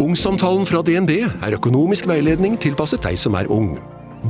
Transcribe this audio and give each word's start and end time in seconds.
Ungsamtalen 0.00 0.62
fra 0.64 0.80
DNB 0.80 1.10
er 1.28 1.54
økonomisk 1.58 2.06
veiledning 2.08 2.54
tilpasset 2.60 3.02
deg 3.04 3.18
som 3.20 3.34
er 3.36 3.50
ung. 3.52 3.74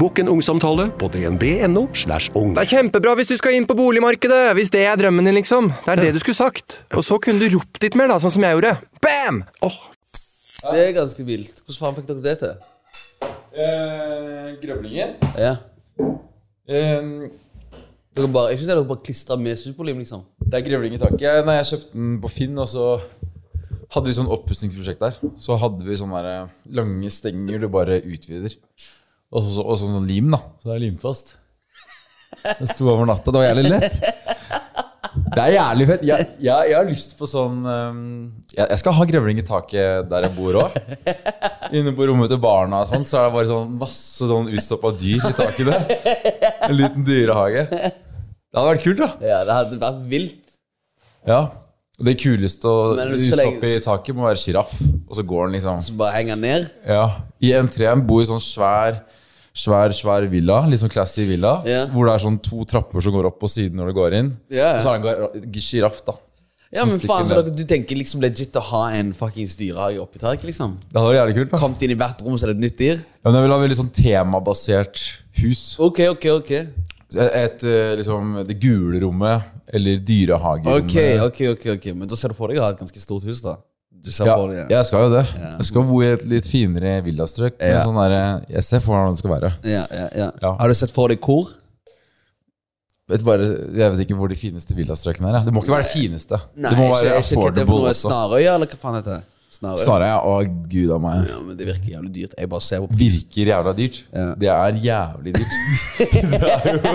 Bokk 0.00 0.18
en 0.22 0.30
ungsamtale 0.32 0.88
på 0.98 1.06
dnb.no. 1.14 1.84
slash 1.94 2.30
ung. 2.38 2.56
Det 2.56 2.64
er 2.64 2.70
kjempebra 2.72 3.12
hvis 3.18 3.30
du 3.30 3.36
skal 3.38 3.54
inn 3.54 3.68
på 3.70 3.76
boligmarkedet! 3.78 4.52
Hvis 4.58 4.72
det 4.74 4.82
er 4.86 4.98
drømmen 4.98 5.26
din, 5.30 5.36
liksom. 5.38 5.70
Det 5.86 5.94
er 5.94 6.02
det 6.02 6.10
du 6.16 6.18
skulle 6.22 6.38
sagt. 6.38 6.80
Og 6.94 7.06
så 7.06 7.20
kunne 7.22 7.38
du 7.42 7.54
ropt 7.54 7.78
litt 7.82 7.94
mer, 7.98 8.10
da, 8.10 8.18
sånn 8.22 8.34
som 8.34 8.46
jeg 8.46 8.58
gjorde. 8.58 8.72
Bam! 9.02 9.44
Det 9.62 10.82
er 10.88 10.90
ganske 10.98 11.26
vilt. 11.26 11.62
Hvordan 11.62 11.80
faen 11.84 11.98
fikk 12.00 12.10
dere 12.10 12.26
det 12.26 12.34
til? 12.42 12.58
Eh, 13.54 14.50
grøvlingen. 14.62 15.14
Ja. 15.38 15.54
Eh, 16.66 17.30
Dere 18.10 18.26
bare, 18.26 18.50
jeg 18.50 18.58
synes 18.58 18.72
dere 18.72 18.82
bare 18.90 19.06
klistra 19.06 19.36
med 19.38 19.54
superlim, 19.58 20.00
liksom. 20.02 20.24
det 20.50 20.58
er 20.58 20.66
grevling 20.66 20.96
i 20.96 20.98
taket. 20.98 21.44
Nei, 21.46 21.60
jeg 21.60 21.68
kjøpte 21.68 21.92
den 21.94 22.16
på 22.24 22.30
Finn, 22.34 22.58
og 22.58 22.66
så 22.68 22.86
hadde 23.94 24.10
vi 24.10 24.16
sånn 24.16 24.30
oppussingsprosjekt 24.30 25.02
der, 25.02 25.18
så 25.40 25.58
hadde 25.60 25.86
vi 25.86 25.98
sånne 25.98 26.22
eh, 26.30 26.56
lange 26.76 27.10
stenger 27.12 27.62
du 27.62 27.68
bare 27.72 28.00
utvider. 28.00 28.54
Og 29.30 29.46
så, 29.46 29.62
og 29.62 29.78
sånn 29.78 30.08
lim, 30.08 30.30
da. 30.34 30.40
Så 30.62 30.70
det 30.70 30.76
er 30.76 30.84
limfast. 30.88 31.36
Det 32.44 32.70
sto 32.70 32.88
over 32.90 33.08
natta. 33.10 33.30
Det 33.30 33.42
var 33.42 33.50
jævlig 33.50 33.70
lett. 33.70 34.00
Det 35.10 35.42
er 35.42 35.54
jævlig 35.56 35.86
fett. 35.88 36.04
Jeg, 36.06 36.26
jeg, 36.42 36.70
jeg 36.70 36.76
har 36.76 36.86
lyst 36.86 37.16
på 37.18 37.26
sånn 37.28 37.64
um, 37.66 38.02
jeg, 38.52 38.62
jeg 38.62 38.80
skal 38.82 38.94
ha 38.94 39.06
grevling 39.10 39.40
i 39.42 39.46
taket 39.46 40.06
der 40.10 40.26
jeg 40.26 40.34
bor 40.36 40.58
òg. 40.64 40.76
Inne 41.76 41.94
på 41.94 42.06
rommet 42.10 42.30
til 42.30 42.40
barna 42.42 42.82
og 42.82 42.90
sånn, 42.90 43.06
så 43.06 43.20
er 43.20 43.28
det 43.28 43.34
bare 43.36 43.50
sånn 43.50 43.74
masse 43.78 44.28
sånn 44.30 44.50
utstoppa 44.50 44.92
dyr 44.98 45.26
i 45.30 45.32
taket 45.38 45.70
der. 45.70 46.54
En 46.66 46.76
liten 46.78 47.06
dyrehage. 47.06 47.66
Det 47.70 48.58
hadde 48.58 48.70
vært 48.72 48.86
kult, 48.86 49.02
da. 49.02 49.10
Ja, 49.22 49.42
det 49.46 49.58
hadde 49.58 49.80
vært 49.82 50.00
vilt. 50.10 50.54
Ja. 51.28 51.42
Og 52.00 52.08
det 52.08 52.16
kuleste 52.16 52.64
å 52.70 52.94
Men 52.96 53.12
opp 53.12 53.64
i 53.68 53.74
taket 53.84 54.16
må 54.16 54.24
være 54.24 54.40
sjiraff. 54.40 54.72
Og 55.04 55.18
så 55.18 55.24
går 55.26 55.48
den 55.48 55.58
liksom 55.58 55.82
Så 55.84 55.96
bare 56.00 56.16
henger 56.16 56.38
den 56.38 56.46
ned. 56.46 56.68
Ja. 56.88 57.04
I 57.44 57.52
entreen 57.58 58.04
bor 58.08 58.24
sånn 58.28 58.42
svær 58.42 59.02
Svær, 59.60 59.90
svær 59.92 60.24
villa, 60.30 60.60
litt 60.70 60.78
sånn 60.78 60.92
classy 60.92 61.24
villa, 61.26 61.56
yeah. 61.66 61.88
hvor 61.90 62.06
det 62.06 62.12
er 62.14 62.22
sånn 62.22 62.36
to 62.40 62.62
trapper 62.70 63.02
som 63.02 63.12
går 63.12 63.26
opp 63.32 63.40
på 63.42 63.48
siden 63.50 63.80
når 63.80 63.90
du 63.90 63.96
går 63.96 64.14
inn. 64.20 64.28
Ja. 64.54 64.76
Og 64.76 64.84
så 64.84 64.92
er 64.92 65.00
det 65.02 65.40
en 65.40 65.64
sjiraff, 65.66 65.98
da. 66.06 66.14
Ja, 66.70 66.84
men 66.86 67.00
faen, 67.02 67.26
så 67.26 67.40
dere, 67.40 67.50
Du 67.50 67.64
tenker 67.66 67.98
liksom 67.98 68.22
legit 68.22 68.54
å 68.54 68.62
ha 68.68 68.84
en 68.94 69.10
fuckings 69.16 69.56
dyrehage 69.58 69.98
oppi 69.98 70.22
taket, 70.22 70.46
liksom? 70.52 70.76
Det 70.86 71.02
hadde 71.02 71.16
jævlig 71.16 71.34
kult. 71.40 71.50
da 71.50 71.60
Kommet 71.64 71.82
inn 71.82 71.94
i 71.96 71.98
hvert 71.98 72.22
rom, 72.22 72.36
så 72.38 72.46
er 72.46 72.52
det 72.52 72.60
et 72.60 72.64
nytt 72.68 72.78
dyr? 72.78 73.02
ja, 73.02 73.24
men 73.26 73.40
Jeg 73.40 73.46
vil 73.48 73.54
ha 73.56 73.58
veldig 73.64 73.78
sånn 73.80 73.90
temabasert 73.98 75.02
hus. 75.42 75.64
Ok, 75.82 76.04
ok, 76.14 76.28
ok. 76.38 76.52
Et, 77.10 77.64
eh, 77.66 77.96
liksom 77.98 78.46
Det 78.46 78.54
gule 78.62 79.00
rommet, 79.02 79.42
eller 79.66 79.96
dyrehagerommet. 80.06 80.84
Ok, 80.84 81.26
ok, 81.26 81.40
ok, 81.56 81.66
ok 81.76 81.86
Men 81.96 82.08
da 82.08 82.18
ser 82.18 82.30
du 82.30 82.36
for 82.38 82.52
deg 82.52 82.60
å 82.60 82.68
ha 82.68 82.70
et 82.74 82.78
ganske 82.78 83.02
stort 83.02 83.26
hus, 83.26 83.40
da? 83.42 83.56
Du 83.90 84.10
ser 84.14 84.30
Ja, 84.30 84.36
deg 84.46 84.70
jeg 84.70 84.86
skal 84.88 85.08
jo 85.08 85.10
det. 85.12 85.24
Jeg 85.34 85.64
skal 85.68 85.82
bo 85.84 85.98
i 86.00 86.06
et 86.14 86.22
litt 86.24 86.46
finere 86.48 87.00
villastrøk. 87.04 87.58
Ja. 87.60 87.82
Sånn 87.84 87.98
der, 87.98 88.14
jeg 88.48 88.64
ser 88.64 88.80
for 88.84 88.94
meg 88.94 89.02
hvordan 89.02 89.16
det 89.18 89.22
skal 89.24 89.34
være. 89.34 89.50
ja, 89.68 89.82
ja, 89.90 90.06
ja. 90.16 90.28
Ja. 90.40 90.54
Har 90.56 90.68
du 90.68 90.74
sett 90.78 90.94
for 90.94 91.12
deg 91.12 91.20
hvor? 91.20 91.50
Vet 93.10 93.24
bare, 93.26 93.46
jeg 93.74 93.90
vet 93.90 94.04
ikke 94.04 94.16
hvor 94.20 94.30
de 94.30 94.38
fineste 94.38 94.74
villastrøkene 94.78 95.32
er. 95.32 95.44
Det 95.44 95.52
må 95.52 95.64
ikke 95.64 95.74
være 95.74 95.88
det 95.88 95.92
fineste. 95.96 96.38
Nei, 96.54 96.70
det 96.70 96.78
må 96.78 96.86
ikke, 96.86 96.94
være 96.94 97.08
ikke, 97.10 97.10
ikke 97.10 97.18
det 97.18 97.34
affordable 97.34 97.74
for 97.74 97.86
noe. 97.88 97.94
Snarøya, 97.98 98.52
eller 98.54 98.70
hva 98.70 98.78
faen 98.84 98.98
heter 99.00 99.16
det? 99.16 99.22
Snarøya? 99.50 99.82
Snarere, 99.82 100.08
ja. 100.12 100.18
Å, 100.22 100.66
gud 100.70 100.90
av 100.94 101.00
meg. 101.02 101.24
Ja, 101.26 101.38
men 101.42 101.56
det 101.58 101.66
virker 101.66 101.90
jævlig 101.90 102.10
dyrt. 102.14 102.34
Jeg 102.38 102.50
bare 102.52 102.62
ser 102.62 102.84
på 102.84 102.98
Virker 103.00 103.48
jævla 103.50 103.72
dyrt. 103.74 103.96
Ja. 104.14 104.26
Det 104.38 104.50
er 104.54 104.76
jævlig 104.84 105.32
dyrt. 105.34 105.56
det 106.30 106.40
er 106.46 106.68
jo 106.76 106.92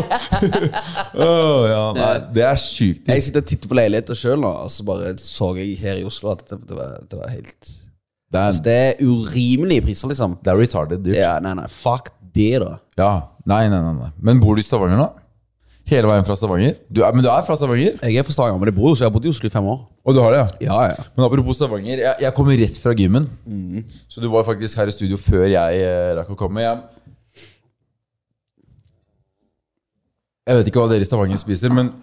Åh, 1.25 1.65
ja, 1.67 1.81
nei, 1.97 2.13
Det 2.35 2.45
er 2.47 2.59
sjukt 2.59 3.11
Jeg 3.11 3.25
sitter 3.25 3.43
og 3.43 3.49
titter 3.51 3.71
på 3.71 3.77
leiligheter 3.77 4.17
sjøl 4.17 4.47
og 4.47 4.71
så 4.73 4.85
bare 4.87 5.11
så 5.21 5.51
jeg 5.59 5.75
her 5.81 5.99
i 5.99 6.05
Oslo 6.07 6.31
at 6.31 6.45
det, 6.47 6.57
det, 6.69 6.77
var, 6.79 6.95
det 7.11 7.19
var 7.19 7.29
helt 7.33 7.59
Det 7.67 8.41
altså, 8.41 8.63
er, 8.63 8.65
Det 8.65 8.77
er 8.79 9.11
urimelige 9.11 9.85
priser, 9.89 10.11
liksom. 10.11 10.39
det 10.43 10.53
er 10.53 10.59
retarded 10.63 11.03
dyrt. 11.05 11.19
Ja, 11.19 11.35
nei, 11.43 11.53
nei, 11.59 11.67
fuck 11.71 12.13
det, 12.35 12.53
da. 12.63 12.71
Ja, 12.99 13.11
nei, 13.47 13.65
nei, 13.71 13.83
nei, 13.83 13.93
nei. 13.99 14.11
Men 14.23 14.39
bor 14.43 14.55
du 14.55 14.63
i 14.63 14.65
Stavanger 14.65 14.99
nå? 14.99 15.11
Hele 15.85 16.09
veien 16.09 16.25
fra 16.25 16.33
Stavanger? 16.33 16.79
Du 16.89 17.03
er, 17.05 17.13
men 17.13 17.21
du 17.21 17.27
er 17.29 17.43
fra 17.45 17.53
Stavanger? 17.59 17.99
Jeg 18.01 18.17
er 18.17 18.25
fra 18.25 18.33
Stavanger, 18.33 18.57
men 18.57 18.71
jeg 18.71 18.75
bor 18.79 18.89
jo, 18.89 18.95
så 18.97 19.03
jeg 19.05 19.11
har 19.11 19.13
bodd 19.13 19.27
i 19.27 19.29
Oslo 19.29 19.45
i 19.45 19.53
fem 19.53 19.67
år. 19.69 19.83
Og 20.01 20.15
du 20.17 20.19
har 20.23 20.33
det, 20.33 20.39
ja? 20.39 20.47
Ja, 20.65 20.77
ja. 20.89 21.03
Men 21.13 21.27
apropos 21.27 21.59
Stavanger, 21.59 22.01
jeg, 22.01 22.15
jeg 22.25 22.33
kommer 22.33 22.57
rett 22.57 22.79
fra 22.81 22.93
gymmen. 22.97 23.27
Så 24.09 24.23
du 24.23 24.25
var 24.33 24.47
faktisk 24.47 24.81
her 24.81 24.89
i 24.89 24.95
studio 24.95 25.19
før 25.21 25.45
jeg 25.51 25.83
eh, 25.85 26.09
rakk 26.17 26.31
å 26.33 26.39
komme. 26.39 26.65
Jeg, 26.65 26.81
jeg 30.49 30.57
vet 30.59 30.73
ikke 30.73 30.81
hva 30.81 30.89
dere 30.95 31.05
i 31.05 31.11
Stavanger 31.11 31.41
spiser, 31.41 31.77
men 31.77 31.93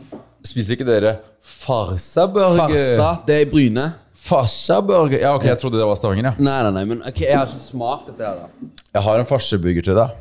spiser 0.47 0.79
ikke 0.79 0.87
dere 0.87 1.17
farsaburger? 1.43 2.63
Farsa, 2.63 3.11
det 3.27 3.41
er 3.41 3.47
i 3.49 3.51
Bryne. 3.51 3.89
Farsaburger? 4.23 5.19
Ja, 5.25 5.35
ok, 5.35 5.49
jeg 5.51 5.59
trodde 5.59 5.83
det 5.83 5.91
var 5.91 5.99
Stavanger, 5.99 6.31
ja. 6.31 6.37
Nei, 6.39 6.61
nei, 6.69 6.77
nei, 6.79 6.87
men 6.95 7.03
ok, 7.03 7.25
jeg 7.27 7.35
har 7.35 7.51
ikke 7.51 7.67
smakt 7.67 8.13
dette 8.13 8.31
her, 8.31 8.45
da. 8.47 8.75
Jeg 8.95 9.11
har 9.11 9.23
en 9.27 9.31
farseburger 9.35 9.91
til 9.91 9.99
deg. 9.99 10.21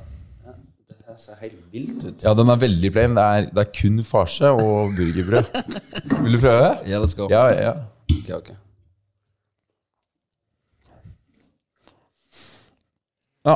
Det 1.22 1.28
ser 1.28 1.38
helt 1.38 1.58
vilt 1.70 2.04
ut. 2.04 2.24
Ja, 2.26 2.32
den 2.34 2.50
er 2.50 2.58
veldig 2.58 2.90
plain. 2.96 3.14
Det 3.14 3.24
er, 3.24 3.44
det 3.54 3.62
er 3.62 3.68
kun 3.78 4.00
farse 4.04 4.50
og 4.50 4.96
burgerbrød. 4.98 5.60
Vil 6.24 6.34
du 6.34 6.40
prøve? 6.42 6.72
Ja, 6.90 6.98
let's 7.04 7.14
go. 7.14 7.28
Ja, 7.30 7.44
ja. 7.54 7.74
Ok, 8.10 8.32
ok. 8.40 8.50
Ja, 13.46 13.56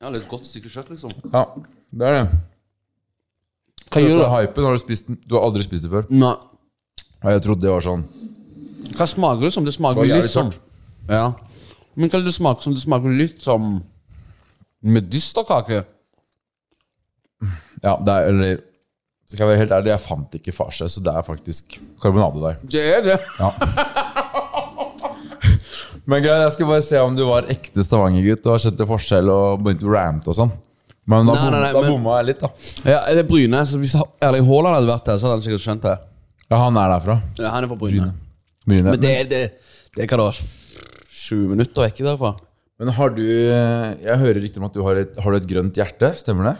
Ja, 0.00 0.08
det 0.08 0.16
er 0.16 0.24
et 0.24 0.28
godt 0.32 0.46
stykke 0.48 0.72
kjøtt, 0.72 0.88
liksom. 0.90 1.12
ja 1.32 1.44
det 1.92 2.08
er 2.08 2.16
det. 2.16 2.40
Hva 3.92 4.00
gjør 4.02 4.18
du? 4.22 4.26
hypen. 4.32 4.64
Har 4.64 4.72
du 4.72 4.80
spist 4.80 5.06
den? 5.12 5.20
Du 5.28 5.36
har 5.36 5.44
aldri 5.46 5.62
spist 5.68 5.84
det 5.84 5.92
før? 5.92 6.08
Nei. 6.10 6.32
Ja, 7.22 7.36
jeg 7.36 7.44
trodde 7.44 7.66
det 7.66 7.70
var 7.76 7.84
sånn. 7.84 8.08
Hva 8.96 9.06
smaker 9.06 9.44
det 9.44 9.52
som? 9.54 9.68
Det 9.68 9.76
smaker 9.76 10.00
Det 10.00 10.08
var 10.08 10.14
litt 10.16 10.24
jævlig 10.24 10.32
som. 10.32 10.52
Ja. 11.12 11.26
Men 11.94 12.08
hva 12.08 12.22
er 12.22 12.24
det 12.24 12.34
smaker 12.40 12.64
som? 12.64 12.74
Det 12.80 12.82
smaker 12.88 13.20
litt 13.20 13.44
som 13.44 13.74
medisterkake. 14.80 15.84
Ja, 17.82 17.96
det 17.98 18.12
er, 18.14 18.28
eller 18.30 18.60
Skal 19.32 19.42
jeg 19.46 19.48
være 19.48 19.60
helt 19.62 19.72
ærlig, 19.72 19.90
jeg 19.94 20.02
fant 20.04 20.34
ikke 20.38 20.52
farse, 20.54 20.86
så 20.92 21.00
det 21.02 21.12
er 21.16 21.22
faktisk 21.24 21.78
karbonadedeig. 22.02 22.58
Det 22.70 22.82
er 22.98 23.00
det. 23.06 23.18
Men 26.04 26.18
greit, 26.24 26.42
jeg 26.42 26.52
skulle 26.56 26.72
bare 26.74 26.82
se 26.84 26.98
om 27.00 27.14
du 27.16 27.22
var 27.28 27.46
ekte 27.52 27.84
Stavanger-gutt 27.86 28.46
og 28.50 28.58
skjønte 28.62 28.86
forskjell 28.90 29.28
og 29.30 29.60
begynte 29.62 29.86
å 29.86 29.92
rante 29.94 30.32
og 30.32 30.36
sånn. 30.36 30.52
Men 31.08 31.26
da, 31.30 31.34
Nei, 31.36 31.50
nei, 31.54 31.60
nei, 31.62 31.70
bom, 31.72 31.82
da 31.82 31.86
men- 31.86 31.94
bomma 31.96 32.16
jeg 32.20 32.26
litt, 32.32 32.40
da. 32.42 32.50
Ja, 32.90 32.98
det 33.14 33.22
er 33.24 33.28
Bryne. 33.28 33.60
Så 33.66 33.78
hvis 33.82 33.94
Erling 34.22 34.46
Haaland 34.46 34.76
hadde 34.76 34.90
vært 34.90 35.06
der, 35.08 35.18
så 35.18 35.26
hadde 35.28 35.36
han 35.38 35.44
sikkert 35.46 35.64
skjønt 35.64 35.86
det. 35.86 35.94
Ja, 36.50 36.56
han 36.58 36.76
er 36.76 36.92
derfra. 36.92 37.16
Ja, 37.38 37.50
han 37.54 37.64
er 37.64 37.70
fra 37.72 37.78
Bryne. 37.80 38.10
Bryne. 38.66 38.90
Men 38.92 39.00
det, 39.02 39.14
det, 39.30 39.42
det 39.96 40.08
kan 40.10 40.18
da 40.22 40.28
være 40.28 40.46
20 41.22 41.48
minutter 41.54 41.86
vekk 41.86 42.02
derfra. 42.06 42.34
Men 42.82 42.92
har 42.98 43.10
du 43.14 43.22
Jeg 43.22 44.18
hører 44.18 44.40
rykter 44.42 44.58
om 44.62 44.66
at 44.66 44.74
du 44.74 44.82
har 44.82 44.98
et, 45.04 45.16
har 45.22 45.30
du 45.30 45.38
et 45.38 45.48
grønt 45.54 45.78
hjerte. 45.78 46.12
Stemmer 46.18 46.50
det? 46.50 46.56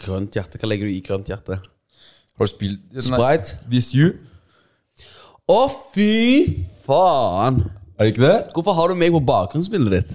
Grønt 0.00 0.34
hjerte. 0.38 0.58
Hva 0.62 0.68
legger 0.70 0.88
du 0.88 0.94
i 0.96 1.02
grønt 1.04 1.28
hjerte? 1.30 1.58
Har 1.60 2.48
du 2.48 2.50
spilt 2.50 3.02
Sprite? 3.04 3.58
This 3.70 3.92
You? 3.94 4.14
Å, 5.52 5.60
fy 5.92 6.64
faen! 6.86 7.60
Er 7.98 8.06
det 8.08 8.14
ikke 8.14 8.24
det? 8.24 8.36
Hvorfor 8.56 8.76
har 8.78 8.90
du 8.92 8.96
meg 8.98 9.12
på 9.14 9.20
bakgrunnsbildet 9.28 9.92
ditt? 9.98 10.14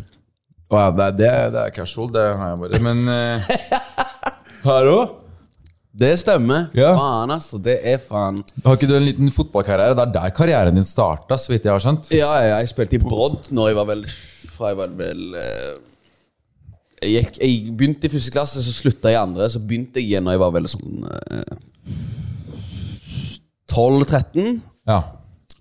Å 0.74 0.82
ja, 0.82 0.90
det, 0.92 1.06
er- 1.06 1.16
det, 1.20 1.28
er- 1.30 1.54
det 1.54 1.62
er 1.68 1.76
casual. 1.78 2.10
Det 2.12 2.24
har 2.40 2.50
jeg 2.56 2.60
bare. 2.64 2.82
Men 2.84 3.06
uh, 3.08 3.48
her 4.66 4.90
òg? 4.92 5.14
Det 5.98 6.12
stemmer. 6.22 6.68
Ja. 6.78 6.92
Faen, 6.98 7.32
altså. 7.34 7.58
Det 7.64 7.78
er 7.90 7.98
faen 8.04 8.42
Har 8.66 8.76
ikke 8.78 8.90
du 8.90 8.94
en 9.00 9.06
liten 9.08 9.32
fotballkarriere? 9.34 9.96
Det 9.98 10.04
er 10.04 10.12
der 10.18 10.34
karrieren 10.38 10.76
din 10.78 10.86
starta, 10.86 11.38
så 11.42 11.50
vidt 11.54 11.66
jeg 11.66 11.74
har 11.74 11.82
skjønt. 11.82 12.12
Ja, 12.14 12.34
ja, 12.46 12.58
jeg 12.62 12.70
spilte 12.70 13.00
i 13.00 13.02
Brodd 13.02 13.50
når 13.56 13.72
jeg 13.72 13.78
var 13.80 13.88
vel 13.90 14.04
Fra 14.52 14.70
jeg 14.74 14.78
var 14.78 14.94
vel 15.00 15.24
eh, 15.42 15.72
jeg, 17.04 17.24
gikk, 17.24 17.38
jeg 17.44 17.76
begynte 17.78 18.08
i 18.08 18.12
første 18.14 18.32
klasse, 18.34 18.64
så 18.66 18.74
slutta 18.74 19.12
jeg 19.12 19.18
i 19.20 19.22
andre. 19.22 19.50
Så 19.54 19.60
begynte 19.62 20.02
jeg 20.02 20.10
igjen 20.12 20.24
når 20.26 20.38
jeg 20.38 20.42
var 20.44 20.54
veldig 20.56 20.72
sånn 20.74 21.08
eh, 21.12 21.58
12-13. 23.72 24.62
Ja. 24.88 25.02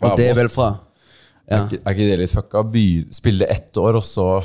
Og 0.01 0.17
det 0.19 0.29
er 0.31 0.37
vel 0.39 0.49
fra 0.53 0.71
ja. 1.47 1.57
Er 1.61 1.67
ikke- 1.69 1.83
Er 1.87 1.91
ikke 1.95 2.07
det 2.11 2.19
litt 2.19 2.31
fucka? 2.35 2.63
By, 2.73 2.87
spille 3.15 3.47
ett 3.49 3.77
år, 3.79 3.95
og 3.97 4.03
så 4.05 4.43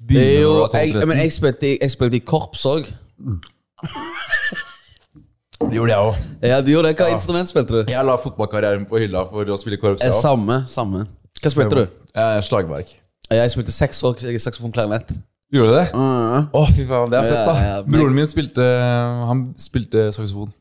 begynne 0.00 0.40
jo, 0.40 0.52
når 0.54 0.70
du 0.70 0.76
er 0.76 0.80
jeg, 0.80 0.94
12-13? 0.94 1.06
men 1.08 1.18
jeg 1.18 1.32
spilte, 1.32 1.78
jeg 1.80 1.90
spilte 1.90 2.16
i 2.16 2.20
korps 2.24 2.64
òg. 2.66 2.86
Det 5.60 5.76
gjorde 5.76 5.92
jeg 5.92 5.98
òg. 5.98 6.14
Ja, 6.42 6.60
du 6.64 6.70
gjorde 6.72 6.88
det. 6.88 6.96
Hva 6.96 7.10
instrument 7.12 7.48
spilte 7.48 7.68
du? 7.84 7.92
Jeg 7.92 8.04
la 8.04 8.16
fotballkarrieren 8.16 8.86
på 8.88 8.96
hylla 8.98 9.26
for 9.28 9.44
å 9.44 9.58
spille 9.60 9.76
korps. 9.76 10.02
Eh. 10.02 10.10
Samme. 10.10 10.64
samme 10.66 11.06
Hva 11.40 11.50
spilte 11.52 11.76
du? 11.82 11.86
Eh, 12.14 12.40
slagverk. 12.40 12.94
Jeg 13.30 13.50
spilte 13.52 13.72
seks 13.72 14.02
år 14.02 14.16
saksofon 14.40 14.72
klarinett. 14.72 15.12
Gjorde 15.50 15.70
du 15.72 15.76
det? 15.76 15.86
Mm. 15.94 16.48
oh, 16.54 16.68
fy 16.70 16.84
faen, 16.86 17.10
det 17.10 17.18
er 17.18 17.26
fett, 17.26 17.46
da. 17.48 17.54
Ja, 17.54 17.68
ja, 17.74 17.82
men- 17.82 17.96
Broren 17.98 18.14
min 18.14 18.28
spilte 18.30 18.66
Han 19.26 19.44
spilte 19.58 20.10
saksofon. 20.14 20.52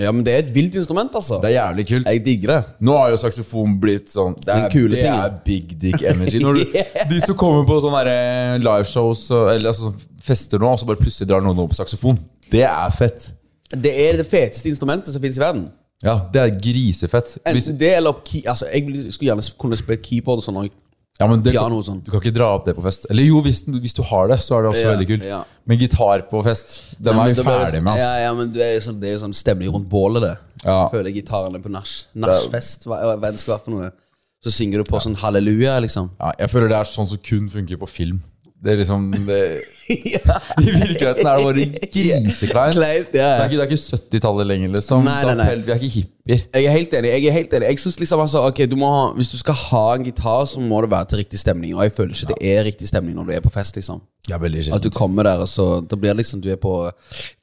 Ja, 0.00 0.08
men 0.08 0.24
det 0.24 0.32
er 0.32 0.38
et 0.46 0.54
vilt 0.54 0.74
instrument, 0.80 1.12
altså. 1.12 1.36
Det 1.42 1.50
er 1.50 1.58
jævlig 1.58 1.84
kult. 1.90 2.06
Jeg 2.08 2.22
digger 2.24 2.52
det. 2.54 2.60
Nå 2.80 2.94
har 2.96 3.10
jo 3.12 3.18
saksofon 3.20 3.74
blitt 3.80 4.08
sånn 4.08 4.38
Det 4.40 4.54
er, 4.54 4.68
det 4.88 5.02
er 5.04 5.34
big 5.44 5.74
dick 5.82 6.00
energy. 6.00 6.40
Når 6.40 6.56
du, 6.62 6.78
De 7.12 7.20
som 7.20 7.36
kommer 7.36 7.66
på 7.68 7.76
sånne 7.84 8.16
liveshows 8.62 9.26
eller 9.36 9.68
altså, 9.68 9.90
sånn 9.90 10.16
fester 10.22 10.62
nå, 10.62 10.70
og 10.72 10.80
så 10.80 10.88
bare 10.88 11.02
plutselig 11.02 11.28
drar 11.28 11.44
noen 11.44 11.60
opp 11.66 11.76
saksofon. 11.76 12.16
Det 12.48 12.64
er 12.64 12.96
fett. 12.96 13.34
Det 13.72 13.92
er 14.08 14.22
det 14.22 14.26
feteste 14.28 14.72
instrumentet 14.72 15.12
som 15.12 15.20
finnes 15.20 15.36
i 15.36 15.44
verden. 15.44 15.68
Ja, 16.02 16.16
det 16.32 16.40
er 16.40 16.54
grisefett. 16.56 17.36
Enten 17.46 17.76
det 17.78 17.92
eller 17.96 18.16
altså, 18.48 18.66
Jeg 18.72 19.12
skulle 19.12 19.28
gjerne 19.28 19.44
kunne 19.60 19.76
spilt 19.78 20.02
keyboard 20.08 20.40
og 20.40 20.46
sånn 20.48 20.58
også. 20.64 20.78
Ja, 21.20 21.26
men 21.28 21.42
det, 21.44 21.52
Piano 21.52 21.76
og 21.78 21.84
sånn. 21.86 21.98
Du 22.02 22.10
kan 22.10 22.20
ikke 22.22 22.32
dra 22.34 22.48
opp 22.56 22.64
det 22.66 22.74
på 22.74 22.82
fest. 22.82 23.04
Eller 23.12 23.26
jo, 23.28 23.42
hvis, 23.44 23.60
hvis 23.68 23.94
du 23.94 24.02
har 24.08 24.28
det, 24.32 24.38
så 24.42 24.56
er 24.58 24.62
det 24.64 24.70
også 24.72 24.82
Ja, 24.82 24.92
veldig 24.96 25.06
kult. 25.10 25.24
ja. 25.28 25.42
Men 25.68 25.78
gitar 25.78 26.22
på 26.30 26.40
fest, 26.42 26.96
den 26.98 27.14
Ja, 27.14 27.22
er 27.28 27.34
vi 27.34 27.42
ferdig 27.42 27.68
sånn- 27.76 27.82
med. 27.84 27.96
Ja, 28.00 28.08
ass. 28.14 28.20
ja, 28.24 28.32
men 28.34 28.52
det 28.52 28.62
er, 28.62 28.72
jo 28.74 28.80
sånn, 28.90 29.00
det 29.00 29.10
er 29.12 29.18
sånn 29.22 29.34
stemning 29.34 29.70
rundt 29.70 29.88
bålet, 29.88 30.22
det. 30.22 30.38
Ja. 30.64 30.88
Føler 30.88 31.12
gitarene 31.12 31.60
på 31.62 31.70
nach. 31.70 32.06
Nachfest, 32.16 32.86
hva, 32.88 33.16
hva 33.18 33.30
det 33.30 33.38
skal 33.38 33.58
være 33.58 33.64
for 33.64 33.70
noe. 33.76 33.90
Så 34.42 34.50
synger 34.50 34.82
du 34.82 34.84
på 34.90 34.98
sånn 34.98 35.14
halleluja, 35.20 35.76
liksom. 35.84 36.10
Ja, 36.18 36.32
jeg 36.38 36.50
føler 36.50 36.68
det 36.68 36.78
er 36.80 36.84
sånn 36.90 37.06
som 37.06 37.18
kun 37.18 37.48
funker 37.48 37.76
på 37.78 37.88
film. 37.88 38.22
Det 38.62 38.72
er 38.72 38.76
liksom 38.78 39.08
det, 39.26 39.38
ja. 40.14 40.36
I 40.62 40.64
virkeligheten 40.70 41.26
er 41.26 41.36
det 41.36 41.44
bare 41.44 41.64
grisekleint. 41.94 42.76
Kleint, 42.76 43.08
Det 43.12 43.20
er 43.20 43.42
ikke, 43.48 43.56
det 43.58 43.64
er 43.64 43.72
ikke 43.72 43.96
70-tallet 43.96 44.46
lenger, 44.46 44.70
liksom. 44.76 45.02
Nei, 45.02 45.16
nei, 45.26 45.34
nei. 45.40 45.48
Vi 45.66 45.72
er 45.74 45.80
ikke 45.80 45.90
hippier. 45.96 46.44
Jeg 46.54 46.68
er 46.70 46.76
helt 46.76 46.94
enig. 46.94 47.10
Jeg 47.10 47.26
er 47.26 47.36
helt 47.40 47.56
enig 47.58 47.72
Jeg 47.72 47.80
synes 47.82 47.98
liksom 47.98 48.22
altså, 48.22 48.44
okay, 48.46 48.68
du 48.70 48.76
ha, 48.84 49.10
Hvis 49.18 49.32
du 49.34 49.38
skal 49.40 49.58
ha 49.64 49.82
en 49.96 50.06
gitar, 50.06 50.44
så 50.46 50.62
må 50.62 50.78
det 50.84 50.92
være 50.94 51.10
til 51.10 51.22
riktig 51.24 51.42
stemning. 51.42 51.74
Og 51.74 51.82
jeg 51.82 51.92
føler 51.98 52.14
ikke 52.14 52.30
det 52.30 52.54
er 52.54 52.64
riktig 52.70 52.88
stemning 52.88 53.18
når 53.18 53.24
du 53.24 53.34
er 53.34 53.40
på 53.42 53.50
fest. 53.50 53.76
liksom 53.76 54.00
er 54.30 54.74
At 54.74 54.82
du 54.86 54.90
kommer 54.90 55.22
der, 55.26 55.42
og 55.42 55.48
så 55.48 55.80
Da 55.90 55.96
blir 55.96 56.14
det 56.14 56.22
liksom 56.22 56.40
du 56.40 56.50
er 56.52 56.56
på 56.62 56.90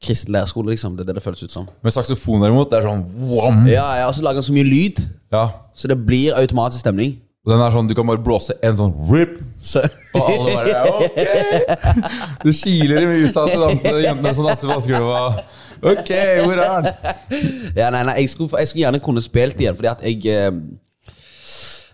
kristen 0.02 0.32
lærerskole. 0.32 0.72
liksom 0.72 0.96
Det 0.96 1.04
er 1.04 1.12
det 1.12 1.16
det 1.16 1.24
føles 1.24 1.44
ut 1.44 1.52
som. 1.52 1.68
Med 1.84 1.92
saksofon 1.92 2.42
derimot, 2.42 2.72
det 2.72 2.80
er 2.80 2.88
sånn 2.88 3.04
wham! 3.28 3.68
Ja, 3.68 3.92
ja 4.00 4.08
Og 4.08 4.16
så 4.16 4.24
lager 4.24 4.40
han 4.40 4.44
så 4.48 4.54
mye 4.56 4.64
lyd, 4.64 5.04
Ja. 5.34 5.50
så 5.76 5.88
det 5.88 6.00
blir 6.06 6.32
automatisk 6.40 6.80
stemning. 6.80 7.20
Og 7.46 7.54
den 7.54 7.62
er 7.64 7.72
sånn, 7.72 7.88
Du 7.88 7.96
kan 7.96 8.08
bare 8.10 8.22
blåse 8.24 8.56
en 8.66 8.76
sånn 8.76 8.92
rip, 9.10 9.38
Så 9.64 9.84
og 10.18 10.26
alle 10.26 10.56
bare 10.58 10.82
Ok! 10.92 11.16
Det 12.44 12.54
kiler 12.60 13.06
i 13.06 13.08
musa 13.14 13.46
til 13.48 13.64
danse, 13.64 13.96
jentene 14.04 14.36
som 14.36 14.48
danser 14.50 14.68
på 14.68 14.76
dansegulvet. 14.76 15.56
Ok, 15.80 16.12
hvor 16.44 16.60
er 16.60 16.86
den? 16.86 17.50
Ja, 17.78 17.90
nei, 17.94 18.04
nei, 18.04 18.18
jeg 18.20 18.32
skulle, 18.34 18.60
jeg 18.60 18.72
skulle 18.72 18.84
gjerne 18.84 19.02
kunne 19.04 19.24
spilt 19.24 19.62
igjen, 19.62 19.78
fordi 19.78 19.92
at 19.94 20.04
jeg 20.04 20.26
eh, 20.34 20.62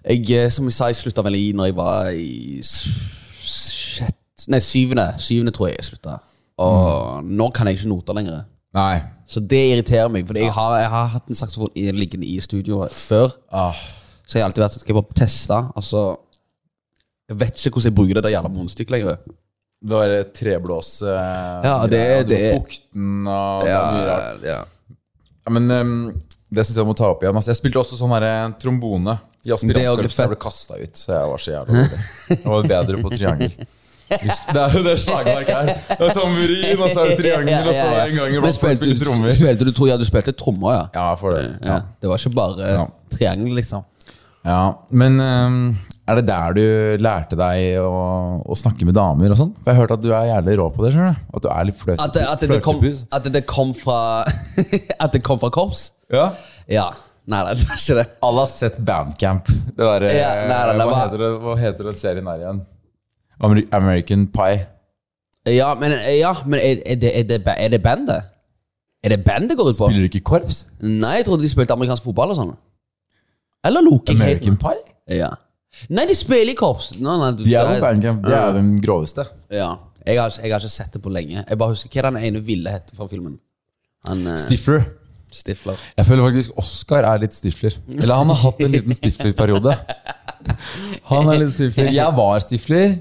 Jeg, 0.06 0.22
eh, 0.38 0.50
som 0.54 0.70
jeg 0.70 0.78
sa, 0.78 0.90
jeg 0.90 0.98
slutta 1.02 1.26
vel 1.26 1.38
i 1.38 1.48
når 1.58 1.70
jeg 1.70 1.78
var 1.78 2.10
i 2.14 2.62
sjette 2.66 4.50
Nei, 4.52 4.60
syvende. 4.62 5.08
Syvende 5.26 5.54
tror 5.56 5.72
jeg 5.72 5.80
jeg 5.80 5.88
slutta. 5.88 6.20
Og 6.62 7.26
nå 7.26 7.48
kan 7.56 7.66
jeg 7.66 7.80
ikke 7.80 7.90
noter 7.90 8.14
lenger. 8.18 8.44
Nei. 8.76 9.00
Så 9.26 9.42
det 9.42 9.62
irriterer 9.72 10.12
meg, 10.14 10.28
for 10.28 10.38
jeg 10.38 10.52
har, 10.54 10.74
jeg 10.84 10.90
har 10.92 11.08
hatt 11.16 11.32
en 11.32 11.38
saksofon 11.40 11.72
liggende 11.98 12.28
i 12.30 12.36
studio 12.44 12.84
før. 12.92 13.34
Ah, 13.50 13.80
Så 14.26 14.38
jeg 14.38 14.42
har 14.44 14.50
alltid 14.50 14.64
vært 14.64 14.74
sånn, 14.76 14.84
skal 14.86 14.96
jeg 14.96 15.02
bare 15.04 15.20
teste? 15.22 15.58
Altså 15.78 16.18
Jeg 17.30 17.38
vet 17.42 17.58
ikke 17.62 17.74
hvordan 17.78 17.90
jeg 17.92 17.96
bruker 17.98 18.14
det 18.20 18.24
der 18.24 18.34
jævla 18.36 18.50
munnstykket 18.54 18.94
lenger. 18.96 19.18
det 19.86 19.92
var 20.00 20.08
det 20.10 20.34
treblås 20.34 21.02
eh, 21.04 21.62
Ja, 21.66 21.76
det- 21.86 21.92
greier, 21.92 22.20
og 22.24 22.28
det- 22.30 22.54
fukten 22.56 23.28
og 23.28 23.64
er 23.68 23.92
mye 23.94 24.06
rart. 24.10 24.44
ja. 24.44 24.60
Ja, 25.46 25.52
men 25.52 25.70
ehm, 25.70 26.22
det 26.52 26.66
syns 26.66 26.78
jeg 26.78 26.86
må 26.88 26.96
ta 26.98 27.06
opp 27.12 27.22
igjen. 27.22 27.36
Altså, 27.36 27.52
jeg 27.54 27.58
spilte 27.62 27.78
også 27.84 27.98
sånn 28.00 28.10
her, 28.18 28.24
eh, 28.24 28.52
trombone 28.58 29.14
i 29.46 29.50
Det 29.50 29.52
er 29.52 29.56
aspirantkorpset. 29.60 30.18
Jeg 30.26 30.30
ble 30.32 30.38
kasta 30.42 30.74
ut, 30.82 30.94
så 30.98 31.08
jeg 31.14 31.30
var 31.30 31.38
så 31.38 31.52
jævla 31.54 31.66
dårlig. 31.70 32.00
Jeg 32.30 32.46
var 32.46 32.64
bedre 32.64 32.98
på 33.04 33.10
triangel. 33.14 33.52
Det 34.06 34.62
er 34.62 34.70
jo 34.78 34.82
det 34.86 35.00
slagverket 35.02 35.50
her. 35.50 35.66
Det 35.66 36.02
er 36.02 36.14
tamburin, 36.14 36.82
og 36.82 36.90
så 36.90 37.00
er 37.02 37.06
det 37.10 37.18
triangel, 37.22 37.68
og 37.68 37.74
så 37.74 37.86
er 37.86 37.94
det 37.94 38.12
en 38.14 38.18
gang 38.18 38.30
Men 38.32 38.38
iblant 38.42 38.58
for 38.60 38.70
spilte, 38.70 38.86
du- 39.00 39.06
trommer. 39.06 39.30
spilte 39.38 39.66
du 39.66 39.72
tror 39.72 39.88
jeg 39.90 40.00
du 40.00 40.06
spilte 40.06 40.34
trommer, 40.38 40.72
ja? 40.74 40.84
Ja, 40.94 41.06
jeg 41.14 41.20
får 41.22 41.32
det. 41.36 41.46
ja. 41.66 41.78
Det 42.02 42.10
var 42.10 42.18
ikke 42.18 42.34
bare 42.36 42.68
Ja. 42.74 42.88
triangel, 43.10 43.54
liksom. 43.58 43.86
Ja, 44.46 44.60
Men 44.94 45.16
ehm, 45.24 45.60
er 46.06 46.20
det 46.20 46.26
der 46.28 46.54
du 46.54 46.62
lærte 47.02 47.38
deg 47.40 47.80
å, 47.82 47.94
å 48.46 48.58
snakke 48.60 48.86
med 48.86 48.94
damer 48.94 49.34
og 49.34 49.40
sånn? 49.40 49.54
For 49.58 49.72
jeg 49.72 49.80
har 49.80 49.88
hørt 49.88 49.94
at 49.98 50.04
du 50.06 50.12
er 50.14 50.28
jævlig 50.30 50.58
rå 50.60 50.68
på 50.76 50.86
det. 50.86 50.92
skjønner 50.94 51.16
du? 51.18 51.24
At 51.40 51.42
du 51.42 51.50
er 51.50 51.66
litt 51.72 51.80
fløte, 51.80 52.04
At, 52.06 52.14
det- 52.14 52.28
at, 52.30 52.46
det 52.52 52.60
kom, 52.62 52.84
at 53.18 53.30
det 53.34 53.42
kom 53.50 53.74
fra 53.74 53.98
At 55.04 55.16
det 55.18 55.24
kom 55.26 55.42
fra 55.42 55.50
korps? 55.56 55.88
Ja. 56.14 56.28
Ja. 56.70 56.92
Nei, 57.26 57.40
nei, 57.42 57.56
det 57.58 57.66
var 57.66 57.80
ikke 57.82 57.96
det. 57.98 58.06
Alle 58.28 58.44
har 58.44 58.50
sett 58.52 58.76
Bandcamp. 58.86 59.48
Det 59.50 59.82
der, 59.82 60.04
eh, 60.12 60.18
Ja, 60.20 60.30
nei, 60.46 60.60
nei, 60.70 60.76
hva, 60.78 60.92
var- 60.92 61.02
heter 61.08 61.24
det, 61.24 61.32
hva 61.42 61.56
heter 61.58 61.90
den 61.90 61.98
serien 61.98 62.30
der 62.30 62.44
igjen? 62.44 62.62
American 63.74 64.28
Pie. 64.32 64.62
Ja, 65.50 65.72
men, 65.78 65.92
ja, 66.20 66.36
men 66.46 66.60
er, 66.62 66.80
er, 66.86 66.96
det, 67.02 67.12
er, 67.20 67.26
det, 67.34 67.42
er 67.58 67.74
det 67.74 67.82
bandet? 67.86 68.30
Er 69.06 69.10
det 69.14 69.20
bandet 69.26 69.58
går 69.58 69.72
ut 69.74 69.78
på? 69.78 69.90
Spiller 69.90 70.06
du 70.06 70.10
ikke 70.14 70.24
korps? 70.26 70.64
Nei, 70.82 71.18
jeg 71.20 71.26
trodde 71.28 71.46
de 71.46 71.50
spilte 71.52 71.74
amerikansk 71.76 72.06
fotball 72.08 72.34
og 72.34 72.40
sånn. 72.40 72.54
Eller 73.66 73.86
helt 73.90 74.12
American 74.14 74.58
Pie? 74.62 74.84
Ja. 75.20 75.32
Nei, 75.92 76.06
de 76.08 76.16
spiller 76.16 76.54
i 76.54 76.58
korps. 76.58 76.94
Nei, 77.00 77.16
nei, 77.20 77.32
du 77.36 77.44
De 77.44 77.56
er 77.58 77.68
på 77.74 77.82
Bandcamp. 77.84 78.22
Det 78.26 78.36
er 78.38 78.54
den 78.56 78.70
groveste. 78.84 79.26
Ja. 79.54 79.74
Jeg 80.06 80.20
har, 80.22 80.30
jeg 80.38 80.54
har 80.54 80.62
ikke 80.62 80.70
sett 80.72 80.94
det 80.94 81.02
på 81.02 81.10
lenge. 81.12 81.42
Jeg 81.42 81.58
bare 81.58 81.74
husker 81.74 81.90
hva 81.90 82.04
er 82.04 82.12
den 82.14 82.28
ene 82.30 82.42
ville 82.46 82.70
het 82.72 82.92
fra 82.96 83.08
filmen. 83.10 83.40
Han 84.06 84.22
eh, 84.30 84.38
Stifler. 84.38 84.86
Stifler. 85.34 85.80
Jeg 85.98 86.06
føler 86.08 86.28
faktisk 86.30 86.60
Oscar 86.62 87.04
er 87.10 87.20
litt 87.26 87.34
stifler. 87.36 87.74
Eller 87.98 88.14
han 88.22 88.30
har 88.32 88.38
hatt 88.46 88.62
en 88.64 88.72
liten 88.72 88.96
stiflerperiode. 88.96 89.74
Han 91.10 91.32
er 91.34 91.42
litt 91.42 91.56
stifler. 91.58 91.90
Jeg 91.92 92.16
var 92.22 92.40
stifler, 92.46 92.94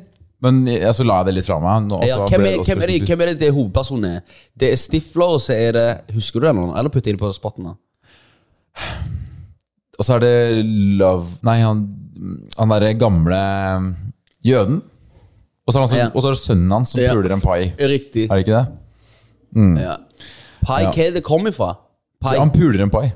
men 0.42 0.62
jeg, 0.72 0.94
så 0.96 1.04
la 1.06 1.20
jeg 1.20 1.28
det 1.28 1.34
litt 1.38 1.46
fra 1.50 1.58
meg. 1.62 1.86
Nå, 1.92 2.00
Ja, 2.08 2.16
så 2.16 2.26
hvem, 2.32 2.40
ble 2.42 2.48
er, 2.48 2.56
det 2.56 2.62
Oscar 2.64 2.72
hvem, 2.74 2.82
er 2.82 2.90
det, 2.90 2.96
stifler. 2.96 3.10
hvem 3.12 3.26
er 3.26 3.30
det 3.30 3.36
det 3.44 3.52
hovedpersonen 3.58 4.08
er? 4.10 4.40
Det 4.64 4.72
er 4.72 4.80
Stifler, 4.80 5.36
og 5.36 5.44
så 5.44 5.54
er 5.60 5.76
det 5.76 5.86
Husker 6.16 6.40
du 6.42 6.48
det 6.48 6.54
nå? 6.58 6.66
Eller 6.72 6.90
putter 6.96 7.12
jeg 7.12 7.20
det 7.20 7.22
på 7.22 7.30
spotten? 7.36 7.68
da? 7.70 7.76
Og 9.98 10.06
så 10.06 10.16
er 10.16 10.22
det 10.24 10.34
Love 10.98 11.36
Nei, 11.46 11.58
han, 11.62 11.84
han 12.58 12.72
derre 12.74 12.94
gamle 12.98 13.38
jøden. 14.44 14.80
Og 15.64 15.72
så 15.72 15.78
er, 15.78 15.84
han 15.84 15.90
som, 15.92 15.98
er 16.28 16.34
det 16.34 16.40
sønnen 16.42 16.72
hans 16.74 16.92
som 16.92 17.00
Ja. 17.00 17.12
puler 17.16 17.32
en 17.36 17.40
pai. 17.44 17.72
Riktig. 17.78 18.26
Er 18.28 18.36
det 18.36 18.44
ikke 18.44 18.58
det? 18.58 18.66
Ja. 19.84 19.94
Pai, 20.64 20.80
hva 20.84 20.90
er 20.90 21.12
det 21.12 21.20
det 21.20 21.24
kommer 21.24 21.54
fra? 21.54 21.70
Pai. 22.20 22.34
Han 22.40 22.50
puler 22.52 22.82
en 22.84 22.90
pai. 22.92 23.06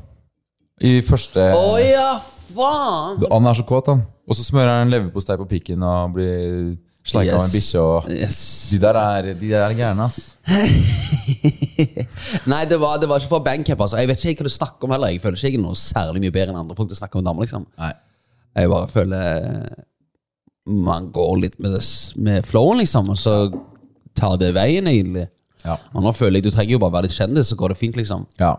I 0.85 1.01
første 1.03 1.49
Å 1.59 1.79
ja, 1.83 2.11
faen! 2.55 3.25
Han 3.33 3.49
er 3.51 3.57
så 3.59 3.65
kåt, 3.67 3.89
han. 3.91 4.05
Og 4.29 4.37
så 4.39 4.45
smører 4.47 4.79
han 4.85 4.93
leverpostei 4.93 5.35
på 5.41 5.49
pikken 5.51 5.83
og 5.83 6.13
blir 6.15 6.77
sleika 7.09 7.37
av 7.39 7.45
en 7.47 7.53
bikkje. 7.55 7.83
Og 7.83 8.11
Yes. 8.15 8.39
de 8.73 8.79
der 8.83 8.99
er, 9.01 9.29
de 9.35 9.51
der 9.51 9.65
er 9.67 9.75
gærne, 9.79 10.07
ass. 10.09 10.19
Nei, 12.53 12.63
det 12.69 12.79
var, 12.81 12.99
det 13.01 13.09
var 13.11 13.21
ikke 13.23 13.33
fra 13.33 13.43
Bandcamp. 13.49 13.81
Altså. 13.85 13.99
Jeg 14.01 14.11
vet 14.11 14.25
ikke 14.33 14.45
hva 14.45 14.51
du 14.51 14.55
snakker 14.55 14.89
om 14.89 14.95
heller. 14.97 15.13
Jeg 15.15 15.23
føler 15.25 15.39
ikke 15.41 15.53
jeg 15.53 15.61
er 15.61 15.65
noe 15.65 15.79
særlig 15.79 16.23
mye 16.25 16.35
bedre 16.35 16.55
enn 16.55 16.61
andre 16.63 16.77
folk 16.79 16.91
til 16.91 16.99
å 16.99 17.03
snakke 17.03 17.21
om 17.21 17.27
damer. 17.27 17.47
liksom 17.47 17.67
Nei. 17.79 17.93
Jeg 18.59 18.71
bare 18.73 18.91
føler 18.91 19.49
eh, 19.49 19.83
man 20.89 21.11
går 21.15 21.35
litt 21.45 21.59
med, 21.63 21.77
det, 21.77 21.83
med 22.21 22.47
flowen, 22.49 22.81
liksom, 22.83 23.11
og 23.15 23.21
så 23.21 23.37
tar 24.19 24.39
det 24.41 24.51
veien, 24.57 24.89
egentlig. 24.91 25.29
Ja. 25.65 25.79
Og 25.95 26.03
nå 26.05 26.13
føler 26.17 26.41
jeg 26.41 26.49
du 26.49 26.55
trenger 26.55 26.77
jo 26.77 26.81
bare 26.83 26.97
være 26.99 27.09
litt 27.09 27.17
kjendis, 27.17 27.53
så 27.53 27.59
går 27.61 27.75
det 27.75 27.79
fint, 27.81 27.99
liksom. 28.01 28.27
ja. 28.41 28.55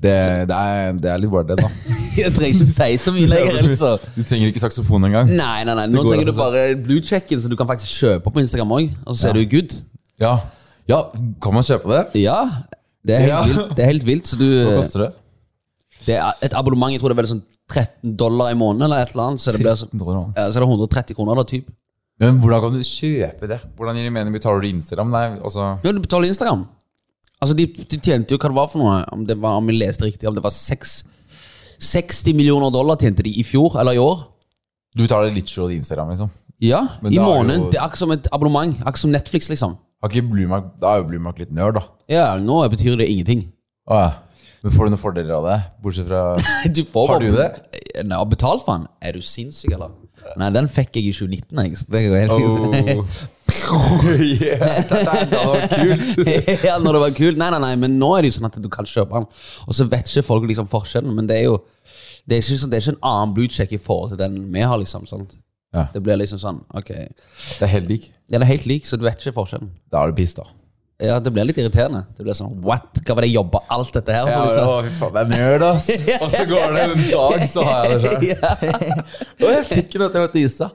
Det, 0.00 0.12
det, 0.48 0.56
er, 0.56 0.92
det 0.96 1.10
er 1.12 1.18
litt 1.20 1.32
bare 1.32 1.44
det, 1.50 1.56
da. 1.60 1.68
Jeg 2.20 2.32
trenger 2.32 2.54
ikke 2.56 2.68
si 2.72 2.88
så 3.02 3.12
mye 3.12 3.28
lenger. 3.28 3.58
altså. 3.68 3.90
Du 4.16 4.22
trenger 4.24 4.48
ikke 4.48 4.62
saksofon 4.62 5.04
engang. 5.10 5.28
Nei, 5.36 5.58
nei, 5.68 5.74
nei, 5.76 5.86
nå 5.92 6.00
går 6.00 6.14
trenger 6.14 6.30
du 6.30 6.32
altså. 6.32 6.46
bare 6.46 6.76
bluechecken, 6.86 7.42
så 7.42 7.52
du 7.52 7.56
kan 7.60 7.68
faktisk 7.68 8.00
kjøpe 8.00 8.32
på 8.32 8.40
Instagram 8.44 8.72
òg, 8.78 8.94
og 9.04 9.18
så 9.20 9.28
er 9.28 9.36
du 9.36 9.44
good. 9.52 9.76
Ja. 10.20 10.38
ja, 10.88 11.02
kan 11.44 11.56
man 11.56 11.66
kjøpe 11.68 11.92
det? 11.92 12.22
Ja, 12.24 12.38
det 13.04 13.16
er 13.18 13.26
helt 13.26 13.34
Ja. 13.34 13.42
vilt. 13.50 13.76
Det 13.76 13.84
er 13.84 13.92
helt 13.92 14.08
vilt 14.08 14.32
så 14.32 14.40
du, 14.40 14.48
Hva 14.48 14.80
koster 14.80 15.04
det? 15.06 15.10
det 16.08 16.16
er 16.16 16.44
et 16.48 16.56
abonnement, 16.56 16.92
jeg 16.92 17.00
tror 17.02 17.12
det 17.12 17.18
er 17.18 17.22
vel 17.22 17.30
sånn 17.34 17.44
13 17.70 18.16
dollar 18.18 18.50
i 18.50 18.56
måneden, 18.58 18.88
eller 18.88 19.04
et 19.04 19.12
eller 19.14 19.30
annet. 19.30 19.44
Så 19.44 19.52
det 19.54 19.60
blir 19.62 19.76
så, 19.78 19.86
ja, 19.92 20.48
så 20.50 20.58
er 20.58 20.64
det 20.64 20.68
130 20.72 21.16
kroner, 21.20 21.38
da, 21.38 21.44
typ. 21.46 21.68
Men 22.20 22.40
hvordan 22.40 22.60
kan 22.64 22.74
du 22.76 22.82
kjøpe 22.84 23.48
det? 23.48 23.60
Hvordan 23.78 23.96
gir 23.96 24.08
det 24.08 24.12
mening? 24.12 24.34
Betaler 24.34 24.64
du 24.64 24.68
Instagram? 24.68 25.12
Nei, 25.12 25.26
altså 25.40 25.70
Ja, 25.84 25.92
du 25.92 26.00
betaler 26.04 26.28
Instagram. 26.28 26.66
Altså, 27.40 27.54
de, 27.56 27.66
de 27.66 27.96
tjente 28.04 28.34
jo 28.34 28.38
hva 28.38 28.50
det 28.50 28.56
var 28.58 28.68
for 28.68 28.82
noe, 28.82 28.98
om, 29.16 29.22
det 29.24 29.36
var, 29.40 29.56
om 29.56 29.68
jeg 29.70 29.78
leste 29.80 30.04
riktig, 30.04 30.28
om 30.28 30.34
det 30.36 30.42
var 30.44 30.52
6, 30.52 30.90
60 31.80 32.34
millioner 32.36 32.70
dollar 32.74 32.98
tjente 33.00 33.24
de 33.24 33.32
i 33.40 33.44
fjor, 33.46 33.78
eller 33.80 33.96
i 33.96 34.02
år. 34.02 34.26
Du 34.96 35.02
betaler 35.06 35.32
litt 35.32 35.48
show 35.48 35.70
i 35.70 35.76
Instagram, 35.78 36.10
liksom? 36.12 36.30
Ja, 36.60 36.82
Men 37.00 37.14
i 37.14 37.18
måneden. 37.22 37.62
jo- 37.62 37.70
Det 37.72 37.78
er 37.78 37.84
akkurat 37.86 37.98
som 38.02 38.10
et 38.12 38.26
abonnement. 38.32 38.74
Akkurat 38.82 38.98
som 38.98 39.10
Netflix, 39.14 39.48
liksom. 39.48 39.78
Har 40.02 40.08
ikke 40.10 40.28
Blumark, 40.30 40.64
Da 40.80 40.94
er 40.94 40.98
jo 41.02 41.04
Bluemark 41.08 41.38
litt 41.38 41.52
nerd, 41.52 41.74
da. 41.74 41.82
Ja, 42.08 42.36
nå 42.36 42.60
betyr 42.68 42.96
det 42.98 43.08
ingenting. 43.08 43.46
Å, 43.88 43.94
ja. 43.94 44.12
Men 44.62 44.72
får 44.72 44.84
du 44.84 44.90
noen 44.90 45.00
fordeler 45.00 45.34
av 45.38 45.44
det? 45.48 45.58
Bortsett 45.82 46.06
fra 46.08 46.36
Du 46.74 46.84
får 46.84 47.06
Har 47.08 47.20
bare- 47.20 47.30
du 47.30 47.36
det? 47.36 48.04
Nei, 48.04 48.24
betalt 48.28 48.64
for 48.66 48.76
den? 48.76 48.86
Er 49.00 49.12
du 49.12 49.20
sinnssyk, 49.24 49.72
eller? 49.72 49.90
Nei, 50.36 50.50
den 50.50 50.68
fikk 50.68 50.92
jeg 51.00 51.06
i 51.08 51.12
2019, 51.16 51.64
jeg. 51.64 51.76
Så 51.80 51.88
det 51.88 52.02
går 52.10 52.20
helt 52.20 52.32
Oh. 52.32 53.06
yeah, 54.20 54.80
det 55.30 55.40
var 55.46 55.66
kult. 55.72 56.20
ja, 56.68 56.78
når 56.82 56.96
det 56.96 57.02
var 57.04 57.14
kult. 57.16 57.40
Nei, 57.40 57.50
nei, 57.54 57.60
nei, 57.62 57.74
men 57.80 57.98
nå 58.00 58.10
er 58.16 58.24
det 58.24 58.32
jo 58.32 58.38
sånn 58.38 58.48
at 58.50 58.58
du 58.62 58.68
kan 58.72 58.88
kjøpe 58.88 59.18
den. 59.18 59.28
Og 59.66 59.76
så 59.76 59.86
vet 59.90 60.10
ikke 60.10 60.26
folk 60.26 60.48
liksom 60.50 60.70
forskjellen, 60.72 61.14
men 61.16 61.28
det 61.30 61.42
er 61.42 61.48
jo 61.50 61.60
Det 62.28 62.36
er 62.36 62.44
ikke, 62.44 62.58
sånn, 62.60 62.70
det 62.70 62.78
er 62.78 62.84
ikke 62.84 62.96
en 62.96 63.06
annen 63.10 63.34
bluecheck 63.34 63.72
i 63.74 63.80
forhold 63.80 64.12
til 64.12 64.20
den 64.20 64.40
vi 64.52 64.62
har, 64.62 64.78
liksom. 64.78 65.06
sant? 65.10 65.34
Ja. 65.74 65.86
Det 65.94 66.02
blir 66.02 66.18
liksom 66.18 66.40
sånn, 66.42 66.64
ok 66.74 66.88
Det 66.90 67.62
er 67.62 67.70
helt 67.70 67.90
lik. 67.90 68.10
Den 68.30 68.42
er 68.42 68.50
helt 68.50 68.66
lik, 68.66 68.86
så 68.86 68.98
du 68.98 69.06
vet 69.06 69.22
ikke 69.22 69.38
forskjellen. 69.38 69.70
Da 69.90 70.02
er 70.02 70.12
det 70.12 70.18
piss, 70.20 70.36
da. 70.38 70.46
Ja, 71.00 71.14
Det 71.24 71.30
blir 71.32 71.46
litt 71.48 71.56
irriterende. 71.56 72.02
Det 72.16 72.24
blir 72.26 72.36
sånn, 72.36 72.58
What? 72.64 73.00
Hva 73.06 73.14
var 73.16 73.24
det 73.24 73.30
jeg 73.30 73.36
jobba 73.38 73.60
alt 73.72 73.92
dette 73.96 74.12
her 74.12 74.26
for? 74.28 74.42
liksom? 74.44 74.72
fy 74.84 74.90
faen, 74.98 75.14
det 75.14 75.20
er 75.22 75.30
nerd, 75.30 75.62
ass. 75.64 75.86
Og 76.24 76.32
så 76.34 76.44
går 76.50 76.74
det 76.76 76.82
en 76.84 76.94
dag, 77.00 77.44
så 77.48 77.64
har 77.64 77.88
jeg 77.88 78.00
det 78.02 78.10
sjøl. 78.28 79.00
Og 79.40 79.46
jeg 79.54 79.64
fikk 79.70 79.96
dette 80.02 80.24
til 80.34 80.44
Isa. 80.44 80.68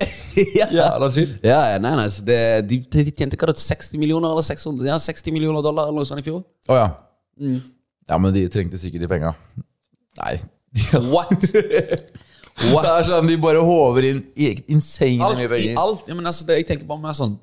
ja. 0.59 0.67
Jævla 0.79 1.11
chill. 1.13 1.35
Ja, 1.45 1.59
ja, 1.75 1.77
nei, 1.83 1.93
nei, 2.01 2.07
det, 2.31 2.39
de, 2.71 2.79
de 2.97 3.05
tjente 3.13 3.37
hva 3.37 3.51
da, 3.51 3.57
60 3.61 4.01
millioner 4.01 4.33
eller 4.33 4.47
600, 4.49 4.89
ja, 4.89 4.97
60 5.01 5.35
millioner 5.35 5.61
dollar 5.65 5.91
eller 5.91 6.01
noe 6.01 6.09
sånt 6.09 6.23
i 6.23 6.27
fjor. 6.27 6.41
Å 6.69 6.79
ja. 6.81 6.89
Ja, 8.09 8.17
men 8.21 8.33
de 8.35 8.47
trengte 8.53 8.81
sikkert 8.81 9.05
de 9.05 9.11
penga. 9.11 9.35
Nei. 10.21 10.35
What? 11.11 11.45
What? 12.71 12.85
Det 12.85 12.91
er 12.91 13.03
sånn 13.07 13.27
De 13.27 13.35
bare 13.43 13.59
håver 13.63 14.05
inn 14.09 14.19
i- 14.39 14.53
insane 14.71 15.19
Alt 15.23 15.39
mye 15.41 15.57
i 15.59 15.73
alt. 15.79 16.05
Ja, 16.07 16.15
men 16.15 16.27
altså, 16.29 16.45
det, 16.47 16.61
jeg 16.61 16.67
tenker 16.69 16.87
bare 16.87 17.03
mer 17.03 17.15
sånn 17.17 17.33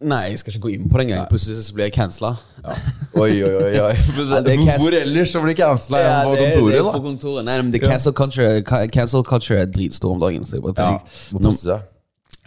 Nei, 0.00 0.30
jeg 0.32 0.40
skal 0.40 0.54
ikke 0.54 0.62
gå 0.64 0.70
inn 0.72 0.86
på 0.88 0.96
det 0.96 1.04
engang. 1.06 1.26
Plutselig 1.28 1.60
så 1.66 1.74
blir 1.76 1.84
jeg 1.90 1.92
cancela. 1.92 2.30
Oi, 3.20 3.34
oi, 3.44 3.50
oi. 3.82 3.94
Det 4.46 4.54
hvor 4.80 4.94
ellers 4.96 5.32
så 5.34 5.40
blir 5.44 5.56
cancela 5.58 6.00
Ja, 6.00 6.12
på 6.24 6.36
det, 6.38 6.40
det 6.40 6.46
er 6.46 6.60
kontoret, 6.60 6.92
på 6.94 7.00
kontoret. 7.04 7.44
Nei, 7.44 7.56
men 7.60 7.72
det 7.74 7.80
cancel 7.82 8.14
culture, 8.16 8.62
cancel 8.94 9.24
culture 9.26 9.58
er 9.60 9.68
dritstor 9.72 10.14
om 10.14 10.20
dagen. 10.22 10.46
Så 10.48 10.56
jeg 10.56 10.64
bare 10.64 10.76
Ja, 10.78 10.92
tenker, 10.94 11.24
må 11.34 11.42
Nå- 11.44 11.80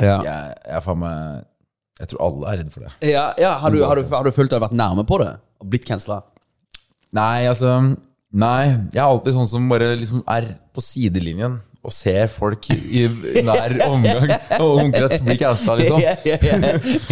ja. 0.01 0.15
Jeg, 0.25 0.55
jeg, 0.65 0.81
faen 0.87 0.97
meg 1.03 1.43
Jeg 1.99 2.09
tror 2.09 2.23
alle 2.25 2.47
er 2.49 2.57
redde 2.63 2.73
for 2.73 2.87
det. 2.87 2.93
Ja, 3.11 3.25
ja, 3.37 3.51
har, 3.61 3.75
du, 3.75 3.83
har, 3.85 3.99
du, 4.01 4.07
har 4.15 4.25
du 4.25 4.31
følt 4.33 4.55
har 4.55 4.63
vært 4.63 4.73
nærme 4.79 5.05
på 5.05 5.19
det? 5.21 5.29
Og 5.61 5.69
blitt 5.69 5.85
cancela? 5.85 6.23
Nei, 7.13 7.45
altså 7.51 7.75
Nei, 8.33 8.63
jeg 8.95 8.97
er 8.97 9.05
alltid 9.05 9.35
sånn 9.35 9.49
som 9.51 9.67
bare 9.69 9.91
liksom 9.99 10.23
er 10.25 10.47
på 10.73 10.81
sidelinjen 10.81 11.59
og 11.83 11.91
ser 11.91 12.29
folk 12.31 12.69
i 12.71 13.05
nær 13.43 13.73
omgang 13.89 14.29
og 14.59 14.83
omkrets 14.85 15.23
bli 15.25 15.35
cancela, 15.39 15.75
liksom. 15.81 15.99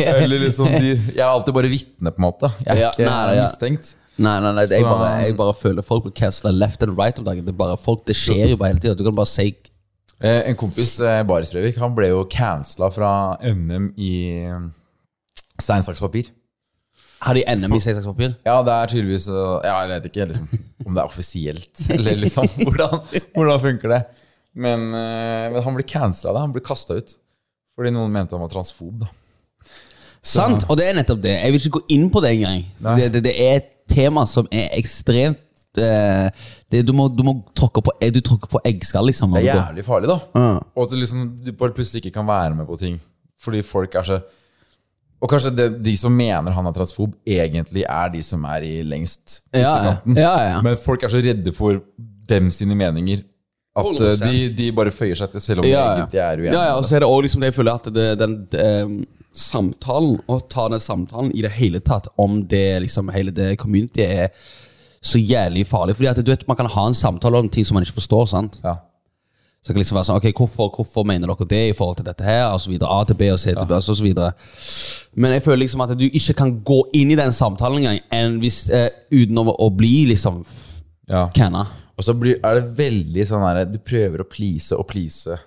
Eller 0.06 0.46
liksom 0.46 0.70
de, 0.72 0.94
Jeg 0.96 1.20
er 1.20 1.28
alltid 1.28 1.58
bare 1.58 1.72
vitne, 1.72 2.14
på 2.14 2.22
en 2.22 2.28
måte. 2.28 2.52
Jeg 2.64 2.78
er 2.78 2.94
ikke 2.94 3.10
nei, 3.10 3.36
ja. 3.36 3.44
mistenkt. 3.50 3.98
Nei, 4.22 4.38
nei, 4.44 4.54
nei, 4.56 4.64
jeg, 4.70 4.86
bare, 4.86 5.12
jeg 5.26 5.36
bare 5.40 5.58
føler 5.58 5.86
folk 5.86 6.06
blir 6.06 6.16
cancela 6.16 6.54
left 6.56 6.84
and 6.86 6.96
right 7.00 7.20
om 7.20 7.28
dagen. 7.28 7.44
Det, 7.48 7.56
bare 7.58 7.76
folk, 7.80 8.06
det 8.08 8.16
skjer 8.16 8.54
jo 8.54 8.60
bare 8.62 8.76
hele 8.76 8.84
tida. 8.84 8.96
Du 8.96 9.04
kan 9.08 9.18
bare 9.18 9.32
si 9.32 9.50
Eh, 10.22 10.50
En 10.52 10.56
kompis, 10.56 11.00
eh, 11.00 11.24
Baris 11.26 11.50
Breivik, 11.50 11.80
han 11.82 11.96
ble 11.98 12.12
jo 12.12 12.26
cancela 12.30 12.92
fra 12.94 13.12
NM 13.42 13.88
i 13.98 14.12
eh, 14.46 14.60
stein, 15.58 15.82
saks, 15.82 15.98
papir. 16.04 16.30
Har 17.22 17.38
de 17.38 17.44
NM 17.46 17.74
i 17.78 17.80
seksakspapir? 17.82 18.32
Ja, 18.46 18.56
det 18.66 18.74
er 18.74 18.90
tydeligvis 18.90 19.28
Ja, 19.30 19.76
jeg 19.84 19.90
vet 19.92 20.06
ikke 20.10 20.26
liksom, 20.32 20.62
om 20.88 20.96
det 20.96 21.04
er 21.04 21.06
offisielt, 21.06 21.84
eller 21.96 22.18
liksom 22.18 22.48
Hvordan, 22.64 22.96
hvordan 23.36 23.62
funker 23.62 23.94
det? 23.94 24.00
Men, 24.54 24.90
eh, 24.94 25.48
men 25.54 25.64
han 25.64 25.78
ble 25.78 25.86
cancela, 25.88 26.44
han 26.44 26.54
ble 26.56 26.64
kasta 26.66 26.98
ut. 27.00 27.16
Fordi 27.76 27.94
noen 27.96 28.12
mente 28.12 28.36
han 28.36 28.44
var 28.44 28.52
transfob. 28.52 29.06
da 29.06 29.12
Sant, 30.22 30.68
og 30.70 30.78
det 30.78 30.86
er 30.86 30.98
nettopp 31.00 31.22
det. 31.24 31.34
Jeg 31.34 31.54
vil 31.54 31.64
ikke 31.64 31.78
gå 31.80 31.86
inn 31.96 32.10
på 32.14 32.22
det 32.22 32.36
engang. 32.36 32.66
Det, 32.78 33.08
det, 33.14 33.24
det 33.26 33.32
er 33.42 33.56
et 33.58 33.72
tema 33.90 34.28
som 34.30 34.46
er 34.54 34.68
ekstremt 34.78 35.40
eh, 35.82 36.28
det, 36.70 36.84
du, 36.86 36.92
må, 36.94 37.08
du 37.10 37.24
må 37.26 37.34
tråkke 37.58 37.82
på, 37.82 37.96
du 38.14 38.20
tråkker 38.22 38.52
på 38.52 38.62
eggskall, 38.70 39.10
liksom. 39.10 39.34
Det 39.34 39.42
er 39.42 39.48
jævlig 39.50 39.86
farlig, 39.88 40.12
da. 40.12 40.20
Ja. 40.38 40.52
Og 40.76 40.86
at 40.86 40.94
liksom, 41.00 41.26
du 41.42 41.50
bare 41.58 41.74
plutselig 41.74 42.04
ikke 42.04 42.20
kan 42.20 42.30
være 42.30 42.54
med 42.60 42.70
på 42.70 42.78
ting. 42.80 43.00
Fordi 43.42 43.64
folk 43.66 43.96
er 43.98 44.06
så 44.06 44.20
Og 45.22 45.30
kanskje 45.30 45.52
det, 45.54 45.66
de 45.86 45.96
som 45.98 46.14
mener 46.14 46.54
han 46.54 46.66
er 46.66 46.74
transfob, 46.74 47.16
egentlig 47.26 47.84
er 47.90 48.14
de 48.14 48.22
som 48.26 48.44
er 48.50 48.64
i 48.66 48.72
lengst 48.86 49.44
ja, 49.54 49.96
ja. 50.16 50.62
Men 50.62 50.78
folk 50.82 51.04
er 51.04 51.14
så 51.14 51.22
redde 51.22 51.54
for 51.54 51.78
dem 52.30 52.50
sine 52.54 52.78
meninger 52.78 53.22
at 53.76 53.86
eh, 53.86 53.92
100%. 53.92 54.26
de, 54.28 54.50
de 54.58 54.72
bare 54.76 54.92
føyer 54.92 55.16
seg 55.16 55.32
til, 55.32 55.42
selv 55.42 55.64
om 55.64 55.68
ja, 55.70 55.84
de 55.86 56.02
egentlig 56.02 56.20
er 56.20 56.38
uenige. 56.42 56.54
ja, 56.58 56.64
ja, 56.72 56.76
og 56.76 56.84
så 56.86 56.96
er 56.98 57.04
det 57.06 57.10
også 57.10 57.22
liksom 57.28 57.42
det 57.46 57.52
jeg 57.52 57.58
føler 57.60 57.78
at 57.80 57.92
det, 57.96 58.08
den 58.20 58.36
eh, 58.60 58.94
samtalen, 59.32 60.18
å 60.28 60.40
ta 60.52 60.68
den 60.74 60.84
samtalen 60.84 61.32
i 61.32 61.42
det 61.46 61.54
hele 61.56 61.80
tatt 61.80 62.10
om 62.20 62.42
det 62.52 62.66
liksom 62.84 63.10
hele 63.16 63.32
det 63.32 63.54
communityet 63.62 64.26
er 64.26 64.34
så 65.02 65.18
jævlig 65.18 65.64
farlig. 65.66 65.96
Fordi 65.98 66.10
at 66.12 66.20
du 66.22 66.30
vet, 66.34 66.44
man 66.50 66.58
kan 66.60 66.68
ha 66.70 66.84
en 66.90 66.94
samtale 66.98 67.40
om 67.40 67.48
ting 67.50 67.66
som 67.66 67.74
man 67.80 67.86
ikke 67.88 67.96
forstår. 68.02 68.28
sant? 68.30 68.60
Ja. 68.64 68.76
Så 69.62 69.70
det 69.70 69.76
kan 69.76 69.82
liksom 69.82 69.98
være 69.98 70.08
sånn, 70.10 70.20
ok, 70.20 70.28
hvorfor, 70.38 70.70
hvorfor 70.76 71.06
mener 71.08 71.30
dere 71.32 71.48
det 71.50 71.62
i 71.70 71.74
forhold 71.78 72.00
til 72.02 72.06
dette 72.10 72.26
her, 72.26 72.44
og 72.52 72.60
så 72.62 72.70
videre, 72.74 72.90
A 72.92 73.04
til 73.06 73.18
B 73.18 73.28
og 73.34 73.40
C 73.40 73.54
til 73.56 73.68
B, 73.70 73.76
og 73.78 73.84
så 73.86 73.96
videre. 74.04 74.32
Men 75.16 75.36
jeg 75.36 75.44
føler 75.46 75.62
liksom 75.64 75.84
at 75.86 75.94
du 75.98 76.06
ikke 76.10 76.36
kan 76.44 76.54
gå 76.66 76.80
inn 76.98 77.14
i 77.14 77.18
den 77.20 77.34
samtalen 77.34 77.82
engang, 77.86 78.40
hvis, 78.42 78.64
eh, 78.74 78.90
uten 79.14 79.38
å, 79.42 79.48
å 79.54 79.70
bli 79.74 80.08
liksom 80.12 80.44
Ja. 81.10 81.28
canna. 81.36 81.66
Og 82.02 82.06
så 82.08 82.16
blir, 82.18 82.40
er 82.42 82.58
det 82.58 82.70
veldig 82.80 83.24
sånn 83.30 83.44
her 83.46 83.60
Du 83.70 83.78
prøver 83.86 84.24
å 84.24 84.30
please 84.30 84.74
og 84.78 84.88
please 84.90 85.38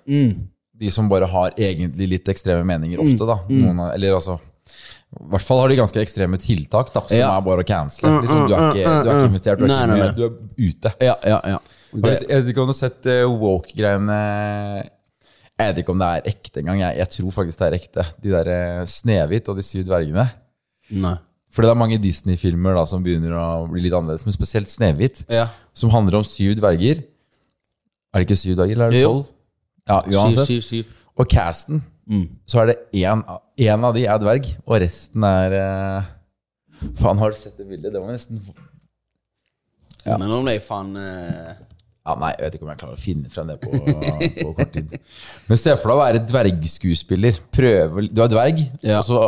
de 0.75 0.91
som 0.91 1.07
bare 1.11 1.27
har 1.31 1.53
egentlig 1.59 2.07
litt 2.11 2.29
ekstreme 2.31 2.65
meninger 2.67 2.99
ofte, 3.03 3.27
da. 3.29 3.37
Noen, 3.51 3.79
eller 3.95 4.17
altså 4.17 4.35
I 5.15 5.29
hvert 5.31 5.45
fall 5.47 5.61
har 5.63 5.71
de 5.71 5.77
ganske 5.79 6.01
ekstreme 6.03 6.39
tiltak, 6.43 6.91
da, 6.95 7.03
som 7.07 7.17
Ja. 7.19 7.29
er 7.37 7.45
bare 7.47 7.63
å 7.63 7.67
cancele. 7.69 8.17
Liksom, 8.25 8.41
du, 8.51 8.55
er 8.55 8.65
ikke, 8.73 8.83
du 9.05 9.11
er 9.11 9.15
ikke 9.21 9.29
invitert, 9.31 9.59
du 9.61 9.65
er, 9.65 9.71
Nei, 9.71 9.85
nei, 9.87 9.99
nei. 10.01 10.09
du 10.17 10.25
er 10.27 10.33
ute. 10.59 10.93
Ja, 11.07 11.15
ja, 11.23 11.39
ja. 11.55 11.59
Det, 11.95 12.15
Jeg 12.27 12.41
vet 12.43 12.51
ikke 12.51 12.65
om 12.65 12.67
du 12.67 12.75
har 12.75 12.81
sett 12.81 13.07
eh, 13.07 13.23
woke-greiene 13.31 14.17
Jeg 15.55 15.69
vet 15.69 15.79
ikke 15.85 15.95
om 15.95 16.01
det 16.03 16.09
er 16.11 16.27
ekte 16.33 16.63
engang. 16.65 16.81
Jeg, 16.83 16.99
jeg 17.05 17.13
tror 17.15 17.37
faktisk 17.39 17.61
det 17.63 17.69
er 17.69 17.77
ekte. 17.79 18.07
De 18.25 18.33
der 18.35 18.51
eh, 18.57 18.81
Snehvit 18.91 19.49
og 19.53 19.61
de 19.61 19.63
syv 19.67 19.87
dvergene. 19.87 20.27
nei. 20.91 21.15
Fordi 21.55 21.69
det 21.69 21.71
er 21.71 21.79
mange 21.79 21.99
Disney-filmer 22.03 22.75
da 22.75 22.83
som 22.91 23.03
begynner 23.05 23.31
å 23.39 23.45
bli 23.71 23.85
litt 23.85 23.95
annerledes, 23.95 24.25
men 24.27 24.35
spesielt 24.35 24.67
Snehvit, 24.73 25.21
Ja. 25.31 25.49
som 25.73 25.91
handler 25.95 26.19
om 26.19 26.25
syv 26.27 26.57
dverger. 26.59 27.05
Er 28.13 28.19
det 28.23 28.27
ikke 28.29 28.39
syv 28.41 28.57
dverger, 28.59 28.75
eller 28.75 28.87
er 28.91 28.91
det 28.97 29.05
tolv? 29.07 29.27
Ja, 29.87 30.01
Syv, 30.03 30.15
uansett. 30.19 30.47
syv, 30.49 30.61
syv. 30.67 30.85
Og 31.17 31.29
casten, 31.31 31.83
så 32.47 32.61
er 32.63 32.67
det 32.73 32.77
én 32.93 33.23
En 33.57 33.85
av 33.85 33.95
de 33.95 34.03
er 34.05 34.19
dverg, 34.19 34.49
og 34.67 34.81
resten 34.83 35.23
er 35.25 35.53
eh, 35.55 36.03
Faen, 36.99 37.19
har 37.19 37.31
du 37.31 37.37
sett 37.39 37.57
det 37.57 37.69
bildet? 37.69 37.93
Det 37.95 38.01
var 38.03 38.11
nesten 38.13 38.41
Ja. 40.05 40.19
Men 40.19 40.31
om 40.31 40.45
det 40.45 40.57
er 40.57 40.61
faen 40.67 40.97
eh, 40.97 41.55
Ja, 42.05 42.15
Nei, 42.21 42.35
jeg 42.37 42.45
vet 42.45 42.57
ikke 42.59 42.67
om 42.67 42.71
jeg 42.75 42.81
klarer 42.83 42.99
å 42.99 43.01
finne 43.01 43.31
frem 43.33 43.47
det 43.49 43.55
på, 43.63 43.71
på 44.43 44.51
kort 44.59 44.75
tid. 44.75 44.91
Men 45.49 45.61
se 45.61 45.73
for 45.81 45.89
deg 45.89 45.95
å 45.95 46.01
være 46.03 46.19
dvergskuespiller. 46.29 47.39
Prøve, 47.57 48.03
du 48.13 48.21
er 48.21 48.29
dverg, 48.35 48.61
Ja. 48.85 48.99
og 49.01 49.07
så 49.09 49.21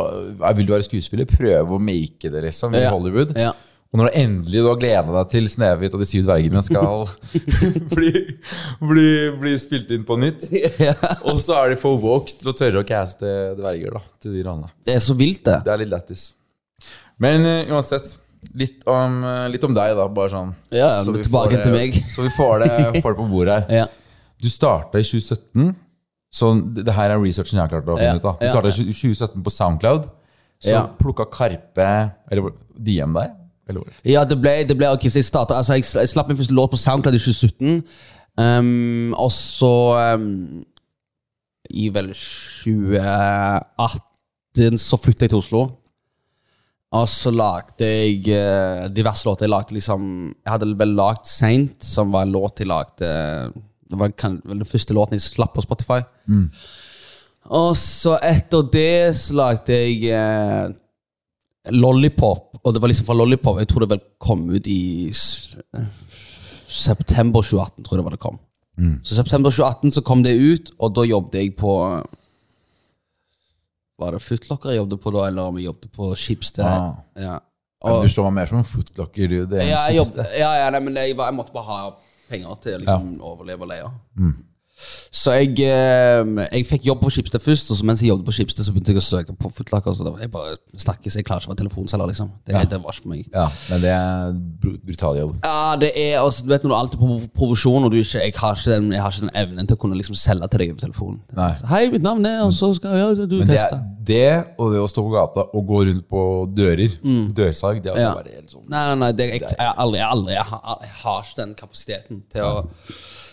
vil 0.58 0.66
du 0.68 0.74
være 0.74 0.84
skuespiller. 0.84 1.24
Prøve 1.30 1.78
å 1.78 1.80
make 1.80 2.28
det, 2.28 2.42
liksom, 2.44 2.76
i 2.76 2.82
Ja. 2.84 2.90
Hollywood. 2.92 3.32
Ja. 3.40 3.54
Og 3.94 4.00
når 4.02 4.10
du 4.10 4.16
endelig 4.20 4.60
du 4.60 4.66
har 4.68 4.76
gleda 4.82 5.12
deg 5.14 5.28
til 5.32 5.44
Snehvit 5.48 5.94
og 5.96 6.02
de 6.02 6.08
syv 6.10 6.24
dvergene 6.26 6.60
skal 6.66 7.06
bli, 7.94 8.10
bli, 8.90 9.06
bli 9.40 9.52
spilt 9.62 9.94
inn 9.94 10.04
på 10.04 10.18
nytt, 10.20 10.44
og 11.24 11.38
så 11.40 11.62
er 11.62 11.72
de 11.72 11.78
for 11.80 11.96
woke 12.02 12.34
til 12.36 12.50
å 12.52 12.56
tørre 12.58 12.82
å 12.82 12.88
caste 12.88 13.30
dverger 13.56 13.96
da, 13.96 14.02
til 14.20 14.36
de 14.36 14.42
rollene. 14.44 14.68
Det 14.84 14.98
er 14.98 15.04
så 15.06 15.16
vilt, 15.16 15.40
det. 15.48 15.62
Det 15.64 15.72
er 15.72 15.80
litt 15.80 15.94
lættis. 15.94 16.26
Men 17.22 17.46
uh, 17.46 17.72
uansett, 17.78 18.18
litt 18.54 18.82
om, 18.86 19.24
litt 19.52 19.64
om 19.64 19.74
deg, 19.74 19.96
da. 19.96 20.08
Bare 20.08 20.28
sånn. 20.32 20.54
Ja, 20.74 21.02
så 21.02 21.12
tilbake 21.16 21.50
det- 21.56 21.62
til 21.64 21.72
meg. 21.72 21.92
Så 22.14 22.22
vi 22.22 22.28
får 22.36 22.58
det, 22.64 22.70
får 23.02 23.10
det 23.10 23.18
på 23.18 23.28
bordet 23.30 23.52
her. 23.56 23.64
Ja. 23.82 23.86
Du 24.42 24.48
starta 24.52 24.98
i 25.00 25.04
2017. 25.06 25.74
Så 26.36 26.44
det 26.74 26.84
det 26.84 26.92
her 26.94 27.10
er 27.14 27.18
researchen 27.22 27.56
jeg 27.56 27.62
har 27.64 27.68
klart 27.72 27.88
å 27.88 27.96
finne 27.96 28.12
Ja, 28.12 28.16
ut 28.18 28.22
da 28.22 28.32
Du 28.40 28.48
starta 28.50 28.68
i 28.68 28.70
2017 28.92 29.42
på 29.46 29.50
Soundcloud. 29.54 30.02
Så 30.60 30.70
Ja. 30.72 30.86
plukka 30.98 31.24
Karpe 31.30 32.10
Eller 32.30 32.42
DM 32.76 33.12
deg? 33.14 33.30
Eller? 33.68 33.82
Ja, 34.04 34.24
det 34.24 34.38
ble, 34.40 34.64
det 34.64 34.76
ble 34.78 34.86
ok, 34.94 35.00
så 35.10 35.16
jeg 35.18 35.24
starta 35.26 35.54
altså 35.58 35.72
jeg, 35.74 35.82
jeg 35.84 36.08
slapp 36.08 36.28
min 36.28 36.36
første 36.38 36.54
låt 36.54 36.70
på 36.70 36.76
SoundCloud 36.78 37.14
i 37.14 37.18
2017, 37.18 37.82
um, 38.38 39.12
og 39.18 39.32
så 39.34 39.72
um, 40.14 40.62
i 41.74 41.88
vel 41.90 42.12
2018 42.14 44.78
så 44.80 44.96
flyttet 45.02 45.22
jeg 45.26 45.30
til 45.34 45.38
Oslo, 45.42 45.64
og 46.94 47.08
så 47.10 47.32
lagde 47.34 47.84
jeg 47.88 48.28
eh, 48.30 48.86
diverse 48.94 49.26
låter. 49.26 49.44
Jeg 49.46 49.50
lagde 49.50 49.74
liksom, 49.74 50.04
jeg 50.44 50.52
hadde 50.52 50.68
vel 50.78 50.94
lagd 50.96 51.26
Saint, 51.26 51.82
som 51.82 52.12
var 52.14 52.22
en 52.26 52.32
låt 52.32 52.60
jeg 52.62 52.68
lagde, 52.70 53.10
det 53.90 53.98
var 54.00 54.10
kan, 54.18 54.40
vel 54.44 54.58
den 54.62 54.68
første 54.70 54.94
låten 54.94 55.18
jeg 55.18 55.24
slapp 55.26 55.54
på 55.54 55.62
Spotify. 55.66 56.00
Og 57.50 57.76
så 57.78 58.16
etter 58.26 58.64
det 58.72 59.14
så 59.18 59.34
lagde 59.38 59.74
jeg 59.76 60.08
eh, 60.10 60.70
Lollipop, 61.74 62.60
og 62.62 62.74
det 62.74 62.80
var 62.82 62.88
liksom 62.90 63.06
fra 63.08 63.14
Lollipop 63.18 63.58
Jeg 63.58 63.68
tror 63.70 63.82
det 63.84 63.88
vel 63.96 64.02
kom 64.22 64.44
ut 64.54 64.66
i 64.70 65.10
s- 65.10 65.56
september 66.66 67.42
2018, 67.42 67.84
tror 67.84 67.96
jeg 67.96 68.00
det 68.02 68.06
var 68.06 68.14
det 68.16 68.22
kom. 68.22 68.38
Så 69.02 69.14
september 69.16 69.50
2018 69.50 69.90
så 69.96 70.02
kom 70.04 70.22
det 70.22 70.34
ut, 70.36 70.70
og 70.78 70.94
da 70.94 71.02
jobbet 71.08 71.38
jeg 71.40 71.54
på 71.56 71.70
Var 73.96 74.16
det 74.16 74.22
Footlocker 74.22 74.72
jeg 74.72 74.82
jobbet 74.82 75.00
på 75.02 75.12
da, 75.14 75.28
eller 75.30 75.50
om 75.50 75.60
jeg 75.60 75.70
jobbet 75.70 75.92
på 75.96 76.10
Schibsted? 76.20 76.66
Ah. 76.68 76.98
Ja. 77.16 77.36
Og, 77.86 78.02
du 78.02 78.10
så 78.10 78.24
meg 78.26 78.34
mer 78.40 78.50
som 78.50 78.60
en 78.60 78.66
footlocker, 78.66 79.30
du. 79.30 79.38
Det 79.48 79.60
er 79.60 79.64
en 79.64 79.70
ja, 79.70 79.80
jeg 79.90 80.00
jobbet, 80.00 80.36
ja, 80.36 80.50
ja, 80.62 80.68
nei, 80.74 80.80
men 80.84 80.96
jeg, 80.98 81.14
jeg 81.16 81.36
måtte 81.36 81.54
bare 81.54 81.68
ha 81.68 81.80
penger 82.26 82.60
til 82.64 82.76
å 82.76 82.82
liksom, 82.82 83.10
overleve 83.24 83.66
og 83.66 83.70
leie. 83.72 83.90
Så 85.10 85.32
jeg, 85.32 85.54
eh, 85.64 86.24
jeg 86.52 86.66
fikk 86.68 86.84
jobb 86.84 87.00
på 87.00 87.08
Skipsted 87.14 87.40
først, 87.40 87.70
og 87.72 87.78
så 87.78 87.84
mens 87.88 88.02
jeg 88.04 88.10
jobbet 88.10 88.26
på 88.28 88.34
Skipsted, 88.36 88.62
så 88.66 88.72
begynte 88.74 88.92
jeg 88.92 89.00
å 89.00 89.04
søke 89.06 89.32
på 89.40 89.48
Footlocker. 89.56 89.94
Så 89.96 90.04
det 90.04 90.12
jeg 90.20 90.30
bare 90.34 90.56
snakkes, 90.76 91.16
jeg 91.16 91.24
klarer 91.24 91.40
ikke 91.40 91.48
å 91.48 91.54
være 91.54 91.60
telefonselger, 91.62 92.10
liksom. 92.12 92.28
Det, 92.44 92.60
det 92.70 92.80
var 92.82 92.92
ikke 92.92 93.02
for 93.06 93.12
meg. 93.14 93.24
Ja, 93.32 93.46
men 93.70 93.80
det 93.80 93.90
er 93.94 94.36
br- 94.62 94.76
brutal 94.84 95.16
jobb. 95.22 95.32
Ja, 95.46 95.76
det 95.80 95.92
er 95.96 96.18
altså, 96.20 96.44
Du 96.44 96.52
vet 96.52 96.62
når 96.66 96.74
du 96.74 96.76
alltid 96.76 97.00
er 97.00 97.06
på 97.06 97.30
provisjon, 97.40 97.84
og 97.88 97.90
du 97.90 97.96
ikke, 98.02 98.20
jeg, 98.20 98.34
har 98.36 98.60
den, 98.66 98.92
jeg 98.92 99.02
har 99.06 99.10
ikke 99.16 99.24
den 99.26 99.34
evnen 99.46 99.66
til 99.72 99.78
å 99.78 99.80
kunne 99.86 99.96
liksom 99.96 100.18
selge 100.20 100.50
til 100.52 100.58
deg 100.66 100.74
over 100.76 100.84
telefonen. 100.84 101.20
Nei. 101.40 101.50
Hei, 101.72 101.82
mitt 101.96 102.04
navn 102.04 102.26
er 102.28 102.42
Og 102.44 102.52
så 102.52 102.74
skal 102.76 102.98
ja, 103.00 103.08
du 103.16 103.38
Men 103.40 103.48
det, 103.48 103.56
teste. 103.56 103.80
er- 103.80 103.92
det 104.06 104.44
og 104.60 104.70
det 104.76 104.78
å 104.84 104.86
stå 104.92 105.02
på 105.02 105.10
gata 105.16 105.48
og 105.56 105.66
gå 105.66 105.80
rundt 105.88 106.04
på 106.12 106.20
dører, 106.54 106.92
dørsalg, 107.34 107.80
det 107.82 107.90
er 107.90 107.96
Mm. 107.96 108.04
Ja. 108.04 108.14
bare 108.14 108.30
helt 108.36 108.50
sånn 108.52 108.68
Nei, 108.68 108.84
nei, 108.86 108.94
nei, 109.00 109.12
det, 109.12 109.26
jeg, 109.32 109.40
jeg, 109.40 109.72
aldri, 109.76 110.00
aldri, 110.04 110.32
jeg, 110.36 110.44
har, 110.52 110.78
jeg 110.84 110.94
har 111.02 111.22
ikke 111.24 111.36
den 111.40 111.54
kapasiteten 111.58 112.22
til 112.30 112.42
å 112.42 112.66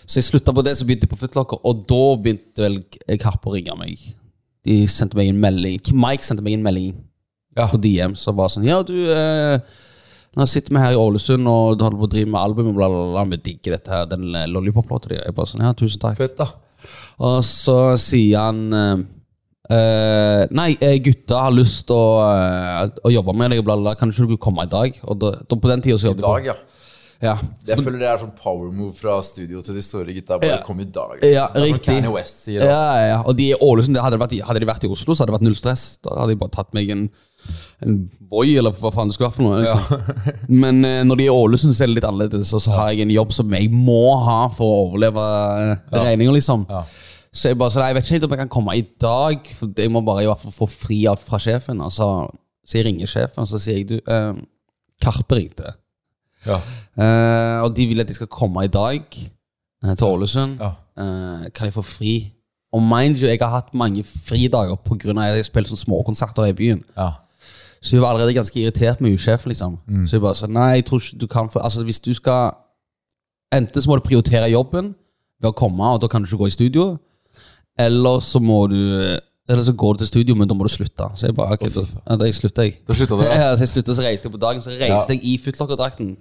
Så 0.06 0.20
jeg 0.20 0.28
slutta 0.28 0.54
på 0.56 0.64
det, 0.66 0.76
så 0.78 0.86
begynte 0.88 1.08
jeg 1.08 1.14
på 1.14 1.20
Footlocker, 1.22 1.62
og 1.64 1.86
da 1.90 2.02
begynte 2.20 2.66
vel 2.66 2.78
Karpe 3.22 3.50
å 3.52 3.56
ringe 3.56 3.76
meg. 3.80 3.98
De 4.64 4.82
sendte 4.88 5.18
meg 5.20 5.28
en 5.32 5.40
melding 5.44 5.80
Mike 6.00 6.24
sendte 6.24 6.44
meg 6.46 6.54
en 6.56 6.64
melding 6.64 6.94
Ja. 7.58 7.66
på 7.68 7.78
DM 7.84 8.14
som 8.16 8.38
var 8.38 8.48
sånn 8.50 8.64
Ja, 8.64 8.78
du 8.82 8.94
eh, 9.12 9.60
Nå 10.40 10.46
sitter 10.48 10.74
vi 10.74 10.80
her 10.82 10.94
i 10.96 10.98
Ålesund 10.98 11.46
og 11.52 11.76
du 11.78 11.84
holder 11.84 12.00
på 12.00 12.08
å 12.08 12.12
drive 12.14 12.30
med 12.32 12.40
album, 12.42 12.70
og 12.72 12.78
bla, 12.80 12.88
bla, 12.90 13.02
bla. 13.12 13.26
Vi 13.36 13.38
digger 13.52 13.76
dette 13.76 13.92
her, 13.94 14.08
den 14.10 14.32
lollipop-låta 14.50 15.12
di. 15.12 15.20
Jeg 15.20 15.36
bare 15.38 15.52
sånn, 15.52 15.62
ja, 15.62 15.74
tusen 15.78 16.02
takk. 16.02 16.16
Fett, 16.18 16.34
da. 16.40 16.48
Og 17.22 17.44
så 17.46 17.76
sier 18.02 18.40
han 18.42 18.64
eh, 18.74 19.04
eh, 19.78 20.42
Nei, 20.58 20.72
eh, 20.82 20.98
gutta 21.06 21.44
har 21.46 21.54
lyst 21.54 21.86
til 21.92 22.00
å, 22.00 22.24
eh, 22.32 22.98
å 23.06 23.14
jobbe 23.14 23.36
med 23.38 23.54
deg, 23.54 23.62
bla, 23.68 23.76
bla, 23.78 23.92
bla. 23.92 23.96
Kan 24.00 24.10
ikke 24.10 24.26
du 24.32 24.40
komme 24.42 24.66
i 24.66 24.72
dag? 24.74 24.98
Og 25.06 25.20
da, 25.22 25.36
da 25.46 25.60
på 25.60 25.70
den 25.70 25.86
tida 25.86 26.00
så 26.02 26.10
jobbet 26.10 26.26
jeg 26.26 26.32
dag, 26.32 26.50
ja. 26.50 26.58
Ja. 27.24 27.34
Jeg 27.68 27.80
føler 27.80 28.02
det 28.02 28.08
er 28.12 28.22
sånn 28.22 28.34
power 28.36 28.72
move 28.76 28.94
fra 28.98 29.16
studio 29.24 29.62
til 29.64 29.78
de 29.78 29.84
store 29.86 30.16
gutta. 30.16 30.38
Bare 30.42 30.58
Ja. 30.58 30.62
kom 30.66 30.82
i 30.84 30.88
dag. 30.88 31.22
Ja, 31.24 31.48
sånn 31.54 31.68
riktig. 31.70 31.86
Kanye 31.88 32.12
West 32.12 32.44
sier. 32.44 32.66
Ja, 32.68 32.82
ja, 33.00 33.06
ja. 33.14 33.20
Og 33.24 33.38
de 33.38 33.52
i 33.54 33.56
Ålesund, 33.56 33.98
hadde, 33.98 34.20
vært, 34.20 34.36
de 34.36 34.68
vært 34.68 34.84
i 34.84 34.92
Oslo, 34.92 35.16
så 35.16 35.24
hadde 35.24 35.32
det 35.32 35.38
vært 35.40 35.48
null 35.48 35.56
stress. 35.56 35.86
Da 36.04 36.18
hadde 36.18 36.36
de 36.36 36.42
bare 36.42 36.54
tatt 36.58 36.74
meg 36.76 36.92
en, 36.92 37.08
en 37.84 37.98
Voi, 38.32 38.58
eller 38.60 38.76
hva 38.76 38.92
faen 38.92 39.08
det 39.08 39.16
skulle 39.16 39.32
være 39.32 39.38
for 39.40 39.48
noe. 39.48 39.64
Liksom. 39.64 40.20
Men 40.64 40.84
eh, 40.84 41.02
når 41.08 41.22
de 41.22 41.28
er 41.28 41.32
i 41.32 41.40
Ålesund, 41.40 41.74
så 41.74 41.86
er 41.86 41.92
det 41.94 42.02
litt 42.02 42.10
annerledes. 42.10 42.54
Og 42.54 42.66
så 42.66 42.76
har 42.76 42.92
jeg 42.92 43.08
en 43.08 43.16
jobb 43.16 43.34
som 43.40 43.56
jeg 43.56 43.72
må 43.72 44.04
ha 44.28 44.42
for 44.54 44.68
å 44.68 44.86
overleve 44.90 45.24
ja. 45.24 46.04
regninger, 46.04 46.36
liksom. 46.36 46.68
Ja. 46.70 46.84
Så 47.34 47.50
jeg 47.50 47.58
bare 47.58 47.74
sånn, 47.74 47.88
jeg 47.88 47.98
vet 47.98 48.06
ikke 48.06 48.18
helt 48.20 48.26
om 48.28 48.34
jeg 48.36 48.44
kan 48.44 48.56
komme 48.60 48.76
i 48.78 48.84
dag, 49.02 49.48
for 49.58 49.72
jeg 49.82 49.90
må 49.90 50.04
bare 50.06 50.26
i 50.26 50.28
hvert 50.30 50.44
fall 50.44 50.54
få 50.54 50.68
fri 50.70 51.00
av 51.10 51.22
fra 51.22 51.40
sjefen. 51.42 51.80
Altså, 51.82 52.10
så, 52.30 52.42
så 52.68 52.78
jeg 52.78 52.92
ringer 52.92 53.10
sjefen, 53.10 53.42
og 53.42 53.50
så 53.50 53.62
sier 53.62 53.80
jeg 53.80 53.88
du, 53.90 53.96
eh, 54.06 54.34
Karpe 55.04 55.40
ringte. 55.40 55.74
Ja. 56.46 56.60
Uh, 56.98 57.64
og 57.66 57.76
de 57.78 57.88
vil 57.88 58.00
at 58.04 58.08
de 58.08 58.14
skal 58.14 58.28
komme 58.28 58.66
i 58.66 58.72
dag 58.72 59.02
uh, 59.86 59.94
til 59.94 60.08
Ålesund. 60.08 60.58
Ja. 60.60 60.72
Uh, 61.00 61.50
kan 61.56 61.70
jeg 61.70 61.74
få 61.74 61.82
fri? 61.82 62.34
Og 62.74 62.82
mind 62.82 63.22
you, 63.22 63.30
jeg 63.30 63.38
har 63.42 63.50
hatt 63.50 63.74
mange 63.74 64.04
fridager 64.04 64.76
pga. 64.76 65.14
at 65.22 65.36
jeg 65.36 65.46
spiller 65.46 65.68
sånne 65.68 65.86
småkonserter 65.86 66.46
i 66.50 66.54
byen. 66.54 66.84
Ja. 66.98 67.10
Så 67.82 67.96
hun 67.96 68.02
var 68.02 68.14
allerede 68.14 68.34
ganske 68.34 68.60
irritert 68.62 69.02
med 69.02 69.14
usjefen. 69.14 69.50
Liksom. 69.50 69.78
Så 70.08 70.16
jeg 70.16 70.22
bare 70.22 70.36
sa 70.36 70.48
nei, 70.48 70.62
jeg 70.80 70.86
tror 70.86 71.00
ikke 71.00 71.20
du 71.22 71.28
kan 71.28 71.50
få 71.50 71.60
Altså 71.60 71.84
Hvis 71.84 72.00
du 72.00 72.14
skal 72.14 72.52
Enten 73.54 73.82
så 73.82 73.90
må 73.90 73.96
du 73.96 74.02
prioritere 74.02 74.50
jobben 74.50 74.96
ved 75.42 75.50
å 75.52 75.54
komme, 75.54 75.84
og 75.84 76.02
da 76.02 76.08
kan 76.08 76.24
du 76.24 76.26
ikke 76.26 76.38
gå 76.38 76.48
i 76.48 76.56
studio. 76.56 76.86
Eller 77.80 78.20
så 78.20 78.40
må 78.40 78.68
du 78.68 78.80
Eller 79.50 79.64
så 79.64 79.74
går 79.74 79.94
du 79.94 79.98
til 79.98 80.08
studio, 80.08 80.36
men 80.36 80.48
da 80.48 80.56
må 80.56 80.64
du 80.64 80.70
slutte. 80.70 81.10
Så 81.16 81.28
jeg 81.28 81.36
bare, 81.36 81.54
ok, 81.54 81.68
da, 81.76 81.82
ja, 82.10 82.16
da 82.16 82.26
jeg 82.26 82.36
slutta 82.36 82.64
jeg. 82.64 82.78
Da 82.88 82.96
slutta 82.96 83.16
du, 83.16 83.22
ja. 83.28 83.34
Ja, 83.44 83.56
så 83.56 83.68
jeg 83.68 83.70
slutter 83.74 83.94
så 83.94 84.02
reiste 84.02 84.26
jeg 84.26 84.32
på 84.32 84.40
dagen. 84.40 84.62
Så 84.62 84.70
reiste 84.70 85.14
jeg 85.14 85.20
i 85.24 85.38
footlocker-drakten 85.44 86.16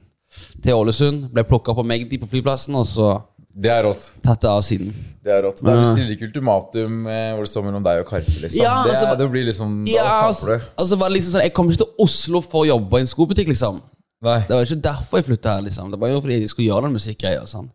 til 0.62 0.72
Ålesund. 0.74 1.28
Ble 1.32 1.44
plukka 1.44 1.74
meg 1.82 1.86
Magdi 2.02 2.18
på 2.18 2.28
flyplassen, 2.30 2.74
og 2.78 2.86
så 2.86 3.22
Det 3.54 3.70
er 3.70 3.82
rått. 3.84 4.04
tatt 4.22 4.40
det 4.40 4.48
av 4.48 4.62
siden. 4.62 4.92
Det 5.22 5.30
er 5.32 5.42
rått. 5.44 5.60
Det 5.62 5.68
er, 5.70 5.82
jo 5.82 5.92
stiller 5.94 6.14
ikke 6.16 6.28
ultimatum 6.30 7.06
eh, 7.06 7.32
hvor 7.34 7.42
det 7.44 7.50
står 7.52 7.64
mellom 7.66 7.82
deg 7.84 8.00
og 8.00 8.08
Karpe. 8.08 8.24
Liksom. 8.42 8.62
Ja, 8.62 8.82
det, 8.84 8.94
altså- 8.94 9.10
det, 9.10 9.18
det 9.18 9.30
blir 9.30 9.44
liksom 9.44 9.86
Ja, 9.88 10.06
altså, 10.26 10.60
altså 10.76 10.96
var 10.98 11.08
det 11.08 11.18
liksom 11.18 11.32
sånn 11.36 11.42
Jeg 11.44 11.52
kom 11.54 11.68
ikke 11.68 11.84
til 11.84 11.92
Oslo 12.00 12.40
for 12.40 12.64
å 12.64 12.68
jobbe 12.72 12.96
i 12.96 13.00
en 13.00 13.06
skobutikk, 13.06 13.48
liksom. 13.52 13.82
Nei, 14.22 14.38
Det 14.48 14.54
var 14.54 14.62
ikke 14.64 14.82
derfor 14.82 15.18
jeg 15.18 15.26
flytta 15.26 15.56
her. 15.56 15.62
liksom 15.62 15.90
Det 15.90 15.98
var 16.00 16.08
jo 16.08 16.20
fordi 16.20 16.40
jeg 16.40 16.48
skulle 16.48 16.68
gjøre 16.68 16.82
den 16.88 16.94
musikkgreia. 16.96 17.44
Sånn. 17.46 17.70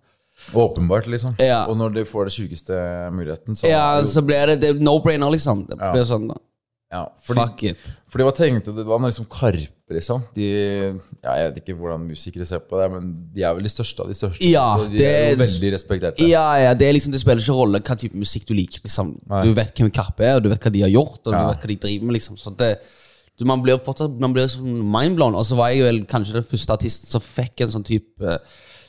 åpenbart, 0.53 1.07
liksom. 1.07 1.35
Ja. 1.39 1.65
Og 1.65 1.77
når 1.77 1.93
du 1.95 2.03
får 2.05 2.25
det 2.25 2.33
sjukeste 2.33 2.75
muligheten, 3.11 3.55
så 3.57 3.67
Ja, 3.67 4.01
så 4.03 4.21
blir 4.21 4.45
det, 4.47 4.59
det 4.61 4.69
er 4.69 4.79
no-brainer, 4.79 5.31
liksom. 5.31 5.65
Det 5.67 5.77
Ja. 5.79 5.93
sånn 5.93 6.29
sånn 6.29 6.37
ja, 6.87 7.01
fordi, 7.19 7.41
Fuck 7.41 7.63
it. 7.67 7.87
fordi 8.07 8.23
hva 8.23 8.31
tenkte 8.35 8.71
du? 8.71 8.77
Det 8.79 8.85
var 8.87 9.01
liksom 9.03 9.25
Karpe, 9.27 9.91
liksom. 9.91 10.21
De, 10.35 10.45
ja, 11.23 11.33
jeg 11.41 11.49
vet 11.49 11.57
ikke 11.61 11.75
hvordan 11.81 12.05
musikere 12.07 12.47
ser 12.47 12.61
på 12.63 12.79
det, 12.79 12.85
men 12.93 13.09
de 13.33 13.43
er 13.43 13.57
vel 13.57 13.67
de 13.67 13.71
største 13.73 14.05
av 14.05 14.11
de 14.11 14.15
største. 14.15 14.43
Ja, 14.47 14.67
de 14.79 14.95
det 15.01 15.09
er 15.09 15.25
jo 15.33 15.41
veldig 15.41 15.71
respekterte. 15.75 16.29
Ja, 16.31 16.45
ja, 16.63 16.71
det 16.79 16.93
liksom 16.95 17.11
Det 17.11 17.19
spiller 17.19 17.43
ikke 17.43 17.57
rolle 17.57 17.81
hva 17.83 17.97
type 17.99 18.15
musikk 18.15 18.47
du 18.47 18.53
liker. 18.55 18.85
liksom 18.87 19.17
Du 19.43 19.51
vet 19.57 19.73
hvem 19.75 19.91
Karpe 19.91 20.23
er, 20.29 20.37
og 20.39 20.45
du 20.45 20.49
vet 20.53 20.63
hva 20.63 20.71
de 20.77 20.85
har 20.85 20.93
gjort, 20.95 21.19
og 21.25 21.33
du 21.33 21.35
vet 21.37 21.65
hva 21.65 21.73
de 21.73 21.79
driver 21.87 22.07
med. 22.07 22.17
liksom 22.19 22.39
Så 22.39 22.55
det 22.55 22.77
du, 23.37 23.45
Man 23.45 23.61
blir 23.61 23.77
fortsatt 23.83 24.15
Man 24.19 24.33
blir 24.33 24.47
sånn 24.49 24.79
mindblown. 24.81 25.35
Og 25.37 25.45
så 25.45 25.59
var 25.59 25.69
jeg 25.75 25.83
vel 25.85 25.99
kanskje 26.09 26.39
den 26.39 26.47
første 26.47 26.73
artisten 26.73 27.11
som 27.11 27.21
fikk 27.21 27.61
en 27.67 27.75
sånn 27.75 27.85
type 27.85 28.39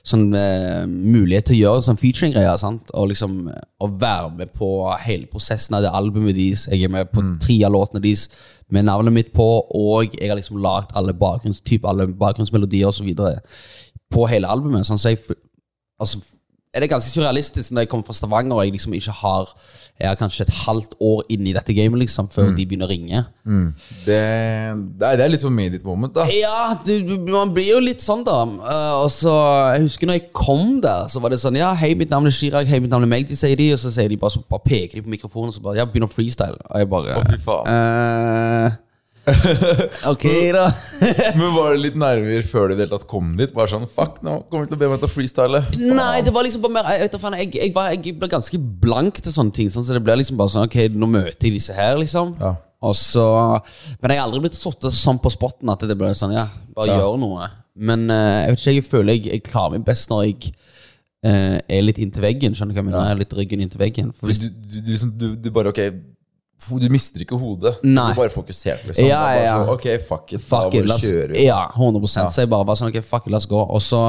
Sånn 0.09 0.29
eh, 0.37 0.87
mulighet 0.89 1.51
til 1.51 1.59
å 1.59 1.61
gjøre 1.63 1.85
sånn 1.85 1.99
featuring-greier. 2.01 2.63
Og 2.97 3.11
liksom 3.11 3.35
eh, 3.53 3.65
Å 3.85 3.89
være 4.01 4.31
med 4.39 4.53
på 4.57 4.69
hele 5.05 5.29
prosessen 5.31 5.77
av 5.77 5.85
det 5.85 5.93
albumet 5.95 6.35
deres. 6.35 6.65
Jeg 6.71 6.87
er 6.87 6.95
med 6.95 7.13
på 7.13 7.23
Mm. 7.23 7.35
tre 7.39 7.59
av 7.67 7.73
låtene 7.73 8.01
deres 8.03 8.29
med 8.71 8.85
navnet 8.85 9.13
mitt 9.13 9.33
på, 9.33 9.45
og 9.75 10.17
jeg 10.19 10.29
har 10.29 10.37
liksom 10.37 10.59
lagd 10.61 10.91
alle 10.95 11.13
bakgrunns, 11.15 11.63
alle 11.85 12.07
bakgrunnsmelodier 12.09 13.05
videre 13.05 13.41
på 14.11 14.27
hele 14.29 14.49
albumet. 14.49 14.87
Sånn, 14.87 14.99
så 14.99 15.13
jeg 15.13 15.19
altså, 16.01 16.19
er 16.75 16.85
det 16.85 16.91
ganske 16.93 17.11
surrealistisk 17.11 17.73
når 17.73 17.85
jeg 17.87 17.89
kommer 17.89 18.05
fra 18.07 18.15
Stavanger 18.15 18.57
og 18.59 18.65
jeg 18.67 18.75
liksom 18.75 18.93
ikke 18.99 19.13
har 19.23 19.53
Jeg 19.99 20.07
er 20.13 20.19
kanskje 20.21 20.45
et 20.45 20.53
halvt 20.67 20.93
år 21.03 21.23
inne 21.35 21.49
i 21.51 21.53
dette 21.57 21.75
gamet 21.75 21.99
liksom 22.05 22.29
før 22.31 22.53
de 22.55 22.67
begynner 22.71 22.87
å 22.87 22.91
ringe. 22.93 23.23
Det, 24.07 24.19
det, 25.01 25.09
det 25.19 25.25
er 25.25 25.33
liksom 25.33 25.51
made 25.59 25.75
it 25.75 25.83
moment, 25.85 26.15
da. 26.15 26.23
Ja, 26.31 26.77
du, 26.87 27.17
man 27.33 27.51
blir 27.57 27.67
jo 27.73 27.81
litt 27.83 28.05
sånn, 28.05 28.23
da. 28.23 28.37
Eh, 28.47 28.95
og 29.03 29.11
så, 29.11 29.33
Jeg 29.75 29.89
husker 29.89 30.07
når 30.07 30.21
jeg 30.21 30.29
kom 30.33 30.79
der, 30.85 31.09
så 31.11 31.19
var 31.25 31.35
det 31.35 31.41
sånn 31.43 31.59
Ja, 31.59 31.73
hei, 31.75 31.95
mitt 31.99 32.11
navn 32.15 32.31
er 32.31 32.37
Chirag, 32.37 32.71
hei, 32.71 32.79
mitt 32.85 32.93
navn 32.95 33.09
er 33.09 33.11
Magdi, 33.11 33.35
sier 33.35 33.59
de. 33.59 33.73
Og 33.75 33.83
så 33.83 33.91
sier 33.91 34.09
de 34.13 34.21
bare, 34.21 34.37
så 34.37 34.45
bare 34.47 34.63
peker 34.69 35.01
de 35.01 35.07
på 35.09 35.15
mikrofonen 35.17 35.51
og 35.51 35.57
så 35.59 35.65
bare 35.65 35.81
Ja, 35.83 35.89
begynner 35.89 36.07
å 36.07 36.15
freestyle. 36.15 36.61
Og 36.69 36.79
jeg 36.85 36.93
bare 36.95 37.19
Å, 37.19 37.25
fy 37.33 37.41
faen. 37.49 38.79
Ok, 40.13 40.25
da. 40.55 40.67
Men 41.39 41.55
var 41.55 41.75
det 41.75 41.81
litt 41.83 41.99
nerver 41.99 42.47
før 42.49 42.69
du 42.69 42.75
i 42.75 42.79
det 42.79 42.87
hele 42.87 42.95
tatt 42.97 43.09
kom 43.11 43.35
dit? 43.39 43.53
Bare 43.57 43.71
sånn, 43.71 43.87
fuck, 43.91 44.21
nå 44.27 44.39
kommer 44.49 44.67
du 44.67 44.73
til 44.73 44.79
å 44.79 44.83
be 44.83 44.91
meg 44.93 45.03
til 45.03 45.09
å 45.09 45.13
freestyle. 45.13 45.63
Nei, 45.79 46.21
det 46.27 46.33
var 46.35 46.47
liksom 46.47 46.65
bare 46.65 46.77
mer 46.79 46.89
Jeg, 46.95 47.11
jeg, 47.13 47.51
jeg, 47.59 47.75
var, 47.77 47.93
jeg 47.95 48.15
ble 48.21 48.31
ganske 48.33 48.61
blank 48.85 49.21
til 49.25 49.35
sånne 49.35 49.55
ting. 49.57 49.71
Sånn, 49.73 49.87
så 49.87 49.97
det 49.97 50.05
ble 50.07 50.19
liksom 50.21 50.41
bare 50.41 50.55
sånn 50.55 50.67
Ok, 50.69 50.81
nå 50.95 51.11
møter 51.11 51.49
jeg 51.49 51.57
disse 51.59 51.77
her, 51.77 51.97
liksom. 52.01 52.35
Ja. 52.43 52.55
Så 52.95 53.25
Men 53.99 54.13
jeg 54.13 54.21
har 54.21 54.29
aldri 54.29 54.45
blitt 54.45 54.59
satt 54.59 54.87
sånn 54.95 55.19
på 55.23 55.33
spotten 55.35 55.71
at 55.73 55.83
det 55.83 55.97
ble 55.99 56.13
sånn 56.15 56.37
Ja, 56.37 56.47
bare 56.77 56.95
Ja. 56.95 57.01
gjør 57.03 57.19
noe. 57.23 57.49
Men 57.79 58.09
eh, 58.11 58.45
jeg 58.45 58.55
vet 58.55 58.61
ikke, 58.61 58.77
jeg 58.77 58.87
føler 58.91 59.17
jeg, 59.17 59.27
jeg 59.33 59.47
klarer 59.47 59.77
meg 59.77 59.85
best 59.87 60.11
når 60.11 60.25
jeg 60.27 60.53
eh, 61.27 61.59
er 61.63 61.83
litt 61.85 61.99
inntil 62.03 62.25
veggen. 62.25 62.55
Skjønner 62.55 62.75
du 62.75 62.79
hva 62.79 62.83
jeg 62.83 62.91
mener? 62.91 63.05
Jeg 63.07 63.17
er 63.17 63.21
litt 63.23 63.37
ryggen 63.39 63.63
inntil 63.65 63.83
veggen. 63.83 64.15
Hvis, 64.23 64.41
du, 64.43 64.49
du, 64.51 64.95
du, 65.15 65.27
du, 65.39 65.51
bare, 65.55 65.71
ok 65.75 65.83
Du 66.59 66.89
mister 66.91 67.23
ikke 67.23 67.39
hodet. 67.39 67.77
Nei. 67.87 68.09
Du 68.13 68.19
bare 68.19 68.33
fokusert, 68.35 68.83
liksom. 68.89 69.07
Ja, 69.07 69.21
er 69.31 69.45
ja. 69.45 69.55
Så, 69.63 69.77
ok, 69.77 69.87
fuck 70.03 70.33
it. 70.35 70.43
fuck 70.43 70.73
da 70.73 70.81
it, 70.81 70.89
bare 70.91 70.99
kjører 71.05 71.35
vi. 71.37 71.45
Ja, 71.47 71.61
100% 71.77 72.35
Så 72.35 72.43
jeg 72.43 72.51
bare 72.51 72.67
var 72.67 72.79
sånn 72.81 72.91
Ok, 72.91 72.99
fuck 73.07 73.29
it, 73.29 73.33
la 73.35 73.39
oss 73.39 73.47
gå. 73.51 73.61
Og 73.63 73.83
så 73.85 74.03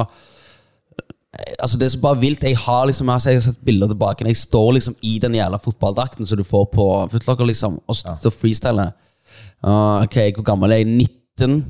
Altså 1.62 1.78
Det 1.78 1.86
er 1.86 1.92
så 1.94 2.00
bare 2.02 2.18
vilt. 2.18 2.42
Jeg 2.42 2.58
har 2.58 2.88
liksom 2.90 3.06
Jeg 3.06 3.38
har 3.38 3.44
sett 3.44 3.60
bilder 3.64 3.92
tilbake. 3.92 4.26
Jeg 4.26 4.36
står 4.36 4.72
liksom 4.76 4.96
i 5.06 5.18
den 5.22 5.38
jævla 5.38 5.60
fotballdrakten 5.62 6.26
som 6.26 6.40
du 6.40 6.44
får 6.44 6.66
på 6.74 6.86
Footlocker, 7.12 7.46
liksom, 7.46 7.78
og 7.86 7.96
står 7.96 8.34
freestyler. 8.34 8.90
Uh, 9.62 10.02
ok, 10.02 10.18
hvor 10.34 10.44
gammel 10.44 10.74
er 10.74 10.82
jeg? 10.82 10.90
19? 11.38 11.62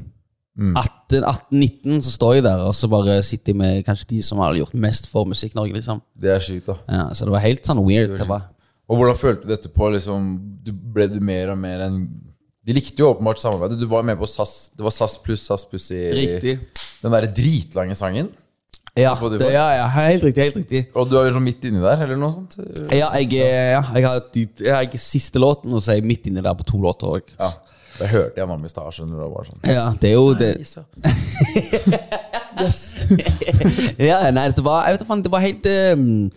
18, 0.60 1.24
18-19, 1.24 2.00
så 2.04 2.10
står 2.12 2.34
jeg 2.34 2.44
der, 2.44 2.62
og 2.66 2.74
så 2.76 2.88
bare 2.90 3.22
sitter 3.24 3.54
jeg 3.54 3.56
med 3.56 3.84
kanskje 3.86 4.08
de 4.10 4.22
som 4.22 4.40
har 4.42 4.56
gjort 4.58 4.74
mest 4.74 5.06
for 5.08 5.24
Musikk-Norge, 5.24 5.72
liksom. 5.72 6.02
Det 6.20 6.34
er 6.34 6.42
sykt, 6.44 6.66
da. 6.66 6.76
Ja, 6.88 7.04
så 7.14 7.24
det 7.24 7.32
var 7.32 7.44
helt 7.44 7.64
sånn 7.66 7.80
weird. 7.86 8.12
Det 8.18 8.26
var. 8.28 8.50
Og 8.90 8.98
hvordan 8.98 9.18
følte 9.18 9.46
du 9.46 9.52
dette 9.54 9.70
på? 9.72 9.88
liksom 9.94 10.32
du, 10.66 10.72
Ble 10.74 11.06
du 11.12 11.20
mer 11.22 11.52
og 11.54 11.58
mer 11.62 11.86
en 11.86 12.02
De 12.66 12.74
likte 12.76 13.00
jo 13.00 13.12
åpenbart 13.14 13.40
samarbeidet. 13.40 13.78
Du 13.80 13.86
var 13.90 14.04
med 14.06 14.18
på 14.20 14.28
SAS 14.28 14.72
Det 14.76 14.84
var 14.86 14.94
SAS 14.94 15.16
pluss 15.24 15.46
SAS 15.46 15.64
pluss 15.70 15.90
i 15.94 16.02
Riktig. 16.16 16.58
den 17.00 17.14
derre 17.14 17.30
dritlange 17.34 17.96
sangen. 17.98 18.28
Ja, 18.98 19.14
det, 19.14 19.52
ja, 19.54 19.66
ja, 19.78 19.86
helt 19.86 20.24
riktig. 20.26 20.42
helt 20.42 20.56
riktig 20.58 20.80
Og 20.98 21.06
du 21.08 21.14
er 21.16 21.28
jo 21.28 21.36
sånn 21.36 21.44
midt 21.46 21.62
inni 21.68 21.78
der, 21.80 22.00
eller 22.04 22.18
noe 22.18 22.34
sånt? 22.34 22.56
Ja, 22.90 23.12
jeg, 23.20 23.30
ja, 23.38 23.84
jeg 23.94 24.04
har 24.04 24.18
jeg 24.34 24.72
har 24.74 24.98
siste 24.98 25.38
låten, 25.40 25.70
og 25.72 25.80
så 25.80 25.94
er 25.94 26.00
jeg 26.00 26.08
midt 26.10 26.26
inni 26.26 26.42
der 26.42 26.56
på 26.58 26.66
to 26.66 26.80
låter 26.82 27.06
òg. 27.14 27.30
Ja. 27.38 27.52
Det 28.00 28.08
hørte 28.08 28.40
jeg 28.40 28.48
mamma 28.48 28.66
i 28.66 28.72
stad. 28.72 28.88
skjønner 28.96 29.20
du, 29.20 29.24
og 29.28 29.46
sånn. 29.46 29.60
Ja, 29.68 29.86
det 30.00 30.10
er 30.10 30.16
jo 30.16 30.34
det 30.34 30.50
Yes, 32.60 32.80
ja. 33.96 34.16
Nei, 34.34 34.48
det 34.52 34.64
var 34.64 34.88
Jeg 34.88 34.98
vet 34.98 35.24
det 35.24 35.32
var 35.32 35.44
helt 35.44 35.68
um, 35.96 36.30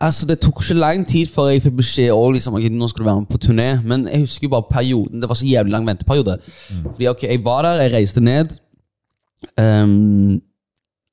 Altså, 0.00 0.26
Det 0.26 0.40
tok 0.40 0.62
ikke 0.62 0.74
lang 0.74 1.06
tid 1.08 1.26
før 1.26 1.52
jeg 1.52 1.62
fikk 1.62 1.76
beskjed 1.76 2.10
om 2.12 2.32
liksom, 2.34 2.54
okay, 2.54 2.68
nå 2.68 2.88
skal 2.88 3.04
du 3.04 3.08
være 3.08 3.20
med 3.20 3.30
på 3.30 3.38
turné. 3.44 3.68
Men 3.82 4.08
jeg 4.08 4.20
husker 4.20 4.48
bare 4.48 4.66
perioden. 4.70 5.20
Det 5.22 5.28
var 5.28 5.34
så 5.34 5.46
jævlig 5.46 5.72
lang 5.72 5.86
venteperiode. 5.86 6.38
Fordi 6.92 7.06
ok, 7.06 7.22
Jeg 7.22 7.44
var 7.44 7.62
der, 7.62 7.82
jeg 7.82 7.92
reiste 7.92 8.20
ned. 8.20 8.56
Um, 9.60 10.42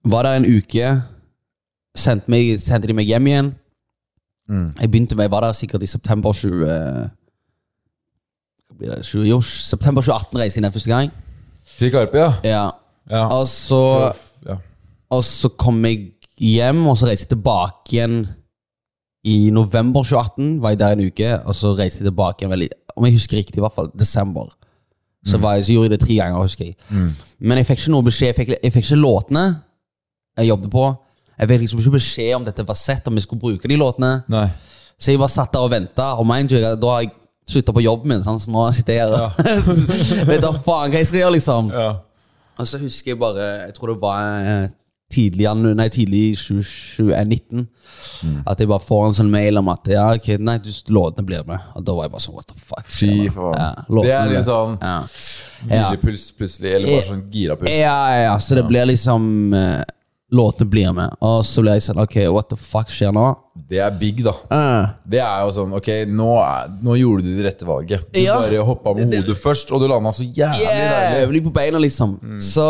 var 0.05 0.23
der 0.23 0.33
en 0.35 0.57
uke. 0.57 1.01
Sendte, 1.95 2.31
meg, 2.31 2.59
sendte 2.59 2.87
de 2.87 2.93
meg 2.93 3.05
hjem 3.05 3.27
igjen. 3.27 3.55
Jeg 4.79 4.91
begynte 4.91 5.15
med, 5.15 5.23
jeg 5.23 5.31
var 5.31 5.41
der 5.41 5.51
sikkert 5.51 5.83
i 5.83 5.87
september 5.87 6.33
20... 6.33 6.65
Hva 8.67 8.77
blir 8.77 8.89
det? 8.95 9.05
20 9.05 9.29
jo, 9.29 9.41
september 9.41 10.01
2018 10.01 10.39
reiste 10.39 10.59
jeg 10.59 10.65
ned 10.65 10.71
første 10.71 10.91
gang. 10.91 11.11
Til 11.77 11.91
Karpe, 11.91 12.17
ja. 12.17 12.31
Ja. 12.43 12.65
ja. 13.09 13.25
Og 13.27 13.47
så 13.47 14.11
ja. 14.47 14.55
og 15.09 15.23
så 15.23 15.49
kom 15.49 15.85
jeg 15.85 16.11
hjem, 16.37 16.87
og 16.87 16.97
så 16.97 17.07
reiste 17.07 17.29
jeg 17.29 17.37
tilbake 17.37 17.95
igjen 17.95 18.27
i 19.23 19.49
november 19.53 20.03
2018. 20.03 20.61
Var 20.61 20.73
jeg 20.73 20.79
der 20.79 20.95
en 20.95 21.05
uke, 21.07 21.31
og 21.45 21.55
så 21.55 21.75
reiste 21.77 22.01
jeg 22.01 22.09
tilbake 22.09 22.45
igjen 22.45 22.69
Om 22.95 23.05
jeg 23.05 23.13
husker 23.13 23.37
riktig, 23.37 23.57
i 23.57 23.63
hvert 23.65 23.75
fall 23.75 23.91
desember. 23.99 24.49
Så, 25.25 25.37
var 25.37 25.53
jeg, 25.53 25.65
så 25.65 25.73
gjorde 25.75 25.91
jeg 25.91 25.99
det 25.99 26.01
tre 26.01 26.15
ganger, 26.17 26.41
husker 26.41 26.65
jeg. 26.65 26.75
Men 27.39 27.57
jeg 27.61 27.67
fikk 27.69 27.83
ikke 27.83 27.93
noe 27.93 28.05
beskjed. 28.07 28.31
Jeg 28.31 28.35
fikk, 28.39 28.53
jeg 28.63 28.73
fikk 28.73 28.87
ikke 28.89 29.01
låtene 29.03 29.45
jeg 30.39 30.47
jobbet 30.49 30.71
på. 30.73 30.85
Jeg 31.37 31.49
fikk 31.49 31.63
liksom 31.63 31.81
ikke 31.81 31.95
beskjed 31.97 32.35
om 32.37 32.45
dette 32.45 32.65
var 32.67 32.77
sett, 32.79 33.07
om 33.07 33.17
jeg 33.17 33.25
skulle 33.27 33.41
bruke 33.41 33.69
de 33.69 33.77
låtene. 33.77 34.11
Nei. 34.31 34.47
Så 35.01 35.11
jeg 35.13 35.21
bare 35.21 35.33
satt 35.33 35.53
der 35.53 35.65
og 35.65 35.71
venta, 35.73 36.11
og 36.21 36.27
mind 36.29 36.53
you, 36.53 36.61
da 36.61 36.93
har 36.93 37.03
jeg 37.05 37.13
slutta 37.49 37.73
på 37.73 37.81
jobben 37.83 38.13
min, 38.13 38.21
sånn, 38.23 38.39
så 38.39 38.51
nå 38.53 38.67
sitter 38.75 38.99
jeg 38.99 39.09
her 39.09 39.15
og 39.17 39.39
vet 40.29 40.43
da 40.43 40.51
faen 40.53 40.93
hva 40.93 41.01
jeg 41.01 41.09
skal 41.09 41.23
gjøre, 41.23 41.35
liksom. 41.37 41.71
Ja. 41.73 41.87
Og 42.61 42.69
så 42.69 42.77
husker 42.81 43.13
jeg 43.13 43.17
bare 43.17 43.45
Jeg 43.65 43.73
tror 43.77 43.93
det 43.93 44.01
var 44.01 44.45
eh, 44.45 44.65
tidlig, 45.11 45.47
nei, 45.77 45.87
tidlig 45.93 46.21
i 46.31 46.33
2019 46.39 47.67
At 48.49 48.59
jeg 48.61 48.69
bare 48.71 48.83
får 48.83 49.05
en 49.07 49.17
sånn 49.19 49.31
mail 49.33 49.59
om 49.61 49.69
at 49.73 49.91
Ja, 49.91 50.07
ok, 50.15 50.33
nei, 50.41 50.57
du, 50.63 50.71
låtene 50.95 51.27
blir 51.27 51.45
med. 51.47 51.69
Og 51.77 51.85
da 51.85 51.95
var 51.97 52.07
jeg 52.07 52.15
bare 52.15 52.25
sånn 52.25 52.37
What 52.39 52.51
the 52.51 52.57
fuck? 52.59 52.85
Fy 52.87 53.29
faen. 53.35 53.55
Ja, 53.61 54.01
det 54.01 54.13
er 54.17 54.33
litt 54.33 54.47
sånn 54.47 54.77
ja. 54.81 54.97
Hvilepuls 55.67 56.27
plutselig, 56.37 56.75
eller 56.77 56.95
bare 56.95 57.07
sånn 57.11 57.25
girapuls. 57.31 57.73
Ja, 57.75 57.97
ja, 58.15 58.21
ja, 58.29 58.37
så 58.41 58.57
det 58.57 58.67
blir 58.69 58.87
liksom 58.89 59.53
eh, 59.57 59.81
Låtene 60.31 60.69
blir 60.71 60.93
med. 60.95 61.11
Og 61.27 61.41
så 61.43 61.59
blir 61.59 61.75
jeg 61.75 61.83
sånn 61.89 61.99
Ok, 61.99 62.15
what 62.31 62.47
the 62.53 62.57
fuck 62.59 62.91
skjer 62.93 63.11
nå? 63.15 63.25
Det 63.67 63.81
er 63.83 63.91
big, 63.99 64.21
da. 64.23 64.31
Uh. 64.47 64.93
Det 65.11 65.19
er 65.19 65.41
jo 65.43 65.49
sånn, 65.57 65.73
ok, 65.75 65.89
nå, 66.07 66.29
er, 66.39 66.69
nå 66.87 66.95
gjorde 66.95 67.25
du 67.25 67.33
det 67.35 67.49
rette 67.49 67.67
valget. 67.67 68.05
Du 68.13 68.19
Ja. 68.21 68.37
bare 68.39 68.61
hoppa 68.63 68.93
med 68.95 69.11
hodet 69.11 69.35
først, 69.37 69.73
og 69.75 69.83
du 69.83 69.89
landa 69.91 70.13
så 70.15 70.23
jævlig 70.23 70.63
deilig. 70.63 71.19
Jævlig 71.19 71.43
på 71.49 71.53
beina, 71.57 71.81
liksom. 71.83 72.15
Så 72.39 72.63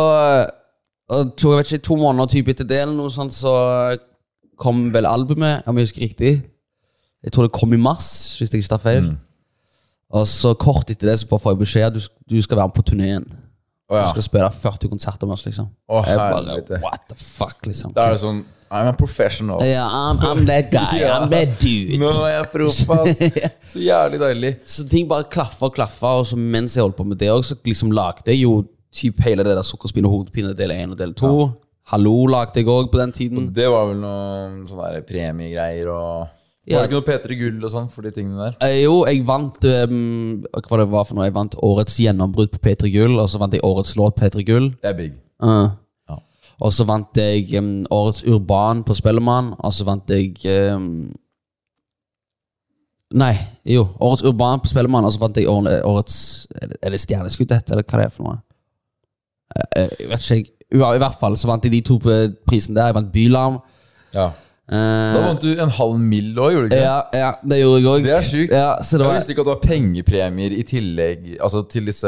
og 1.11 1.33
to, 1.35 1.51
jeg 1.51 1.59
vet 1.59 1.73
ikke, 1.73 1.85
to 1.89 1.97
måneder 1.99 2.31
typ 2.31 2.51
etter 2.53 2.67
det, 2.67 2.79
eller 2.85 2.95
noe 2.95 3.11
sånt, 3.11 3.33
så 3.35 3.51
kom 4.61 4.87
vel 4.93 5.07
albumet, 5.09 5.67
om 5.67 5.77
jeg 5.77 5.89
husker 5.89 6.05
riktig. 6.05 6.31
Jeg 7.21 7.33
tror 7.33 7.47
det 7.47 7.53
kom 7.57 7.73
i 7.75 7.79
mars, 7.81 8.07
hvis 8.39 8.53
jeg 8.53 8.63
ikke 8.63 8.73
tar 8.75 8.83
feil. 8.85 9.11
Og 10.11 10.27
så 10.27 10.53
kort 10.59 10.89
etter 10.91 11.11
det 11.11 11.19
så 11.21 11.27
bare 11.29 11.43
får 11.43 11.53
jeg 11.53 11.61
beskjed 11.61 11.95
du, 11.95 12.01
du 12.33 12.41
skal 12.43 12.59
være 12.59 12.71
med 12.71 12.77
på 12.77 12.85
turneen. 12.87 13.27
Oh, 13.91 13.97
ja. 13.97 14.07
Du 14.07 14.15
skal 14.15 14.25
spille 14.25 14.47
40 14.55 14.91
konserter 14.91 15.27
med 15.27 15.35
oss, 15.35 15.45
liksom. 15.45 15.67
Oh, 15.91 16.03
jeg 16.07 16.17
bare, 16.17 16.79
what 16.83 17.03
the 17.11 17.17
fuck, 17.19 17.59
liksom. 17.67 17.93
Da 17.95 18.07
er 18.07 18.15
det 18.15 18.23
sånn 18.23 18.43
I'm 18.71 18.87
a 18.87 18.93
professional. 18.95 19.59
Ja, 19.67 19.83
I'm, 19.83 20.21
I'm 20.23 20.45
that 20.47 20.71
guy, 20.71 21.01
I'm 21.13 21.27
that 21.33 21.57
dude. 21.59 21.97
Nå 21.99 22.07
er 22.23 22.37
jeg 22.37 22.45
proff, 22.53 22.93
ass. 22.95 23.19
Så 23.73 23.81
jævlig 23.83 24.21
deilig. 24.21 24.51
Så 24.63 24.85
ting 24.87 25.09
bare 25.09 25.27
klaffa 25.31 25.67
og 25.67 25.75
klaffa, 25.75 26.13
og 26.21 26.29
så 26.29 26.39
mens 26.39 26.77
jeg 26.77 26.85
holdt 26.85 26.95
på 26.95 27.03
med 27.09 27.19
det 27.19 27.33
òg, 27.33 27.43
så 27.43 27.57
liksom 27.67 27.91
lagde 27.91 28.31
jeg 28.31 28.45
jo 28.45 28.61
typ 28.93 29.21
hele 29.25 29.43
det 29.47 29.55
der 29.55 29.63
sukkerspinn 29.65 30.05
og 30.05 30.11
hodepine 30.17 30.53
del 30.57 30.71
1 30.75 30.91
og 30.95 30.97
del 30.99 31.13
2. 31.17 31.31
Hallo 31.91 32.13
lagde 32.29 32.59
jeg 32.61 32.67
òg 32.69 32.91
på 32.91 32.99
den 33.01 33.11
tiden. 33.15 33.47
Det 33.55 33.65
var 33.71 33.87
vel 33.89 33.97
noen 34.03 34.61
sånne 34.69 34.91
der 34.97 35.07
premiegreier 35.07 35.89
og 35.91 36.37
Ja. 36.69 36.77
Var 36.77 36.85
det 36.85 36.91
ikke 36.91 36.99
noe 36.99 37.07
P3 37.09 37.35
Gull 37.39 37.63
og 37.65 37.71
sånn 37.73 37.87
for 37.89 38.05
de 38.05 38.11
tingene 38.13 38.37
der? 38.51 38.57
Eh, 38.61 38.83
jo, 38.83 38.99
jeg 39.09 39.23
vant 39.25 39.65
um, 39.65 40.43
Hva 40.53 40.77
det 40.77 40.85
var 40.91 41.07
for 41.09 41.17
noe? 41.17 41.25
Jeg 41.25 41.33
vant 41.33 41.55
Årets 41.65 41.95
gjennombrudd 42.03 42.51
på 42.53 42.59
P3 42.61 42.91
Gull, 42.93 43.15
og 43.17 43.25
så 43.33 43.39
vant 43.41 43.55
jeg 43.57 43.63
Årets 43.65 43.95
låt 43.97 44.19
P3 44.19 44.43
Gull. 44.45 44.67
Det 44.77 44.91
er 44.91 44.93
big. 44.99 45.15
Uh. 45.41 45.71
Ja. 46.07 46.19
Og 46.61 46.71
så 46.77 46.85
vant 46.85 47.17
jeg 47.17 47.49
um, 47.57 47.71
Årets 47.89 48.21
Urban 48.29 48.83
på 48.85 48.93
Spellemann, 48.93 49.55
og 49.57 49.73
så 49.73 49.87
vant 49.89 50.13
jeg 50.13 50.37
um, 50.75 51.09
Nei, 53.17 53.33
jo. 53.67 53.87
Årets 53.99 54.21
Urban 54.29 54.61
på 54.63 54.69
Spellemann, 54.71 55.03
og 55.09 55.11
så 55.17 55.19
vant 55.25 55.41
jeg 55.41 55.49
Årets 55.49 56.47
Er 56.61 56.67
det- 56.67 56.77
er 56.83 56.89
det 56.93 56.99
Stjerneskudd 57.01 57.49
dette, 57.49 57.71
eller 57.73 57.83
hva 57.83 57.97
det 57.97 58.05
er 58.05 58.09
for 58.15 58.23
noe? 58.29 58.37
Eh, 59.55 59.81
eh, 59.83 59.89
Jeg 59.99 60.09
vet 60.09 60.29
ikke, 60.29 60.35
jeg. 60.35 60.47
I 60.71 61.01
hvert 61.03 61.19
fall 61.19 61.35
så 61.35 61.47
vant 61.51 61.63
jeg 61.67 61.71
de 61.73 61.81
to 61.81 61.97
på 61.99 62.15
prisene 62.47 62.75
der. 62.79 62.91
Jeg 62.91 62.95
vant 62.95 63.11
Bylarm. 63.11 63.59
Ja. 64.15 64.29
Eh, 64.71 65.13
Da 65.15 65.21
vant 65.25 65.41
du 65.43 65.49
en 65.59 65.69
halv 65.69 65.97
mill. 65.99 66.29
òg, 66.39 66.51
gjorde 66.53 66.69
du 66.69 66.75
ikke? 66.75 66.83
ja, 66.85 66.99
ja, 67.13 67.31
det 67.43 67.57
gjorde 67.59 67.81
jeg 67.81 67.89
òg. 67.91 68.03
Det 68.05 68.13
er 68.15 68.21
sjukt. 68.27 68.53
Ja, 68.55 68.69
Jeg 68.79 68.99
var, 69.01 69.15
visste 69.17 69.33
ikke 69.33 69.43
at 69.43 69.49
det 69.49 69.55
var 69.55 69.65
pengepremier 69.65 70.53
i 70.55 70.63
tillegg 70.63 71.25
Altså 71.43 71.63
til 71.67 71.85
disse 71.91 72.07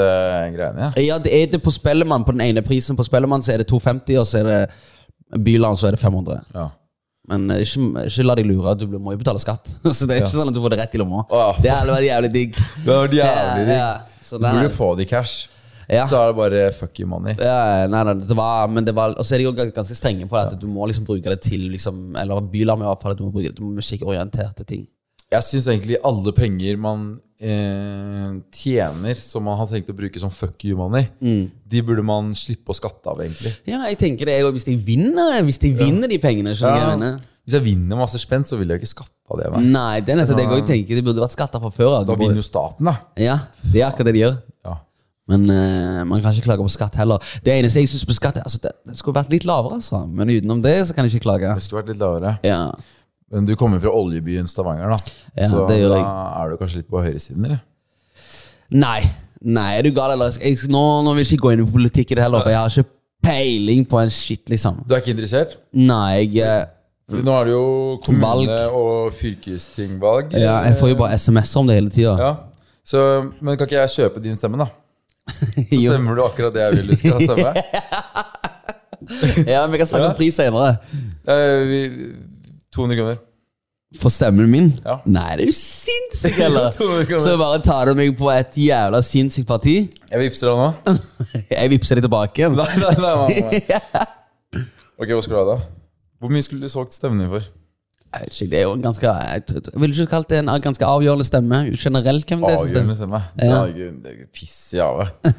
greiene. 0.55 0.91
Ja. 0.95 1.01
Ja, 1.09 1.17
det 1.19 1.33
er 1.41 1.51
det 1.51 1.59
på 1.65 1.71
Spellemann. 1.75 2.23
På 2.23 2.31
den 2.31 2.41
ene 2.45 2.61
prisen 2.63 2.95
på 2.95 3.03
Spellemann 3.03 3.43
så 3.43 3.53
er 3.53 3.57
det 3.63 3.67
250, 3.67 4.17
og 4.21 4.27
så 4.27 4.39
er 4.39 4.43
det 4.51 5.43
Byland 5.43 5.77
så 5.81 5.87
er 5.89 5.97
det 5.97 5.99
500. 5.99 6.39
Ja. 6.55 6.69
Men 7.29 7.49
eh, 7.51 7.61
ikke, 7.63 8.05
ikke 8.07 8.23
la 8.27 8.35
deg 8.35 8.45
lure, 8.47 8.75
du 8.79 8.87
må 8.99 9.11
jo 9.15 9.17
betale 9.21 9.39
skatt. 9.39 9.77
Så 9.95 10.05
det 10.07 10.17
er 10.17 10.25
ikke 10.25 10.35
sånn 10.35 10.49
at 10.51 10.55
du 10.55 10.59
får 10.59 10.73
det 10.75 10.79
rett 10.81 10.95
i 10.95 10.99
lomma. 10.99 11.21
Å, 11.31 11.43
Det 11.63 11.71
hadde 11.71 11.93
vært 11.95 12.03
jævlig 12.09 12.31
digg. 12.33 12.57
Det 12.83 12.89
var 12.89 13.07
jævlig 13.15 13.67
digg. 13.69 14.09
Du 14.27 14.39
burde 14.43 14.69
få 14.75 14.89
det 14.99 15.05
i 15.05 15.09
cash. 15.09 15.47
Ja. 15.89 16.05
Så 16.07 16.19
er 16.21 16.31
det 16.31 16.37
bare 16.37 16.71
fuck 16.73 16.99
you 16.99 17.07
money. 17.07 17.35
Ja, 17.39 17.87
nei, 17.91 18.03
nei, 18.07 18.13
det 18.27 18.35
var, 18.37 18.67
men 18.71 18.85
det 18.87 18.93
var 18.95 19.15
Og 19.17 19.25
så 19.25 19.35
er 19.35 19.43
de 19.43 19.49
jo 19.49 19.53
ganske 19.53 19.95
strenge 19.97 20.27
på 20.29 20.37
det. 20.39 20.53
At 20.53 20.59
du 20.61 20.67
må 20.67 20.87
liksom 20.87 21.05
bruke 21.05 21.23
det 21.29 21.41
til 21.41 21.69
liksom, 21.71 22.15
Eller 22.19 22.41
Bylarm 22.41 22.81
i 22.81 22.87
hvert 22.87 23.01
fall. 23.01 23.11
at 23.11 23.17
Du 23.17 23.25
må 23.25 23.31
bruke 23.31 23.49
det 23.51 23.55
til 23.57 23.65
musikkorienterte 23.75 24.65
ting. 24.65 24.87
Jeg 25.33 25.41
syns 25.43 25.65
egentlig 25.67 25.97
alle 26.05 26.31
penger 26.37 26.77
man 26.77 27.19
eh, 27.41 28.35
tjener 28.53 29.17
som 29.19 29.43
man 29.47 29.57
har 29.59 29.67
tenkt 29.71 29.89
å 29.89 29.95
bruke 29.97 30.19
som 30.21 30.29
fuck 30.33 30.63
you 30.65 30.77
money, 30.77 31.07
Mm. 31.21 31.49
de 31.67 31.81
burde 31.81 32.03
man 32.05 32.31
slippe 32.37 32.69
å 32.71 32.75
skatte 32.77 33.09
av, 33.09 33.17
egentlig. 33.19 33.53
Ja, 33.65 33.81
jeg 33.89 33.97
tenker 33.97 34.25
det 34.29 34.37
Hvis 34.53 34.65
de 34.65 34.75
vinner 34.77 35.41
Hvis 35.43 35.57
de 35.59 35.71
vinner 35.73 36.07
de 36.07 36.19
pengene, 36.19 36.53
skjønner 36.53 36.79
jeg 36.79 36.99
mener? 36.99 37.21
Hvis 37.45 37.53
jeg 37.57 37.63
vinner 37.65 37.97
masse 37.99 38.19
spenn, 38.21 38.45
så 38.47 38.55
vil 38.57 38.69
jeg 38.69 38.79
ikke 38.79 38.93
skatte 38.93 39.09
av 39.33 39.39
det. 39.41 39.49
Nei. 39.51 39.63
Nei, 39.73 39.99
det 39.99 40.13
er 40.13 40.21
nettopp 40.21 40.37
det 40.37 40.45
jeg 40.47 40.65
tenker. 40.69 40.95
Det 40.95 41.03
burde 41.03 41.19
vært 41.25 41.33
skatta 41.35 41.59
fra 41.59 41.71
før. 41.75 42.05
Da 42.07 42.15
vinner 42.15 42.39
jo 42.39 42.45
staten, 42.45 42.85
da. 42.87 42.93
Ja, 43.19 43.39
det 43.73 43.81
er 43.81 43.89
akkurat 43.89 44.05
det 44.07 44.13
de 44.15 44.21
gjør. 44.21 44.37
Men 45.31 45.45
uh, 45.47 46.01
man 46.03 46.19
kan 46.19 46.35
ikke 46.35 46.49
klage 46.49 46.65
på 46.65 46.73
skatt 46.73 46.97
heller. 46.99 47.21
Det 47.45 47.53
eneste 47.53 47.79
jeg 47.79 47.91
syns 47.93 48.03
på 48.09 48.15
skatt, 48.17 48.41
altså, 48.43 48.59
det, 48.63 48.73
det 48.89 48.97
skulle 48.99 49.15
vært 49.15 49.31
litt 49.31 49.45
lavere, 49.47 49.79
altså. 49.79 50.01
Men 50.07 50.33
utenom 50.33 50.63
det 50.65 50.75
så 50.89 50.95
kan 50.95 51.07
jeg 51.07 51.15
ikke 51.15 51.29
klage. 51.29 51.53
Det 51.55 51.63
skulle 51.63 51.83
vært 51.83 51.93
litt 51.93 52.01
lavere. 52.03 52.35
Ja. 52.47 52.65
Men 53.33 53.47
du 53.47 53.55
kommer 53.57 53.79
fra 53.81 53.93
oljebyen 53.95 54.49
Stavanger, 54.51 54.93
da. 54.93 55.13
Ja, 55.39 55.47
så 55.49 55.63
da 55.69 55.77
jeg. 55.79 56.01
er 56.03 56.51
du 56.51 56.59
kanskje 56.59 56.81
litt 56.83 56.91
på 56.91 57.01
høyresiden, 57.01 57.47
eller? 57.47 57.63
Nei. 58.73 58.99
Nei, 59.43 59.69
er 59.79 59.87
du 59.87 59.91
gal, 59.95 60.13
eller? 60.13 60.35
Jeg, 60.43 60.59
nå, 60.71 60.83
nå 61.03 61.15
vil 61.15 61.23
jeg 61.23 61.33
ikke 61.33 61.47
gå 61.47 61.55
inn 61.55 61.63
i 61.63 61.71
politikk 61.71 62.13
i 62.13 62.19
det 62.19 62.27
heller, 62.27 62.43
for 62.43 62.53
jeg 62.53 62.59
har 62.59 62.83
ikke 62.83 62.91
peiling 63.23 63.87
på 63.89 63.99
en 64.03 64.11
shit, 64.13 64.43
liksom. 64.51 64.83
Du 64.87 64.93
er 64.93 65.01
ikke 65.01 65.15
interessert? 65.15 65.57
Nei, 65.71 66.27
jeg 66.35 66.45
eh, 66.45 67.23
nå 67.23 67.33
er 67.39 67.49
det 67.49 67.53
jo 67.55 67.65
kommune- 68.05 68.61
og 68.71 69.11
fylkestingvalg. 69.13 70.33
ja, 70.39 70.59
Jeg 70.67 70.77
får 70.79 70.93
jo 70.93 70.95
bare 71.01 71.17
SMS-er 71.17 71.59
om 71.59 71.67
det 71.67 71.75
hele 71.75 71.89
tida. 71.89 72.15
Ja. 72.19 72.33
Men 73.41 73.57
kan 73.57 73.67
ikke 73.67 73.79
jeg 73.81 73.89
kjøpe 73.97 74.23
din 74.23 74.35
stemme, 74.39 74.59
da? 74.59 74.67
Så 75.29 75.79
stemmer 75.79 76.17
du 76.17 76.23
akkurat 76.25 76.53
det 76.55 76.63
jeg 76.65 76.77
vil 76.79 76.89
du 76.91 76.95
skal 76.99 77.21
stemme? 77.27 77.53
Ja, 79.43 79.65
men 79.65 79.73
vi 79.73 79.77
kan 79.81 79.87
snakke 79.89 80.07
om 80.13 80.15
pris 80.15 80.37
senere. 80.39 80.77
Eh, 81.27 81.63
vi, 81.67 81.79
200 82.71 82.95
kroner. 82.97 83.17
For 83.99 84.09
stemmen 84.13 84.47
min? 84.49 84.69
Ja. 84.85 84.95
Nei, 85.05 85.25
det 85.37 85.43
er 85.43 85.49
jo 85.51 85.55
sinnssykt, 85.57 86.39
eller? 86.47 86.69
200 86.73 87.09
kroner. 87.09 87.23
Så 87.25 87.33
bare 87.41 87.59
tar 87.65 87.91
du 87.91 87.99
meg 87.99 88.13
på 88.17 88.29
et 88.33 88.55
jævla 88.63 89.01
sinnssykt 89.05 89.49
parti. 89.49 89.75
Jeg 90.09 90.23
vippser 90.23 90.49
deg 90.49 90.61
nå. 90.63 90.95
Jeg 91.57 91.73
vippser 91.75 91.99
deg 91.99 92.07
tilbake 92.07 92.41
igjen. 92.45 92.55
Nei, 92.57 92.69
nei, 92.79 92.93
nei, 93.03 93.13
nei, 93.19 93.59
nei. 93.59 94.63
Ok, 94.97 95.11
hva 95.11 95.19
skal 95.25 95.35
du 95.35 95.39
ha, 95.41 95.45
da? 95.51 95.59
Hvor 96.23 96.31
mye 96.33 96.45
skulle 96.47 96.63
du 96.63 96.71
solgt 96.71 96.95
stemmen 96.95 97.19
din 97.25 97.29
for? 97.35 97.51
Jeg 98.13 98.49
Det 98.51 98.59
er 98.59 98.63
jo 98.67 98.73
en 98.75 98.81
ganske 98.83 99.07
Jeg 99.07 99.79
ville 99.81 99.95
ikke 99.95 100.11
kalt 100.11 100.29
det 100.29 100.39
en 100.43 100.51
ganske 100.61 100.85
avgjørende 100.85 101.25
stemme. 101.25 101.59
Generelt, 101.73 102.27
hvem 102.29 102.43
det 102.43 102.51
er 102.53 102.57
som 102.57 102.67
Avgjørende 102.67 102.95
stemme. 102.99 103.21
Er 103.37 103.71
jo 103.73 104.27
piss 104.33 104.57
i 104.75 104.81
havet. 104.81 105.33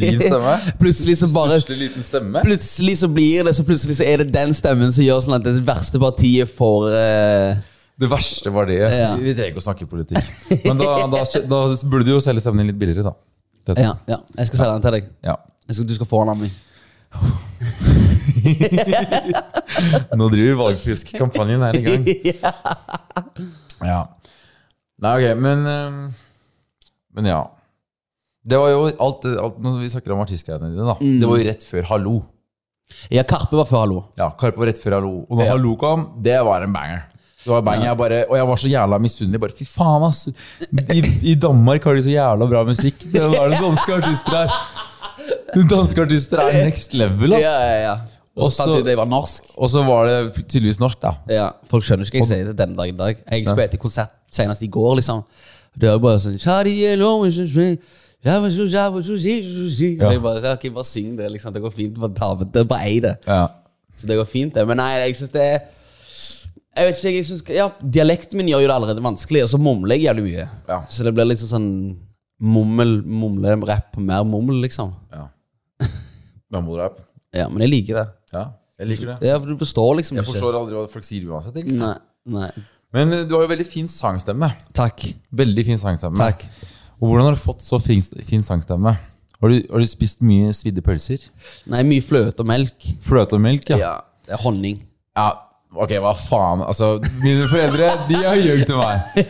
Din 0.00 0.20
stemme? 0.20 0.54
Plutselig 0.82 1.16
så 1.22 1.30
bare 1.32 1.60
Største 1.60 1.78
liten 1.80 2.04
stemme? 2.04 2.42
Plutselig 2.44 2.98
så 3.00 3.08
blir 3.08 3.44
det 3.46 3.54
Så 3.56 3.64
plutselig 3.64 3.96
så 4.00 4.06
er 4.08 4.24
det 4.24 4.34
den 4.34 4.54
stemmen 4.56 4.92
som 4.92 5.06
gjør 5.06 5.24
sånn 5.24 5.38
at 5.38 5.46
det 5.46 5.60
verste 5.66 6.00
partiet 6.02 6.52
får 6.58 6.88
uh... 6.92 7.66
Det 8.00 8.08
verste 8.08 8.52
var 8.52 8.68
det. 8.68 8.78
Ja. 8.80 9.10
Vi 9.20 9.34
trenger 9.36 9.52
ikke 9.52 9.60
å 9.60 9.64
snakke 9.66 9.88
politikk. 9.88 10.24
Men 10.64 10.80
da, 10.80 10.94
da, 11.12 11.20
da 11.44 11.58
burde 11.84 12.06
du 12.08 12.14
jo 12.14 12.22
selge 12.24 12.40
stemmen 12.40 12.64
din 12.64 12.72
litt 12.72 12.80
billigere, 12.80 13.12
da. 13.12 13.76
Ja, 13.76 13.92
ja, 14.08 14.22
jeg 14.38 14.48
skal 14.48 14.62
selge 14.62 14.72
den 14.78 14.86
til 14.86 14.96
deg. 14.96 15.10
Ja. 15.26 15.36
Skal, 15.68 15.84
du 15.84 15.94
skal 15.98 16.08
få 16.08 16.24
den 16.24 16.32
av 16.32 16.40
meg. 16.40 18.06
Nå 20.18 20.28
driver 20.32 20.58
valgfuskkampanjen 20.64 21.62
her 21.66 21.78
i 21.80 21.84
gang. 21.86 22.08
Ja. 23.80 24.02
Nei, 25.00 25.10
ok, 25.16 25.38
men 25.40 25.62
ehm, 25.64 26.00
Men 27.16 27.28
ja. 27.30 27.38
Det 28.44 28.58
var 28.60 28.68
jo 28.74 28.82
alt, 28.92 29.24
alt 29.40 29.56
Når 29.64 29.78
vi 29.80 29.88
snakker 29.88 30.12
om 30.12 30.20
artistgreiene 30.20 30.68
dine, 30.74 30.84
da. 30.84 30.98
Det 31.00 31.30
var 31.30 31.40
jo 31.40 31.46
rett 31.48 31.64
før 31.64 31.88
Hallo. 31.88 32.18
Ja, 33.08 33.24
Karpe 33.24 33.56
var 33.56 33.64
før 33.70 33.80
Hallo. 33.86 34.02
Ja, 34.20 34.28
Karpe 34.36 34.60
var 34.60 34.68
rett 34.68 34.82
før 34.82 34.98
Hallo. 34.98 35.14
Og 35.30 35.40
når 35.40 35.46
Ja. 35.48 35.54
Hallo 35.54 35.72
kom, 35.80 36.04
det 36.20 36.36
var 36.44 36.66
en 36.66 36.76
banger. 36.76 37.06
Det 37.40 37.48
var 37.54 37.62
en 37.62 37.68
banger. 37.70 37.86
Jeg 37.88 37.96
bare, 38.02 38.20
og 38.28 38.36
jeg 38.36 38.48
var 38.52 38.60
så 38.60 38.68
jævla 38.74 38.98
misunnelig. 39.00 39.40
Bare, 39.46 39.56
Fy 39.56 39.64
faen, 39.64 40.04
ass. 40.10 40.28
I, 40.92 41.00
I 41.32 41.34
Danmark 41.40 41.88
har 41.88 41.96
de 41.96 42.04
så 42.04 42.12
jævla 42.12 42.50
bra 42.52 42.64
musikk. 42.68 43.00
Det 43.14 43.24
var 43.32 43.48
det 43.48 43.62
danske 43.64 43.96
artister 43.96 44.42
her. 44.42 44.52
Danske 45.70 46.02
artister 46.06 46.42
er 46.44 46.64
next 46.66 46.94
level, 46.94 47.34
ass. 47.36 47.44
Ja, 47.44 47.54
ja, 47.66 47.78
ja. 47.84 47.94
Og 48.40 48.52
så 48.52 48.62
fant 48.62 48.74
jeg 48.76 48.84
ut 48.84 48.86
at 48.86 48.92
jeg 48.92 49.00
var 49.00 49.08
norsk. 49.10 49.48
Og 49.58 49.70
så 49.72 49.82
var 49.84 50.06
det 50.08 50.18
tydeligvis 50.44 50.78
norsk, 50.80 51.00
da. 51.02 51.14
Ja, 51.30 51.48
Folk 51.70 51.84
skjønner 51.86 52.06
ikke 52.06 52.20
hva 52.20 52.24
jeg 52.24 52.30
sier 52.30 52.50
det 52.52 52.58
den 52.60 52.76
dagen 52.78 52.94
i 52.94 53.00
dag. 53.00 53.24
Jeg 53.26 53.48
spilte 53.50 53.80
konsert 53.82 54.14
senest 54.32 54.62
i 54.64 54.70
går, 54.70 54.94
liksom. 55.00 55.24
Det 55.80 55.90
var 55.90 55.98
bare 56.02 56.20
sånn 56.22 56.38
ja. 56.38 56.60
hello, 56.66 57.24
it's 57.26 57.38
just 57.38 57.56
me. 57.58 57.76
Java, 58.24 58.50
su, 58.52 58.66
si, 58.68 59.34
su, 59.46 59.66
si». 59.72 59.90
Og 59.96 60.12
Jeg 60.12 60.22
bare, 60.22 60.54
ok, 60.54 60.68
bare 60.74 60.84
syng 60.84 61.16
det, 61.18 61.30
liksom. 61.32 61.52
Det 61.54 61.62
går 61.62 61.74
fint. 61.74 61.98
Bare 61.98 62.14
ta 62.16 62.34
med 62.36 62.52
det. 62.52 62.66
Bare 62.68 62.86
ei 62.88 63.00
det. 63.00 63.16
Ja. 63.26 63.46
Så 63.96 64.06
det 64.06 64.18
går 64.18 64.28
fint, 64.28 64.54
det. 64.54 64.66
Men 64.68 64.80
nei, 64.80 64.92
jeg 65.00 65.16
syns 65.18 65.32
det 65.34 65.42
er 65.42 65.60
Jeg 66.76 66.86
vet 66.86 67.00
ikke, 67.00 67.16
jeg 67.16 67.26
synes, 67.26 67.42
ja, 67.50 67.66
Dialekten 67.82 68.38
min 68.38 68.48
gjør 68.48 68.62
jo 68.62 68.68
det 68.70 68.74
allerede 68.76 69.02
vanskelig, 69.02 69.42
og 69.42 69.50
så 69.50 69.58
mumler 69.58 69.98
jeg 69.98 70.06
jævlig 70.06 70.24
mye. 70.28 70.46
Ja. 70.68 70.78
Så 70.88 71.04
det 71.04 71.12
blir 71.16 71.26
liksom 71.26 71.50
sånn 71.50 71.70
mummel, 72.40 73.00
mumle, 73.04 73.56
rapp, 73.68 73.98
mer 73.98 74.22
mummel, 74.24 74.62
liksom. 74.62 74.94
ja. 75.12 75.26
Mammodrap. 76.50 76.98
Ja, 77.36 77.46
men 77.52 77.62
jeg 77.64 77.70
liker 77.74 78.00
det. 78.00 78.06
Ja, 78.34 78.44
jeg 78.80 78.88
liker 78.92 79.12
det. 79.12 79.16
Ja, 79.28 79.38
for 79.38 79.46
Du 79.52 79.60
forstår 79.60 79.96
liksom 80.00 80.16
Jeg 80.18 80.24
ikke. 80.24 80.32
forstår 80.34 80.58
aldri 80.58 80.74
hva 80.78 80.88
folk 80.90 81.06
sier 81.06 81.28
uansett. 81.30 81.56
Ikke? 81.62 81.76
Nei, 81.78 81.94
nei. 82.26 82.50
Men 82.96 83.12
eh, 83.14 83.24
du 83.28 83.36
har 83.36 83.44
jo 83.46 83.52
veldig 83.52 83.66
fin 83.68 83.86
sangstemme. 83.90 84.48
Takk. 84.74 85.04
Veldig 85.30 85.64
fin 85.68 85.78
sangstemme. 85.78 86.18
Takk. 86.18 86.42
Og 87.00 87.08
hvordan 87.08 87.28
har 87.30 87.36
du 87.36 87.40
fått 87.40 87.62
så 87.62 87.78
fin, 87.80 88.02
fin 88.26 88.42
sangstemme? 88.42 88.96
Har 89.40 89.48
du, 89.48 89.60
har 89.70 89.80
du 89.80 89.86
spist 89.88 90.20
mye 90.26 90.50
svidde 90.52 90.82
pølser? 90.84 91.22
Nei, 91.70 91.84
mye 91.88 92.02
fløte 92.04 92.42
og 92.42 92.48
melk. 92.50 92.88
Fløte 93.00 93.38
og 93.38 93.44
melk, 93.44 93.70
ja. 93.72 93.78
Ja, 93.80 93.92
det 94.26 94.34
er 94.36 94.42
honning. 94.42 94.82
Ja, 95.16 95.28
ok, 95.74 95.92
hva 96.02 96.10
faen? 96.18 96.62
Altså, 96.66 96.88
mine 97.22 97.46
foreldre, 97.50 97.90
de 98.08 98.18
har 98.24 98.38
ljugd 98.40 98.64
til 98.68 98.80
meg. 98.80 99.20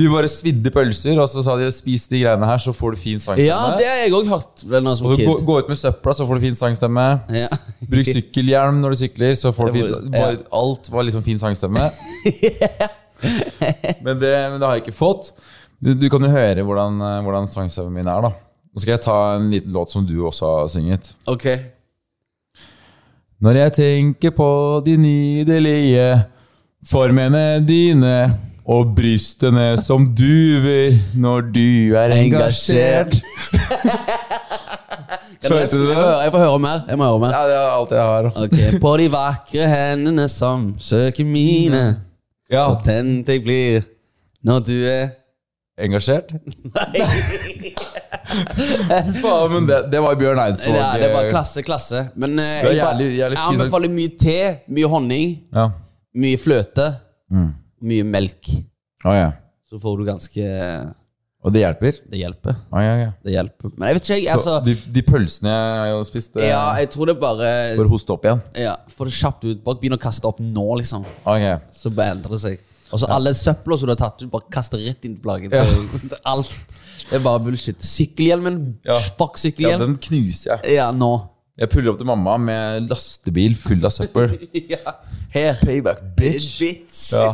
De 0.00 0.08
bare 0.10 0.30
svidde 0.30 0.72
pølser 0.74 1.18
Og 1.22 1.28
så 1.30 1.44
sa 1.46 1.54
de, 1.60 1.68
spis 1.74 2.08
de 2.10 2.22
greiene 2.24 2.48
her 2.48 2.58
Så 2.62 2.74
får 2.74 2.96
du 2.96 3.00
fin 3.00 3.20
sangstemme. 3.22 3.46
Ja, 3.46 3.60
det 3.78 3.86
har 3.86 4.00
jeg 4.02 4.14
også 4.16 4.32
hørt 4.32 4.64
vel 4.72 4.86
nå 4.86 4.94
som 4.98 5.08
Og 5.08 5.14
gå, 5.14 5.18
kid. 5.22 5.44
gå 5.46 5.58
ut 5.62 5.70
med 5.70 5.78
søpla, 5.80 6.14
så 6.18 6.26
får 6.28 6.40
du 6.40 6.46
fin 6.48 6.58
sangstemme. 6.58 7.06
Ja. 7.38 7.50
Bruk 7.86 8.10
sykkelhjelm 8.10 8.80
når 8.82 8.96
du 8.96 9.00
sykler 9.04 9.36
Så 9.38 9.52
får 9.56 9.70
du 9.70 9.78
fin 9.78 10.10
bare, 10.16 10.40
Alt 10.62 10.90
var 10.94 11.06
liksom 11.06 11.24
fin 11.26 11.38
sangstemme. 11.42 11.86
Men, 14.04 14.18
det, 14.20 14.32
men 14.50 14.58
det 14.60 14.66
har 14.66 14.76
jeg 14.76 14.82
ikke 14.84 14.96
fått. 14.96 15.30
Du, 15.80 15.94
du 15.96 16.04
kan 16.12 16.20
jo 16.24 16.28
høre 16.32 16.64
hvordan, 16.66 16.98
eh, 17.00 17.20
hvordan 17.24 17.48
sangstemmen 17.48 17.94
min 17.96 18.10
er 18.12 18.26
da. 18.26 18.30
Nå 18.76 18.82
skal 18.82 18.92
jeg 18.92 19.02
ta 19.06 19.14
en 19.38 19.46
liten 19.52 19.72
låt 19.72 19.88
som 19.92 20.04
du 20.04 20.12
også 20.28 20.50
har 20.50 20.66
synget 20.68 21.08
Ok. 21.32 21.46
Når 23.40 23.56
jeg 23.60 23.72
tenker 23.76 24.32
på 24.32 24.48
de 24.86 24.94
nydelige 24.96 26.06
formene 26.88 27.60
dine 27.68 28.16
og 28.66 28.94
brystene 28.96 29.74
som 29.78 30.06
duver 30.16 30.96
når 31.14 31.50
du 31.52 31.94
er 32.00 32.14
engasjert. 32.16 33.12
Følte 35.46 35.76
du 35.76 35.84
det? 35.86 35.96
Jeg 35.96 36.32
får, 36.32 36.38
høre 36.38 36.58
mer. 36.58 36.80
Jeg 36.88 36.98
må 36.98 37.10
høre 37.10 37.20
mer. 37.22 37.36
Ja, 37.36 37.42
det 37.46 37.58
er 37.58 37.68
alt 37.74 37.92
jeg 37.94 38.00
har. 38.00 38.30
Okay. 38.46 38.80
På 38.82 38.96
de 38.98 39.10
vakre 39.12 39.68
hendene 39.70 40.28
som 40.32 40.72
søker 40.78 41.24
mine, 41.28 41.84
Ja, 42.50 42.68
og 42.70 42.84
tent 42.86 43.28
jeg 43.28 43.42
blir 43.42 43.84
når 44.46 44.58
du 44.64 44.76
er 44.86 45.08
engasjert? 45.82 46.32
Faen, 49.22 49.52
men 49.54 49.66
det, 49.68 49.78
det 49.92 50.00
var 50.04 50.16
Bjørn 50.20 50.40
Eidsvåg. 50.42 50.76
Ja, 50.78 50.90
det 51.00 51.08
var 51.14 51.30
klasse, 51.32 51.62
klasse. 51.66 52.04
Men 52.18 52.38
eh, 52.42 52.60
jeg, 52.66 52.78
jævlig- 52.80 53.08
jævlig 53.18 53.38
jeg 53.38 53.50
anbefaler 53.54 53.92
mye 53.96 54.12
te, 54.20 54.36
mye 54.76 54.90
honning, 54.92 55.34
Ja. 55.54 55.68
mye 56.16 56.38
fløte, 56.40 56.90
mye 57.30 58.04
melk. 58.08 58.52
Oh, 59.06 59.14
ja. 59.16 59.32
Så 59.70 59.80
får 59.82 59.98
du 59.98 60.04
ganske 60.06 60.44
Og 61.46 61.52
det 61.54 61.60
hjelper? 61.62 61.98
Det 62.10 62.18
hjelper. 62.18 62.54
Ah, 62.74 62.80
ja, 62.82 62.94
ja. 63.04 63.10
Det 63.22 63.34
hjelper. 63.36 63.70
Men 63.78 63.88
jeg 63.90 63.96
vet 63.98 64.06
ikke, 64.08 64.16
jeg. 64.24 64.26
Så 64.26 64.32
Altså, 64.34 64.54
de, 64.66 64.74
de 64.96 65.02
pølsene 65.06 65.52
jeg 65.52 65.92
har 65.94 66.06
spist, 66.08 66.38
eh, 66.40 66.48
ja, 66.48 66.62
jeg 66.80 66.88
tror 66.94 67.06
det 67.12 67.18
bare 67.22 67.50
bare 67.78 67.90
hoste 67.92 68.14
opp 68.16 68.24
igjen? 68.26 68.40
ja, 68.64 68.72
Få 68.90 69.06
det 69.06 69.14
kjapt 69.14 69.44
ut. 69.46 69.60
Bare 69.66 69.78
begynn 69.82 69.94
å 69.94 70.00
kaste 70.02 70.26
opp 70.26 70.40
nå, 70.42 70.64
liksom. 70.80 71.04
Ok. 71.22 71.46
Så 71.76 71.92
bare 71.94 72.16
endrer 72.16 72.34
det 72.34 72.40
seg. 72.42 72.58
Og 72.94 73.02
så 73.02 73.08
alle 73.10 73.32
søpla 73.34 73.78
som 73.78 73.88
du 73.90 73.92
har 73.94 73.98
tatt 74.00 74.22
ut, 74.22 74.30
bare 74.30 74.46
kaste 74.54 74.78
rett 74.78 75.06
inn 75.06 75.14
i 75.18 75.22
plagen. 75.22 75.50
Ja. 75.54 75.62
Alt. 76.32 76.50
Det 77.04 77.18
er 77.18 77.22
bare 77.24 77.40
bullshit. 77.44 77.82
Sykkelhjelmen. 77.84 78.60
Ja. 78.86 78.96
Fuck 79.18 79.36
Ja, 79.36 79.42
sykkelhjelm. 79.44 79.80
den 79.86 79.96
knuser 80.02 80.56
jeg. 80.56 80.74
Ja, 80.78 80.90
nå. 80.92 81.12
Jeg 81.56 81.70
puller 81.72 81.90
opp 81.94 81.98
til 82.02 82.06
mamma 82.10 82.34
med 82.36 82.88
lastebil 82.90 83.54
full 83.56 83.84
av 83.88 83.92
søppel. 83.94 84.34
Ja. 84.74 84.92
Her. 85.32 85.54
Payback, 85.64 86.02
bitch. 86.16 86.58
Bitch. 86.60 87.12
Ja. 87.12 87.30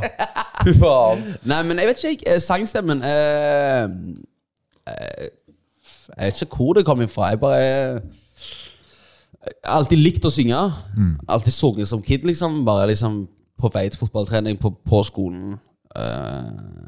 Fy 0.64 0.72
faen. 0.78 1.22
Nei, 1.50 1.62
men 1.66 1.78
jeg 1.82 1.88
vet 1.90 2.02
ikke, 2.04 2.12
jeg. 2.26 2.34
eh, 2.36 2.40
Sangstemmen 2.42 3.02
eh, 3.06 3.88
eh, 4.90 5.28
Jeg 6.18 6.32
vet 6.32 6.42
ikke 6.46 6.56
hvor 6.56 6.72
det 6.78 6.84
kom 6.86 7.02
ifra. 7.04 7.32
Jeg 7.32 7.40
bare 7.42 7.60
eh, 7.62 8.00
Jeg 9.42 9.54
har 9.66 9.76
alltid 9.80 9.98
likt 9.98 10.26
å 10.26 10.30
synge. 10.30 10.58
Alltid 11.28 11.52
sunget 11.56 11.90
som 11.90 12.02
kid, 12.02 12.22
liksom. 12.28 12.62
Bare 12.66 12.86
liksom 12.92 13.24
på 13.62 13.70
vei 13.74 13.88
til 13.90 13.98
fotballtrening 14.02 14.58
på, 14.62 14.70
på 14.86 15.02
skolen. 15.06 15.56
eh, 15.96 16.81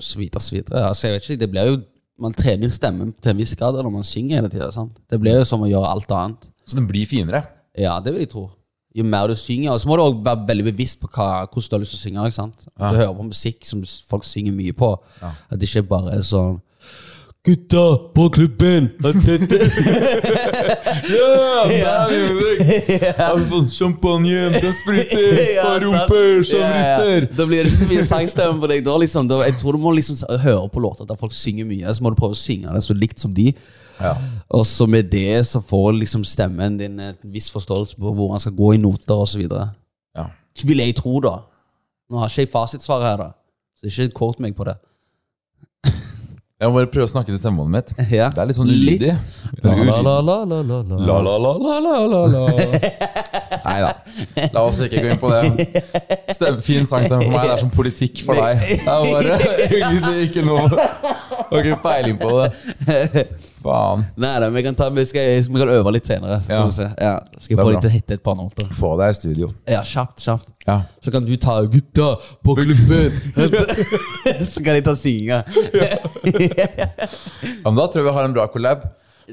så 0.00 0.18
videre, 0.20 0.42
så 0.42 0.56
videre. 0.56 0.82
Altså, 0.88 1.06
jeg 1.08 1.16
vet 1.16 1.28
ikke, 1.28 1.40
det 1.44 1.50
blir 1.50 1.72
jo 1.72 1.82
Man 2.14 2.30
trener 2.30 2.68
jo 2.68 2.70
stemmen 2.70 3.08
til 3.18 3.32
en 3.32 3.38
viss 3.40 3.56
grad 3.58 3.74
når 3.74 3.90
man 3.90 4.04
synger 4.06 4.38
hele 4.38 4.48
tida. 4.52 4.68
Det 5.10 5.18
blir 5.18 5.40
jo 5.40 5.46
som 5.50 5.64
å 5.66 5.66
gjøre 5.66 5.88
alt 5.90 6.12
annet. 6.14 6.44
Så 6.62 6.76
den 6.78 6.86
blir 6.86 7.08
finere. 7.10 7.40
Ja, 7.74 7.96
det 7.98 8.12
vil 8.14 8.22
jeg 8.22 8.30
tro. 8.30 8.44
Jo 8.94 9.02
mer 9.02 9.26
du 9.26 9.34
synger, 9.34 9.72
og 9.72 9.80
så 9.82 9.88
må 9.90 9.96
du 9.98 10.04
også 10.04 10.22
være 10.22 10.44
veldig 10.46 10.64
bevisst 10.68 11.00
på 11.02 11.08
hva, 11.10 11.26
hvordan 11.50 11.66
du 11.72 11.74
har 11.74 11.82
lyst 11.82 11.96
til 11.96 11.98
å 11.98 12.02
synge. 12.04 12.26
ikke 12.30 12.36
sant? 12.36 12.66
Ja. 12.78 12.92
Du 12.92 13.00
hører 13.00 13.16
på 13.18 13.26
musikk 13.26 13.66
som 13.66 13.82
folk 14.06 14.22
synger 14.28 14.54
mye 14.54 14.76
på. 14.78 14.92
At 15.26 15.58
det 15.58 15.66
ikke 15.66 15.82
bare 15.90 16.14
er 16.14 16.22
sånn 16.22 16.60
Gutta 17.44 17.96
på 18.14 18.28
klubben! 18.32 18.90
Ja, 21.04 22.08
Har 23.18 23.38
fått 23.50 23.70
spruter, 24.78 25.40
Ja, 25.56 25.66
og 25.74 25.82
rumper 25.82 26.42
som 26.48 26.58
Ja, 26.62 26.68
ja. 26.70 26.78
rister. 26.78 27.26
Da 27.36 27.46
blir 27.46 27.64
det 27.66 27.72
ikke 27.72 27.82
så 27.82 27.88
mye 27.90 28.04
sangstemme 28.08 28.60
på 28.62 28.70
deg. 28.70 28.84
Da, 28.86 28.94
liksom. 29.02 29.28
da, 29.28 29.42
jeg 29.44 29.58
tror 29.60 29.76
du 29.76 29.82
må 29.82 29.92
liksom 29.92 30.16
høre 30.40 30.68
på 30.72 30.80
låter 30.80 31.08
der 31.08 31.20
folk 31.20 31.36
synger 31.36 31.68
mye, 31.68 31.94
så 31.94 32.04
må 32.04 32.14
du 32.14 32.18
prøve 32.20 32.36
å 32.36 32.40
synge 32.40 32.72
det 32.72 32.82
så 32.86 32.96
likt 32.96 33.20
som 33.20 33.34
de. 33.36 33.50
Og 34.48 34.64
så 34.66 34.88
med 34.90 35.12
det 35.12 35.44
så 35.46 35.60
får 35.62 35.92
liksom 36.00 36.24
stemmen 36.26 36.78
din 36.80 36.96
en 37.00 37.14
viss 37.34 37.50
forståelse 37.52 38.00
på 38.00 38.14
hvor 38.16 38.32
han 38.32 38.40
skal 38.42 38.56
gå 38.56 38.72
i 38.74 38.80
noter 38.80 39.20
osv. 39.26 39.44
Ja. 40.16 40.26
Vil 40.64 40.80
jeg 40.80 40.96
tro, 40.96 41.18
da. 41.20 41.36
Nå 42.10 42.20
har 42.22 42.32
ikke 42.32 42.46
jeg 42.46 42.54
fasitsvaret 42.56 43.10
her, 43.10 43.20
da. 43.20 43.30
Så 43.76 43.92
ikke 43.92 44.16
kort 44.16 44.40
meg 44.40 44.56
på 44.56 44.64
det. 44.64 44.78
Jeg 46.62 46.70
må 46.70 46.76
bare 46.78 46.86
prøve 46.86 47.02
å 47.08 47.10
snakke 47.10 47.32
til 47.32 47.38
stemmebåndet 47.40 47.74
mitt. 47.74 47.88
Ja. 48.14 48.28
Det 48.30 48.38
er 48.38 48.46
litt 48.46 48.56
sånn 48.60 48.68
ulydig. 48.70 49.10
La, 49.64 49.72
la, 49.74 49.96
la, 50.06 50.12
la, 50.22 50.36
la, 50.46 50.58
la, 50.62 50.76
la. 50.86 50.98
La, 51.02 51.16
la, 51.26 51.32
la, 51.42 51.52
la, 51.58 51.78
la, 51.82 51.94
la, 52.06 52.20
la. 52.34 52.42
Nei 53.64 53.78
da. 53.82 53.90
La 54.54 54.62
oss 54.62 54.78
ikke 54.86 55.02
gå 55.02 55.10
inn 55.10 55.18
på 55.18 55.32
det. 55.32 55.66
Stem, 56.36 56.60
fin 56.62 56.86
sangstemme 56.86 57.26
for 57.26 57.34
meg. 57.34 57.48
Det 57.48 57.56
er 57.56 57.62
som 57.64 57.72
politikk 57.74 58.22
for 58.28 58.38
deg. 58.38 58.62
Det 58.84 58.86
er 58.86 59.02
bare 59.10 59.40
egentlig 59.66 60.28
ikke 60.28 60.44
noe 60.46 60.68
Har 61.54 61.68
ikke 61.70 61.82
peiling 61.84 62.16
på 62.20 62.30
det. 62.40 63.24
Faen. 63.64 64.02
Nei 64.20 64.32
da, 64.42 64.48
vi 64.52 64.62
kan, 64.66 64.74
ta, 64.76 64.88
vi, 64.92 65.04
skal, 65.08 65.38
vi 65.46 65.60
kan 65.62 65.70
øve 65.72 65.92
litt 65.94 66.08
senere. 66.10 66.36
Så 66.44 66.50
Ja. 66.52 66.58
kan 66.60 66.68
vi 66.72 66.76
se. 66.76 66.88
Ja, 67.00 67.12
skal 67.38 67.54
jeg 67.54 67.60
få 67.62 67.68
litt 67.70 67.78
deg 67.78 67.84
til 67.86 67.92
å 67.92 67.94
hitte 67.94 68.18
et 68.18 68.24
par 68.26 68.36
noter. 68.38 68.66
Få 68.76 68.90
deg 69.00 69.14
i 69.14 69.18
studio. 69.20 69.48
Ja, 69.70 69.80
kjapt, 69.86 70.18
kjapt. 70.24 70.50
Ja. 70.66 70.76
Så 71.04 71.12
kan 71.14 71.24
du 71.24 71.32
ta 71.36 71.54
'Gutta 71.62 72.08
på 72.44 72.56
klubben'. 72.58 73.12
så 74.52 74.64
kan 74.64 74.74
jeg 74.76 74.84
ta 74.84 74.94
singa. 74.98 75.44
ja, 75.44 75.88
men 77.64 77.76
Da 77.80 77.86
tror 77.88 78.02
jeg 78.02 78.08
vi 78.10 78.14
har 78.18 78.24
en 78.28 78.36
bra 78.36 78.46
collab. 78.52 78.84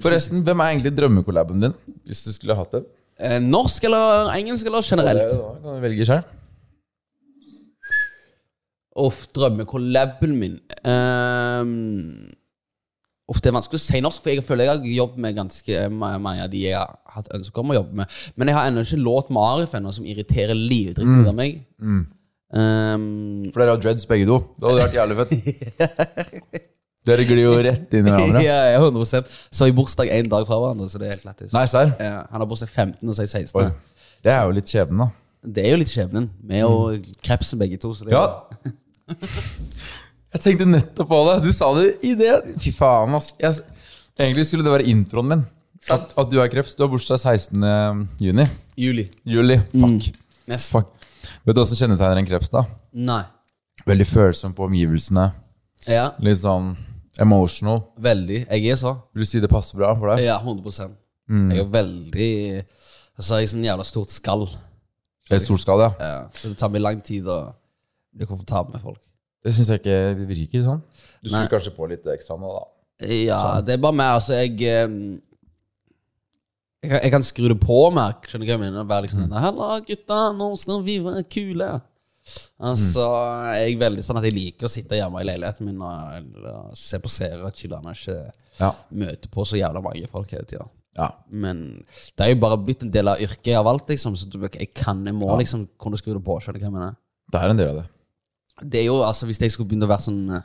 Forresten, 0.02 0.44
hvem 0.48 0.60
er 0.64 0.72
egentlig 0.76 0.94
drømmekollaben 0.96 1.60
din? 1.66 1.74
Hvis 2.08 2.24
du 2.24 2.32
skulle 2.32 2.56
hatt 2.56 2.72
det? 2.78 2.86
Eh, 3.20 3.40
Norsk 3.44 3.84
eller 3.90 4.32
engelsk 4.38 4.66
eller 4.70 4.82
generelt? 4.86 5.28
Da 5.36 5.50
kan 5.62 5.76
du 5.76 5.82
velge 5.84 6.06
selv. 6.08 6.24
Uff, 9.00 9.28
drømmekollaben 9.32 10.34
min 10.36 10.58
um, 10.84 12.32
Uff, 13.32 13.40
Det 13.40 13.48
er 13.48 13.56
vanskelig 13.56 13.80
å 13.80 13.84
si 13.86 14.02
norsk, 14.04 14.24
for 14.26 14.34
jeg 14.34 14.44
føler 14.44 14.68
jeg 14.68 14.74
har 14.74 14.88
jobbet 14.98 15.22
med 15.24 15.38
ganske 15.38 15.84
mange 15.96 16.42
av 16.44 16.50
de 16.52 16.66
jeg 16.66 16.76
har 16.76 16.98
hatt 17.16 17.30
ønske 17.32 17.62
om 17.62 17.72
å 17.72 17.78
jobbe 17.78 18.02
med. 18.02 18.18
Men 18.36 18.52
jeg 18.52 18.58
har 18.58 18.68
ennå 18.68 18.84
ikke 18.84 19.00
låt 19.00 19.30
med 19.32 19.40
Arif 19.46 19.76
ennå, 19.78 19.94
som 19.96 20.10
irriterer 20.10 20.58
livdritten 20.58 21.22
ut 21.24 21.30
av 21.32 21.38
meg. 21.38 21.62
Um, 22.52 23.48
For 23.54 23.64
dere 23.64 23.78
har 23.78 23.80
dreads 23.86 24.10
begge 24.10 24.28
to. 24.28 24.42
Det 24.60 24.68
hadde 24.68 24.84
vært 24.84 25.00
jævlig 25.00 25.18
fett. 25.22 26.68
Dere 27.08 27.24
glir 27.26 27.40
jo 27.42 27.54
rett 27.66 27.96
inn 27.98 28.06
i 28.06 28.12
hverandre. 28.12 28.44
ja, 28.50 28.58
ja, 28.76 28.82
100 28.84 29.08
Så 29.10 29.64
har 29.64 29.72
vi 29.72 29.78
bursdag 29.80 30.12
én 30.14 30.28
dag 30.30 30.44
fra 30.46 30.60
hverandre, 30.62 30.90
så 30.92 31.00
det 31.02 31.08
er 31.08 31.16
helt 31.16 31.26
lættis. 31.26 31.56
Nei, 31.56 31.64
serr? 31.72 31.96
Ja, 31.98 32.20
han 32.30 32.44
har 32.44 32.50
bursdag 32.52 32.70
15, 32.70 33.00
og 33.08 33.16
så 33.16 33.24
er 33.24 33.30
jeg 33.32 33.48
16. 33.48 33.56
Oi. 33.64 34.12
Det 34.22 34.36
er 34.36 34.44
jo 34.46 34.54
litt 34.60 34.70
skjebnen, 34.70 35.02
da. 35.02 35.10
Det 35.42 35.64
er 35.66 35.74
jo 35.74 35.80
litt 35.82 35.90
skjebnen. 35.90 36.28
Vi 36.46 36.60
er 36.60 36.68
jo 36.68 37.16
krepsen 37.26 37.58
begge 37.64 37.80
to. 37.82 37.96
Så 37.98 38.06
det 38.06 38.14
er 38.14 38.20
Ja. 38.20 38.28
Jeg 40.32 40.42
tenkte 40.46 40.68
nettopp 40.70 41.10
på 41.12 41.18
det. 41.28 41.38
Du 41.44 41.52
sa 41.56 41.72
det 41.76 41.88
i 42.08 42.14
det. 42.16 42.32
Fy 42.64 42.72
faen, 42.76 43.16
ass. 43.18 43.34
Jeg, 43.42 43.58
egentlig 44.20 44.46
skulle 44.48 44.64
det 44.68 44.72
være 44.78 44.88
introen 44.92 45.28
min. 45.34 45.42
At, 45.92 46.14
at 46.18 46.30
du 46.32 46.38
er 46.40 46.48
kreps. 46.54 46.76
Du 46.78 46.86
har 46.86 46.92
bursdag 46.94 47.20
16. 47.20 48.08
juni. 48.22 48.46
juli. 48.80 49.08
Juli. 49.28 49.58
Fuck. 49.74 50.12
Nesten. 50.52 50.78
Fuck. 50.78 50.94
Vet 51.46 51.56
du 51.58 51.62
hva 51.62 51.68
som 51.70 51.78
kjennetegner 51.80 52.22
en 52.22 52.30
kreps, 52.30 52.52
da? 52.54 52.64
Nei. 52.98 53.24
Veldig 53.88 54.08
følsom 54.08 54.54
på 54.58 54.68
omgivelsene. 54.70 55.28
Ja, 55.90 56.12
Litt 56.22 56.38
sånn 56.44 56.76
emotional. 57.22 57.82
veldig. 57.98 58.44
Jeg 58.48 58.72
er 58.72 58.78
så. 58.80 58.92
Vil 59.16 59.26
du 59.26 59.30
si 59.30 59.42
det 59.42 59.50
passer 59.52 59.80
bra 59.80 59.92
for 59.98 60.14
deg? 60.14 60.24
Ja, 60.28 60.38
100% 60.42 60.98
Jeg 61.52 61.64
er 61.64 61.70
veldig 61.74 62.30
Altså, 63.18 63.38
jeg 63.40 63.48
er 63.48 63.52
sånn 63.52 63.66
jævla 63.66 63.86
stort 63.86 64.14
skall. 64.14 64.46
Stort 65.32 65.62
skall, 65.64 65.82
Ja. 65.86 65.90
Ja, 66.00 66.22
så 66.34 66.50
det 66.52 66.58
tar 66.62 66.70
meg 66.74 66.82
lang 66.84 67.02
tid 67.06 67.26
å 67.30 67.40
bli 68.16 68.28
komfortabel 68.30 68.76
med 68.76 68.82
folk. 68.84 69.02
Det 69.42 69.54
syns 69.56 69.72
jeg 69.74 69.82
ikke 69.82 69.98
det 70.20 70.28
virker 70.30 70.64
sånn. 70.66 70.82
Du 71.24 71.30
Nei. 71.32 71.42
skulle 71.42 71.54
kanskje 71.56 71.76
på 71.76 71.88
litt 71.90 72.06
ekstra 72.14 72.38
nå, 72.38 72.52
da. 72.54 72.66
Ja, 73.10 73.44
det 73.66 73.74
er 73.74 73.82
bare 73.82 73.98
meg. 73.98 74.12
Altså, 74.20 74.36
jeg 74.38 74.60
eh, 74.62 75.22
jeg 76.82 76.90
kan, 76.90 77.00
jeg 77.06 77.12
kan 77.14 77.24
skru 77.26 77.48
det 77.52 77.60
på 77.62 77.78
mer. 77.94 78.16
Skjønner 78.26 78.46
du 78.46 78.50
hva 78.52 78.56
jeg 78.58 78.62
mener? 78.64 78.86
Være 78.90 79.06
liksom 79.06 79.24
mm. 79.28 79.34
Halla, 79.44 79.70
gutta, 79.86 80.20
nå 80.38 80.50
skal 80.58 80.84
vi 80.86 80.98
være 81.06 81.24
kule. 81.30 81.70
Altså, 82.62 83.06
jeg 83.58 83.72
er 83.76 83.80
veldig 83.82 84.04
sånn 84.06 84.20
at 84.20 84.26
jeg 84.28 84.36
liker 84.36 84.68
å 84.68 84.72
sitte 84.72 84.98
hjemme 84.98 85.22
i 85.24 85.26
leiligheten 85.26 85.66
min 85.70 85.82
og, 85.82 86.18
eller 86.20 86.76
se 86.78 87.00
på 87.02 87.10
serier 87.10 87.42
og 87.48 87.58
chille 87.58 87.78
og 87.80 87.90
ikke 87.94 88.18
Ja. 88.60 88.70
møte 88.94 89.30
på 89.34 89.46
så 89.50 89.58
jævla 89.58 89.82
mange 89.82 90.10
folk 90.12 90.30
hele 90.34 90.46
tida. 90.46 90.68
ja. 90.98 91.10
Men 91.30 91.84
det 92.18 92.26
er 92.26 92.34
jo 92.36 92.42
bare 92.42 92.60
blitt 92.62 92.84
en 92.86 92.92
del 92.94 93.08
av 93.10 93.22
yrket 93.22 93.48
jeg 93.54 93.58
har 93.58 93.66
valgt, 93.66 93.90
liksom. 93.90 94.16
Så 94.18 94.30
du- 94.30 94.42
jeg 94.42 94.74
kan, 94.74 95.04
jeg 95.06 95.14
må 95.16 95.38
liksom 95.38 95.68
kunne 95.80 95.98
skru 95.98 96.14
det 96.14 96.24
på. 96.24 96.38
Skjønner 96.42 96.60
du 96.60 96.66
hva 96.66 96.70
jeg 96.70 96.78
mener? 96.78 96.96
Det 97.32 97.42
er 97.42 97.50
en 97.50 97.58
del 97.58 97.70
av 97.70 97.76
det. 97.82 97.88
Det 98.64 98.82
er 98.82 98.86
jo, 98.90 99.02
altså 99.04 99.26
Hvis 99.26 99.42
jeg 99.42 99.52
skulle 99.54 99.70
begynne 99.70 99.88
å 99.88 99.92
være 99.92 100.06
sånn 100.06 100.20
eh, 100.38 100.44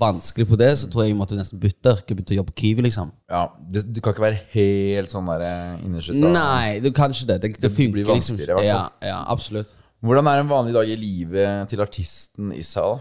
vanskelig 0.00 0.46
på 0.50 0.56
det, 0.58 0.72
så 0.80 0.88
tror 0.90 1.04
jeg 1.04 1.12
jeg 1.12 1.18
måtte 1.20 1.38
nesten 1.38 1.60
bytte 1.62 1.92
yrke. 1.94 2.14
Begynne 2.16 2.34
å 2.34 2.38
jobbe 2.40 2.52
på 2.52 2.60
Kiwi, 2.62 2.84
liksom. 2.88 3.12
Ja, 3.30 3.44
det, 3.70 3.84
Du 3.94 4.00
kan 4.02 4.14
ikke 4.14 4.26
være 4.26 4.42
helt 4.56 5.12
sånn 5.12 5.30
der 5.30 5.46
eh, 5.48 5.86
innerskytta. 5.86 6.32
Nei, 6.34 6.78
du 6.84 6.90
kan 6.96 7.14
ikke 7.14 7.30
det. 7.32 7.40
Det, 7.44 7.52
det, 7.62 7.70
funker 7.72 7.96
blir 8.00 8.08
vanskeligere, 8.10 8.52
i 8.52 8.60
hvert 8.60 8.68
Ja, 8.68 8.78
fall. 8.88 9.08
ja, 9.12 9.18
absolutt. 9.36 9.74
Hvordan 10.04 10.28
er 10.28 10.42
en 10.42 10.50
vanlig 10.50 10.74
dag 10.76 10.90
i 10.90 10.96
livet 11.00 11.68
til 11.72 11.80
artisten 11.80 12.50
Issa? 12.58 12.84
da? 12.92 12.98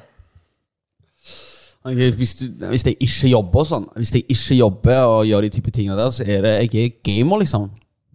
Ok, 1.84 2.00
hvis, 2.16 2.36
du, 2.40 2.46
hvis 2.70 2.86
jeg 2.88 2.96
ikke 3.04 3.28
jobber 3.34 3.60
og 3.60 3.68
sånn 3.68 3.86
Hvis 4.00 4.14
jeg 4.16 4.24
ikke 4.32 4.56
jobber 4.56 5.02
og 5.04 5.26
gjør 5.28 5.44
de 5.44 5.50
type 5.52 5.72
tingene 5.76 5.98
der, 6.00 6.14
så 6.16 6.24
er 6.24 6.46
det 6.46 6.54
Jeg 6.72 6.86
er 6.86 6.94
gamer, 7.04 7.42
liksom. 7.44 7.66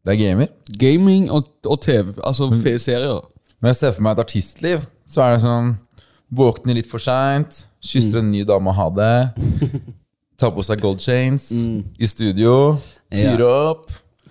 Det 0.00 0.14
er 0.14 0.20
gamer. 0.22 0.48
Gaming 0.80 1.26
og, 1.30 1.50
og 1.68 1.76
TV. 1.84 2.14
Altså 2.24 2.48
serier. 2.80 3.18
Når 3.60 3.68
jeg 3.68 3.76
ser 3.76 3.92
for 3.92 4.06
meg 4.06 4.14
et 4.16 4.22
artistliv, 4.24 4.86
så 5.04 5.20
er 5.26 5.34
det 5.34 5.42
sånn 5.42 5.74
Våkner 6.28 6.76
litt 6.76 6.88
for 6.90 7.00
seint, 7.00 7.64
kysser 7.80 8.20
en 8.20 8.28
ny 8.30 8.42
dame 8.48 8.68
og 8.68 8.76
ha 8.76 8.88
det. 8.98 9.78
Tar 10.40 10.52
på 10.54 10.62
seg 10.62 10.82
gold 10.82 11.00
chains 11.02 11.48
i 11.98 12.06
studio, 12.06 12.76
fyrer 13.10 13.46
opp. 13.48 13.88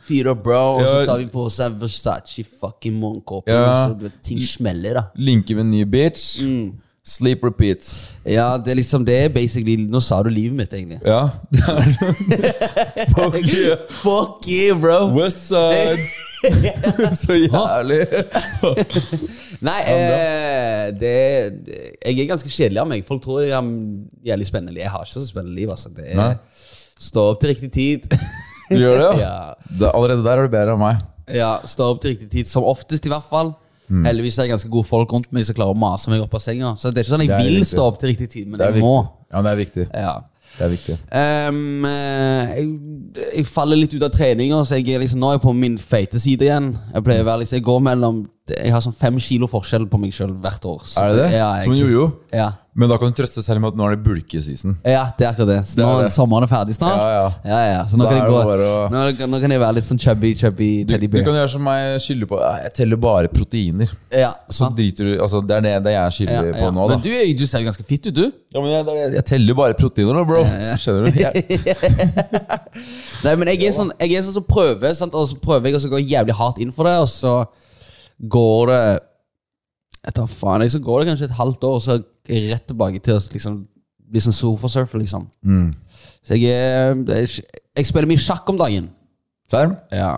Fyr 0.08 0.30
opp, 0.32 0.44
bro, 0.46 0.60
og 0.78 0.86
så 0.88 1.02
tar 1.04 1.18
vi 1.20 1.26
på 1.28 1.42
seg 1.52 1.74
Versace 1.82 2.46
fucking 2.62 2.96
morgenkåpe. 2.96 3.52
Ja. 3.52 3.90
Så 3.90 4.12
ting 4.24 4.40
smeller, 4.40 5.02
da. 5.02 5.04
Linker 5.20 5.58
med 5.58 5.66
en 5.66 5.74
ny 5.74 5.82
bitch. 5.84 6.38
Sleep 7.08 7.44
repeat. 7.44 7.88
Ja, 8.24 8.58
det 8.60 8.74
er 8.74 8.80
liksom 8.82 9.06
Det 9.08 9.32
basically 9.32 9.78
Nå 9.88 10.02
sa 10.04 10.20
du 10.24 10.30
livet 10.32 10.58
mitt, 10.60 10.74
egentlig. 10.76 11.00
Ja. 11.04 11.30
Fuck 13.16 13.38
yeah. 13.48 13.84
Fuck 14.04 14.48
you, 14.48 14.80
bro! 14.80 15.08
West 15.16 15.48
side. 15.48 16.00
Så 17.22 17.36
jævlig. 17.38 18.00
Nei, 19.68 19.78
eh, 19.90 20.92
det, 21.02 21.14
det 21.66 21.78
Jeg 22.06 22.20
er 22.24 22.30
ganske 22.30 22.52
kjedelig 22.52 22.82
av 22.84 22.90
meg. 22.92 23.06
Folk 23.08 23.24
tror 23.26 23.42
jeg 23.44 23.54
har 23.56 23.68
jævlig 24.30 24.48
spennende 24.50 24.76
liv. 24.76 24.84
Jeg 24.86 24.94
har 24.94 25.06
ikke 25.08 25.16
så 25.18 25.26
spennende 25.30 25.58
liv. 25.58 25.72
Altså. 25.74 25.90
Det 25.98 26.12
er 26.14 26.38
Stå 26.98 27.28
opp 27.34 27.42
til 27.44 27.52
riktig 27.54 27.70
tid. 27.76 28.08
Du 28.72 28.78
gjør 28.82 28.98
det, 29.04 29.10
ja? 29.26 29.34
Da, 29.80 29.92
allerede 29.94 30.24
der 30.26 30.42
er 30.42 30.48
du 30.48 30.54
bedre 30.54 30.74
enn 30.78 30.82
meg. 30.82 31.02
ja, 31.34 31.52
Stå 31.70 31.92
opp 31.94 32.02
til 32.04 32.16
riktig 32.16 32.30
tid. 32.34 32.50
Som 32.50 32.66
oftest, 32.70 33.06
i 33.06 33.12
hvert 33.14 33.28
fall. 33.30 33.54
Mm. 33.88 34.02
Heldigvis 34.10 34.36
er 34.42 34.48
det 34.48 34.52
ganske 34.56 34.72
gode 34.74 34.90
folk 34.90 35.14
rundt 35.16 35.30
meg 35.32 35.46
som 35.48 35.56
klarer 35.56 35.72
å 35.78 35.80
mase 35.80 36.10
meg 36.12 36.20
opp 36.26 36.34
av 36.36 36.42
senga. 36.44 36.74
Så 36.76 36.90
det 36.92 37.02
er 37.02 37.06
ikke 37.06 37.14
sånn 37.14 37.24
jeg 37.24 37.32
er 37.38 37.44
vil 37.46 37.54
riktig. 37.62 37.70
stå 37.72 37.86
opp 37.88 38.02
til 38.02 38.12
riktig 38.12 38.28
tid, 38.34 38.50
men 38.50 38.60
Det 38.60 38.66
er 38.66 38.74
jeg 38.74 38.82
viktig. 38.82 38.90
må. 38.90 38.98
Ja, 39.32 39.44
det 39.46 39.52
er 39.54 39.60
viktig. 39.62 39.86
Ja. 39.94 40.16
Det 40.56 40.64
er 40.66 40.72
viktig. 40.72 40.96
Eh, 41.20 41.60
jeg, 42.58 42.70
jeg 43.36 43.46
faller 43.50 43.80
litt 43.80 43.94
ut 43.94 44.08
av 44.08 44.14
treninga, 44.14 44.64
så 44.66 44.80
jeg 44.80 44.96
er 44.96 45.04
liksom, 45.04 45.22
nå 45.22 45.30
er 45.30 45.38
jeg 45.38 45.46
på 45.46 45.54
min 45.58 45.78
feite 45.82 46.22
side 46.22 46.48
igjen. 46.48 46.72
Jeg 46.94 47.06
pleier 47.06 47.26
å 47.26 47.30
være 47.30 47.44
liksom, 47.44 47.60
jeg 47.60 47.68
går 47.68 47.86
mellom 47.92 48.24
Jeg 48.56 48.72
har 48.72 48.80
sånn 48.86 48.96
fem 48.96 49.18
kilo 49.20 49.48
forskjell 49.52 49.90
på 49.92 50.00
meg 50.00 50.14
sjøl 50.16 50.32
hvert 50.44 50.64
år. 50.70 50.80
Så 50.88 51.02
Er 51.04 51.12
det 51.12 51.18
det? 51.26 51.32
Ja, 51.40 51.50
Som 51.64 51.74
en 51.74 51.78
jeg, 51.82 51.88
jojo? 51.90 52.08
ja. 52.34 52.54
Men 52.78 52.92
da 52.92 52.98
kan 53.02 53.10
du 53.10 53.16
trøste 53.18 53.42
selv 53.42 53.58
med 53.64 53.72
at 53.74 53.78
nå 53.80 53.88
er 53.88 53.96
det 53.96 54.04
bulkeseason. 54.06 54.76
ja, 54.86 55.08
det 55.18 55.26
er 55.26 55.32
akkurat 55.32 55.48
det. 55.50 55.56
Så 55.66 55.80
nå 55.82 55.86
er 55.96 56.02
er 56.04 56.04
det. 56.06 56.12
sommeren 56.14 56.44
er 56.46 56.50
ferdig 56.52 56.76
snart. 56.78 57.00
Ja, 57.02 57.08
ja. 57.10 57.32
ja, 57.50 57.62
ja. 57.74 57.80
Så 57.90 57.98
nå 57.98 58.06
kan, 58.06 58.20
jeg 58.20 58.28
gå, 58.30 58.38
å- 58.38 58.92
nå, 58.94 59.00
nå 59.32 59.40
kan 59.42 59.50
jeg 59.56 59.62
være 59.64 59.74
litt 59.80 59.88
sånn 59.88 59.98
chubby, 59.98 60.36
chubby 60.38 60.84
Du, 60.86 60.94
bear 60.94 61.02
du 61.02 61.08
bear. 61.16 61.24
kan 61.26 61.34
gjøre 61.40 61.50
som 61.56 61.64
meg, 61.66 61.96
skylde 62.04 62.28
på 62.30 62.38
Jeg 62.38 62.74
teller 62.78 63.00
bare 63.02 63.32
proteiner. 63.34 63.90
Ja, 64.14 64.30
Så 64.54 64.70
driter 64.78 65.10
du 65.10 65.18
Altså, 65.26 65.42
det 65.42 65.58
er 65.58 65.62
det, 65.66 65.74
det 65.90 65.94
jeg 65.98 66.12
skylder 66.20 66.54
på 66.54 66.70
nå, 66.78 66.86
da. 66.88 66.94
Men 66.94 67.02
du, 67.02 67.34
du 67.42 67.46
ser 67.50 67.66
jo 67.66 67.72
ganske 67.72 67.84
fit 67.90 68.06
ut, 68.12 68.14
du. 68.14 68.26
Ja, 68.54 68.62
men 68.62 68.70
jeg, 68.70 68.86
det 68.86 68.94
er 68.94 69.16
jeg 69.18 69.26
teller 69.34 69.58
bare 69.58 69.74
proteiner 69.74 70.14
nå, 70.14 70.26
bro. 70.30 70.46
Skjønner 70.78 71.10
du? 71.10 71.18
Jeg, 71.18 71.34
Nei, 73.26 73.34
men 73.42 73.50
jeg 73.56 73.64
er 73.72 73.74
sånn, 73.76 73.90
jeg 74.00 74.20
er 74.20 74.26
sånn 74.28 74.38
som 74.38 74.46
prøver, 74.48 74.94
sant? 74.98 75.16
og 75.18 75.26
så 75.32 75.38
prøver 75.42 75.72
jeg 75.74 75.82
å 75.82 75.92
gå 75.98 76.04
jævlig 76.06 76.36
hardt 76.38 76.62
inn 76.62 76.72
for 76.76 76.86
det, 76.88 76.94
og 77.02 77.10
så 77.10 77.40
går 78.20 78.72
det 78.72 79.00
Jeg 80.08 80.14
tar 80.16 80.28
faen, 80.32 80.62
jeg, 80.64 80.72
så 80.72 80.80
går 80.80 81.00
det 81.02 81.08
kanskje 81.10 81.26
et 81.28 81.36
halvt 81.38 81.64
år, 81.68 81.74
og 81.76 81.82
så 81.84 81.98
er 81.98 82.38
jeg 82.38 82.52
rett 82.54 82.68
tilbake 82.70 83.00
til 83.04 83.18
å 83.18 83.20
liksom, 83.34 83.58
bli 84.08 84.22
sånn 84.24 84.36
sofasurfer, 84.36 85.02
liksom. 85.02 85.26
Så 86.24 86.38
jeg, 86.40 86.54
er, 86.54 86.96
jeg, 87.12 87.44
jeg 87.76 87.90
spiller 87.90 88.08
mye 88.08 88.22
sjakk 88.24 88.48
om 88.50 88.58
dagen. 88.60 88.88
Serr? 89.52 89.74
Ja. 89.92 90.14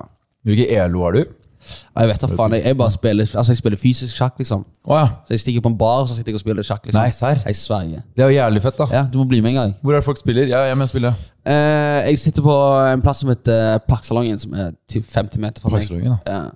Hvilken 0.45 0.69
ELO 0.77 1.03
har 1.07 1.17
du? 1.17 1.23
Jeg 1.69 2.07
vet 2.07 2.21
da 2.21 2.29
faen, 2.31 2.53
jeg, 2.55 2.63
jeg 2.69 2.77
bare 2.79 2.91
spiller 2.93 3.27
Altså 3.37 3.51
jeg 3.51 3.59
spiller 3.59 3.77
fysisk 3.81 4.15
sjakk, 4.15 4.37
liksom. 4.39 4.61
Oh, 4.85 4.95
ja. 4.95 5.07
Så 5.27 5.35
jeg 5.35 5.41
stikker 5.43 5.65
på 5.65 5.71
en 5.73 5.77
bar, 5.77 6.05
så 6.07 6.15
sitter 6.15 6.31
jeg 6.31 6.39
og 6.39 6.43
spiller 6.45 6.63
sjakk. 6.65 6.85
liksom 6.85 7.01
Nei, 7.01 7.09
serr? 7.13 7.41
Jeg 7.45 7.57
sverger. 7.59 8.05
Det 8.15 8.23
er 8.23 8.31
jo 8.31 8.37
jævlig 8.37 8.61
fett, 8.63 8.77
da. 8.79 8.87
Ja, 8.93 9.03
du 9.11 9.17
må 9.19 9.25
bli 9.29 9.41
med 9.43 9.51
en 9.51 9.59
gang. 9.59 9.75
Hvor 9.81 9.93
er 9.97 9.99
det 9.99 10.05
folk 10.07 10.21
spiller? 10.21 10.47
Ja, 10.47 10.63
jeg 10.69 10.77
er 10.77 10.79
med 10.79 10.87
og 10.87 10.93
spiller. 10.93 11.19
Eh, 11.49 11.99
jeg 12.11 12.19
sitter 12.23 12.45
på 12.45 12.55
en 12.93 13.03
plass 13.03 13.21
som 13.25 13.29
heter 13.33 13.77
Parksalongen, 13.89 14.39
som 14.39 14.53
er 14.55 14.71
typ 14.89 15.05
50 15.09 15.41
meter 15.43 15.61
fra 15.65 15.73
meg. 15.73 15.81
Parksalongen, 15.83 16.17
da 16.25 16.37
Ja. 16.37 16.49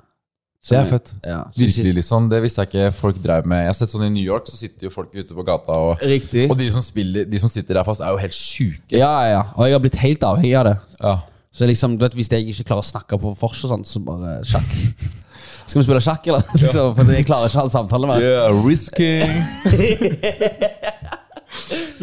Det 0.63 0.77
er 0.79 0.85
fett. 0.87 1.09
Ja. 1.27 1.41
Virkelig, 1.57 1.91
liksom. 1.97 2.29
Det 2.31 2.39
visste 2.45 2.63
jeg 2.63 2.69
ikke 2.71 2.91
folk 2.95 3.17
drev 3.23 3.47
med. 3.51 3.65
Jeg 3.65 3.71
har 3.73 3.75
sett 3.81 3.91
sånn 3.91 4.05
I 4.07 4.11
New 4.13 4.23
York 4.23 4.47
så 4.47 4.55
sitter 4.55 4.87
jo 4.87 4.93
folk 4.93 5.11
ute 5.11 5.35
på 5.35 5.43
gata, 5.43 5.75
og, 5.89 6.05
Riktig. 6.07 6.45
og 6.47 6.55
de, 6.59 6.69
som 6.71 6.83
spiller, 6.85 7.27
de 7.27 7.41
som 7.41 7.51
sitter 7.51 7.75
der 7.81 7.87
fast, 7.87 7.99
er 7.99 8.15
jo 8.15 8.21
helt 8.21 8.37
sjuke. 8.37 8.95
Ja, 8.95 9.11
ja, 9.25 9.33
ja. 9.33 9.41
Og 9.57 9.67
jeg 9.67 9.75
har 9.75 9.83
blitt 9.83 9.99
helt 9.99 10.23
avhengig 10.23 10.55
av 10.61 10.69
det. 10.69 10.77
Ja. 11.01 11.17
Så 11.53 11.67
liksom, 11.69 11.97
du 11.99 12.05
vet, 12.05 12.15
Hvis 12.17 12.31
jeg 12.31 12.47
ikke 12.49 12.63
klarer 12.71 12.81
å 12.81 12.87
snakke 12.87 13.19
på 13.19 13.33
vors, 13.41 13.65
og 13.67 13.83
så 13.85 13.99
bare 14.07 14.39
sjakk. 14.47 14.71
Skal 15.67 15.79
vi 15.79 15.85
spille 15.85 16.01
sjakk, 16.03 16.27
eller? 16.31 16.47
Så, 16.75 16.87
for 16.95 17.11
jeg 17.11 17.27
klarer 17.27 17.51
ikke 17.51 17.59
å 17.59 17.61
ha 17.61 17.67
en 17.67 17.75
samtale 17.75 18.09
med 18.09 18.23
Yeah, 18.23 18.55
risking. 18.63 19.31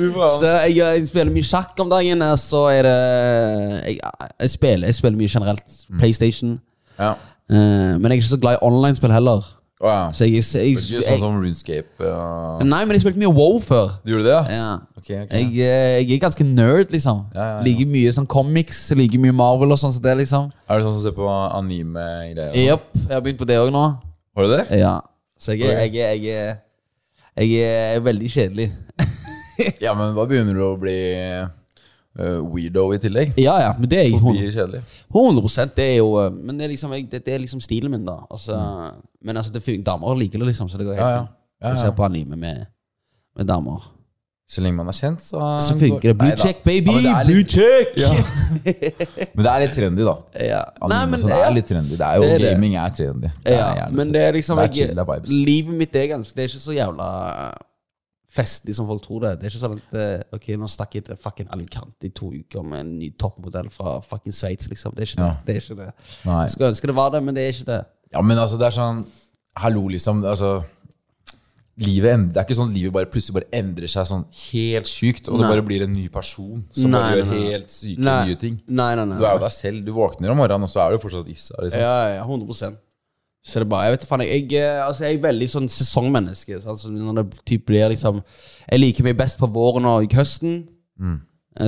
Så 0.00 0.46
jeg, 0.46 0.76
jeg 0.78 1.08
spiller 1.08 1.32
mye 1.34 1.44
sjakk 1.44 1.80
om 1.82 1.90
dagen, 1.90 2.22
så 2.38 2.60
er 2.70 2.86
det 2.86 2.92
Jeg, 3.90 3.96
jeg, 3.98 4.50
spiller, 4.52 4.86
jeg 4.88 4.96
spiller 5.00 5.18
mye 5.18 5.32
generelt 5.32 5.74
PlayStation. 5.98 6.54
Ja. 7.00 7.16
Eh, 7.50 7.96
men 7.98 8.06
jeg 8.06 8.12
er 8.12 8.20
ikke 8.20 8.30
så 8.30 8.38
glad 8.42 8.58
i 8.58 8.62
online-spill 8.66 9.12
heller. 9.14 9.48
Oh, 9.80 9.88
ja. 9.88 10.10
Så 10.12 10.26
jeg, 10.28 10.34
jeg, 10.36 10.44
er 10.60 10.64
jeg, 10.66 10.76
ikke 10.76 11.02
sånn 11.06 11.22
som 11.22 11.36
RuneScape. 11.40 12.04
Ja. 12.04 12.24
Nei, 12.68 12.82
men 12.84 12.92
jeg 12.92 13.00
spilte 13.00 13.20
mye 13.22 13.30
WoW 13.32 13.56
før. 13.64 13.94
Du 14.04 14.10
gjorde 14.12 14.26
det, 14.28 14.56
ja? 14.58 14.66
Okay. 15.00 15.22
ok. 15.22 15.30
Jeg, 15.32 15.46
eh, 15.64 15.94
jeg 16.02 16.18
er 16.18 16.20
ganske 16.20 16.44
nerd, 16.44 16.92
liksom. 16.92 17.22
Ja, 17.32 17.46
ja. 17.54 17.62
Liker 17.64 17.88
mye 17.88 18.12
sånn 18.12 18.28
comics, 18.28 18.82
liker 18.98 19.22
mye 19.22 19.32
Marvel 19.38 19.72
og 19.72 19.80
sånn 19.80 19.94
som 19.96 20.04
det, 20.04 20.18
liksom. 20.20 20.50
Er 20.68 20.82
du 20.82 20.84
sånn 20.84 20.98
som 20.98 21.06
ser 21.06 21.16
på 21.16 21.30
anime-greier? 21.32 22.52
Jepp, 22.60 22.90
jeg 23.06 23.14
har 23.14 23.24
begynt 23.24 23.40
på 23.40 23.48
det 23.48 23.56
òg 23.62 23.72
nå. 23.72 23.86
Har 24.36 24.46
du 24.46 24.52
det? 24.52 24.60
Ja. 24.82 24.98
Så 25.40 25.56
jeg, 25.56 25.96
jeg, 25.96 26.28
er- 26.28 28.04
veldig 28.04 28.28
kjedelig. 28.36 28.68
Ja, 29.80 29.92
men 29.96 30.12
da 30.16 30.24
begynner 30.28 30.56
du 30.56 30.62
å 30.64 30.76
bli 30.80 30.98
weirdo 32.54 32.86
i 32.94 32.98
tillegg. 33.02 33.32
Ja, 33.40 33.54
ja, 33.62 33.70
men 33.78 33.90
det 33.90 33.98
er 34.00 34.08
jeg 34.08 34.18
Forbi 34.18 34.40
100, 34.40 34.52
kjedelig. 34.56 34.82
100 35.10 35.76
Det 35.76 35.86
er 35.86 35.96
jo 35.98 36.10
eh, 36.20 36.30
Men 36.32 36.58
det 36.58 36.66
er 36.66 36.72
liksom, 36.74 36.92
jeg, 36.96 37.06
det, 37.12 37.22
det 37.26 37.34
er 37.34 37.38
liksom 37.44 37.60
stilen 37.64 37.90
min, 37.90 38.04
da. 38.06 38.18
Altså, 38.30 38.58
Men 39.24 39.36
altså, 39.36 39.52
det 39.52 39.62
funker, 39.62 39.84
damer 39.86 40.14
liker 40.18 40.38
det, 40.38 40.50
liksom. 40.52 40.68
Så 40.68 40.78
det 40.78 40.86
går 40.86 40.98
helt 40.98 41.06
Ja, 41.06 41.10
ja. 41.10 41.22
fint. 41.24 41.36
Ja, 41.62 41.68
Jeg 41.74 41.78
ser 41.78 41.96
på 41.96 42.04
anime 42.04 42.36
med, 42.36 42.66
med 43.36 43.46
damer. 43.48 43.88
Så 44.50 44.58
lenge 44.64 44.80
man 44.80 44.88
er 44.90 44.96
kjent, 44.96 45.20
så 45.22 45.38
Så 45.62 45.76
funker 45.78 46.08
det. 46.10 46.16
Blue 46.18 46.36
check, 46.36 46.64
baby! 46.64 46.90
Ja, 47.04 47.20
er 47.20 47.28
Blue 47.28 47.44
check! 47.46 47.92
Ja. 48.00 48.08
men 49.36 49.44
det 49.44 49.50
er 49.52 49.62
litt 49.62 49.76
trendy, 49.76 50.02
da. 50.08 50.14
Ja. 50.42 50.62
Nei, 50.90 51.04
men 51.06 51.20
sånn, 51.22 51.30
det 51.30 51.36
er 51.38 51.44
er 51.46 51.54
litt 51.54 51.68
trendy. 51.70 51.94
Det 51.94 52.06
er 52.08 52.16
jo 52.18 52.24
Det 52.24 52.30
er 52.32 52.42
det. 52.42 52.72
Er 52.74 52.96
trendy. 52.96 53.30
Det 53.44 53.54
er 53.54 53.76
Ja, 53.78 53.86
men 53.94 54.10
det 54.10 54.24
er 54.26 54.34
liksom 54.34 54.58
det 54.58 54.66
er 54.66 54.80
jeg, 54.80 54.96
er. 54.98 55.30
Livet 55.30 55.78
mitt 55.84 55.94
er 55.94 56.08
ganske 56.16 56.34
Det 56.34 56.42
er 56.42 56.50
ikke 56.50 56.64
så 56.64 56.74
jævla 56.74 57.10
festlig 58.30 58.76
som 58.78 58.86
folk 58.90 59.02
tror 59.04 59.24
det. 59.24 59.32
Det 59.40 59.48
er 59.48 59.54
ikke 59.54 59.62
sånn 59.64 59.76
at 59.78 59.94
eh, 59.98 60.36
Ok, 60.36 60.50
nå 60.60 60.68
stakk 60.70 60.94
jeg 60.98 61.06
til 61.08 61.18
fucking 61.18 61.48
Alicante 61.54 62.06
i 62.06 62.12
to 62.14 62.30
uker 62.32 62.62
med 62.66 62.84
en 62.84 62.92
ny 63.00 63.10
toppmodell 63.18 63.70
fra 63.74 63.96
fucking 64.06 64.34
Sveits, 64.36 64.70
liksom. 64.70 64.94
Det 64.94 65.06
er 65.06 65.10
ikke 65.10 65.22
det. 65.22 65.30
Ja. 65.30 65.38
det, 65.46 65.56
er 65.56 65.64
ikke 65.64 65.80
det. 65.80 65.88
Nei. 66.28 66.42
Jeg 66.44 66.54
skulle 66.54 66.72
ønske 66.74 66.90
det 66.92 66.98
var 67.00 67.14
det, 67.16 67.22
men 67.26 67.36
det 67.38 67.46
er 67.46 67.56
ikke 67.56 67.70
det. 67.72 67.80
Ja, 68.14 68.22
men 68.26 68.38
altså, 68.38 68.58
det 68.60 68.70
er 68.70 68.76
sånn 68.78 69.02
Hallo, 69.58 69.88
liksom. 69.90 70.22
Altså 70.30 70.60
Livet 71.80 72.26
Det 72.34 72.36
er 72.40 72.44
ikke 72.44 72.56
sånn 72.58 72.68
at 72.70 72.76
livet 72.76 72.92
bare 72.92 73.08
plutselig 73.08 73.38
bare 73.38 73.48
endrer 73.56 73.88
seg 73.88 74.04
sånn 74.08 74.26
helt 74.50 74.88
sykt, 74.90 75.30
og 75.32 75.40
det 75.40 75.48
bare 75.48 75.64
blir 75.64 75.86
en 75.86 75.94
ny 75.94 76.08
person 76.12 76.60
som 76.68 76.92
Nei, 76.92 77.00
bare 77.00 77.16
gjør 77.22 77.28
nei, 77.30 77.38
nei. 77.38 77.46
helt 77.54 77.72
syke 77.72 78.04
Nei. 78.04 78.18
nye 78.28 78.38
ting. 78.42 78.58
Nei, 78.68 78.90
nei, 78.98 79.06
nei. 79.08 79.16
Du 79.16 79.24
er 79.24 79.38
jo 79.38 79.42
deg 79.46 79.54
selv. 79.56 79.82
Du 79.86 79.94
våkner 79.96 80.34
om 80.34 80.40
morgenen, 80.42 80.66
og 80.68 80.72
så 80.72 80.82
er 80.84 80.92
du 80.92 81.00
fortsatt 81.00 81.30
Issa. 81.32 81.56
Liksom. 81.64 81.80
Ja, 81.80 81.94
ja, 82.18 82.26
100 82.26 82.76
Så 83.42 83.56
det 83.58 83.64
er 83.64 83.70
bare, 83.72 83.86
jeg 83.88 83.94
vet 83.96 84.02
faen, 84.08 84.22
jeg, 84.26 84.42
jeg, 84.52 84.60
eh, 84.60 84.80
altså, 84.84 85.04
jeg 85.06 85.16
er 85.16 85.22
veldig 85.24 85.46
sånn 85.48 85.68
sesongmenneske. 85.72 86.58
Så 86.60 86.68
Altså, 86.74 86.90
når 86.92 87.22
det 87.22 87.44
typ 87.48 87.62
blir 87.70 87.88
liksom 87.88 88.18
Jeg 88.70 88.80
liker 88.82 89.06
meg 89.06 89.16
best 89.16 89.38
på 89.40 89.48
våren 89.48 89.86
og 89.88 90.04
i 90.04 90.10
høsten. 90.14 90.58
Mm. 91.00 91.20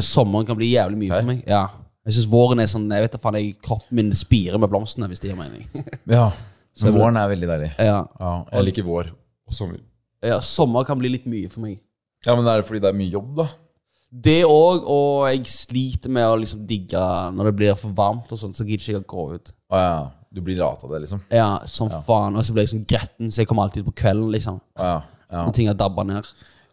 Sommeren 0.04 0.46
kan 0.46 0.56
bli 0.58 0.72
jævlig 0.74 0.98
mye 1.00 1.08
Sær? 1.14 1.22
for 1.22 1.30
meg. 1.32 1.40
Ja. 1.48 1.62
Jeg 2.06 2.16
synes 2.18 2.28
våren 2.32 2.60
er 2.60 2.68
sånn 2.70 2.90
Jeg 2.92 3.04
vet 3.06 3.14
da 3.16 3.20
faen, 3.22 3.38
jeg, 3.40 3.56
kroppen 3.64 3.96
min 3.98 4.12
spirer 4.16 4.58
med 4.60 4.68
blomstene, 4.72 5.08
hvis 5.08 5.22
det 5.22 5.32
gir 5.32 5.38
mening. 5.40 5.64
Ja. 6.18 6.28
Men 6.82 6.94
våren 6.96 7.16
er 7.20 7.28
veldig 7.28 7.48
deilig. 7.50 7.72
ja. 7.78 7.98
Ja, 8.20 8.30
jeg 8.52 8.64
liker 8.70 8.84
vår 8.86 9.10
og 9.12 9.52
sommer. 9.56 9.80
ja, 10.24 10.38
Sommer 10.40 10.86
kan 10.88 10.96
bli 11.00 11.10
litt 11.12 11.26
mye 11.28 11.50
for 11.52 11.60
meg. 11.66 11.74
Ja, 12.24 12.32
men 12.38 12.46
er 12.48 12.60
det 12.62 12.64
fordi 12.68 12.80
det 12.80 12.88
er 12.88 12.96
mye 12.96 13.12
jobb, 13.12 13.34
da? 13.42 13.46
Det 14.12 14.38
òg, 14.44 14.84
og 14.92 15.26
jeg 15.28 15.42
sliter 15.52 16.12
med 16.12 16.24
å 16.28 16.38
liksom 16.40 16.62
digge 16.68 17.02
når 17.36 17.48
det 17.50 17.52
blir 17.58 17.76
for 17.80 17.92
varmt, 17.96 18.28
og 18.32 18.40
sånn, 18.40 18.52
så 18.56 18.64
gidder 18.64 18.88
ikke 18.88 19.02
å 19.02 19.10
gå 19.12 19.24
ut. 19.36 19.52
Ah, 19.72 19.82
ja. 19.84 20.00
Du 20.32 20.40
blir 20.40 20.56
lat 20.56 20.82
av 20.84 20.90
det, 20.94 21.02
liksom? 21.04 21.20
Ja, 21.30 21.58
som 21.68 21.90
faen. 22.06 22.36
Og 22.40 22.44
så 22.48 22.54
blir 22.56 22.64
jeg 22.64 22.72
sånn 22.72 22.86
gretten, 22.88 23.28
så 23.30 23.42
jeg 23.42 23.48
kommer 23.50 23.66
alltid 23.66 23.84
på 23.84 23.92
kvelden, 23.92 24.30
liksom. 24.32 24.60
Ja. 24.78 25.02
Ja. 25.30 25.44
Når 25.46 25.52
ting 25.56 25.66
har 25.68 25.74
dabba 25.76 26.04
ned. 26.08 26.24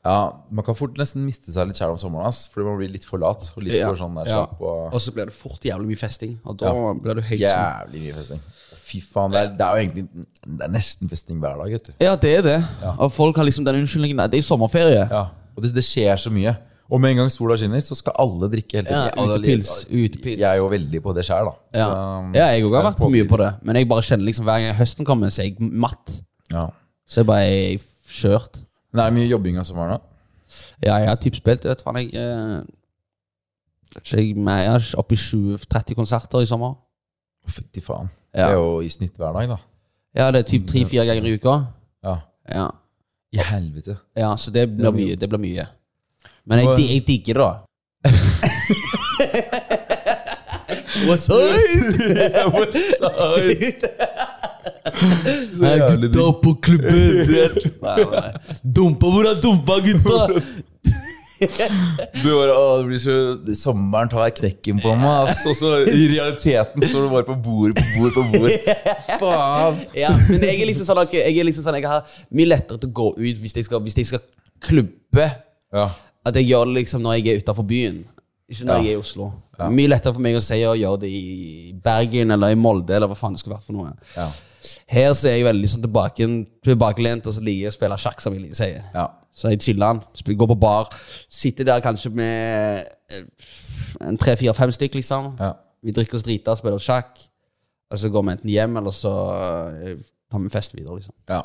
ja. 0.05 0.31
Man 0.51 0.63
kan 0.65 0.75
fort 0.75 0.95
nesten 0.97 1.25
miste 1.25 1.51
seg 1.51 1.67
litt 1.67 1.75
kjær 1.79 1.91
om 1.91 1.97
sommeren, 1.99 2.27
ass, 2.27 2.47
fordi 2.47 2.65
man 2.69 2.77
blir 2.79 2.89
litt 2.91 3.05
for 3.05 3.19
lat. 3.19 3.51
Og 3.57 3.63
litt 3.63 3.73
Ja. 3.75 3.89
for 3.89 3.95
sånn 3.99 4.15
der 4.15 4.25
slapp 4.31 4.61
og 4.61 4.93
Og 4.93 4.99
så 5.01 5.11
blir 5.13 5.25
det 5.25 5.33
fort 5.33 5.59
jævlig 5.61 5.87
mye 5.91 5.97
festing, 5.99 6.39
og 6.45 6.57
da 6.57 6.65
Ja. 6.73 6.93
blir 6.93 7.15
du 7.15 7.21
helt 7.21 7.41
sånn 7.41 7.91
Jævlig 7.91 8.01
mye 8.07 8.15
festing. 8.15 8.39
Fy 8.89 9.01
faen, 9.01 9.31
det 9.31 9.39
er, 9.39 9.49
det 9.55 9.61
er 9.61 9.75
jo 9.75 9.83
egentlig 9.83 10.25
Det 10.57 10.61
er 10.65 10.71
nesten 10.73 11.09
festing 11.09 11.39
hver 11.39 11.57
dag, 11.57 11.71
vet 11.71 11.83
du. 11.83 11.93
Ja, 11.99 12.15
det 12.15 12.37
er 12.37 12.41
det. 12.41 12.63
Og 12.97 13.11
folk 13.11 13.35
har 13.35 13.43
liksom 13.45 13.65
den 13.65 13.75
unnskyldningen 13.83 14.31
Det 14.31 14.39
er 14.39 14.41
sommerferie. 14.41 15.07
Ja. 15.11 15.27
Og 15.55 15.63
det, 15.63 15.73
det 15.75 15.83
skjer 15.83 16.15
så 16.15 16.31
mye. 16.31 16.57
Og 16.89 17.01
med 17.01 17.11
en 17.13 17.19
gang 17.21 17.29
sola 17.31 17.53
skinner, 17.59 17.81
så 17.85 17.95
skal 17.97 18.15
alle 18.17 18.47
drikke 18.49 18.79
hele 18.79 18.89
Ja, 18.89 19.09
tiden. 19.13 19.35
utepils. 19.35 19.85
Utepils. 19.85 20.39
Jeg 20.39 20.49
er 20.49 20.57
jo 20.57 20.69
veldig 20.71 21.01
på 21.05 21.13
det 21.13 21.25
sjøl, 21.27 21.45
da. 21.51 21.53
Ja. 21.77 21.85
Så, 21.85 21.99
ja, 22.39 22.47
jeg 22.55 22.65
òg 22.65 22.75
har 22.79 22.87
vært 22.87 22.97
på 23.03 23.09
mye 23.13 23.27
på 23.29 23.37
det. 23.37 23.49
Men 23.61 23.75
jeg 23.75 23.89
bare 23.91 24.01
kjenner 24.01 24.25
liksom 24.25 24.47
hver 24.47 24.63
gang 24.63 24.75
høsten 24.79 25.05
kommer, 25.05 25.29
så 25.29 25.43
er 25.43 25.51
jeg 25.51 25.59
matt. 25.59 26.15
Ja. 26.51 26.65
Så 27.05 27.21
jeg 27.21 27.29
bare 27.29 27.45
er 27.45 27.85
kjørt. 28.09 28.63
Men 28.91 29.05
er 29.05 29.15
mye 29.19 29.29
jobbing 29.29 29.61
av 29.61 29.67
sommeren, 29.69 29.99
da? 29.99 30.05
Ja, 30.81 30.97
jeg 30.97 31.09
har 31.11 31.21
typ 31.21 31.35
spilt 31.37 31.65
vet 31.69 31.83
faen 31.85 31.99
jeg 32.01 32.13
eh, 32.17 32.61
jeg, 34.09 34.33
er 34.41 34.85
oppe 34.97 35.13
i 35.13 35.17
20-30 35.17 35.97
konserter 35.97 36.41
i 36.41 36.49
sommer. 36.49 36.73
Fytti 37.49 37.81
faen. 37.85 38.09
Ja. 38.33 38.47
Det 38.47 38.53
er 38.53 38.57
jo 38.57 38.79
i 38.85 38.89
snitt 38.89 39.17
hver 39.17 39.33
dag, 39.37 39.49
da. 39.49 39.57
Ja, 40.17 40.31
det 40.33 40.43
er 40.43 40.49
typ 40.49 40.67
tre-fire 40.69 41.05
ganger 41.05 41.25
i 41.29 41.35
uka. 41.37 41.55
Ja. 42.05 42.15
Ja. 42.49 42.67
I 43.33 43.43
helvete. 43.45 43.97
ja, 44.17 44.35
så 44.37 44.49
det 44.51 44.65
blir 44.73 44.91
mye. 44.93 45.15
Det 45.15 45.29
blir 45.29 45.41
mye. 45.41 45.67
Men 46.49 46.59
jeg, 46.63 46.69
jeg 46.89 47.01
digger 47.07 47.33
det, 47.37 47.45
da. 47.45 47.51
What's 51.07 51.27
Hei, 55.59 55.79
gutta 56.01 56.33
på 56.41 56.53
klubben! 56.61 57.27
Dumpa, 58.63 59.07
hvor 59.13 59.25
er 59.29 59.35
dumpa, 59.41 59.73
gutta? 59.85 60.19
Du 61.39 61.45
bare, 62.33 62.51
å, 62.51 62.63
det 62.81 62.87
blir 62.89 62.99
så, 62.99 63.13
sommeren 63.55 64.09
tar 64.11 64.33
knekken 64.35 64.81
på 64.83 64.91
meg. 64.99 65.29
Og 65.47 65.55
så 65.55 65.69
i 65.85 66.07
realiteten 66.11 66.83
står 66.83 67.05
du 67.05 67.09
bare 67.13 67.27
på 67.29 67.35
bord 67.45 67.71
på 67.77 67.83
bord 67.93 68.11
på 68.17 68.23
bord. 68.33 68.51
Faen. 69.21 69.73
Ja, 69.95 70.11
men 70.27 70.43
jeg 70.49 70.57
er 70.57 70.67
liksom 70.71 70.85
sånn, 70.89 71.05
jeg 71.15 71.37
er 71.37 71.45
liksom 71.47 71.63
sånn 71.65 71.77
Jeg 71.79 71.87
har 71.87 72.01
mye 72.35 72.49
lettere 72.51 72.77
til 72.81 72.89
å 72.91 72.95
gå 72.99 73.07
ut 73.21 73.37
hvis 73.45 73.55
jeg 73.61 73.65
skal, 73.69 73.79
hvis 73.85 73.97
jeg 74.01 74.07
skal 74.11 74.21
klubbe. 74.65 75.25
Ja. 75.71 75.87
At 76.29 76.39
jeg 76.39 76.49
gjør 76.51 76.69
det 76.69 76.77
liksom 76.83 77.03
når 77.05 77.17
jeg 77.19 77.27
er 77.33 77.43
utenfor 77.43 77.65
byen. 77.69 77.99
Ikke 78.49 78.65
når 78.65 78.79
jeg 78.81 78.93
er 78.93 78.97
i 78.97 79.01
Oslo. 79.03 79.27
Mye 79.75 79.89
lettere 79.91 80.15
for 80.15 80.23
meg 80.25 80.37
å 80.39 80.41
si 80.41 80.57
å 80.65 80.71
gjøre 80.77 81.01
det 81.03 81.09
i 81.13 81.71
Bergen 81.85 82.31
eller 82.33 82.55
i 82.55 82.57
Molde 82.57 82.95
eller 82.95 83.09
hva 83.11 83.17
faen 83.19 83.35
det 83.35 83.41
skulle 83.43 83.57
vært 83.59 83.67
for 83.67 83.77
noe. 83.77 83.91
Ja. 84.15 84.25
Her 84.89 85.13
så 85.15 85.29
er 85.29 85.35
jeg 85.37 85.45
veldig 85.47 85.69
sånn 85.71 85.83
tilbake, 85.85 86.25
tilbakelent, 86.65 87.27
og 87.29 87.35
så 87.35 87.43
liker 87.45 87.67
jeg 87.67 87.73
å 87.73 87.75
spille 87.77 87.97
sjakk, 88.01 88.21
som 88.23 88.33
jeg 88.35 88.57
sier. 88.57 88.81
Ja. 88.95 89.05
Så 89.39 89.51
jeg 89.53 89.61
chiller, 89.63 90.01
spiller- 90.17 90.39
går 90.41 90.49
på 90.51 90.57
bar, 90.59 90.89
sitter 91.29 91.67
der 91.69 91.83
kanskje 91.85 92.09
med 92.11 92.89
eh, 93.13 93.21
en 94.09 94.17
tre, 94.19 94.33
fire, 94.39 94.55
fem 94.57 94.73
stykk, 94.73 94.97
liksom. 94.99 95.29
Ja. 95.39 95.53
Vi 95.85 95.93
drikker 95.95 96.17
oss 96.19 96.25
drita, 96.27 96.55
spiller 96.59 96.81
sjakk, 96.83 97.21
og 97.89 98.01
så 98.01 98.09
går 98.11 98.25
vi 98.25 98.33
enten 98.35 98.51
hjem, 98.51 98.75
eller 98.81 98.91
så 98.97 99.13
eh, 99.85 100.01
tar 100.31 100.43
vi 100.43 100.51
fest 100.57 100.75
videre, 100.75 100.97
liksom. 100.99 101.15
ja. 101.29 101.43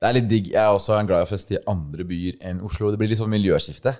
Det 0.00 0.08
er 0.08 0.14
litt 0.16 0.28
digg. 0.30 0.46
Jeg 0.54 0.56
er 0.64 0.72
også 0.72 0.94
glad 1.04 1.20
i 1.20 1.26
å 1.26 1.28
feste 1.28 1.54
i 1.58 1.58
andre 1.68 2.04
byer 2.08 2.38
enn 2.48 2.62
Oslo. 2.64 2.88
Det 2.88 2.96
blir 2.96 3.10
litt 3.10 3.18
sånn 3.20 3.28
miljøskifte. 3.34 3.92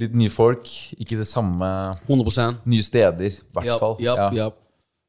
Litt 0.00 0.14
nye 0.16 0.30
folk, 0.32 0.64
ikke 0.98 1.18
det 1.20 1.26
samme 1.28 1.66
100% 2.08 2.62
nye 2.66 2.82
steder, 2.82 3.26
i 3.28 3.52
hvert 3.52 3.78
fall. 3.78 3.96
yep, 4.00 4.16
Ja. 4.16 4.30
yep. 4.46 4.58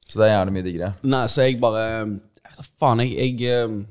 Så 0.06 0.20
det 0.20 0.28
er 0.28 0.34
gjerne 0.36 0.52
mye 0.52 0.64
diggere. 0.66 0.90
Nei, 1.04 1.28
så 1.32 1.42
jeg 1.48 1.60
bare 1.62 1.84
Jeg 1.84 2.52
vet 2.52 2.58
da 2.58 2.64
faen, 2.80 3.00
jeg 3.00 3.14
Jeg, 3.18 3.42
eh, 3.48 3.86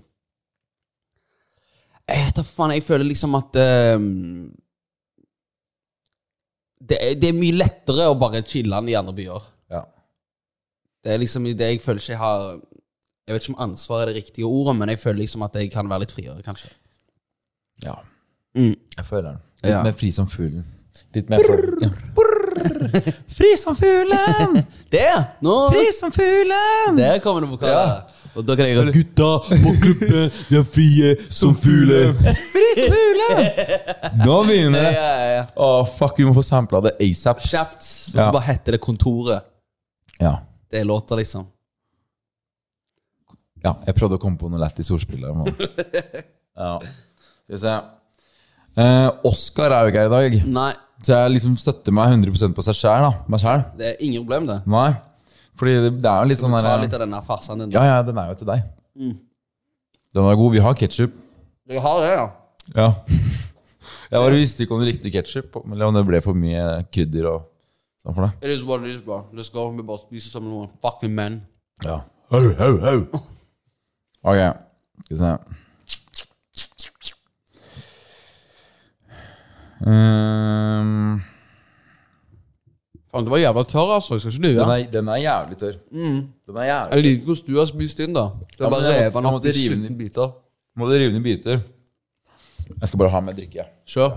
jeg 2.13 2.27
vet 2.27 2.37
da 2.37 2.43
faen, 2.43 2.75
jeg 2.77 2.83
føler 2.85 3.05
liksom 3.09 3.35
at 3.39 3.57
um, 3.97 4.53
det, 6.83 6.99
er, 6.99 7.15
det 7.21 7.29
er 7.31 7.39
mye 7.39 7.55
lettere 7.57 8.09
å 8.11 8.17
bare 8.19 8.43
chille 8.47 8.77
enn 8.77 8.91
i 8.91 8.97
andre 8.99 9.15
byer. 9.17 9.45
Ja. 9.73 9.85
Det 11.03 11.15
er 11.15 11.23
liksom 11.23 11.47
det 11.49 11.69
jeg 11.73 11.81
føler 11.83 12.03
ikke 12.03 12.13
jeg 12.13 12.19
har 12.23 12.45
Jeg 13.27 13.35
vet 13.37 13.43
ikke 13.47 13.55
om 13.55 13.63
ansvar 13.71 14.03
er 14.03 14.07
det 14.11 14.17
riktige 14.19 14.45
ordet, 14.51 14.75
men 14.77 14.89
jeg 14.91 14.99
føler 14.99 15.21
liksom 15.23 15.43
at 15.47 15.55
jeg 15.55 15.71
kan 15.73 15.89
være 15.89 16.01
litt 16.05 16.13
friere, 16.15 16.43
kanskje. 16.43 16.71
ja. 17.85 17.95
Mm. 18.55 18.75
Jeg 18.99 19.05
føler 19.09 19.31
den. 19.31 19.39
Litt 19.63 19.71
Ja. 19.73 19.83
mer 19.83 19.93
fri 19.97 20.11
som 20.13 20.27
fuglen. 20.29 20.65
Litt 21.15 21.29
mer 21.33 21.43
for... 21.45 21.63
ja. 21.83 21.91
Fri 23.33 23.51
som 23.59 23.75
fuglen! 23.77 24.59
Det! 24.93 25.09
Nå 25.45 25.53
Fri 25.73 25.87
som 25.97 26.13
fuglen! 26.13 26.97
Der 26.99 27.19
kommer 27.25 27.41
det 27.45 27.49
vokaler. 27.51 27.73
Ja. 27.73 28.29
Og 28.37 28.45
da 28.49 28.55
kan 28.57 28.69
jeg 28.69 28.77
gå 28.79 28.93
Gutta 28.97 29.29
på 29.61 29.73
klubben, 29.81 30.29
de 30.49 30.57
er 30.61 30.67
frie 30.69 31.11
som 31.33 31.53
fugler. 31.59 32.13
Fri 32.53 32.67
som 32.79 32.95
fuglen! 32.95 34.21
Nå 34.25 34.37
begynner 34.49 34.85
det. 34.87 34.93
Ja, 34.97 35.09
ja, 35.21 35.31
ja. 35.39 35.43
Å, 35.65 35.71
fuck, 35.89 36.17
vi 36.21 36.29
må 36.29 36.33
få 36.37 36.45
sampla 36.47 36.81
det 36.87 36.95
asap. 37.09 37.41
Kjapt. 37.45 37.81
Og 37.81 38.15
så 38.17 38.21
Ja. 38.23 38.29
bare 38.33 38.47
heter 38.51 38.77
det 38.77 38.83
Kontoret. 38.85 39.49
Ja. 40.21 40.35
Det 40.73 40.81
er 40.81 40.89
låta, 40.89 41.17
liksom. 41.21 41.45
ja. 43.65 43.75
Jeg 43.87 43.95
prøvde 43.99 44.17
å 44.19 44.23
komme 44.23 44.41
på 44.41 44.49
noe 44.53 44.61
lættis 44.63 44.89
ordspill 44.95 45.25
der. 45.25 45.35
men- 45.37 45.53
Ja. 46.63 46.79
Skal 46.85 47.57
vi 47.57 47.61
se. 47.63 47.75
Eh, 48.83 49.09
Oscar 49.29 49.73
er 49.77 49.85
jo 49.87 49.93
ikke 49.93 50.03
her 50.03 50.09
i 50.09 50.13
dag, 50.17 50.37
Nei, 50.53 50.71
så 51.03 51.17
jeg 51.17 51.33
liksom 51.35 51.57
støtter 51.59 51.93
meg 51.95 52.13
100% 52.15 52.55
på 52.55 52.63
seg 52.67 52.77
sjæl. 52.79 53.09
Det 53.79 53.89
er 53.93 53.97
ingen 54.05 54.23
problem, 54.25 54.47
det. 54.47 54.61
Nei. 54.71 54.93
Fordi 55.59 55.73
det, 55.85 55.91
det 56.03 56.09
er 56.09 56.23
jo 56.23 56.29
litt 56.31 56.39
Skal 56.41 56.49
sånn 56.49 56.57
Du 56.57 56.63
ta 56.63 56.71
der- 56.77 56.83
litt 56.87 56.95
av 56.97 57.01
denne 57.05 57.21
farsen 57.27 57.59
din? 57.61 57.71
Ja, 57.75 57.83
ja, 57.85 58.03
den 58.07 58.19
er 58.19 58.29
jo 58.33 58.35
til 58.41 58.47
deg. 58.49 58.63
Den 60.15 60.29
er 60.29 60.37
god. 60.37 60.53
Vi 60.53 60.63
har 60.65 60.75
ketsjup. 60.79 61.15
Vi 61.69 61.79
har 61.79 62.01
det, 62.03 62.13
ja. 62.17 62.27
Ja. 62.77 62.89
Jeg 64.13 64.21
bare 64.21 64.37
visste 64.37 64.63
ikke 64.65 64.75
om 64.77 64.83
det 64.83 64.91
riktig 64.95 65.13
ketsjup, 65.15 65.55
eller 65.73 65.87
om 65.89 65.95
det 65.97 66.03
ble 66.05 66.19
for 66.21 66.37
mye 66.37 66.83
krydder 66.93 67.29
og 67.31 67.47
sånn 68.05 68.13
for 68.17 68.27
deg. 68.27 68.43
It 68.45 68.51
is 68.59 68.65
what 68.69 68.83
it 68.85 68.91
is, 68.95 69.01
bro. 69.01 69.23
Let's 69.33 69.49
go. 69.53 69.71
Vi 69.73 69.83
bare 69.89 70.03
spiser 70.03 70.35
som 70.35 70.45
noen 70.45 70.69
fucking 70.85 71.15
menn. 71.17 71.39
Ja. 71.85 72.03
Ho, 72.33 72.41
ho, 72.61 72.71
ho. 72.85 72.95
Ok, 74.23 74.39
skal 74.39 75.17
vi 75.17 75.17
se. 75.19 75.31
Ehm, 79.87 81.21
Faen, 83.13 83.25
det 83.27 83.31
var 83.35 83.39
jævla 83.43 83.63
tørr, 83.69 83.91
altså. 83.95 84.15
Jeg 84.15 84.21
skal 84.21 84.33
ikke 84.33 84.47
lyve. 84.49 84.61
den, 84.61 84.71
er, 84.71 84.91
den 84.91 85.09
er 85.09 85.17
jævlig 85.21 85.57
tørr. 85.59 85.73
Den 85.93 86.33
er 86.57 86.63
jævlig 86.65 86.95
Jeg 86.95 87.03
liker 87.03 87.25
hvordan 87.25 87.55
du 87.55 87.59
har 87.59 87.67
spist 87.67 88.01
inn, 88.01 88.15
da. 88.17 88.21
Det 88.21 88.31
Ja, 88.61 88.65
er 88.67 88.71
men 88.71 88.71
bare 88.71 88.83
jeg 88.83 88.93
må- 88.93 88.99
revet 89.01 89.15
den 89.15 89.25
jeg 89.25 89.33
opp 89.35 89.45
i 89.45 89.49
rive 89.49 89.75
den 89.75 89.83
17 89.85 89.99
biter. 89.99 90.29
Må 90.77 90.87
du 90.87 90.93
rive 90.93 91.13
den 91.13 91.21
i 91.21 91.23
biter? 91.27 91.59
Jeg 92.81 92.89
skal 92.89 92.99
bare 92.99 93.11
ha 93.11 93.21
med 93.21 93.35
drikke. 93.37 93.65
Kjør. 93.87 94.11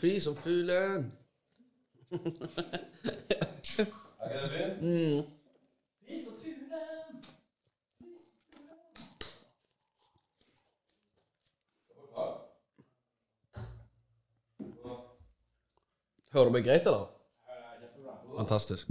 Fri 0.00 0.20
som 0.20 0.36
fuglen. 0.36 1.12
Hører 16.32 16.48
du 16.48 16.54
meg 16.56 16.64
greit, 16.64 16.86
eller? 16.86 17.08
Fantastisk. 18.36 18.88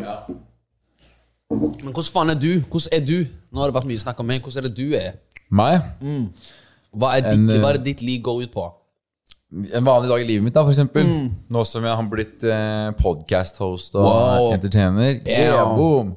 Ja. 0.00 0.14
Men 1.50 1.92
hvordan 1.94 2.10
faen 2.12 2.32
er 2.32 2.40
du? 2.40 2.50
Hvordan 2.70 2.92
er 2.96 3.04
du? 3.06 3.16
Nå 3.52 3.60
har 3.62 3.70
det 3.70 3.76
vært 3.78 3.88
mye 3.90 4.02
snakk 4.02 4.20
om 4.22 4.28
meg. 4.28 4.42
Hvordan 4.44 4.64
er 4.64 4.68
det 4.68 4.74
du 4.78 4.96
er? 4.98 5.12
Meg? 5.54 5.84
Hva 6.96 7.12
er, 7.16 7.28
En, 7.30 7.46
ditt, 7.46 7.54
eh, 7.56 7.62
hva 7.62 7.70
er 7.72 7.78
det 7.78 7.84
ditt 7.92 8.02
liv 8.06 8.22
går 8.26 8.46
ut 8.46 8.52
på? 8.54 8.66
En 9.78 9.84
vanlig 9.86 10.10
dag 10.10 10.20
i 10.24 10.26
livet 10.26 10.42
mitt, 10.44 10.54
da, 10.56 10.64
for 10.66 10.74
eksempel. 10.74 11.06
Nå 11.54 11.62
som 11.68 11.84
jeg 11.86 11.94
har 12.00 12.08
blitt 12.10 12.42
eh, 12.50 12.88
podcast-host 12.98 13.94
og 14.00 14.08
Wow. 14.08 14.48
entertainer. 14.56 15.20
Yeah. 15.22 15.76
Boom. 15.78 16.16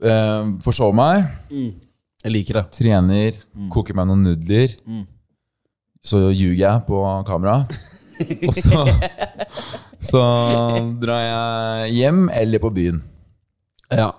Eh, 0.00 0.54
Forsov 0.64 0.94
meg. 0.96 1.28
Jeg 2.20 2.34
liker 2.34 2.60
det. 2.60 2.64
Trener. 2.76 3.38
Koker 3.72 3.96
meg 3.96 4.10
noen 4.10 4.24
nudler. 4.28 4.74
Så 6.04 6.26
ljuger 6.30 6.60
jeg 6.62 6.86
på 6.88 7.00
kamera. 7.28 7.62
Og 8.48 8.56
så, 8.56 8.84
så 10.10 10.24
drar 11.00 11.22
jeg 11.24 11.94
hjem 12.00 12.26
eller 12.36 12.60
på 12.62 12.72
byen. 12.76 13.00
Ja, 13.90 14.10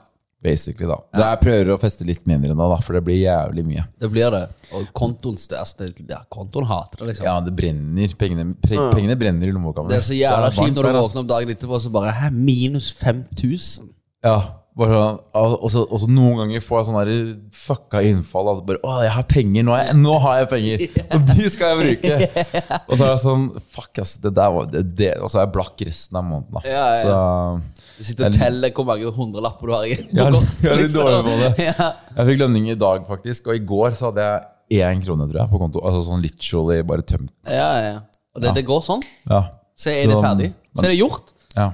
Basically, 0.42 0.88
da. 0.90 0.96
Ja. 1.14 1.26
jeg 1.30 1.40
prøver 1.44 1.70
å 1.70 1.78
feste 1.78 2.06
litt 2.08 2.24
mindre 2.26 2.56
nå, 2.58 2.66
da, 2.72 2.80
for 2.82 2.98
det 2.98 3.04
blir 3.06 3.20
jævlig 3.20 3.62
mye. 3.62 3.84
det 4.02 4.08
blir 4.10 4.34
det. 4.34 4.40
Og 4.74 4.88
kontoen, 4.98 5.36
det, 5.38 5.60
altså, 5.60 5.86
ja, 6.10 6.24
kontoen 6.34 6.66
hater 6.66 7.04
det, 7.04 7.12
liksom. 7.12 7.28
Ja, 7.28 7.36
det 7.46 7.54
brenner. 7.54 8.16
Pengene, 8.18 8.48
pre, 8.58 8.80
pengene 8.96 9.18
brenner 9.22 9.52
i 9.52 9.54
lommeboka. 9.54 9.86
Det 9.92 10.00
er 10.00 10.08
så 10.08 10.18
jævla 10.18 10.50
kjipt 10.50 10.80
når 10.80 10.90
du 10.90 10.98
våkner 10.98 11.22
opp 11.22 11.30
dagen 11.30 11.54
etterpå, 11.54 11.82
så 11.84 11.94
bare 11.94 12.16
Hæ, 12.18 12.32
minus 12.34 12.90
5000? 13.04 13.92
Ja, 14.26 14.36
bare 14.82 14.98
sånn, 14.98 15.18
og 15.62 15.68
så, 15.72 15.84
og 15.86 16.02
så 16.02 16.08
noen 16.12 16.42
ganger 16.42 16.64
får 16.66 16.80
jeg 16.80 16.88
sånn 16.88 16.98
der 17.00 17.12
fucka 17.56 18.02
innfall 18.10 18.50
at 18.52 18.62
bare, 18.68 18.82
å, 18.84 18.98
jeg 19.06 19.14
har 19.16 19.26
penger, 19.30 19.66
nå, 19.68 19.76
jeg, 19.80 19.96
nå 20.02 20.16
har 20.24 20.40
jeg 20.42 20.50
penger, 20.52 20.84
og 21.16 21.28
de 21.30 21.52
skal 21.54 21.72
jeg 21.72 21.80
bruke. 21.82 22.46
Og 22.92 22.94
så 22.96 23.06
er 23.06 23.12
jeg 23.12 23.22
sånn, 23.24 23.46
fuck 23.76 24.02
ass, 24.04 24.16
det 24.24 24.34
der 24.38 24.54
var, 24.56 24.70
det, 24.72 24.84
det, 25.00 25.12
og 25.22 25.32
så 25.32 25.40
er 25.40 25.46
jeg 25.46 25.54
blakk 25.56 25.84
resten 25.88 26.20
av 26.20 26.26
måneden 26.28 26.58
da. 26.58 26.64
Ja, 26.68 26.86
ja. 26.92 27.02
Så, 27.02 27.86
Du 27.98 28.08
sitter 28.10 28.28
og 28.28 28.36
teller 28.36 28.74
hvor 28.76 28.88
mange 28.90 29.14
hundrelapper 29.16 29.70
du 29.72 29.76
har 29.78 29.88
igjen. 29.88 30.08
jeg 30.12 30.40
jeg 30.92 31.26
på 31.28 31.36
det. 31.46 31.52
Ja. 31.70 31.92
Jeg 32.18 32.30
fikk 32.32 32.42
lønning 32.44 32.70
i 32.74 32.78
dag 32.80 33.06
faktisk, 33.08 33.48
og 33.52 33.60
i 33.60 33.64
går 33.72 33.96
så 34.00 34.10
hadde 34.10 34.28
jeg 34.28 34.82
én 34.82 35.04
krone, 35.06 35.28
tror 35.30 35.44
jeg, 35.44 35.52
på 35.52 35.62
konto. 35.62 35.84
Altså 35.88 36.04
sånn 36.10 36.24
literally 36.26 36.82
bare 36.88 37.06
tømt. 37.08 37.34
ja, 37.48 37.72
ja. 37.88 38.00
Og 38.32 38.44
det, 38.44 38.54
det 38.56 38.64
går 38.68 38.84
sånn. 38.86 39.02
Ja. 39.28 39.42
Så 39.76 39.92
er 39.92 40.08
det 40.08 40.20
ferdig. 40.24 40.52
Så 40.78 40.86
er 40.86 40.94
det 40.94 41.00
gjort. 41.00 41.34
Ja. 41.56 41.72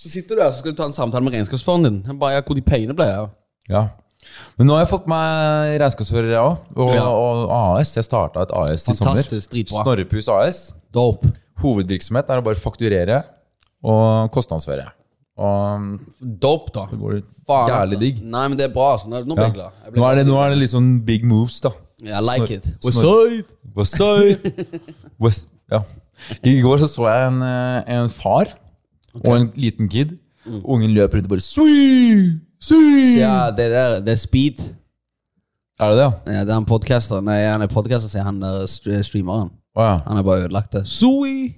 Så 0.00 0.08
sitter 0.08 0.38
du 0.38 0.42
her 0.42 0.52
så 0.54 0.62
skal 0.62 0.72
du 0.72 0.78
ta 0.80 0.86
en 0.88 0.94
samtale 0.96 1.24
med 1.26 1.34
regnskapsføreren 1.36 1.84
din. 1.88 1.98
Han 2.08 2.18
bare, 2.20 2.38
ja, 2.38 2.44
hvor 2.46 2.56
de 2.56 2.62
pengene 2.64 2.94
ble 2.96 3.04
av. 3.12 3.26
Ja. 3.68 3.82
Men 4.56 4.68
nå 4.68 4.76
har 4.76 4.84
jeg 4.86 4.90
fått 4.94 5.08
meg 5.10 5.74
regnskapsfører, 5.82 6.30
jeg 6.32 6.40
òg. 6.40 6.62
Og, 6.76 6.94
Ja. 6.94 7.04
og 7.08 7.52
AS. 7.80 7.94
Jeg 7.98 8.04
starta 8.08 8.42
et 8.46 8.54
AS 8.56 8.86
i 8.88 8.94
sommer. 8.94 9.10
Fantastisk, 9.16 9.50
dritbra. 9.52 9.82
Snorrepus 9.84 10.28
AS. 10.32 10.62
Dope. 10.92 11.28
Hovedvirksomhet 11.60 12.30
er 12.32 12.40
å 12.40 12.44
bare 12.44 12.56
fakturere 12.60 13.18
og 13.84 14.30
kostnadsføre. 14.32 14.86
Og 15.40 16.00
Dope, 16.20 16.72
da. 16.74 16.86
det 16.90 16.98
går 17.00 17.20
Faen, 17.48 17.68
jævlig 17.72 17.96
at- 17.96 18.00
digg. 18.00 18.22
Nei, 18.24 18.48
men 18.48 18.56
det 18.58 18.66
er 18.70 18.74
bra. 18.74 18.92
altså. 18.96 19.08
Nå, 19.08 19.20
nå 19.24 19.34
ble 19.36 19.44
Ja. 19.44 19.48
jeg 19.48 19.54
glad. 19.54 19.70
Jeg 19.84 19.92
ble 19.92 20.00
Nå 20.00 20.10
er, 20.10 20.14
det, 20.16 20.26
nå 20.26 20.40
er 20.44 20.48
det 20.50 20.58
litt 20.58 20.70
sånn 20.70 21.04
big 21.04 21.24
moves, 21.24 21.60
da. 21.60 21.70
I 22.04 22.20
like 22.20 22.50
it. 22.50 22.66
Westside! 22.84 23.44
Westside. 23.76 24.80
West, 25.20 25.46
ja. 25.70 25.82
I 26.44 26.60
går 26.60 26.78
så, 26.80 26.88
så 26.88 27.06
jeg 27.08 27.26
en, 27.32 27.42
eh, 27.42 27.82
en 28.00 28.08
far 28.08 28.46
og 29.18 29.32
en 29.36 29.48
liten 29.58 29.88
kid. 29.90 30.16
Ungen 30.46 30.92
løper 30.96 31.18
rundt 31.18 31.28
og 31.28 31.34
bare 31.34 31.44
Sui! 31.44 32.38
Sui! 32.60 33.06
Så 33.12 33.18
ja, 33.18 33.50
det 33.56 33.70
der, 33.72 34.00
det 34.04 34.12
er 34.12 34.20
speed. 34.20 34.60
Er 35.80 35.90
det 35.90 35.98
det, 35.98 36.04
ja? 36.04 36.44
Det 36.44 36.52
er 36.52 36.56
en 36.60 36.68
podcaster. 36.68 37.20
Nei, 37.24 37.38
han 37.46 37.62
er 37.64 37.72
podcaster, 37.72 38.08
sier 38.12 38.24
han 38.26 38.40
er 38.44 38.66
streameren. 38.68 39.52
Å 39.76 39.84
ja. 39.86 39.94
Han 40.06 40.20
er 40.20 40.26
bare 40.26 40.44
ødelagt 40.46 40.74
det. 40.76 40.84
Sui! 40.88 41.54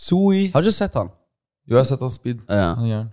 Sweet! 0.00 0.54
Har 0.54 0.62
du 0.64 0.70
ikke 0.70 0.78
sett 0.78 0.96
han? 0.96 1.10
Jo, 1.68 1.74
jeg 1.74 1.82
har 1.82 1.88
sett 1.90 2.04
han 2.04 2.12
speed. 2.12 2.40
Ja. 2.48 2.70
Han 2.78 2.88
er. 2.88 3.08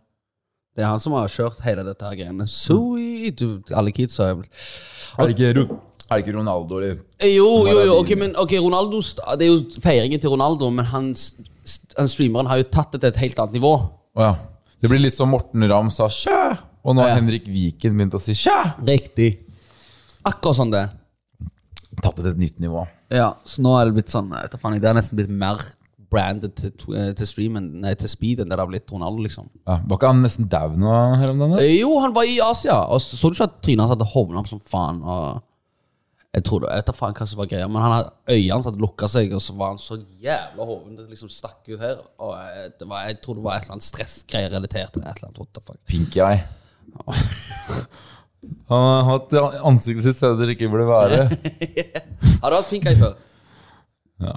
Det 0.78 0.86
er 0.86 0.92
han 0.92 1.02
som 1.02 1.16
har 1.18 1.28
kjørt 1.34 1.60
hele 1.66 1.84
dette 1.88 2.06
her 2.06 2.16
greiene. 2.20 2.48
Sui! 2.48 3.34
Du, 3.36 3.60
alle 3.76 3.92
kids 3.92 4.20
har 4.22 4.38
Er 4.38 5.28
det 5.28 5.36
ikke, 5.36 5.50
er 5.50 5.58
det 5.58 6.24
ikke 6.24 6.38
Ronaldo, 6.38 6.80
eller? 6.80 7.02
Jo, 7.26 7.50
jo, 7.68 7.80
jo. 7.82 7.98
Ok, 7.98 8.14
men 8.16 8.36
ok, 8.40 8.54
Ronaldo 8.62 9.02
Det 9.02 9.48
er 9.48 9.52
jo 9.52 9.82
feiringen 9.84 10.22
til 10.22 10.30
Ronaldo, 10.30 10.70
men 10.70 10.86
hans 10.86 11.32
han 11.42 11.48
streameren 11.68 12.48
har 12.50 12.62
jo 12.62 12.68
tatt 12.72 12.92
det 12.96 13.02
til 13.04 13.10
et 13.14 13.22
helt 13.26 13.40
annet 13.44 13.58
nivå. 13.60 13.74
Ja. 14.18 14.34
Det 14.82 14.90
blir 14.92 15.02
litt 15.02 15.16
som 15.16 15.32
Morten 15.34 15.64
Ramm 15.70 15.90
sa 15.94 16.08
sjæ, 16.10 16.58
og 16.86 16.96
nå 16.96 17.02
har 17.04 17.10
Ja. 17.16 17.16
Henrik 17.20 17.48
Viken 17.50 17.98
begynt 17.98 18.14
å 18.18 18.22
si 18.22 18.34
sjæ. 18.38 18.76
Riktig. 18.86 19.32
Akkurat 20.28 20.56
sånn 20.60 20.72
det. 20.72 20.86
Tatt 22.02 22.16
det 22.20 22.24
til 22.28 22.32
et 22.36 22.38
nytt 22.44 22.60
nivå. 22.62 22.86
Ja, 23.10 23.34
så 23.48 23.62
nå 23.64 23.74
er 23.80 23.86
det 23.88 23.96
blitt 23.96 24.12
sånn 24.12 24.30
Det 24.30 24.84
er 24.90 24.94
nesten 24.94 25.16
blitt 25.18 25.30
mer 25.32 25.58
branded 26.12 26.56
til, 26.56 26.72
eh, 26.96 27.14
til 27.14 27.26
streamen 27.28 27.82
Nei, 27.82 27.94
til 27.96 28.08
speed 28.10 28.40
enn 28.40 28.50
det 28.50 28.56
det 28.58 28.60
har 28.60 28.68
blitt 28.68 28.92
Ronaldo, 28.92 29.24
liksom. 29.24 29.50
Ja, 29.68 29.80
Var 29.88 29.98
ikke 29.98 30.08
han 30.08 30.22
nesten 30.24 30.48
daud 30.50 30.78
nå 30.78 30.92
her 31.20 31.32
om 31.32 31.40
dagen? 31.40 31.60
Eh, 31.60 31.80
Jo, 31.80 32.00
han 32.00 32.14
var 32.14 32.24
i 32.24 32.38
Asia, 32.40 32.78
og 32.88 33.00
så, 33.02 33.16
så 33.18 33.30
du 33.30 33.36
ikke 33.36 33.48
at 33.50 33.62
trynet 33.64 33.80
hans 33.84 33.90
hadde 33.96 34.08
hovna 34.14 34.40
opp 34.40 34.48
som 34.48 34.60
faen. 34.60 35.02
Og 35.04 35.42
jeg 36.36 36.44
tror 36.46 36.62
det, 36.62 36.70
jeg 36.70 36.84
vet 36.84 36.98
faen 36.98 37.16
hva 37.18 37.26
som 37.30 37.40
var 37.40 37.48
greia, 37.50 37.68
men 37.72 37.82
han 37.82 37.94
hadde 37.96 38.36
øynene 38.36 38.66
hadde 38.68 38.82
lukka 38.84 39.08
seg, 39.10 39.32
og 39.34 39.42
så 39.42 39.56
var 39.58 39.72
han 39.74 39.80
så 39.82 39.96
jævla 40.22 40.68
hoven. 40.70 40.98
Det 40.98 41.08
liksom 41.10 41.32
stakk 41.34 41.62
ut 41.72 41.80
her. 41.82 42.02
Og 42.22 42.34
jeg, 42.36 42.74
det 42.80 42.90
var, 42.90 43.06
jeg 43.08 43.18
tror 43.24 43.40
det 43.40 43.46
var 43.48 43.58
et 43.58 43.66
eller 43.66 43.78
annet 43.78 43.88
stressgreier 43.88 44.52
relatert 44.54 44.92
til. 44.94 45.02
Et 45.02 45.08
eller 45.16 45.30
annet, 45.32 45.40
what 45.42 45.50
the 45.56 45.64
fuck. 45.64 45.80
Pinky 45.90 46.22
Eye. 46.22 46.44
Han 48.68 48.84
har 48.84 49.08
hatt 49.08 49.34
ansiktet 49.66 50.06
sitt 50.06 50.20
steder 50.20 50.46
det 50.46 50.58
ikke 50.58 50.70
burde 50.72 50.86
være. 50.90 51.24
Har 52.44 52.54
du 52.54 52.60
hatt 52.60 52.70
pink 52.70 52.86
eye 52.86 53.00
før? 53.00 53.16
Ja, 54.18 54.34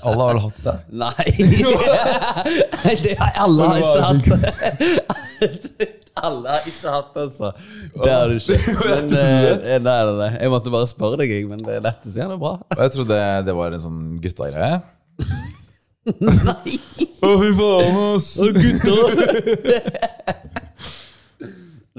alle 0.00 0.16
har 0.16 0.30
vel 0.30 0.40
hatt 0.46 0.60
det. 0.64 0.76
Nei! 0.96 1.24
det 3.04 3.16
har 3.20 3.34
alle 3.44 3.68
har 3.68 3.76
ikke 3.80 4.04
hatt. 4.08 5.96
alle 6.18 6.54
har 6.54 6.66
ikke 6.68 6.94
hatt 6.94 7.10
det, 7.14 7.22
altså. 7.28 7.50
Det 7.94 8.10
har 8.12 8.28
du 8.30 8.36
ikke. 8.38 8.58
Men, 8.90 9.14
eh, 9.20 9.78
nei, 9.78 9.78
nei, 9.84 10.16
nei. 10.18 10.30
Jeg 10.40 10.52
måtte 10.52 10.72
bare 10.74 10.88
spørre 10.90 11.20
deg, 11.22 11.32
jeg, 11.34 11.48
men 11.50 11.62
det 11.64 11.78
er 11.78 11.84
lett 11.86 12.06
å 12.06 12.12
si. 12.12 12.20
Han 12.22 12.34
er 12.34 12.40
bra. 12.40 12.54
Og 12.76 12.82
jeg 12.84 12.94
trodde 12.96 13.20
det 13.46 13.56
var 13.56 13.76
en 13.76 13.84
sånn 13.84 14.02
gutta-greie. 14.22 14.80
Nei! 16.26 16.78
Å, 17.20 17.32
fy 17.42 17.50
faen, 17.58 17.98
ass! 18.06 18.28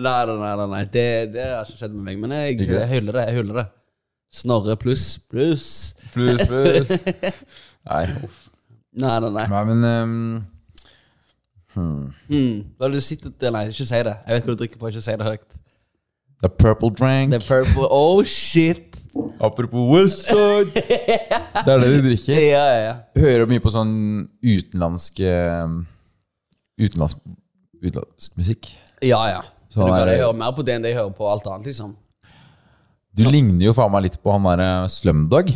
Nei, 0.01 0.21
nei, 0.25 0.37
nei, 0.39 0.55
nei, 0.57 0.67
nei. 0.71 0.85
Det, 0.89 1.05
det 1.35 1.45
har 1.45 1.67
ikke 1.67 1.77
skjedd 1.83 1.93
med 1.93 2.07
meg, 2.09 2.21
men 2.23 2.33
jeg, 2.39 2.63
jeg 2.65 2.89
hyller 2.95 3.19
det. 3.19 3.27
jeg 3.29 3.41
hyller 3.41 3.61
det 3.61 3.67
Snorre 4.31 4.77
pluss 4.79 5.17
pluss. 5.27 5.67
Pluss, 6.13 6.45
pluss. 6.47 6.91
Nei, 7.89 8.05
uff. 8.23 8.37
Nei, 8.95 9.17
nei, 9.23 9.31
nei. 9.35 9.43
Nei, 9.51 9.63
men 9.67 9.83
ehm, 9.87 10.15
Er 11.79 12.87
det 12.87 12.93
du 12.93 13.03
sitter? 13.03 13.51
Nei, 13.53 13.67
ikke 13.71 13.87
si 13.87 14.01
det. 14.07 14.15
Jeg 14.27 14.37
vet 14.37 14.47
hva 14.47 14.55
du 14.55 14.63
drikker 14.63 14.81
på, 14.81 14.91
ikke 14.91 15.03
si 15.03 15.17
det 15.17 15.27
høyt. 15.27 15.59
The 16.41 16.49
Purple 16.49 16.89
Drank. 16.97 17.31
Det 17.31 17.43
er 17.43 17.47
purple. 17.47 17.87
Oh, 17.91 18.23
shit! 18.25 18.97
Apropos 19.41 19.89
Westside. 19.91 20.71
Det 21.65 21.73
er 21.73 21.79
det 21.81 21.89
de 21.91 22.01
drikker. 22.07 22.37
Ja, 22.39 22.61
ja, 22.65 22.77
ja. 22.85 22.93
Hører 23.21 23.49
mye 23.49 23.61
på 23.61 23.71
sånn 23.73 23.91
utenlandsk 24.39 25.19
ehm, 25.27 25.81
Utenlandsk, 26.81 27.19
utenlandsk 27.83 28.37
musikk. 28.39 28.69
Ja, 29.03 29.19
ja. 29.29 29.41
Så 29.69 29.83
du 29.83 29.91
bare 29.91 30.15
hører 30.15 30.37
mer 30.37 30.55
på 30.55 30.63
det 30.65 30.77
enn 30.77 30.85
det 30.85 30.93
jeg 30.93 30.99
hører 31.01 31.13
på 31.17 31.27
alt 31.29 31.45
annet, 31.51 31.67
liksom. 31.69 31.93
Du 33.11 33.25
ligner 33.27 33.67
jo 33.67 33.75
faen 33.75 33.91
meg 33.93 34.07
litt 34.07 34.17
på 34.23 34.33
han 34.33 34.47
derre 34.47 34.69
Slumdog. 34.89 35.51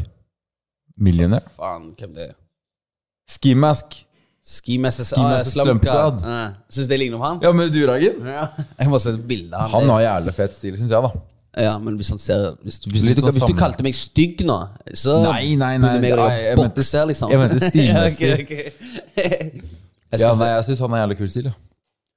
Millionaire. 1.02 1.48
Faen, 1.56 1.90
hvem 1.98 2.14
det 2.16 2.30
er? 2.30 2.36
Ski 3.32 3.56
Mask. 4.46 4.62
Ski 4.62 4.78
Master 4.78 5.04
Ski 5.04 5.22
Master 5.22 6.54
Syns 6.70 6.88
det 6.88 7.00
ligner 7.02 7.18
på 7.18 7.24
han? 7.26 7.40
Ja, 7.42 7.52
med 7.52 7.72
Duragen. 7.74 8.20
Ja. 8.30 8.44
Jeg 8.80 8.90
må 8.92 9.00
se 9.02 9.16
et 9.16 9.24
bilde 9.28 9.58
av 9.58 9.72
Han 9.74 9.90
har 9.90 10.04
jævlig 10.06 10.34
fet 10.38 10.54
stil, 10.54 10.76
syns 10.78 10.92
jeg, 10.94 11.02
da. 11.02 11.10
Ja, 11.66 11.78
men 11.80 11.96
hvis 11.98 12.10
han 12.12 12.20
ser 12.20 12.52
Hvis, 12.62 12.78
du- 12.84 12.92
hvis, 12.92 13.06
sånn 13.18 13.32
hvis 13.32 13.48
du 13.48 13.56
kalte 13.58 13.82
meg 13.86 13.96
stygg 13.98 14.44
nå, 14.46 14.58
så 14.94 15.18
Nei, 15.24 15.56
nei, 15.58 15.78
nei, 15.82 15.94
meg 16.04 16.14
nei, 16.20 16.28
jeg 16.44 16.58
mente- 16.60 16.76
bokser, 16.76 17.08
liksom. 17.10 17.32
jeg 17.32 17.42
mente 17.42 17.60
stilmessig. 17.64 18.28
Ja, 18.30 18.36
okay, 18.36 18.44
ok. 18.44 18.54
Jeg 20.16 20.22
Ja, 20.22 20.34
nei, 20.38 20.50
Jeg 20.52 20.68
syns 20.68 20.84
han 20.86 20.94
har 20.94 21.02
jævlig 21.06 21.18
kul 21.24 21.32
stil. 21.32 21.48
Ja. 21.50 21.56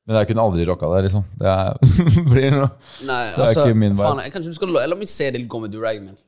Men 0.08 0.16
jeg 0.20 0.28
kunne 0.30 0.44
aldri 0.44 0.64
rocka 0.68 0.88
det, 0.94 1.00
liksom. 1.08 1.24
Det 1.40 1.48
er, 1.48 1.80
blir 2.28 2.50
noe 2.54 2.68
Nei, 3.08 3.22
er 3.30 3.40
altså, 3.46 3.64
ikke 3.64 3.80
min 3.86 3.96
vei. 3.98 4.12
kanskje 4.34 4.52
du 4.52 4.56
skal, 4.58 4.76
La 4.76 4.96
meg 5.00 5.08
se 5.10 5.30
det 5.32 5.42
gå 5.48 5.60
med 5.64 5.72
duragen 5.72 6.10
min. 6.10 6.20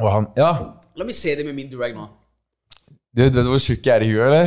Og 0.00 0.08
han 0.12 0.30
Ja! 0.36 0.50
La 0.96 1.04
meg 1.08 1.16
se 1.16 1.34
det 1.36 1.44
med 1.48 1.56
min 1.56 1.68
durag 1.72 1.94
nå. 1.96 2.08
Du 3.12 3.20
vet 3.20 3.34
hvor 3.44 3.60
tjukk 3.60 3.84
jeg 3.84 3.92
er 3.92 4.04
i 4.06 4.08
huet, 4.08 4.24
eller? 4.24 4.46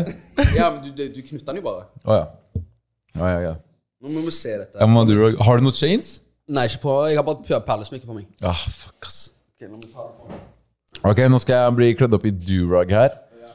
Ja, 0.58 0.72
men 0.74 0.80
du, 0.82 0.90
du, 0.98 1.04
du 1.14 1.22
knytter 1.22 1.52
den 1.54 1.60
jo 1.62 1.66
bare. 1.68 1.84
Å 2.02 2.16
ja. 2.18 2.26
Ja, 3.16 3.28
ja, 3.30 3.40
ja. 3.44 3.52
Nå 4.02 4.10
må 4.16 4.24
vi 4.26 4.32
se 4.34 4.56
dette. 4.58 4.80
Ja, 4.82 4.88
må 4.90 5.04
du, 5.06 5.14
Har 5.46 5.62
du 5.62 5.66
noen 5.68 5.76
chains? 5.78 6.16
Nei, 6.50 6.66
ikke 6.70 6.82
på 6.84 6.96
Jeg 7.10 7.18
har 7.18 7.26
bare 7.26 7.60
perlesmykke 7.68 8.10
på 8.10 8.16
meg. 8.18 8.26
Ah, 8.42 8.58
fuck, 8.74 9.06
ass. 9.06 9.20
Ok, 9.54 9.68
nå 9.70 9.78
må 9.78 9.86
ta 9.94 10.08
det 10.08 10.16
på. 10.18 10.40
Ok, 11.12 11.22
nå 11.30 11.38
skal 11.44 11.62
jeg 11.62 11.78
bli 11.78 11.92
kledd 12.00 12.18
opp 12.18 12.26
i 12.26 12.34
durag 12.34 12.96
her. 12.96 13.14
Ja, 13.44 13.52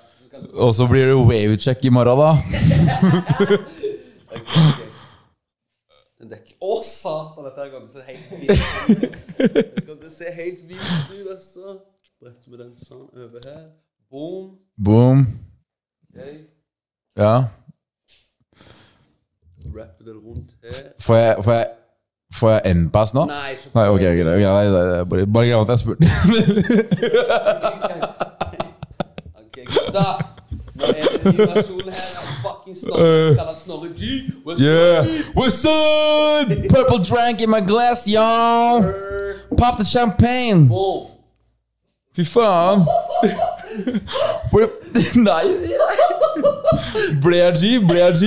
Og 0.62 0.70
så 0.78 0.86
blir 0.90 1.10
det 1.10 1.18
wavecheck 1.18 1.82
i 1.86 1.92
morgen, 1.94 2.22
da. 2.22 2.30
okay, 3.40 3.58
okay. 3.58 4.88
Å, 6.60 6.74
satan! 6.86 7.46
Dette 7.48 7.62
her 7.64 7.70
kommer 7.72 7.88
til 7.90 7.98
å 7.98 7.98
se 7.98 8.06
helt 8.06 8.26
vilt 8.38 8.50
ut. 8.54 9.20
Det 9.58 9.84
kommer 9.86 10.02
til 10.04 10.10
å 10.10 10.14
se 10.14 10.34
helt 10.38 10.66
vilt 10.70 11.14
ut, 11.18 11.28
altså. 11.34 11.78
Brett 12.20 12.42
med 12.52 12.60
den 12.60 12.74
sånn 12.78 13.06
over 13.16 13.46
her. 13.48 13.64
Boom. 14.10 14.50
Boom. 14.84 15.26
Okay. 16.16 16.38
Ja. 17.16 17.44
Rappe 19.76 20.04
det 20.04 20.14
rundt 20.14 20.50
her. 20.64 20.82
Får 21.00 21.16
jeg, 21.16 21.36
får 21.44 21.52
jeg, 21.52 21.66
får 22.34 22.50
jeg 22.50 22.74
N-pass 22.74 23.14
nå? 23.14 23.24
Nei, 23.26 23.54
Nei, 23.74 23.88
ok, 23.88 23.94
okay, 23.94 24.10
Okay, 24.10 24.24
nei, 24.24 24.38
nei, 24.40 24.88
nei, 24.90 25.04
bare 25.04 25.26
bare 25.26 25.46
glem 25.46 25.60
at 25.60 25.68
jeg 25.68 25.78
spurte. 25.78 26.06
Ok, 29.40 29.56
gutta. 29.66 30.06
Nå 30.74 30.84
er 30.86 30.92
det 30.94 31.20
en 31.20 31.32
ny 31.34 31.38
versjon 31.38 31.80
her 31.86 32.30
fucking 32.42 32.76
Snorre. 32.76 33.30
Vi 33.30 33.34
kaller 33.36 33.54
Snorre 33.54 33.88
G. 33.94 34.02
What's 34.44 34.62
Yeah! 34.62 35.06
What's 35.34 35.64
up? 35.64 36.48
Purple 36.68 36.98
drank 37.04 37.40
in 37.40 37.50
my 37.50 37.60
glass, 37.60 38.08
y'all! 38.08 38.82
Pop 39.56 39.78
the 39.78 39.84
champagne! 39.84 40.68
Fy 42.12 42.24
faen! 42.24 42.86
Hvor- 44.50 44.70
Nei! 45.28 45.44
Ble 47.22 47.36
jeg 47.36 47.52
G? 47.60 47.62
Ble 47.88 47.98
jeg 48.00 48.14
G? 48.20 48.22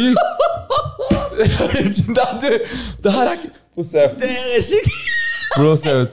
Nei, 2.18 2.32
du! 2.42 2.50
Det 3.04 3.14
her 3.14 3.22
er 3.28 3.32
ikke 3.38 3.52
Få 3.76 3.84
se. 3.84 4.04
Det 4.22 4.30
er 4.30 4.60
ikke 4.62 4.92
Hvordan 5.58 5.78
ser 5.78 5.96
jeg 5.96 6.02
ut? 6.02 6.10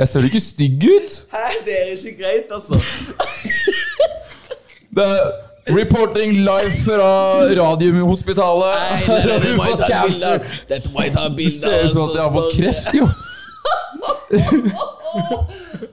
Jeg 0.00 0.08
ser 0.08 0.24
ikke 0.24 0.40
stygg 0.40 0.84
ut. 0.84 1.10
Hæ, 1.32 1.44
det 1.66 1.74
er 1.82 1.84
ikke 1.96 2.16
greit, 2.22 2.48
altså. 2.50 2.74
Det 4.96 5.04
er 5.06 5.20
reporting 5.78 6.32
live 6.32 6.70
fra 6.84 7.10
Radiumhospitalet. 7.60 8.74
Nei, 8.74 9.00
nei, 9.08 9.26
nei, 9.26 9.38
det 9.44 9.56
må 9.56 9.64
jeg 9.68 9.78
ta 9.78 9.86
bilde 10.06 10.20
Cancer. 10.26 10.38
Dette 10.68 10.88
må 10.94 11.04
jeg 11.04 11.12
ta 11.14 11.26
et 11.28 11.36
Det 11.38 11.52
ser 11.52 11.84
ut 11.84 11.90
som 11.92 12.02
at 12.08 12.14
jeg 12.16 12.22
har 12.24 12.32
fått 12.38 12.52
kreft, 12.56 12.92
jo. 12.98 13.06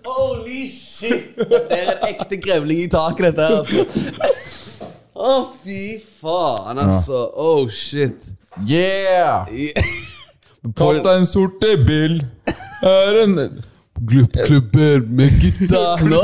Holy 0.05 0.67
shit! 0.71 1.35
Det 1.37 1.61
er 1.73 1.93
en 1.93 2.07
ekte 2.11 2.39
grevling 2.41 2.83
i 2.85 2.89
taket, 2.91 3.31
dette 3.31 3.47
her, 3.47 3.57
altså. 3.61 4.87
Å, 5.17 5.37
fy 5.63 5.97
faen, 6.21 6.77
altså. 6.77 7.23
Oh, 7.33 7.65
shit. 7.73 8.29
Yeah! 8.67 9.47
På 10.77 10.91
Kaptein 10.93 11.25
Sorte 11.29 11.73
Bill 11.87 12.19
er 12.85 13.19
en 13.23 13.37
klubber 14.45 15.05
med 15.07 15.33
gutta 15.41 15.83
nå. 16.05 16.21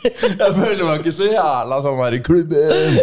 Jeg 0.00 0.52
føler 0.56 0.82
meg 0.86 1.02
ikke 1.02 1.12
så 1.12 1.28
jævla 1.28 1.78
sånn 1.84 1.98
her 2.00 2.16
i 2.16 2.20
klubben. 2.24 2.98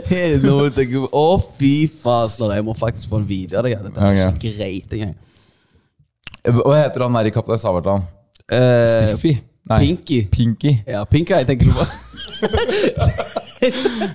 Å, 0.48 1.08
oh, 1.12 1.48
fy 1.60 1.74
faen, 1.92 2.54
Jeg 2.56 2.66
må 2.68 2.76
faktisk 2.78 3.12
få 3.12 3.22
en 3.22 3.28
video 3.30 3.60
av 3.60 3.68
det. 3.68 3.76
Dette 3.84 4.00
er 4.00 4.14
okay. 4.14 4.36
ikke 4.38 4.54
greit 4.62 5.00
engang. 5.00 5.18
Hva 6.62 6.78
heter 6.80 7.04
han 7.04 7.20
der 7.20 7.28
i 7.28 7.34
Kaptein 7.36 7.60
Sabeltann? 7.60 8.08
Stiffy? 8.48 9.42
Nei. 9.68 9.80
Pinky. 9.80 10.28
Pinky. 10.32 10.84
Ja, 10.88 11.04
Pink 11.06 11.30
Eye 11.30 11.46
tenker 11.46 11.66
du 11.66 11.74
på. 11.74 11.86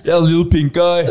Ja, 0.05 0.19
Little 0.19 0.45
Pink 0.49 0.77
Eye. 0.77 1.07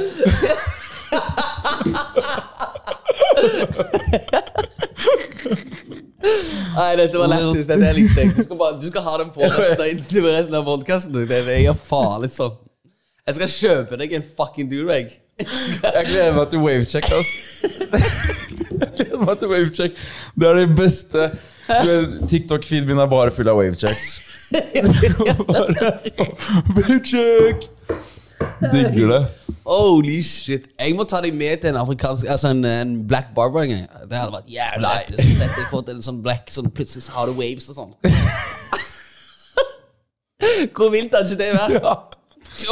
Nei, 6.72 6.96
dette 6.96 7.18
var 7.20 7.28
lettest. 7.30 7.68
Dette 7.70 7.88
er 7.90 7.96
litt. 7.98 8.16
Du 8.36 8.42
skal, 8.42 8.58
bare, 8.58 8.78
du 8.80 8.86
skal 8.88 9.04
ha 9.06 9.16
den 9.22 9.30
på 9.34 9.44
resten 9.44 10.02
resten 10.26 10.58
av 10.58 10.66
podkasten. 10.66 11.14
Det 11.28 11.42
er 11.42 11.78
farlig 11.78 12.32
sånn. 12.34 12.56
Jeg 13.28 13.38
skal 13.38 13.52
kjøpe 13.54 13.98
deg 14.00 14.16
en 14.18 14.24
fucking 14.38 14.70
durag. 14.70 15.12
Jeg 15.38 16.06
gleder 16.08 16.34
meg 16.34 16.50
til 16.50 16.62
wavecheck, 16.64 17.06
ass. 17.14 17.30
Jeg 17.62 18.90
gleder 18.98 19.22
meg 19.22 19.38
til 19.38 19.52
wavecheck. 19.52 20.00
Det 20.34 20.48
er 20.48 20.58
det 20.58 20.68
beste. 20.78 21.28
Du 21.68 22.18
TikTok-feeden 22.28 22.86
min 22.88 22.98
er 22.98 23.06
bare 23.10 23.30
full 23.34 23.48
av 23.48 23.56
wavechecks. 23.60 24.28
Bare 25.48 25.92
Wavecheck! 26.76 27.58
Digger 28.72 29.06
det. 29.12 29.22
Holy 29.64 30.18
shit. 30.26 30.64
Jeg 30.80 30.94
må 30.98 31.04
ta 31.08 31.20
deg 31.22 31.34
med 31.38 31.56
til 31.62 31.70
en 31.70 31.78
afrikansk 31.80 32.26
Altså 32.34 32.48
en, 32.50 32.64
en 32.66 32.96
black 33.08 33.28
barber 33.36 33.60
en 33.62 33.70
gang. 33.72 33.84
Det 34.10 34.16
hadde 34.18 34.32
vært 34.34 34.48
jævlig 34.50 34.82
lættis. 34.88 35.18
å 35.22 35.24
sette 35.38 35.56
deg 35.60 35.68
på 35.70 35.78
til 35.86 35.94
en 36.00 36.06
sånn 36.08 36.18
black, 36.24 36.44
sånn 36.50 36.70
plutselig 36.74 37.04
så 37.06 37.12
har 37.16 37.24
du 37.30 37.34
waves 37.38 37.66
og 37.72 37.76
sånn. 37.78 37.92
Hvor 40.74 40.88
vilt 40.92 41.14
hadde 41.14 41.28
ikke 41.30 41.40
det 41.40 41.50
vært? 41.54 41.86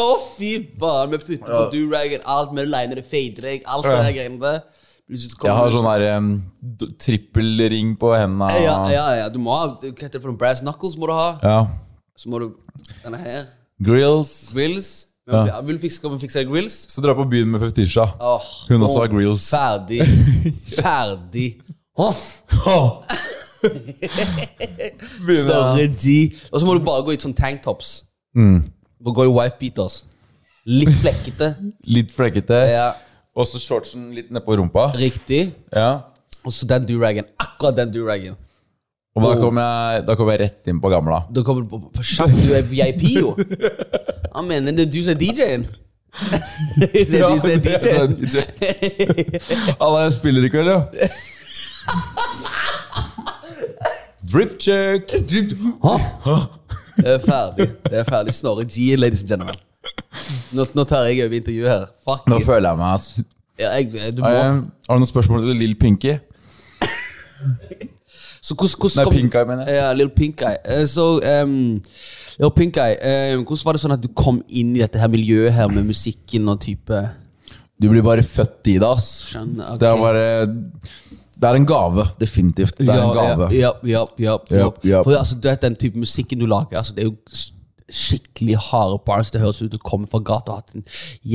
Å, 0.00 0.02
fy 0.36 0.50
faen. 0.82 1.08
Vi 1.14 1.18
putter 1.22 1.46
på 1.46 1.62
duragen, 1.72 2.20
alt 2.28 2.50
med 2.56 2.64
liner, 2.68 2.96
det 3.00 3.06
fader 3.08 3.42
deg, 3.46 3.58
alt 3.70 3.84
det 3.86 3.94
der 3.96 4.12
greiene 4.18 4.40
der. 4.42 4.58
Jeg 5.10 5.50
har 5.56 5.72
sånn 5.74 5.86
her 5.88 6.04
um, 6.16 6.30
trippelring 7.02 7.96
på 7.98 8.12
hendene. 8.14 8.50
ja, 8.62 8.76
ja, 8.92 9.06
ja, 9.24 9.28
du 9.32 9.40
må 9.42 9.56
ha 9.56 9.64
Hva 9.74 9.90
heter 9.90 10.18
det 10.18 10.22
for 10.22 10.30
noe? 10.30 10.38
Brass 10.38 10.62
knuckles 10.62 10.94
må 11.00 11.08
du 11.10 11.14
ha. 11.16 11.30
Ja. 11.42 11.56
Så 12.14 12.30
må 12.30 12.38
du 12.42 12.52
Denne 13.02 13.18
her. 13.18 13.48
Grills. 13.82 14.34
Grills. 14.54 14.90
Ja. 15.30 15.44
Ja. 15.46 15.58
Vil 15.66 15.78
fikse, 15.82 15.98
skal 16.00 16.14
vi 16.14 16.20
fikse 16.24 16.44
grills? 16.48 16.76
Så 16.90 17.02
dra 17.04 17.14
på 17.18 17.24
byen 17.30 17.50
med 17.52 17.62
Fetisha. 17.62 18.06
Oh, 18.20 18.46
Hun 18.68 18.82
også 18.82 18.98
oh, 18.98 19.02
har 19.04 19.10
grills. 19.12 19.46
Ferdig. 19.50 20.00
Ferdig. 20.80 21.48
Åh, 21.98 22.22
Oh. 22.66 23.02
større 25.40 25.86
G. 25.94 26.34
Og 26.52 26.60
så 26.60 26.66
må 26.66 26.74
du 26.74 26.84
bare 26.84 27.04
gå 27.06 27.14
i 27.14 27.20
sånn 27.20 27.34
tanktops. 27.36 27.92
Mm. 28.36 28.62
Gå 29.04 29.26
i 29.26 29.32
wife 29.32 29.58
beaters. 29.60 30.02
Litt 30.68 30.92
flekkete. 31.00 31.54
Litt 31.88 32.12
flekkete. 32.14 32.58
Ja, 32.68 32.88
Og 33.36 33.46
så 33.46 33.60
shortsen 33.62 34.10
litt 34.14 34.30
nedpå 34.34 34.56
rumpa. 34.58 34.90
riktig. 34.98 35.52
Ja. 35.72 35.90
Og 36.44 36.52
så 36.52 36.66
den 36.66 36.86
duragen. 36.88 37.24
Akkurat 37.38 37.76
den 37.76 37.92
duragen. 37.94 38.36
Og 39.14 39.22
da 39.24 39.34
kom, 39.40 39.58
jeg, 39.58 40.02
da 40.06 40.14
kom 40.16 40.28
jeg 40.30 40.40
rett 40.40 40.68
inn 40.70 40.80
på 40.80 40.88
gamla. 40.90 41.24
Da 41.34 41.42
kommer 41.46 41.64
du 41.64 41.68
på, 41.72 41.80
på 41.92 42.02
kjapt. 42.06 42.36
Du 42.46 42.52
er 42.54 42.62
VIP, 42.62 43.02
jo. 43.18 43.34
Han 44.36 44.46
mener 44.48 44.72
det 44.72 44.86
er 44.86 44.92
du 44.94 45.00
som 45.02 45.16
er 45.16 45.18
DJ-en. 45.20 45.66
det 46.78 47.18
er 47.18 47.26
du 47.26 47.40
som 47.42 47.50
er 47.50 47.58
er 47.58 47.80
sånn 47.98 48.14
DJ-en. 48.14 48.14
DJ. 48.22 48.36
Alle 49.82 50.04
spiller 50.14 50.46
i 50.46 50.52
kveld, 50.52 50.70
ja. 50.70 50.80
Drip 54.30 54.54
check. 54.62 55.10
Det 57.00 57.16
er 57.16 57.22
ferdig. 57.24 57.66
Det 57.90 57.98
er 57.98 58.06
ferdig. 58.06 58.34
Snorre 58.36 58.64
G, 58.64 58.94
ladies 58.96 59.26
and 59.26 59.34
gentlemen. 59.34 59.58
Nå, 60.56 60.64
nå 60.74 60.84
tar 60.90 61.04
jeg 61.08 61.24
over 61.26 61.36
intervjuet 61.38 61.70
her. 61.70 61.84
Fuck 62.08 62.26
Nå 62.28 62.38
it. 62.40 62.46
føler 62.46 62.68
jeg 62.70 62.78
meg, 62.78 62.94
ass. 62.94 63.20
Ja, 63.60 63.70
jeg, 63.76 64.14
du 64.16 64.22
Har, 64.24 64.30
jeg, 64.34 64.44
har 64.88 64.96
du 64.96 65.00
noen 65.02 65.06
spørsmål 65.10 65.44
til 65.44 65.56
Lill 65.60 65.74
Pinky? 65.78 66.16
Så 68.40 68.54
hvordan, 68.56 68.76
hvordan 68.80 68.96
Nei, 68.96 69.04
kom- 69.04 69.14
Pink 69.14 69.34
Eye, 69.36 69.44
mener 69.48 69.66
jeg. 69.68 69.76
Ja, 69.76 69.92
Little 69.92 70.14
Pink 70.16 70.42
Eye. 70.42 70.56
Eh, 70.64 70.84
Så 70.88 71.06
um, 71.42 71.80
Little 72.38 72.54
Pink 72.56 72.76
Eye, 72.80 72.96
eh, 73.00 73.34
hvordan 73.36 73.64
var 73.68 73.76
det 73.76 73.82
sånn 73.82 73.94
at 73.96 74.02
du 74.04 74.08
kom 74.16 74.40
inn 74.48 74.74
i 74.76 74.80
dette 74.80 74.98
her 75.02 75.08
miljøet 75.12 75.52
her 75.52 75.68
med 75.68 75.84
musikken 75.88 76.48
og 76.48 76.60
type 76.64 77.02
Du 77.80 77.88
blir 77.88 78.02
bare 78.04 78.22
født 78.24 78.66
i 78.72 78.78
det, 78.80 78.88
ass. 78.88 79.10
Skjønner, 79.30 79.74
ok. 79.74 79.80
Det 79.80 79.88
er 79.88 80.00
bare 80.00 80.24
Det 81.40 81.48
er 81.48 81.56
en 81.56 81.66
gave. 81.68 82.04
Definitivt. 82.20 82.76
Det 82.80 82.88
er 82.88 83.00
en 83.04 83.14
gave. 83.16 83.46
Ja, 83.56 83.70
ja, 83.84 84.04
ja, 84.18 84.34
ja, 84.50 84.58
Japp, 84.64 84.82
japp. 84.84 85.04
For 85.06 85.16
altså, 85.16 85.38
du 85.40 85.48
vet 85.48 85.62
den 85.64 85.76
type 85.80 85.96
musikken 86.00 86.38
du 86.42 86.46
lager, 86.46 86.76
altså, 86.82 86.92
det 86.96 87.04
er 87.04 87.08
jo 87.08 87.16
s- 87.32 87.52
skikkelig 87.92 88.56
harde 88.70 89.00
bars. 89.06 89.30
Det 89.32 89.42
høres 89.42 89.60
ut 89.60 89.66
som 89.66 89.72
du 89.74 89.78
kommer 89.82 90.10
fra 90.10 90.22
gata 90.22 90.52
og 90.52 90.56
har 90.56 90.62
hatt 90.64 90.78
en 90.78 90.86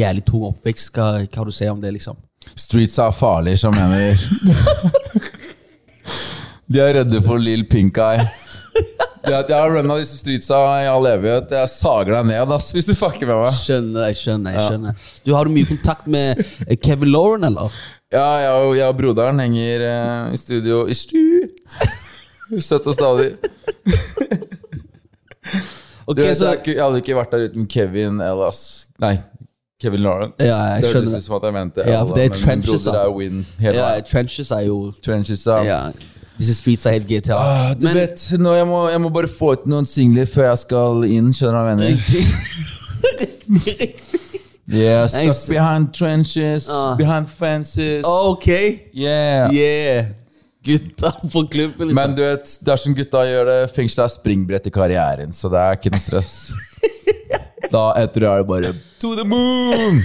jævlig 0.02 0.26
tung 0.28 0.48
oppvekst. 0.50 0.92
Hva, 0.96 1.12
hva 1.24 1.42
har 1.42 1.50
du 1.50 1.54
å 1.54 1.58
si 1.60 1.70
om 1.72 1.82
det, 1.84 1.94
liksom? 1.98 2.20
Streets 2.56 3.00
er 3.02 3.16
farlig, 3.16 3.58
som 3.60 3.74
mener 3.74 4.20
De 6.70 6.82
er 6.82 6.94
redde 7.00 7.22
for 7.26 7.42
Lill 7.42 7.66
Pink 7.70 7.98
Eye. 8.02 8.26
Jeg 9.26 9.58
har 9.58 9.72
runna 9.74 9.96
disse 9.98 10.20
streetsa 10.20 10.58
i 10.84 10.88
all 10.90 11.06
evighet. 11.10 11.50
Jeg 11.58 11.70
sager 11.72 12.14
deg 12.14 12.28
ned 12.30 12.52
ass, 12.54 12.68
hvis 12.76 12.86
du 12.86 12.94
fucker 12.98 13.26
med 13.26 13.40
meg. 13.42 13.58
Skjønner, 13.58 14.10
jeg 14.12 14.20
skjønner. 14.22 14.54
jeg 14.54 14.68
skjønner 14.70 15.08
Du 15.26 15.34
Har 15.34 15.48
du 15.48 15.54
mye 15.56 15.70
kontakt 15.70 16.06
med 16.12 16.42
eh, 16.68 16.76
Kevin 16.78 17.10
Lauren, 17.14 17.48
eller? 17.50 17.74
Ja, 18.14 18.28
jeg 18.44 18.52
og, 18.62 18.76
jeg 18.78 18.86
og 18.86 19.00
broderen 19.00 19.42
henger 19.42 19.88
eh, 19.90 20.36
i 20.36 20.40
studio 20.40 20.84
i 20.86 20.98
stu. 20.98 21.22
Støtt 22.62 22.86
og 22.86 22.94
stadig. 22.94 23.32
Ok, 26.08 26.18
Du 26.18 26.22
vet, 26.22 26.38
så, 26.38 26.52
jeg, 26.66 26.78
hadde 26.84 26.98
ikke 27.02 27.16
vært 27.18 27.32
der 27.32 27.48
uten 27.50 27.66
Kevin 27.68 28.20
Ellas. 28.22 28.60
Nei, 29.02 29.18
Kevin 29.82 30.00
Lauren. 30.06 30.34
ja, 30.40 30.46
jeg 30.76 30.84
Det 30.84 30.92
høres 30.94 31.14
ut 31.16 31.24
som 31.24 31.36
at 31.36 31.44
jeg 31.50 31.54
mente 31.54 31.82
Ja, 31.86 32.02
Ella, 32.04 32.14
det 32.16 32.26
er 32.26 32.30
trenches, 32.38 32.86
er 32.88 33.10
Wind. 33.16 33.46
Ja. 33.62 33.88
Trenches 34.06 34.52
er 34.52 34.62
jo 34.68 34.94
Trenches, 35.06 35.48
er 35.48 35.64
Ja, 35.66 35.80
disse 36.38 36.56
streets 36.56 36.86
er 36.86 36.92
helt 36.98 37.08
GTA. 37.08 37.34
Ah, 37.40 37.74
du 37.74 37.88
Men- 37.88 37.96
vet, 37.96 38.28
jeg, 38.32 38.68
må, 38.68 38.88
jeg 38.90 39.02
må 39.02 39.10
bare 39.10 39.28
få 39.28 39.52
ut 39.54 39.66
noen 39.68 39.86
singler 39.86 40.26
før 40.26 40.50
jeg 40.50 40.58
skal 40.58 41.04
inn. 41.10 41.34
Skjønner 41.34 41.52
du 41.52 41.64
hva 41.64 41.70
jeg 41.70 41.78
mener? 41.78 41.98
Yeah, 44.68 45.06
stuck 45.08 45.48
behind 45.50 45.94
trenches, 45.94 46.68
Ah. 46.72 46.96
behind 46.98 47.28
fences. 47.30 48.04
Ok, 48.08 48.48
Yeah. 48.94 49.52
yeah. 49.54 50.06
Gutta 50.66 51.12
på 51.32 51.44
klubben, 51.52 51.88
liksom. 51.88 51.96
Men 52.00 52.16
du 52.18 52.24
vet, 52.24 52.50
det 52.66 52.72
er 52.74 52.82
som 52.82 52.96
gutta 52.98 53.22
gjør 53.28 53.46
det. 53.52 53.58
Fengsel 53.76 54.02
er 54.06 54.12
springbrett 54.14 54.68
i 54.70 54.74
karrieren, 54.74 55.34
så 55.36 55.52
det 55.54 55.62
er 55.62 55.78
ikke 55.78 55.92
noe 55.94 56.02
stress. 56.02 56.32
da 57.76 57.84
etter 58.02 58.26
det 58.26 58.32
er 58.32 58.42
det 58.42 58.48
bare 58.50 58.72
to 59.02 59.14
the 59.18 59.26
moon! 59.30 60.02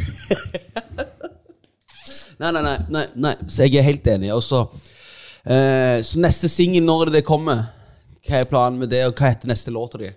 Nei, 2.41 2.51
nei, 2.57 2.63
nei, 2.65 2.77
nei, 2.89 3.05
nei. 3.21 3.35
Så 3.53 3.67
jeg 3.67 3.81
er 3.81 3.85
helt 3.85 4.07
enig. 4.09 4.31
Også, 4.33 4.63
eh, 5.45 6.01
Så 6.05 6.21
neste 6.21 6.49
singel, 6.49 6.85
når 6.85 7.13
det 7.13 7.25
kommer? 7.29 7.67
Hva 8.25 8.41
er 8.41 8.49
planen 8.49 8.79
med 8.81 8.93
det, 8.93 9.03
og 9.09 9.17
hva 9.17 9.33
heter 9.33 9.49
neste 9.51 9.73
låta 9.73 10.01
di? 10.01 10.11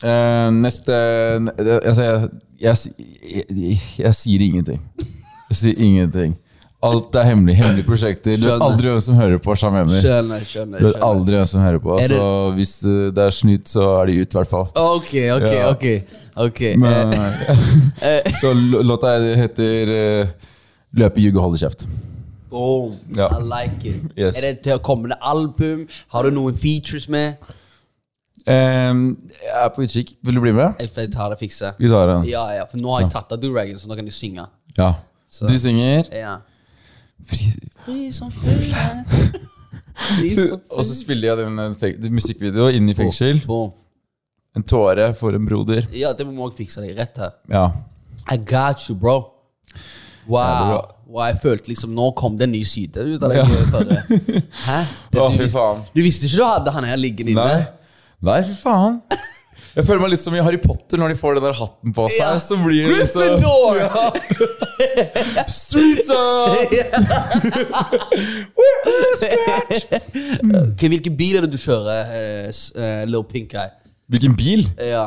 Uh, 0.00 0.48
neste 0.56 0.92
det- 1.60 1.82
altså, 1.84 2.02
jeg, 2.02 2.28
jeg, 2.60 3.44
jeg, 3.50 3.80
jeg 3.98 4.14
sier 4.16 4.44
ingenting. 4.46 4.80
Jeg 5.50 5.56
sier 5.58 5.82
ingenting. 5.84 6.38
Alt 6.82 7.14
er 7.20 7.26
hemmelig. 7.28 7.56
Hemmelige 7.58 7.84
prosjekter. 7.84 8.36
Du 8.40 8.46
vet 8.48 8.62
aldri 8.64 8.88
hvem 8.88 9.00
som 9.04 9.14
hører 9.18 9.38
på. 9.44 9.52
Sjamener. 9.60 10.00
Skjønner, 10.00 10.44
skjønner. 10.48 10.80
Du 10.80 10.86
vet 10.86 11.02
aldri 11.04 11.36
hvem 11.36 11.46
som 11.50 11.60
hører 11.60 11.78
på. 11.84 11.96
Det- 12.00 12.08
Så 12.08 12.28
hvis 12.56 12.72
eh, 12.88 13.10
det 13.12 13.24
er 13.26 13.30
snytt, 13.36 13.68
så 13.68 14.00
er 14.00 14.06
de 14.06 14.14
ut, 14.22 14.34
i 14.34 14.38
hvert 14.38 14.48
fall. 14.48 14.68
Ok, 14.74 15.10
ok, 15.36 15.50
Ja. 15.52 15.70
ok. 15.70 15.84
ok 16.46 16.60
Men, 16.80 17.12
eh, 17.12 18.32
så 18.40 18.54
låta 18.82 19.12
heter 19.36 19.92
uh, 20.24 20.28
'Løpe, 20.96 21.20
ljuge, 21.20 21.38
holde 21.40 21.58
kjeft'. 21.60 21.84
Boom. 22.50 22.94
Ja. 23.14 23.28
I 23.28 23.42
like 23.44 23.84
it. 23.88 24.10
Yes. 24.18 24.36
Er 24.38 24.40
det 24.40 24.62
til 24.64 24.72
å 24.72 24.78
kommende 24.82 25.16
album? 25.22 25.86
Har 26.08 26.22
du 26.22 26.30
noen 26.30 26.56
features 26.56 27.08
med? 27.08 27.34
Um, 28.48 29.18
jeg 29.30 29.52
er 29.64 29.68
på 29.76 29.84
utkikk. 29.84 30.14
Vil 30.24 30.34
du 30.34 30.40
bli 30.40 30.52
med? 30.56 30.80
Jeg 30.80 31.10
tar 31.12 31.28
det 31.30 31.38
fikse. 31.38 31.74
Vi 31.78 31.88
tar 31.92 32.06
det. 32.08 32.30
Ja, 32.32 32.46
ja, 32.56 32.64
for 32.64 32.78
nå 32.80 32.90
har 32.96 33.04
jeg 33.04 33.12
tatt 33.12 33.32
av 33.36 33.38
Duragon, 33.42 33.76
så 33.78 33.86
nå 33.86 33.94
kan 34.00 34.04
du 34.04 34.10
synge. 34.10 34.46
Ja. 34.78 34.94
Så- 35.28 35.46
Du 35.46 35.58
synger. 35.58 36.04
Ja. 36.12 36.38
Fri 37.28 38.10
som 38.12 38.30
fuglen. 38.32 39.04
Og 40.70 40.84
så 40.86 40.94
spiller 40.96 41.30
jeg 41.30 41.38
den 41.42 41.54
musikkvideoen 41.56 41.76
feng- 41.80 42.00
den 42.02 42.16
musikkvideo 42.16 42.68
inn 42.76 42.88
i 42.88 42.94
fengsel. 42.96 43.42
Boom. 43.46 43.72
En 44.56 44.64
tåre 44.66 45.12
for 45.14 45.36
en 45.36 45.44
broder. 45.46 45.86
Ja, 45.94 46.12
det 46.16 46.26
må 46.26 46.48
jeg 46.48 46.56
fikse 46.64 46.82
deg 46.82 46.96
rett 46.98 47.20
her. 47.20 47.36
Ja. 47.50 47.68
I 48.30 48.36
got 48.36 48.88
you, 48.88 48.96
bro. 48.98 49.18
Wow. 50.26 50.40
Ja, 50.40 50.80
wow 51.06 51.26
jeg 51.26 51.38
følte 51.42 51.70
liksom 51.72 51.94
Nå 51.96 52.10
kom 52.18 52.36
det 52.38 52.44
en 52.46 52.52
ny 52.52 52.60
side 52.68 53.02
ut 53.02 53.22
av 53.22 53.32
deg. 53.32 53.40
Ja. 53.40 53.44
Hæ? 54.68 54.80
Det, 55.10 55.20
du, 55.20 55.38
visste, 55.40 55.66
du 55.94 56.02
visste 56.04 56.28
ikke 56.28 56.42
du 56.42 56.46
hadde 56.46 56.74
han 56.74 56.88
her 56.90 57.00
liggende 57.00 57.34
inne? 57.34 57.46
Nei. 57.46 57.60
Nei, 58.30 58.40
fy 58.44 58.56
faen. 58.60 59.00
Jeg 59.70 59.86
føler 59.86 60.02
meg 60.02 60.10
litt 60.12 60.22
som 60.22 60.34
i 60.34 60.42
Harry 60.42 60.58
Potter 60.60 60.98
når 61.00 61.14
de 61.14 61.20
får 61.20 61.38
den 61.38 61.46
der 61.46 61.56
hatten 61.56 61.94
på 61.94 62.08
seg. 62.10 62.20
Ja. 62.20 62.40
Så 62.42 62.58
blir 62.60 62.90
det 62.90 63.04
liksom 63.04 63.22
Gryffindor! 63.22 64.58
Streets 65.48 66.10
up! 66.10 66.56
Ok, 70.70 70.80
Hvilken 70.88 71.16
bil 71.16 71.36
er 71.36 71.44
det 71.44 71.52
du 71.52 71.58
kjører, 71.60 72.10
uh, 72.10 72.48
uh, 72.80 73.02
Lil 73.10 73.24
Pink 73.30 73.54
Eye? 73.54 73.70
Hvilken 74.10 74.36
bil? 74.36 74.64
Ja, 74.78 75.06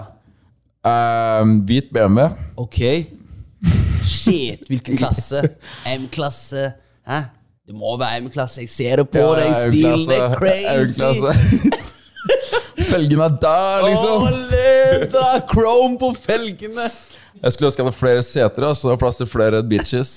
Ehm, 0.86 1.60
hvit 1.64 1.84
BMW. 1.94 2.26
ok. 2.58 2.80
Shit, 4.04 4.60
hvilken 4.68 4.98
klasse? 4.98 5.40
M-klasse? 5.88 6.72
Hæ? 7.08 7.20
Det 7.68 7.76
må 7.76 7.98
være 7.98 8.18
M-klasse. 8.22 8.62
Jeg 8.62 8.70
ser 8.70 8.96
det 8.96 9.10
på 9.10 9.24
deg. 9.40 9.56
Stilen 9.56 10.04
det 10.10 10.18
er 10.18 10.36
crazy. 10.36 11.00
Felgene 12.92 13.24
er 13.24 13.38
der, 13.42 13.86
liksom. 13.88 14.28
Da, 15.14 15.40
Chrome 15.54 15.98
på 16.00 16.12
felgene. 16.26 16.90
Jeg 17.44 17.52
skulle 17.52 17.68
ønske 17.70 17.82
jeg 17.82 17.88
hadde 17.90 17.98
flere 18.00 18.22
seter, 18.24 18.66
så 18.74 18.88
det 18.88 18.94
var 18.94 19.00
plass 19.02 19.18
til 19.20 19.28
flere 19.28 19.60
bitches. 19.68 20.14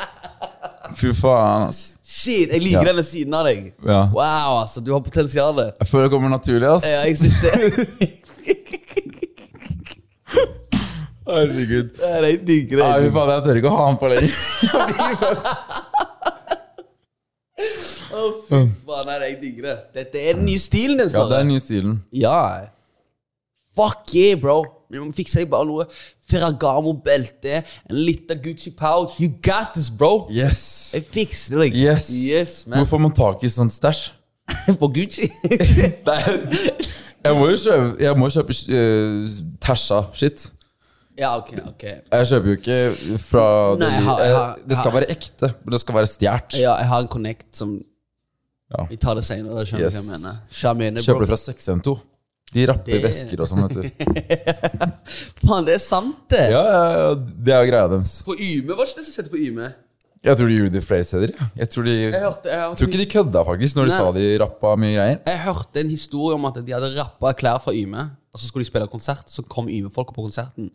Fy 1.00 1.12
faen, 1.16 1.68
ass. 1.70 1.78
Shit, 2.04 2.50
jeg 2.50 2.60
liker 2.60 2.80
Ja. 2.82 2.88
denne 2.90 3.04
siden 3.06 3.34
av 3.38 3.46
deg. 3.46 3.70
Ja. 3.86 4.00
Wow, 4.12 4.58
altså, 4.64 4.82
du 4.84 4.90
har 4.92 5.00
potensial. 5.06 5.56
Jeg 5.78 5.86
føler 5.88 6.08
det 6.08 6.12
kommer 6.12 6.28
naturlig, 6.32 6.66
ass. 6.68 6.84
Ja, 6.84 7.04
jeg 7.06 7.16
synes 7.16 7.40
det. 7.40 7.52
Herregud. 11.30 11.90
Nei, 12.00 12.20
Jeg 12.26 12.40
digger 12.48 12.78
Nei, 12.82 12.90
det. 12.98 13.06
fy 13.06 13.10
faen, 13.14 13.30
jeg 13.36 13.42
tør 13.46 13.56
ikke 13.60 13.70
å 13.70 13.76
ha 13.76 13.84
han 13.86 13.98
på 14.00 14.06
lenger. 14.10 14.32
Å, 18.10 18.20
fy 18.48 18.58
faen, 18.88 19.06
nei, 19.06 19.16
jeg 19.28 19.36
digger 19.44 19.66
det. 19.68 19.76
Dette 20.00 20.16
er 20.26 20.38
den 20.40 20.46
nye 20.48 20.58
stilen 20.60 20.98
Ja, 21.04 21.06
det 21.30 21.36
er 21.38 21.44
den 21.44 21.52
nye 21.52 21.62
stilen. 21.62 21.94
Ja. 22.16 22.36
Fuck 23.78 24.10
yeah, 24.16 24.34
bro. 24.40 24.58
Vi 24.90 24.98
må 24.98 25.12
fikse 25.14 25.44
bare 25.46 25.66
noe 25.68 25.84
Ferragamo-belte, 26.30 27.60
en 27.90 27.96
liten 27.96 28.40
Gucci 28.42 28.72
pouch. 28.76 29.20
You 29.20 29.28
got 29.42 29.72
this, 29.74 29.90
bro. 29.90 30.26
Yes. 30.30 30.90
Jeg 30.94 31.04
fikser 31.14 31.62
deg. 31.64 31.74
Yes. 31.78 32.10
Yes, 32.10 32.66
man. 32.66 32.78
Hvor 32.82 32.86
får 32.96 33.00
man 33.06 33.12
tak 33.14 33.44
i 33.46 33.50
sånn 33.52 33.70
stæsj? 33.70 34.08
På 34.80 34.88
Gucci? 34.90 35.28
Jeg 37.20 37.36
må 37.36 37.50
jo 37.50 37.56
kjøpe, 37.60 37.96
jeg 38.00 38.16
må 38.16 38.28
kjøpe 38.32 38.54
uh, 38.72 39.24
tæsja 39.60 39.98
shit. 40.16 40.46
ja, 41.20 41.34
ok, 41.36 41.50
ok. 41.68 41.82
Jeg 41.84 42.28
kjøper 42.30 42.48
jo 42.48 42.54
ikke 42.56 42.78
fra 43.20 43.42
Nei, 43.76 43.84
det, 43.84 43.90
jeg 43.92 44.04
har- 44.06 44.22
jeg 44.24 44.34
har- 44.36 44.54
Det 44.70 44.76
skal 44.78 44.92
være 44.94 45.10
ekte, 45.12 45.50
men 45.64 45.72
det 45.74 45.80
skal 45.82 45.94
være 45.98 46.06
stjålet. 46.08 46.56
Ja, 46.62 46.72
jeg 46.80 46.88
har 46.88 47.00
en 47.04 47.08
connect 47.12 47.46
som 47.56 47.74
Ja. 48.70 48.84
Vi 48.88 48.96
tar 48.96 49.14
det 49.18 49.24
senere. 49.24 49.64
Yes. 49.66 49.94
Kjøper 51.04 51.20
det 51.20 51.28
fra 51.28 51.36
612. 51.36 52.00
De 52.52 52.64
rapper 52.66 52.96
Det- 52.96 53.02
vesker 53.04 53.40
og 53.44 53.46
sånn, 53.46 53.62
vet 53.68 53.76
du. 53.78 53.84
Faen, 55.46 55.64
det 55.68 55.76
er 55.76 55.82
sant, 55.82 56.16
det. 56.32 56.48
Ja, 56.50 56.62
ja, 56.66 56.80
ja, 56.96 57.14
det 57.14 57.54
er 57.54 57.62
jo 57.64 57.70
greia 57.70 57.90
deres. 57.92 58.16
På 58.26 58.34
Yme, 58.34 58.74
var 58.74 58.84
det 58.84 58.90
ikke 58.92 59.00
det 59.02 59.06
som 59.06 59.14
skjedde 59.16 59.32
på 59.34 59.40
Yme? 59.44 59.68
Jeg 60.20 60.36
tror 60.36 60.50
de 60.50 60.56
gjorde 60.58 60.74
det 60.74 60.82
flere 60.84 61.04
steder. 61.08 61.30
Jeg 61.56 61.70
tror, 61.72 61.86
de, 61.88 61.92
Jeg 61.96 62.20
hørte, 62.20 62.50
jeg, 62.50 62.58
jeg 62.60 62.76
tror 62.80 62.90
ikke 62.90 62.98
de 63.00 63.06
kødda, 63.14 63.44
faktisk, 63.48 63.76
når 63.78 63.86
de 63.88 63.92
Nei. 63.94 64.00
sa 64.02 64.10
de 64.18 64.24
rappa 64.42 64.72
mye 64.76 64.92
greier. 64.98 65.20
Jeg 65.30 65.38
hørte 65.46 65.80
en 65.80 65.92
historie 65.94 66.36
om 66.36 66.44
at 66.50 66.58
de 66.60 66.74
hadde 66.76 66.90
rappa 66.98 67.32
klær 67.40 67.62
fra 67.64 67.72
Yme, 67.72 68.02
og 68.34 68.42
så 68.42 68.50
skulle 68.50 68.66
de 68.66 68.68
spille 68.68 68.90
konsert, 68.92 69.24
så 69.32 69.46
kom 69.48 69.70
Yme-folka 69.72 70.12
på 70.12 70.26
konserten. 70.26 70.68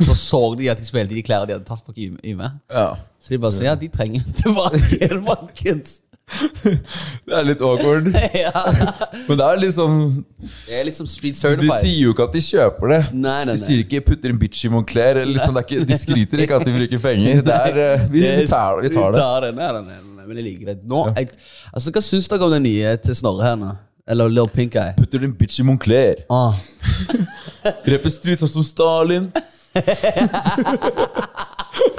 Så 0.00 0.14
så 0.16 0.40
de 0.56 0.70
at 0.72 0.78
de 0.80 0.86
spilte 0.88 1.12
de 1.12 1.20
klærne 1.26 1.44
de 1.50 1.58
hadde 1.58 1.66
tatt 1.68 1.82
fra 1.84 1.92
Yme. 1.92 2.16
Yme. 2.24 2.48
Ja. 2.72 2.94
Så 3.20 3.34
de 3.34 3.38
bare 3.42 3.52
sa 3.52 3.66
ja, 3.66 3.74
de 3.76 3.90
trenger 3.92 4.24
tilbake, 4.40 5.10
folkens. 5.26 5.98
Det 7.26 7.34
er 7.34 7.46
litt 7.46 7.62
awkward. 7.64 8.10
ja. 8.44 8.62
Men 9.26 9.40
det 9.40 9.46
er 9.46 9.72
sånn 9.74 9.96
Det 10.38 10.76
er 10.78 10.86
liksom 10.86 11.08
street 11.10 11.38
De 11.60 11.70
sier 11.80 12.04
jo 12.04 12.14
ikke 12.14 12.28
at 12.28 12.36
de 12.36 12.42
kjøper 12.44 12.94
det. 12.94 13.00
Nei, 13.16 13.40
nei, 13.48 13.56
De 13.56 13.62
sier 13.62 13.82
ikke 13.84 14.02
'putter 14.06 14.34
en 14.34 14.40
bitch 14.40 14.68
i 14.68 14.72
Moncler'. 14.72 15.22
Liksom, 15.26 15.56
det 15.56 15.64
ikke, 15.66 15.84
de 15.88 15.98
skryter 15.98 16.44
ikke 16.46 16.60
at 16.60 16.66
de 16.68 16.76
bruker 16.76 17.02
penger. 17.02 17.42
Det 17.46 17.56
er, 17.56 17.82
eh, 17.86 18.06
vi, 18.12 18.24
vi, 18.24 18.46
tar, 18.50 18.80
vi 18.80 18.92
tar 18.94 19.12
det. 19.12 19.18
Vi 19.18 19.24
tar 19.24 19.46
det. 19.46 19.52
Nei, 19.58 19.70
nei, 19.76 19.84
nei, 19.90 20.00
nei, 20.16 20.24
men 20.28 20.40
jeg 20.40 20.48
liker 20.48 20.72
det. 20.72 20.80
Nå, 20.90 21.04
jeg, 21.16 21.30
altså, 21.72 21.94
Hva 21.94 22.02
syns 22.04 22.30
dere 22.30 22.46
om 22.46 22.54
den 22.54 22.66
nye 22.68 22.96
til 23.04 23.18
Snorre 23.18 23.50
her 23.50 23.58
nå? 23.60 23.70
Eller 24.10 24.30
Lil 24.32 24.48
Pink 24.50 24.74
Eye? 24.74 24.94
Putter 24.98 25.22
en 25.26 25.34
bitch 25.38 25.60
i 25.62 25.64
Moncler. 25.66 26.16
Ah. 26.30 26.54
Rapper 27.90 28.10
street 28.10 28.42
som 28.42 28.64
Stalin. 28.66 29.30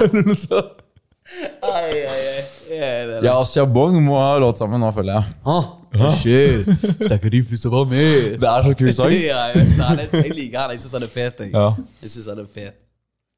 Eller 0.02 0.22
noe 0.26 0.36
sånt. 0.36 0.78
Ai, 1.64 2.04
ai, 2.04 2.10
ai. 2.10 2.61
Ja, 2.72 3.34
er 3.40 3.44
Shabong 3.48 3.98
må 4.04 4.18
ha 4.20 4.38
låt 4.42 4.58
sammen 4.62 4.80
nå, 4.82 4.90
føler 4.96 5.18
jeg. 5.18 5.24
Ah, 5.44 6.12
shit. 6.16 6.66
Snakker 7.06 7.30
de 7.34 7.42
plutselig 7.48 7.72
bare 7.74 7.88
med? 7.90 8.38
Det 8.40 8.48
er 8.48 8.62
så 8.68 8.72
kul 8.78 8.92
sang. 8.96 9.12
ja, 9.32 9.42
jeg, 9.52 9.66
han 9.80 9.98
er, 10.00 10.08
jeg 10.22 10.36
liker 10.38 10.60
han. 10.64 10.70
Jeg 10.76 10.80
syns 10.84 10.96
han 10.98 11.06
er 11.08 11.12
fet. 11.12 11.42
Jeg, 11.44 11.52
Ja. 11.52 11.66
jeg 12.02 12.10
synes 12.14 12.30
han 12.32 12.38
er 12.44 12.48
fet. 12.54 12.78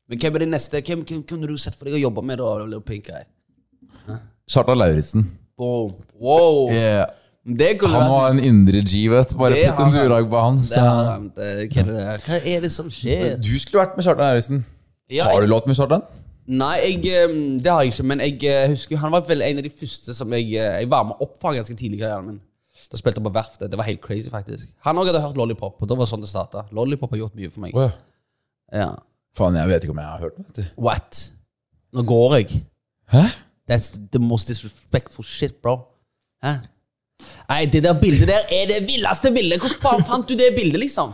Men 0.08 0.20
hvem 0.20 0.34
er 0.38 0.44
det 0.44 0.48
neste? 0.52 0.80
Hvem, 0.84 1.02
hvem 1.08 1.22
kunne 1.28 1.48
du 1.48 1.56
sett 1.56 1.74
for 1.78 1.88
deg 1.88 1.96
å 1.98 2.02
jobbe 2.06 2.22
med, 2.28 2.38
da? 2.38 2.52
Little 2.64 2.82
Pink 2.84 3.08
Eye? 3.08 3.24
Kjartan 4.50 4.76
Lauritzen. 4.78 5.24
Wow. 5.58 5.90
Wow. 6.20 6.70
Yeah. 6.74 7.06
Han 7.44 8.06
har 8.08 8.30
en 8.32 8.40
indre 8.40 8.80
G, 8.84 9.06
vet 9.12 9.32
du. 9.32 9.36
Bare 9.40 9.56
putt 9.68 9.80
en 9.84 9.92
durag 9.92 10.28
på 10.32 10.40
han. 10.40 10.58
Så. 10.58 10.80
Det- 11.36 11.68
Hva 11.72 11.80
er 11.80 11.88
det 11.88 11.96
der? 11.96 12.22
Hva 12.26 12.38
er 12.54 12.60
det 12.64 12.72
som 12.72 12.88
skjer? 12.92 13.34
Du 13.40 13.50
skulle 13.60 13.82
vært 13.84 13.96
med 13.96 14.04
Kjartan 14.06 14.24
Lauritzen. 14.28 14.64
Ja, 15.12 15.24
Har 15.28 15.40
du 15.42 15.46
låt 15.50 15.66
med 15.68 15.76
Kjartan? 15.76 16.02
Nei, 16.44 16.74
jeg, 16.82 16.98
eh, 17.08 17.36
det 17.64 17.70
har 17.72 17.84
jeg 17.84 17.94
ikke. 17.94 18.06
Men 18.10 18.20
jeg 18.20 18.42
eh, 18.50 18.66
husker 18.72 19.00
han 19.00 19.12
var 19.14 19.24
vel 19.28 19.44
en 19.46 19.60
av 19.62 19.64
de 19.64 19.72
første 19.72 20.14
som 20.16 20.32
jeg, 20.36 20.50
eh, 20.60 20.80
jeg 20.82 20.90
var 20.92 21.06
med 21.08 21.22
opp 21.24 21.38
fra 21.40 21.54
ganske 21.56 21.76
tidlig 21.76 22.00
i 22.00 22.02
karrieren 22.02 22.28
min. 22.28 22.42
Da 22.90 22.98
spilte 23.00 23.20
jeg 23.20 23.24
på 23.24 23.32
Verftet. 23.32 23.70
Det 23.72 23.78
var 23.80 23.88
helt 23.88 24.02
crazy, 24.04 24.28
faktisk. 24.32 24.68
Han 24.84 24.98
òg 25.00 25.08
hadde 25.08 25.22
hørt 25.24 25.38
Lollipop, 25.40 25.80
og 25.80 25.88
det 25.88 25.96
var 25.96 26.10
sånn 26.10 26.24
det 26.24 26.28
starta. 26.28 26.66
Lollipop 26.76 27.14
har 27.14 27.22
gjort 27.22 27.38
mye 27.38 27.52
for 27.52 27.64
meg. 27.64 27.78
Ja. 27.78 27.88
Ja. 28.74 28.90
Faen, 29.34 29.56
jeg 29.58 29.70
vet 29.70 29.86
ikke 29.86 29.94
om 29.94 30.02
jeg 30.02 30.10
har 30.10 30.22
hørt 30.26 30.54
det. 30.58 30.66
What? 30.76 31.22
Nå 31.94 32.04
går 32.06 32.36
jeg. 32.38 32.60
Hæ? 33.14 33.24
That's 33.70 33.94
the 34.12 34.20
most 34.20 34.50
disrespectful 34.50 35.24
shit, 35.24 35.56
bro. 35.62 35.78
Hæ? 36.44 36.58
Nei, 37.48 37.64
det 37.68 37.82
der 37.84 37.96
bildet 38.00 38.28
der 38.30 38.52
er 38.56 38.68
det 38.70 38.78
villeste 38.88 39.30
bildet. 39.34 39.60
Hvordan 39.62 39.80
faen 39.82 40.04
fant 40.08 40.28
du 40.28 40.34
det 40.38 40.50
bildet, 40.56 40.80
liksom? 40.80 41.12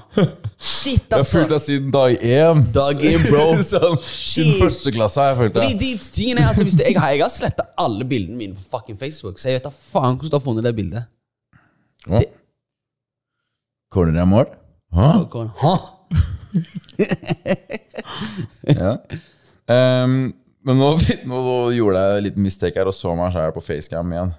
Shit, 0.60 1.06
Jeg 1.10 1.16
har 1.16 1.24
fulgt 1.26 1.50
altså. 1.50 1.54
deg 1.54 1.62
siden 1.66 1.90
dag 1.94 2.26
én. 2.30 2.64
Dag 2.74 3.04
én, 3.10 3.24
bro. 3.26 3.44
sånn, 3.72 3.96
siden 4.06 4.58
første 4.60 4.92
klasse 4.94 5.22
har 5.22 5.32
jeg 5.32 5.40
fulgt 5.40 5.58
deg. 5.58 5.78
de 5.80 5.90
tingene 6.06 6.44
er, 6.44 6.50
altså, 6.52 6.66
det, 6.68 6.86
jeg, 6.86 6.98
har, 7.00 7.14
jeg 7.16 7.24
har 7.24 7.32
sletta 7.34 7.66
alle 7.80 8.06
bildene 8.08 8.38
mine 8.38 8.58
på 8.58 8.66
fucking 8.76 8.98
Facebook, 9.00 9.40
så 9.42 9.50
jeg 9.50 9.58
vet 9.58 9.66
da 9.66 9.72
faen 9.74 10.18
hvordan 10.18 10.30
du 10.30 10.38
har 10.38 10.44
funnet 10.44 10.68
det 10.68 10.74
bildet. 10.78 11.10
Å. 12.10 12.22
Corner 13.90 14.22
er 14.22 14.28
mål? 14.30 14.52
Hæ? 14.94 15.10
Hæ? 15.64 15.74
Ja. 18.70 18.98
Um, 19.70 20.32
men 20.66 20.80
nå, 20.80 20.90
nå 21.30 21.40
gjorde 21.74 22.02
jeg 22.02 22.18
en 22.20 22.26
liten 22.26 22.44
mistake 22.44 22.80
her 22.80 22.90
og 22.90 22.96
så 22.96 23.14
meg 23.18 23.32
selv 23.34 23.56
på 23.56 23.64
facecam 23.64 24.12
igjen. 24.14 24.32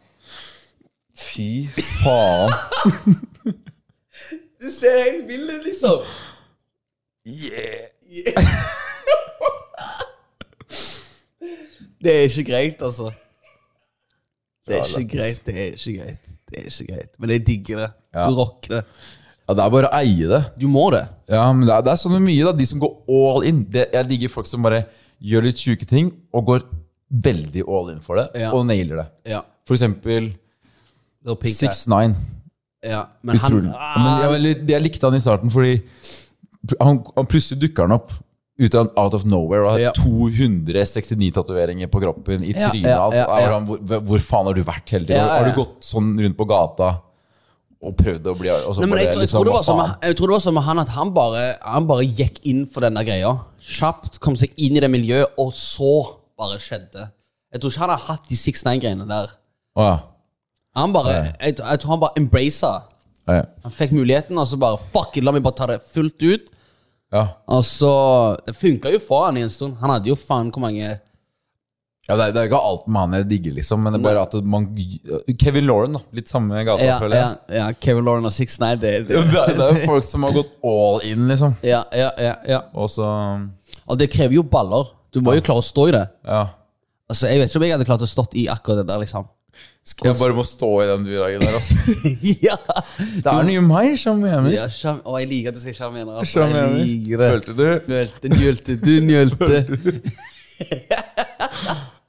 Fy 1.29 1.67
faen. 1.75 2.51
Du 4.61 4.67
ser 4.69 4.93
helt 4.93 5.23
vill 5.25 5.47
ut, 5.49 5.63
liksom. 5.65 6.03
Yeah. 7.25 7.87
yeah. 8.05 8.43
Det 12.01 12.13
er 12.13 12.27
ikke 12.27 12.43
greit, 12.51 12.81
altså. 12.85 13.07
Det 14.67 14.77
er 14.77 14.85
ikke 14.85 15.17
greit. 15.17 15.41
Det 15.45 15.55
er 15.55 15.73
ikke 15.73 15.95
greit. 15.97 16.29
Det 16.51 16.59
er 16.59 16.67
ikke 16.69 16.87
greit. 16.93 17.11
Men 17.17 17.33
jeg 17.33 17.43
digger 17.47 17.81
det. 17.81 17.89
Ja. 18.13 18.27
Du 18.29 18.37
rocker 18.37 18.75
det. 18.75 18.83
Ja, 19.47 19.55
det 19.57 19.63
er 19.65 19.73
bare 19.73 19.89
å 19.89 19.95
eie 20.01 20.29
det. 20.29 20.41
Du 20.61 20.67
må 20.71 20.85
det. 20.93 21.03
Ja, 21.31 21.47
men 21.53 21.65
det 21.67 21.73
er, 21.75 21.85
det 21.85 21.93
er 21.95 22.01
sånn 22.03 22.17
mye, 22.21 22.45
da. 22.45 22.53
De 22.57 22.67
som 22.69 22.81
går 22.81 22.93
all 23.17 23.47
in. 23.49 23.63
Det, 23.73 23.87
jeg 23.93 24.09
digger 24.13 24.33
folk 24.33 24.49
som 24.49 24.65
bare 24.65 24.83
gjør 25.21 25.45
litt 25.49 25.61
sjuke 25.61 25.89
ting 25.89 26.13
og 26.33 26.45
går 26.49 26.61
veldig 27.25 27.65
all 27.67 27.89
in 27.95 27.99
for 28.01 28.21
det, 28.21 28.29
Ja. 28.45 28.53
og 28.55 28.65
nailer 28.69 29.01
det. 29.03 29.07
Ja. 29.33 29.41
For 29.67 29.77
eksempel 29.77 30.31
Pink 31.25 31.55
6ix9ine. 31.55 32.15
Ja. 32.85 33.05
Men 33.21 33.37
han 33.37 33.53
Utrolig. 33.53 33.71
Men 33.71 34.41
jeg, 34.41 34.57
jeg 34.69 34.81
likte 34.81 35.07
han 35.09 35.17
i 35.17 35.21
starten 35.21 35.53
fordi 35.53 35.75
han, 36.81 36.99
han 37.15 37.29
plutselig 37.29 37.61
dukker 37.61 37.87
han 37.87 37.97
opp 37.99 38.13
ut 38.61 38.75
av 38.77 38.89
out 38.99 39.15
of 39.17 39.23
nowhere 39.25 39.65
og 39.65 39.71
har 39.73 39.83
Ja. 39.87 39.91
269 39.97 41.31
tatoveringer 41.33 41.89
på 41.89 42.01
kroppen, 42.03 42.43
i 42.45 42.53
trynet 42.53 42.89
ja, 42.91 42.97
alt. 43.01 43.15
ja, 43.17 43.25
sånn, 43.49 43.69
Hvor, 43.69 44.03
hvor 44.09 44.19
faen 44.25 44.49
har 44.49 44.57
du 44.57 44.61
vært 44.65 44.93
hele 44.93 45.07
tiden? 45.09 45.23
Har 45.29 45.47
du 45.47 45.55
gått 45.57 45.79
sånn 45.85 46.11
rundt 46.19 46.37
på 46.37 46.45
gata 46.49 46.91
og 47.81 47.95
prøvd 47.97 48.27
å 48.29 48.35
bli 48.37 48.51
Nei, 48.51 48.59
men 48.85 48.99
jeg, 49.01 49.09
tror- 49.09 49.23
jeg, 49.23 49.23
liksom, 49.23 49.45
tror 49.47 49.63
som, 49.65 49.79
jeg 50.03 50.17
tror 50.17 50.29
det 50.29 50.35
var 50.35 50.43
som 50.43 50.53
med 50.53 50.65
han 50.67 50.81
at 50.83 50.91
han 50.93 51.13
bare, 51.15 51.45
han 51.65 51.87
bare 51.89 52.05
gikk 52.05 52.37
inn 52.45 52.67
for 52.69 52.85
denne 52.85 53.01
greia. 53.07 53.31
Kjapt 53.57 54.19
kom 54.21 54.37
seg 54.37 54.53
inn 54.61 54.77
i 54.77 54.83
det 54.83 54.89
miljøet, 54.93 55.33
og 55.41 55.49
så 55.57 55.95
bare 56.37 56.59
skjedde. 56.61 57.07
Jeg 57.51 57.61
tror 57.63 57.73
ikke 57.73 57.81
han 57.87 57.93
har 57.95 58.03
hatt 58.05 58.29
de 58.29 58.37
6ix9ine-greiene 58.37 59.07
der. 59.09 59.33
Oh, 59.73 59.87
ja. 59.87 59.97
Han 60.75 60.93
bare, 60.95 61.13
jeg, 61.41 61.57
jeg 61.59 61.79
tror 61.83 61.89
han 61.95 61.99
bare 62.05 62.17
embraca. 62.21 62.71
Ja, 63.27 63.33
ja. 63.41 63.43
Han 63.65 63.71
fikk 63.75 63.91
muligheten, 63.93 64.37
og 64.39 64.47
så 64.49 64.57
bare 64.57 64.79
Fuck 64.91 65.17
it, 65.19 65.23
la 65.27 65.31
meg 65.35 65.43
bare 65.45 65.57
ta 65.59 65.67
det 65.69 65.81
fullt 65.85 66.23
ut. 66.23 66.47
ja. 67.13 67.25
Og 67.51 67.63
så 67.67 67.91
Det 68.47 68.55
funka 68.55 68.89
jo 68.93 68.99
for 69.03 69.25
han 69.27 69.37
i 69.37 69.43
en 69.45 69.49
stund. 69.53 69.75
Han 69.81 69.89
hadde 69.93 70.09
jo 70.09 70.15
faen 70.15 70.49
hvor 70.51 70.63
mange 70.63 70.81
Ja, 72.09 72.15
det, 72.17 72.23
er, 72.25 72.31
det 72.33 72.39
er 72.41 72.47
ikke 72.49 72.59
alt 72.65 72.87
med 72.89 72.99
han 73.03 73.13
jeg 73.19 73.27
digger, 73.29 73.53
liksom, 73.59 73.83
men 73.85 73.93
det 73.93 73.99
er 74.01 74.05
bare 74.07 74.23
at 74.25 74.33
man 74.43 74.65
Kevin 75.39 75.67
Lauren, 75.69 75.93
da. 75.95 76.01
Litt 76.17 76.31
samme 76.31 76.63
gata, 76.65 76.83
Ja, 76.83 76.95
føler 76.99 77.19
jeg. 77.19 77.35
ja 77.59 77.67
Kevin 77.83 78.07
Lauren 78.07 78.25
og 78.25 78.33
6ix9ine, 78.35 78.79
det, 78.81 78.93
Det, 79.11 79.19
det 79.31 79.43
er, 79.43 79.53
det 79.59 79.67
er 79.67 79.75
jo 79.77 79.83
folk 79.91 80.07
som 80.07 80.25
har 80.25 80.33
gått 80.39 80.55
all 80.65 81.03
in, 81.07 81.27
liksom. 81.29 81.53
ja, 81.63 81.83
ja, 81.95 82.09
ja, 82.17 82.33
ja. 82.55 82.61
Og 82.73 82.89
så 82.89 83.05
Og 83.85 83.99
det 84.01 84.09
krever 84.11 84.39
jo 84.39 84.43
baller. 84.43 84.89
Du 85.13 85.21
må 85.21 85.35
jo 85.37 85.43
klare 85.45 85.61
å 85.61 85.67
stå 85.67 85.85
i 85.91 85.93
det. 85.99 86.05
Ja. 86.25 86.41
Altså, 87.11 87.27
Jeg 87.27 87.39
vet 87.43 87.51
ikke 87.51 87.59
om 87.61 87.67
jeg 87.67 87.75
hadde 87.77 87.87
klart 87.91 88.03
å 88.07 88.09
stått 88.09 88.33
i 88.39 88.47
akkurat 88.49 88.81
det 88.81 88.87
der, 88.89 88.99
liksom. 89.03 89.27
Jeg 89.81 90.13
bare 90.19 90.33
må 90.37 90.43
stå 90.45 90.67
i 90.83 90.87
den 90.91 91.05
duragen 91.07 91.41
der, 91.41 91.55
altså. 91.57 91.73
ja. 92.47 92.57
Det 93.17 93.31
er 93.31 93.45
nye 93.47 93.63
meg, 93.65 93.95
sjarmerende. 93.97 94.51
ja 94.53 94.67
sjarm 94.69 94.99
Å, 95.09 95.15
jeg 95.23 95.29
liker 95.31 95.49
at 95.49 95.57
du 95.57 95.61
sier 95.63 95.73
sjarmerende. 95.77 96.19
Altså. 96.21 96.45
Jeg 96.45 96.69
liker 96.75 97.23
det. 97.23 97.29
Følte 97.33 97.55
du? 97.57 97.65
Nølte, 97.89 98.31
njølte, 98.35 98.77
du 98.77 98.93
njølte. 99.07 99.57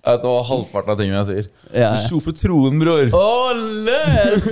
Det 0.02 0.18
var 0.26 0.42
halvparten 0.48 0.90
av 0.92 0.96
tingene 0.98 1.20
jeg 1.20 1.26
sier. 1.28 1.48
Ja. 1.78 1.92
Du 1.94 2.06
sto 2.08 2.18
for 2.24 2.34
troen, 2.34 2.80
bror. 2.82 3.12
Oh, 3.14 3.52
løs! 3.86 4.48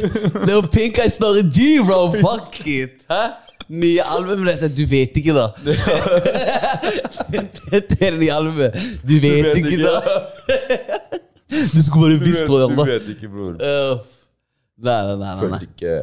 Little 0.46 0.70
Pink 0.70 1.00
Eye 1.02 1.10
Snorre 1.10 1.42
G, 1.42 1.80
bro. 1.82 2.04
Fuck 2.14 2.60
it. 2.70 3.02
Hæ? 3.10 3.24
Nye 3.70 4.04
albumet 4.14 4.54
dette. 4.54 4.70
Du 4.78 4.84
vet 4.90 5.18
ikke, 5.18 5.34
da. 5.34 5.48
Dette 7.34 7.98
er 7.98 8.14
det 8.14 8.20
nye 8.22 8.36
albumet. 8.38 8.78
Du 9.02 9.16
vet, 9.18 9.50
vet 9.50 9.58
ikke, 9.58 9.74
ikke. 9.74 9.90
da. 9.90 11.26
Du 11.74 11.82
skulle 11.82 12.06
bare 12.08 12.20
visst 12.22 12.42
vet, 12.42 12.48
tror 12.48 12.72
du 12.74 12.82
vet 12.88 13.12
ikke, 13.16 13.28
bror. 13.32 13.54
Uh, 13.60 14.00
Nei, 14.80 14.96
nei, 15.04 15.14
nei. 15.16 15.26
nei, 15.26 15.36
Følte 15.42 15.66
ikke 15.68 15.94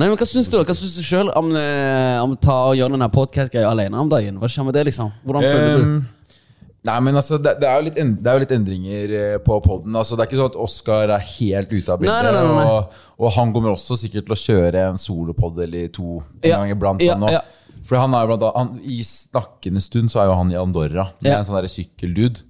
nei 0.00 0.06
men 0.08 0.16
Hva 0.18 0.26
syns 0.26 0.48
du 0.50 0.56
Hva 0.58 0.74
syns 0.74 0.94
du 0.96 1.02
sjøl 1.06 1.28
om, 1.36 1.50
eh, 1.58 2.16
om 2.24 2.32
ta 2.40 2.54
og 2.70 2.78
gjøre 2.78 2.96
denne 2.96 3.10
podkast-greia 3.12 3.68
alene 3.70 4.00
om 4.00 4.08
dagen? 4.10 4.40
Hva 4.42 4.48
skjer 4.50 4.66
med 4.66 4.74
det, 4.74 4.86
liksom? 4.88 5.12
Hvordan 5.26 5.44
føler 5.46 5.76
du? 5.76 5.84
Um, 5.84 5.98
Nei, 6.84 6.96
men 7.00 7.16
altså, 7.16 7.38
det, 7.40 7.54
det, 7.62 7.68
er 7.68 7.78
jo 7.78 7.84
litt, 7.86 7.98
end- 8.02 8.16
det 8.20 8.28
er 8.28 8.34
jo 8.36 8.40
litt 8.42 8.50
endringer 8.52 9.12
eh, 9.16 9.36
på 9.40 9.54
poden. 9.64 9.94
Altså, 9.96 10.18
det 10.18 10.24
er 10.24 10.28
ikke 10.28 10.36
sånn 10.42 10.50
at 10.50 10.58
Oskar 10.66 11.12
er 11.14 11.22
helt 11.30 11.70
ute 11.72 11.94
av 11.94 12.02
bildet. 12.02 12.26
Nei, 12.26 12.32
nei, 12.34 12.42
nei. 12.58 12.64
Og, 12.74 12.98
og 13.24 13.32
han 13.38 13.54
kommer 13.54 13.72
også 13.72 13.96
sikkert 13.96 14.26
til 14.28 14.34
å 14.36 14.40
kjøre 14.42 14.82
en 14.90 15.00
solopod 15.00 15.62
eller 15.64 15.88
to 15.94 16.18
en 16.18 16.50
Ja. 16.50 16.58
gang 16.60 16.74
iblant. 16.74 17.00
Ja, 17.06 17.16
han 17.16 17.38
ja. 17.38 17.40
For 17.88 17.96
han 18.00 18.12
er 18.16 18.26
jo 18.26 18.34
blant 18.34 18.44
annet, 18.50 18.76
han, 18.76 18.82
I 18.84 18.98
snakkende 19.08 19.80
stund 19.80 20.12
så 20.12 20.20
er 20.24 20.28
jo 20.28 20.36
han 20.42 20.52
i 20.52 20.60
Andorra. 20.60 21.06
Det 21.22 21.30
er. 21.32 21.38
Mm. 21.38 21.40
en 21.40 21.48
sånn 21.48 21.72
sykkeldude. 21.72 22.44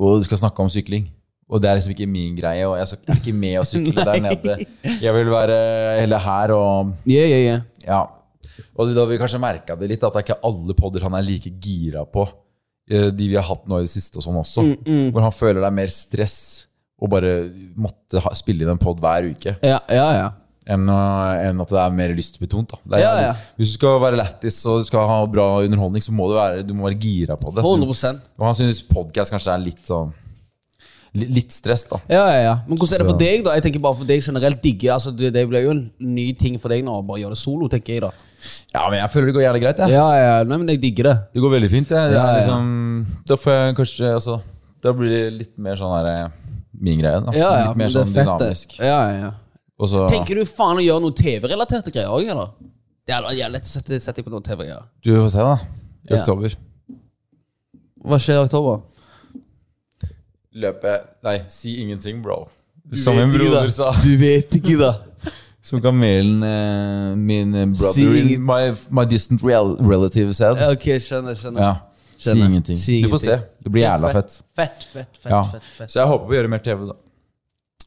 Og 0.00 0.20
du 0.22 0.24
skal 0.24 0.40
snakke 0.40 0.64
om 0.64 0.70
sykling. 0.72 1.08
Og 1.50 1.60
det 1.60 1.68
er 1.68 1.76
liksom 1.80 1.92
ikke 1.92 2.06
min 2.08 2.36
greie. 2.38 2.62
Og 2.68 2.76
jeg 2.78 2.86
er 3.10 3.18
ikke 3.18 3.34
med 3.36 3.58
å 3.60 3.66
sykle 3.68 4.04
der 4.08 4.22
nede. 4.24 4.54
Jeg 5.02 5.12
vil 5.16 5.28
være 5.32 5.56
heller 6.00 6.22
her 6.24 6.54
og 6.56 6.92
Yeah, 7.10 7.26
yeah, 7.28 7.42
yeah. 7.44 7.60
ja. 7.84 8.00
Og 8.78 8.92
da 8.94 9.02
har 9.02 9.10
vi 9.10 9.18
kanskje 9.20 9.40
merka 9.42 9.74
det 9.76 9.88
litt, 9.90 10.04
at 10.06 10.14
det 10.14 10.22
er 10.22 10.26
ikke 10.28 10.40
alle 10.48 10.76
podder 10.78 11.04
han 11.04 11.16
er 11.18 11.26
like 11.26 11.50
gira 11.62 12.04
på. 12.08 12.24
eh, 12.90 13.10
De 13.12 13.28
vi 13.28 13.36
har 13.36 13.44
hatt 13.50 13.66
nå 13.68 13.80
i 13.82 13.84
det 13.86 13.92
siste 13.92 14.18
og 14.20 14.24
sånn 14.24 14.38
også. 14.40 14.64
Mm, 14.86 15.10
Hvor 15.12 15.26
han 15.26 15.34
føler 15.36 15.60
det 15.60 15.68
er 15.68 15.76
mer 15.82 15.92
stress 15.92 16.38
å 17.00 17.08
bare 17.10 17.34
måtte 17.80 18.20
ha, 18.24 18.32
spille 18.36 18.64
inn 18.64 18.72
en 18.74 18.80
pod 18.80 18.98
hver 19.00 19.28
uke. 19.32 19.56
Ja, 19.64 19.78
ja, 19.92 20.06
ja. 20.16 20.28
Enn, 20.70 20.86
enn 20.86 21.60
at 21.64 21.72
det 21.74 21.80
er 21.82 21.94
mer 21.98 22.12
lystbetont. 22.14 22.76
Er, 22.92 23.00
Ja, 23.02 23.12
ja. 23.24 23.30
Hvis 23.58 23.72
du 23.72 23.78
skal 23.80 23.98
være 24.02 24.20
lættis 24.20 24.60
og 24.70 24.82
du 24.84 24.86
skal 24.86 25.08
ha 25.10 25.20
bra 25.26 25.46
underholdning, 25.64 26.04
så 26.04 26.14
må 26.14 26.28
du 26.30 26.36
være, 26.38 26.62
du 26.66 26.74
må 26.78 26.86
være 26.86 27.00
gira 27.02 27.36
på 27.40 27.50
det. 27.56 27.64
100% 27.66 28.20
Og 28.38 28.46
han 28.46 28.58
synes 28.58 28.82
podkast 28.86 29.34
kanskje 29.34 29.54
er 29.56 29.64
litt 29.66 29.82
sånn 29.88 30.12
Litt 31.10 31.50
stress, 31.50 31.88
da. 31.90 31.98
Ja, 32.06 32.20
ja, 32.30 32.42
ja. 32.44 32.52
Men 32.68 32.78
hvordan 32.78 32.94
er 32.94 33.02
det 33.02 33.06
for 33.08 33.18
deg, 33.18 33.40
da? 33.42 33.54
Jeg 33.58 33.64
tenker 33.64 33.82
bare 33.82 33.98
for 33.98 34.06
deg 34.06 34.20
generelt 34.22 34.60
digge 34.62 34.92
altså, 34.94 35.10
det, 35.10 35.32
det 35.34 35.42
blir 35.50 35.64
jo 35.64 35.72
en 35.74 35.80
ny 35.98 36.28
ting 36.38 36.54
for 36.62 36.70
deg 36.70 36.84
nå 36.86 37.00
å 37.00 37.02
bare 37.02 37.18
gjøre 37.24 37.34
det 37.34 37.40
solo, 37.40 37.66
tenker 37.72 37.96
jeg, 37.96 38.04
da. 38.04 38.12
Ja, 38.76 38.84
men 38.86 39.00
jeg 39.00 39.10
føler 39.10 39.26
det 39.26 39.34
går 39.34 39.42
jævlig 39.48 39.62
greit. 39.64 39.82
jeg. 39.82 39.96
Ja, 39.96 40.06
ja, 40.14 40.36
nei, 40.46 40.60
men 40.62 40.70
jeg 40.70 40.78
digger 40.84 41.08
det. 41.10 41.16
Det 41.34 41.42
går 41.42 41.54
veldig 41.56 41.70
fint. 41.72 41.90
Jeg. 41.96 42.14
Ja, 42.14 42.22
ja. 42.30 42.38
liksom, 42.38 42.70
Da 43.26 43.40
får 43.42 43.56
jeg 43.58 43.76
kanskje 43.80 44.12
altså, 44.20 44.38
Da 44.86 44.92
blir 44.96 45.10
det 45.16 45.24
litt 45.34 45.58
mer 45.66 45.82
sånn 45.82 45.96
her 45.98 46.10
eh, 46.12 46.38
min 46.78 47.02
greie. 47.02 47.24
Da. 47.26 47.34
Ja, 47.34 47.50
ja, 47.58 47.66
litt 47.72 47.82
mer 47.82 47.90
er 47.90 47.96
sånn 47.96 48.14
dynamisk. 48.14 48.78
Ja, 48.78 49.00
ja, 49.10 49.18
ja. 49.26 49.32
Og 49.80 49.88
så 49.88 50.02
Tenker 50.12 50.36
du 50.36 50.44
faen 50.48 50.76
å 50.76 50.84
gjøre 50.84 51.00
noe 51.06 51.16
TV-relaterte 51.16 51.92
greier 51.94 52.12
òg, 52.12 52.26
eller? 52.28 52.50
Det 53.08 53.14
er 53.16 53.28
jævlig 53.32 53.54
lett 53.56 53.68
å 53.68 53.70
sette, 53.72 53.98
sette 54.04 54.22
på 54.26 54.30
noe 54.32 54.44
TV-greier. 54.44 54.84
Du 55.02 55.14
får 55.16 55.30
se, 55.32 55.38
da. 55.46 55.54
I 56.10 56.14
Ja. 56.14 56.20
oktober. 56.20 56.54
Hva 58.04 58.18
skjer 58.20 58.40
i 58.40 58.44
oktober? 58.44 58.82
Løpe 60.60 60.92
Nei, 61.24 61.36
si 61.48 61.76
ingenting, 61.82 62.22
bro. 62.22 62.46
Som 62.92 63.16
min 63.16 63.30
broder 63.30 63.68
sa. 63.70 63.92
Du 64.02 64.16
vet 64.18 64.50
ikke, 64.58 64.76
da. 64.80 64.92
Som 65.62 65.80
kamelen 65.84 66.40
eh, 66.42 67.14
min 67.20 67.54
eh, 67.54 67.66
brother 67.68 67.92
Si 67.94 68.06
ingen- 68.06 68.42
my, 68.48 68.72
my 68.90 69.04
distant 69.06 69.42
real, 69.44 69.76
relative 69.78 70.32
said. 70.34 70.56
Ok, 70.72 70.88
skjønner, 71.04 71.36
skjønner. 71.38 71.60
Ja. 71.62 71.74
Si 72.16 72.24
Skjønner. 72.30 72.46
ingenting. 72.48 72.76
Si 72.80 73.02
Du 73.04 73.08
får 73.12 73.18
se. 73.22 73.30
ingenting. 73.36 73.64
Det 73.64 73.72
blir 73.72 73.84
jævla 73.86 74.12
fett. 74.16 74.38
Fett, 74.56 74.82
fett, 74.92 75.12
fett. 75.20 75.30
Ja. 75.30 75.42
fett, 75.52 75.62
fett. 75.76 75.92
Så 75.92 76.00
jeg 76.00 76.08
håper 76.10 76.26
på 76.26 76.32
å 76.34 76.38
gjøre 76.38 76.50
mer 76.52 76.64
TV, 76.64 76.86
da. 76.88 76.96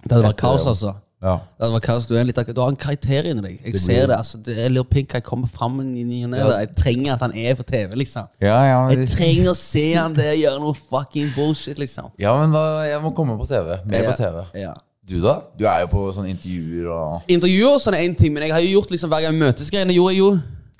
Det 0.03 0.11
hadde 0.15 0.27
vært 0.29 0.39
kaos, 0.41 0.67
altså. 0.71 0.95
Ja. 1.23 1.37
Det. 1.59 1.69
Du, 2.09 2.15
er 2.15 2.19
en 2.19 2.27
litt, 2.27 2.39
du 2.51 2.61
har 2.61 2.71
en 2.73 2.77
karakter 2.79 3.29
inni 3.29 3.43
deg. 3.45 3.59
Jeg 3.63 3.79
ser 3.79 4.07
det. 4.11 4.17
altså 4.17 4.41
det 4.43 4.57
er 4.59 4.71
Lil 4.73 4.83
Pink 4.89 5.13
jeg 5.15 5.23
kommer 5.23 5.47
fram 5.47 5.79
i 5.79 6.03
ny 6.03 6.17
og 6.27 6.33
ne. 6.33 6.41
Jeg 6.51 6.71
trenger 6.75 7.13
at 7.15 7.23
han 7.23 7.35
er 7.39 7.55
på 7.55 7.63
TV, 7.67 7.95
liksom. 8.03 8.27
Ja, 8.43 8.57
ja, 8.67 8.79
Jeg 8.91 9.07
trenger 9.13 9.53
å 9.53 9.57
se 9.57 9.85
han 9.95 10.17
der 10.17 10.33
gjøre 10.35 10.59
noe 10.63 10.75
fucking 10.75 11.31
bullshit, 11.37 11.79
liksom. 11.79 12.11
ja, 12.19 12.33
men 12.41 12.51
da, 12.55 12.65
jeg 12.89 12.99
må 13.03 13.13
komme 13.15 13.37
på 13.39 13.47
TV. 13.47 13.77
Mer 13.87 14.09
på 14.11 14.17
TV. 14.19 14.43
Ja. 14.59 14.73
Du, 15.03 15.17
da? 15.23 15.37
Du 15.59 15.65
er 15.67 15.81
jo 15.83 15.89
på 15.91 16.03
sånne 16.15 16.31
intervjuer 16.31 16.85
og 16.93 17.31
Intervjuer 17.31 17.79
sånn 17.83 17.97
er 17.97 18.05
én 18.05 18.13
ting, 18.15 18.31
men 18.35 18.45
jeg 18.45 18.53
har 18.55 18.63
jo 18.63 18.77
gjort 18.77 18.93
liksom 18.93 19.11
hver 19.11 19.25
gang 19.25 19.35
vi 19.35 19.41
møtes 19.43 19.71
greiene. 19.71 19.95
gjorde 19.95 20.13
jeg 20.13 20.21
jo. 20.21 20.29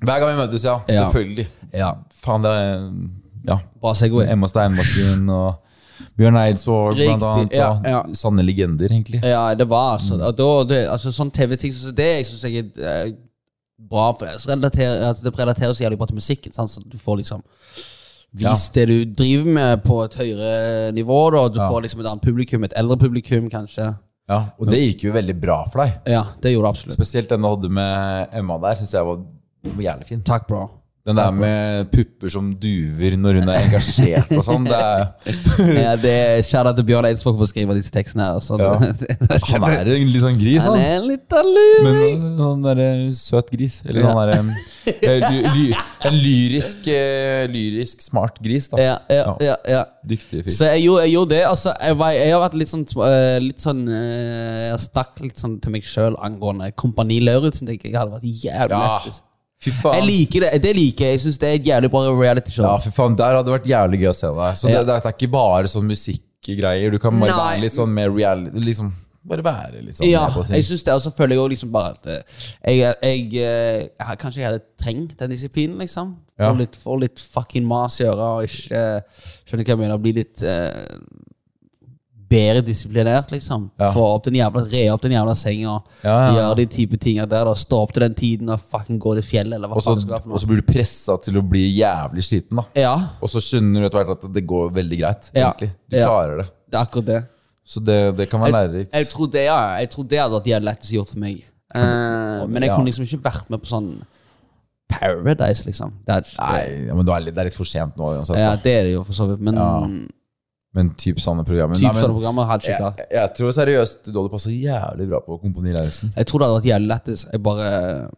Hver 0.03 0.21
gang 0.23 0.29
vi 0.31 0.37
møtes, 0.39 0.63
ja. 0.67 0.77
Ja. 0.87 1.03
Selvfølgelig. 1.05 1.47
Ja. 1.75 1.89
Faen, 2.23 2.43
det 2.45 2.53
er 2.59 2.87
Ja. 3.47 3.57
Bra 3.83 3.91
Segway. 3.99 4.29
Emma 4.31 4.47
Steinbakken 4.47 5.27
og 5.29 5.62
Bjørn 6.19 6.37
Eidsvåg, 6.37 6.93
Riktig, 6.93 7.07
blant 7.09 7.23
annet. 7.29 7.53
ja, 7.57 7.69
ja. 7.89 8.01
Sanne 8.13 8.45
legender, 8.45 8.91
egentlig. 8.91 9.23
Ja, 9.25 9.47
det 9.57 9.65
var 9.69 9.95
altså 9.95 10.19
mm. 10.19 10.25
da, 10.37 10.49
det, 10.69 10.81
altså 10.93 11.13
Sånn 11.13 11.31
TV-ting 11.33 11.73
som 11.73 11.95
det 11.97 12.09
jeg 12.19 12.27
synes 12.29 12.43
jeg 12.45 12.61
er 12.61 12.91
eh, 12.91 13.15
bra 13.89 14.11
for 14.13 14.29
det. 14.29 14.37
Så 14.41 14.51
relaterer, 14.51 15.09
at 15.09 15.23
det 15.23 15.33
relaterer 15.37 15.73
så 15.73 15.85
jævlig 15.85 15.99
bra 15.99 16.09
til 16.09 16.19
musikken. 16.19 16.53
Sant? 16.53 16.71
Så 16.71 16.83
du 16.85 16.97
får 17.01 17.23
liksom 17.23 17.41
vist 18.33 18.77
det 18.77 18.85
du 18.89 18.97
driver 19.05 19.51
med, 19.57 19.83
på 19.85 19.99
et 20.05 20.17
høyere 20.21 20.91
nivå. 20.95 21.19
Da. 21.35 21.47
Du 21.53 21.61
får 21.61 21.85
liksom 21.87 22.03
et 22.03 22.09
annet 22.11 22.25
publikum, 22.25 22.65
et 22.65 22.77
eldre 22.79 22.97
publikum, 23.01 23.49
kanskje. 23.51 23.91
Ja, 24.29 24.39
Og 24.57 24.69
det 24.71 24.79
gikk 24.79 25.09
jo 25.09 25.17
veldig 25.17 25.35
bra 25.35 25.57
for 25.67 25.83
deg. 25.83 25.97
Ja, 26.13 26.23
det 26.41 26.53
gjorde 26.53 26.69
det 26.69 26.77
absolutt. 26.77 26.95
Spesielt 26.95 27.33
den 27.33 27.43
du 27.43 27.49
hadde 27.49 27.73
med 27.73 28.37
Emma 28.39 28.55
der, 28.63 28.79
syns 28.79 28.93
jeg 28.95 29.09
var, 29.09 29.19
var 29.67 29.83
jævlig 29.89 30.07
fin. 30.13 30.23
Takk, 30.23 30.47
bro. 30.47 30.63
Den 31.03 31.17
der 31.19 31.33
med 31.35 31.89
pupper 31.91 32.31
som 32.31 32.45
duver 32.55 33.17
når 33.19 33.41
hun 33.41 33.49
er 33.51 33.57
engasjert 33.65 34.29
og 34.37 34.43
sånn. 34.47 34.63
Det 34.69 34.77
er, 34.79 35.01
Ja, 35.83 35.95
det 35.99 36.13
er 36.15 36.37
Kjære 36.47 36.71
til 36.77 36.85
Bjørn 36.87 37.07
Eidsvåg 37.09 37.35
for 37.35 37.43
å 37.43 37.47
skrive 37.49 37.75
disse 37.75 37.91
tekstene 37.91 38.23
her. 38.29 38.37
Ja. 38.61 38.69
han 39.51 39.65
er 39.67 39.89
en 39.97 40.05
litt 40.13 40.23
sånn 40.23 40.39
gris, 40.39 40.61
Han 40.63 40.77
han. 40.77 40.85
er 40.85 40.93
en 41.01 41.09
liten 41.09 41.49
lur. 41.57 41.89
Men 41.89 42.23
han 42.39 42.69
er 42.71 42.81
en 42.85 43.11
søt 43.17 43.51
gris. 43.51 43.81
Eller 43.83 44.05
Ja. 44.05 44.13
han 44.15 44.31
er 44.31 44.31
en, 44.37 44.53
en 46.07 46.15
lyrisk, 46.21 46.87
eh, 46.87 47.43
lyrisk 47.51 48.01
smart 48.07 48.39
gris, 48.43 48.71
da. 48.71 48.79
Ja, 48.79 48.95
ja, 49.11 49.35
ja, 49.43 49.57
ja. 49.75 49.83
Dyktig 50.07 50.45
fyr. 50.47 50.55
Så 50.55 50.71
jeg 50.71 50.85
gjorde, 50.85 51.03
jeg 51.03 51.15
gjorde 51.17 51.35
det. 51.35 51.41
Altså, 51.49 51.75
jeg, 51.83 51.99
var, 51.99 52.15
jeg 52.15 52.31
har 52.37 52.45
vært 52.45 52.57
litt 52.63 52.71
sånn, 52.71 52.87
eh, 53.09 53.37
litt 53.43 53.59
sånn 53.67 53.83
eh, 53.91 54.63
Jeg 54.69 54.71
har 54.77 54.81
snakket 54.87 55.27
litt 55.27 55.43
sånn 55.45 55.59
til 55.59 55.75
meg 55.75 55.83
sjøl 55.83 56.15
angående 56.23 56.71
Kompani 56.79 57.19
Lauritzen. 57.27 57.75
Jeg 57.75 57.91
hadde 57.91 58.15
vært 58.15 58.27
jævlig 58.47 58.71
Ja, 58.79 58.83
lættis. 58.95 59.19
Fy 59.63 59.93
Jeg 59.95 60.05
liker 60.07 60.45
det. 60.45 60.51
Det 60.63 60.73
liker 60.77 61.07
jeg. 61.07 61.17
Jeg 61.17 61.23
syns 61.25 61.39
det 61.41 61.49
er 61.49 61.59
et 61.59 61.69
jævlig 61.71 61.91
bra 61.93 62.03
reality-show. 62.09 62.65
Ja, 62.67 62.75
fy 62.83 62.91
faen, 62.95 63.15
Der 63.19 63.37
hadde 63.37 63.47
det 63.49 63.55
vært 63.55 63.71
jævlig 63.71 64.01
gøy 64.03 64.11
å 64.11 64.17
se 64.17 64.33
deg. 64.39 64.59
Så 64.59 64.69
det, 64.71 64.83
det, 64.89 64.99
er 64.99 65.15
ikke 65.15 65.31
bare 65.33 65.71
sånn 65.71 65.87
musikkgreier. 65.89 66.93
Du 66.93 66.99
kan 67.03 67.17
bare 67.21 67.31
Nei. 67.33 67.39
være 67.47 67.63
litt 67.65 67.75
sånn 67.77 67.95
mer 67.95 68.11
reality. 68.13 68.65
Liksom, 68.67 68.91
bare 69.23 69.45
være 69.45 69.81
litt 69.85 69.95
sånn 69.95 70.09
Ja, 70.09 70.25
med 70.27 70.51
jeg 70.51 70.65
synes 70.67 70.83
det, 70.83 70.95
og 70.97 71.03
så 71.05 71.11
føler 71.15 71.37
jeg 71.37 71.43
også 71.43 71.53
liksom 71.53 71.71
bare 71.71 71.93
at 71.93 72.09
eh, 72.11 72.41
jeg, 72.75 72.95
jeg, 72.99 73.27
eh, 73.39 73.77
jeg, 73.87 74.17
Kanskje 74.19 74.41
jeg 74.41 74.49
hadde 74.49 74.63
trengt 74.83 75.13
den 75.19 75.31
disiplinen, 75.31 75.77
liksom. 75.79 76.15
Få 76.33 76.49
Ja. 76.49 76.51
litt, 76.57 76.75
få 76.75 76.97
litt 76.99 77.21
fucking 77.21 77.65
mas 77.65 77.99
i 78.01 78.07
øret 78.09 78.19
og 78.19 78.43
ikke 78.49 78.81
Skjønner 79.47 79.63
hva 79.63 79.75
jeg 79.75 79.79
mener? 79.83 80.01
Bli 80.01 80.15
litt 80.17 80.43
eh, 80.43 80.97
bedre 82.33 82.63
disiplinert, 82.65 83.29
liksom. 83.33 83.67
Ja. 83.79 83.91
Få 83.93 84.03
opp 84.15 84.25
den 84.25 84.39
jævla, 84.41 84.63
re 84.73 84.81
opp 84.93 85.03
den 85.05 85.13
jævla 85.15 85.35
senga. 85.37 85.75
Ja, 86.03 86.15
ja. 86.25 86.31
Gjøre 86.39 86.55
de 86.63 86.65
type 86.73 86.97
tinga 87.03 87.27
der. 87.29 87.45
da 87.47 87.53
Stå 87.61 87.83
opp 87.85 87.93
til 87.95 88.03
den 88.07 88.15
tiden 88.17 88.49
og 88.53 88.59
fucking 88.63 88.97
gå 89.03 89.13
til 89.19 89.25
fjellet, 89.29 89.55
eller 89.59 89.69
hva 89.71 89.77
Og 89.77 89.85
så 89.85 89.93
faen 89.93 90.01
skal 90.03 90.15
være 90.17 90.25
for 90.25 90.33
og 90.37 90.41
så 90.43 90.49
blir 90.51 90.63
du 90.63 90.67
pressa 90.73 91.17
til 91.27 91.37
å 91.39 91.45
bli 91.53 91.63
jævlig 91.77 92.25
sliten. 92.27 92.57
da 92.63 92.65
Ja, 92.87 92.95
Og 93.21 93.29
så 93.31 93.41
skjønner 93.45 93.85
du 93.85 93.87
etter 93.91 94.01
hvert 94.03 94.17
at 94.17 94.33
det 94.33 94.45
går 94.49 94.73
veldig 94.81 94.99
greit. 95.05 95.31
Egentlig 95.35 95.71
Du 95.93 95.97
klarer 96.01 96.41
det. 96.43 96.47
det 96.73 96.79
er 96.79 96.81
akkurat 96.87 97.05
det. 97.13 97.21
Så 97.63 97.79
det, 97.79 97.99
det 98.17 98.25
kan 98.29 98.41
være 98.43 98.49
Jeg, 98.51 98.69
lærerikt. 98.73 98.93
jeg, 98.99 99.07
tror 99.13 99.27
det, 99.31 99.43
ja, 99.47 99.59
jeg 99.79 99.89
tror 99.93 100.07
det 100.11 100.19
hadde 100.19 100.35
vært 100.39 100.49
det 100.49 100.63
lettest 100.67 100.93
gjort 100.97 101.13
for 101.15 101.19
meg. 101.23 101.43
Eh, 101.73 102.41
men 102.53 102.61
jeg 102.61 102.69
kunne 102.69 102.85
liksom 102.85 103.05
ikke 103.07 103.23
vært 103.25 103.47
med 103.49 103.61
på 103.63 103.65
sånn 103.71 103.87
Paradise, 104.93 105.63
liksom. 105.65 105.93
Det 106.05 106.13
er, 106.19 106.27
Nei, 106.37 106.87
ja, 106.89 106.93
men 106.97 107.05
det 107.07 107.13
er 107.15 107.23
litt, 107.25 107.33
det 107.33 107.41
er 107.41 107.47
litt 107.49 107.55
for 107.57 107.65
sent 107.69 107.95
nå. 107.97 108.11
uansett, 108.19 108.37
Ja, 108.37 108.51
da. 108.53 108.59
det 108.61 108.73
er 108.77 108.83
det 108.85 108.91
jo 108.93 109.03
for 109.07 109.17
så 109.17 109.25
vidt, 109.31 109.41
men. 109.47 109.57
Men 110.73 110.89
typ 110.97 111.19
sånne 111.21 111.45
programmer. 111.45 111.75
typ 111.77 111.85
Nei, 111.85 111.93
men- 111.93 112.01
sånne 112.03 112.15
programmer 112.17 112.47
hadde 112.49 112.65
klart. 112.79 112.97
jeg, 112.97 113.07
jeg 113.13 113.33
tror 113.37 113.51
seriøst 113.59 114.07
du 114.11 114.17
hadde 114.19 114.31
passa 114.33 114.49
jævlig 114.49 115.07
bra 115.09 115.19
på 115.21 115.37
Kompani 115.41 115.73
Lauritzen. 115.75 116.13
Jeg 116.17 116.25
tror 116.25 116.39
det 116.39 116.47
hadde 116.49 116.57
vært 116.61 116.71
jævlig 116.71 116.89
lettest. 116.93 117.27
Jeg 117.31 117.43
bare 117.43 118.09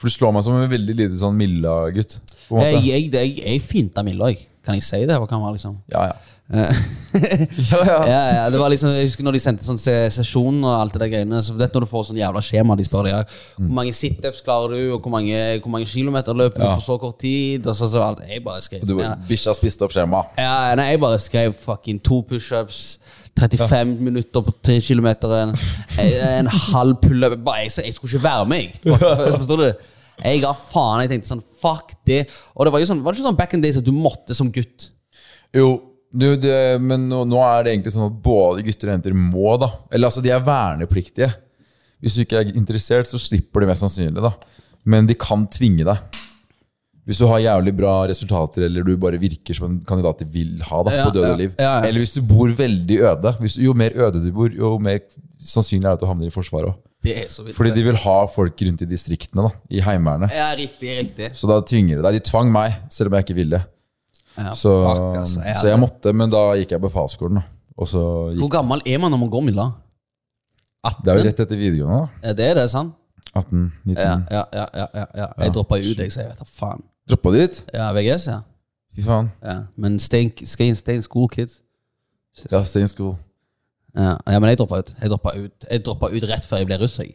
For 0.00 0.08
du 0.08 0.14
slår 0.14 0.32
meg 0.32 0.42
som 0.44 0.54
en 0.56 0.70
veldig 0.70 0.96
lite 0.96 1.16
sånn 1.20 1.36
Milla-gutt. 1.36 2.20
Jeg, 2.50 2.82
jeg, 2.82 3.10
jeg, 3.12 3.36
jeg 3.44 3.60
finta 3.62 4.02
Milla, 4.02 4.30
jeg. 4.32 4.46
Kan 4.64 4.74
jeg 4.74 4.82
si 4.82 5.04
det 5.06 5.16
på 5.20 5.28
være, 5.44 5.52
liksom? 5.58 5.76
Ja, 5.92 6.06
ja. 6.10 6.12
Eh, 6.50 6.78
ja, 7.70 7.78
ja. 7.86 7.96
ja, 8.06 8.20
ja, 8.34 8.44
det 8.50 8.58
var 8.58 8.70
liksom 8.72 8.90
Jeg 8.94 9.04
husker 9.06 9.22
når 9.26 9.36
de 9.36 9.40
sendte 9.42 9.62
sånn 9.66 9.78
sesjon 9.78 10.56
og 10.66 10.72
alt 10.76 10.94
det 10.96 11.00
der 11.04 11.10
greiene. 11.12 11.40
Så 11.46 11.54
vet 11.58 11.74
når 11.74 11.84
du 11.86 11.90
får 11.90 12.08
sånn 12.08 12.18
jævla 12.20 12.42
skjema, 12.42 12.76
de 12.78 12.86
spør 12.86 13.06
deg 13.06 13.34
hvor 13.56 13.70
mange 13.78 13.92
situps 13.94 14.42
klarer 14.46 14.74
du, 14.74 14.80
og 14.96 15.04
hvor 15.04 15.14
mange, 15.14 15.38
hvor 15.62 15.72
mange 15.74 15.86
kilometer 15.90 16.34
løper 16.38 16.62
du 16.62 16.66
på 16.72 16.84
så 16.86 16.96
kort 17.02 17.18
tid, 17.22 17.66
og 17.70 17.76
så, 17.78 17.88
så 17.92 18.02
alt. 18.06 18.22
Jeg 18.30 18.42
bare 18.46 18.62
skrev 18.66 18.82
du, 18.86 18.94
sånn. 18.96 19.24
Bikkja 19.30 19.54
spiste 19.58 19.86
opp 19.86 19.94
skjemaet. 19.94 20.34
Ja, 20.42 20.54
nei, 20.78 20.88
jeg 20.94 21.02
bare 21.02 21.18
skrev 21.22 21.54
fucking 21.66 21.98
to 22.06 22.20
pushups, 22.30 22.82
35 23.40 23.94
minutter 24.10 24.42
på 24.44 24.52
3 24.66 24.80
kilometer, 24.84 25.32
en, 25.44 25.54
en 26.02 26.50
halv 26.70 26.98
pullup. 27.02 27.38
Jeg, 27.62 27.70
jeg 27.86 27.94
skulle 27.96 28.10
ikke 28.16 28.26
være 28.26 28.48
med, 28.50 28.64
jeg. 28.66 28.80
For- 28.86 28.98
for- 29.06 29.36
Forstår 29.38 29.62
du? 29.62 29.68
Jeg 30.20 30.42
ga 30.42 30.50
faen. 30.52 31.00
Jeg 31.06 31.14
tenkte 31.14 31.30
sånn, 31.30 31.44
fuck 31.62 31.94
det. 32.10 32.24
Og 32.54 32.66
det 32.66 32.72
var 32.74 32.82
jo 32.82 32.88
sånn, 32.90 33.00
var 33.06 33.14
det 33.14 33.20
ikke 33.22 33.28
sånn 33.30 33.38
back 33.38 33.54
in 33.56 33.62
days 33.64 33.78
at 33.80 33.86
du 33.86 33.92
måtte 33.96 34.34
som 34.36 34.50
gutt? 34.52 34.90
Jo, 35.56 35.70
Du, 36.10 36.26
det, 36.42 36.54
men 36.82 37.04
nå, 37.10 37.22
nå 37.30 37.38
er 37.46 37.62
det 37.66 37.74
egentlig 37.76 37.92
sånn 37.94 38.08
at 38.08 38.16
både 38.24 38.64
gutter 38.66 38.90
og 38.90 38.96
jenter 38.96 39.14
må, 39.14 39.52
da. 39.62 39.68
Eller 39.94 40.10
altså, 40.10 40.22
de 40.24 40.32
er 40.34 40.42
vernepliktige. 40.42 41.30
Hvis 42.02 42.16
du 42.16 42.24
ikke 42.24 42.40
er 42.40 42.50
interessert, 42.56 43.06
så 43.06 43.20
slipper 43.20 43.62
de 43.62 43.68
mest 43.70 43.84
sannsynlig, 43.84 44.24
da. 44.24 44.32
Men 44.90 45.06
de 45.06 45.14
kan 45.20 45.44
tvinge 45.52 45.86
deg. 45.86 46.18
Hvis 47.08 47.18
du 47.20 47.24
har 47.30 47.40
jævlig 47.42 47.72
bra 47.78 47.94
resultater, 48.10 48.66
eller 48.66 48.84
du 48.86 48.92
bare 49.00 49.18
virker 49.20 49.56
som 49.56 49.66
en 49.66 49.78
kandidat 49.86 50.20
de 50.22 50.26
vil 50.30 50.60
ha, 50.68 50.82
da, 50.86 50.92
Ja, 50.94 51.06
på 51.08 51.14
død 51.16 51.26
ja, 51.26 51.36
liv. 51.38 51.54
ja. 51.58 51.72
Eller 51.86 52.02
hvis 52.02 52.14
du 52.18 52.20
bor 52.26 52.50
veldig 52.58 52.98
øde. 53.12 53.32
Hvis, 53.40 53.56
jo 53.58 53.74
mer 53.74 53.94
øde 53.96 54.22
du 54.22 54.30
bor, 54.34 54.52
jo 54.52 54.76
mer 54.82 55.00
sannsynlig 55.40 55.86
er 55.86 55.92
det 55.94 55.98
at 55.98 56.04
du 56.04 56.08
havner 56.10 56.28
i 56.28 56.34
Forsvaret 56.34 56.72
òg. 56.72 56.78
Det 57.02 57.16
så 57.32 57.42
vidt. 57.46 57.56
Fordi 57.56 57.72
de 57.72 57.82
vil 57.86 57.96
ha 58.02 58.16
folk 58.28 58.60
rundt 58.66 58.82
i 58.84 58.88
distriktene, 58.88 59.46
da, 59.46 59.50
i 59.72 59.80
Heimevernet. 59.80 60.34
Ja, 60.36 60.50
riktig, 60.58 60.90
riktig. 60.98 61.30
Så 61.38 61.48
da 61.48 61.62
tvinger 61.64 61.96
de 61.96 62.04
deg. 62.04 62.18
De 62.18 62.28
tvang 62.28 62.50
meg, 62.52 62.76
selv 62.92 63.08
om 63.08 63.16
jeg 63.16 63.24
ikke 63.28 63.38
ville. 63.40 63.62
Ja, 64.38 64.52
Så, 64.54 64.70
fuck, 64.86 65.16
altså. 65.20 65.40
Jeg 65.44 65.56
så 65.56 65.68
jeg 65.68 65.78
måtte, 65.80 66.12
men 66.16 66.30
da 66.30 66.42
gikk 66.58 66.70
jeg 66.76 66.80
befalsskolen. 66.80 67.42
farskolen 67.76 68.38
Hvor 68.38 68.48
gammel 68.52 68.82
er 68.86 68.98
man 68.98 69.10
når 69.10 69.18
man 69.18 69.30
går 69.30 69.42
Milla? 69.48 69.66
Det 71.04 71.12
er 71.12 71.18
jo 71.18 71.24
rett 71.28 71.40
etter 71.40 71.56
videregående. 71.56 72.06
da. 72.22 72.28
Ja, 72.28 72.32
det 72.38 72.46
er 72.50 72.54
det, 72.54 72.70
sant? 72.70 72.94
18, 73.34 73.72
19 73.84 73.96
Ja, 74.02 74.16
ja, 74.30 74.44
ja. 74.52 74.86
ja, 74.94 75.04
ja. 75.14 75.26
Jeg 75.38 75.52
droppa 75.54 75.76
ut, 75.78 75.98
jeg, 75.98 76.12
så 76.12 76.20
jeg 76.22 76.30
vet 76.30 76.38
da 76.38 76.44
faen. 76.48 76.82
Droppa 77.08 77.30
du 77.34 77.42
ut? 77.44 77.58
Ja, 77.74 77.90
VGS, 77.92 78.26
ja. 78.26 78.38
Fy 78.96 79.02
faen. 79.06 79.30
ja. 79.44 79.58
Men 79.76 79.98
stay 80.00 80.30
stay 80.44 80.68
in, 80.72 80.76
stay 80.76 80.94
in 80.98 81.02
school, 81.02 81.28
kid. 81.28 81.52
Ja, 82.50 82.62
stay 82.64 82.80
in 82.82 82.88
school. 82.88 83.14
Ja, 83.94 84.16
men 84.38 84.48
jeg 84.50 84.58
droppa 84.58 84.78
ut. 84.82 84.94
Jeg 85.02 85.10
droppa 85.10 85.34
ut, 85.36 85.66
ut 86.16 86.28
rett 86.30 86.46
før 86.46 86.62
jeg 86.62 86.66
ble 86.70 86.78
russ, 86.82 86.98
jeg. 86.98 87.14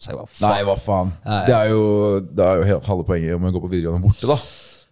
Så 0.00 0.10
jeg 0.10 0.18
var 0.18 0.26
faen. 0.28 0.50
Nei, 0.50 0.62
hva 0.68 0.76
faen. 0.80 1.12
Det 1.46 1.54
er 1.54 1.70
jo, 1.70 1.82
det 2.20 2.44
er 2.44 2.60
jo 2.74 2.80
halve 2.88 3.04
poenget 3.08 3.34
om 3.36 3.44
jeg 3.46 3.52
går 3.56 3.64
på 3.64 3.72
videregående 3.72 4.04
borte, 4.08 4.26
da. 4.28 4.36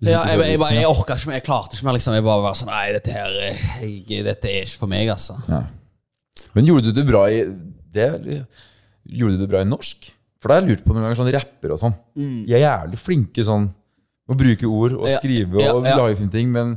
Ja, 0.02 0.22
jeg, 0.26 0.38
jeg, 0.40 0.58
jeg, 0.58 0.78
jeg 0.80 0.88
orka 0.90 1.14
ikke 1.14 1.30
mer. 1.30 1.38
Jeg 1.38 1.46
klarte 1.46 1.76
ikke 1.78 1.86
mer. 1.86 1.96
liksom 1.98 2.16
Jeg 2.16 2.24
bare 2.26 2.42
var 2.42 2.56
sånn 2.58 2.72
Nei, 2.72 2.86
dette 2.96 3.12
her 3.14 3.36
eh, 3.46 3.60
Dette 4.26 4.50
er 4.50 4.64
ikke 4.66 4.80
for 4.80 4.90
meg, 4.90 5.10
altså. 5.14 5.36
Ja. 5.46 5.60
Men 6.56 6.66
gjorde 6.68 6.90
du 6.90 6.96
det 6.96 7.04
bra 7.06 7.22
i 7.30 7.44
det, 7.94 8.08
Gjorde 9.06 9.38
du 9.38 9.44
det 9.44 9.50
bra 9.52 9.62
i 9.62 9.68
norsk? 9.68 10.10
For 10.42 10.50
det 10.50 10.56
har 10.56 10.64
jeg 10.64 10.72
lurt 10.72 10.82
på 10.82 10.94
noen 10.96 11.06
ganger, 11.06 11.20
sånn 11.20 11.30
rapper 11.36 11.74
og 11.76 11.78
sånn. 11.78 11.94
De 12.18 12.56
er 12.56 12.64
jævlig 12.64 12.98
flinke 12.98 13.44
sånn 13.46 13.68
å 14.26 14.36
bruke 14.38 14.66
ord 14.66 14.96
og 14.98 15.06
skrive 15.20 15.60
Ja, 15.62 15.68
ja, 15.68 15.76
og 15.76 15.86
live 15.86 16.26
ting, 16.34 16.50
men 16.50 16.74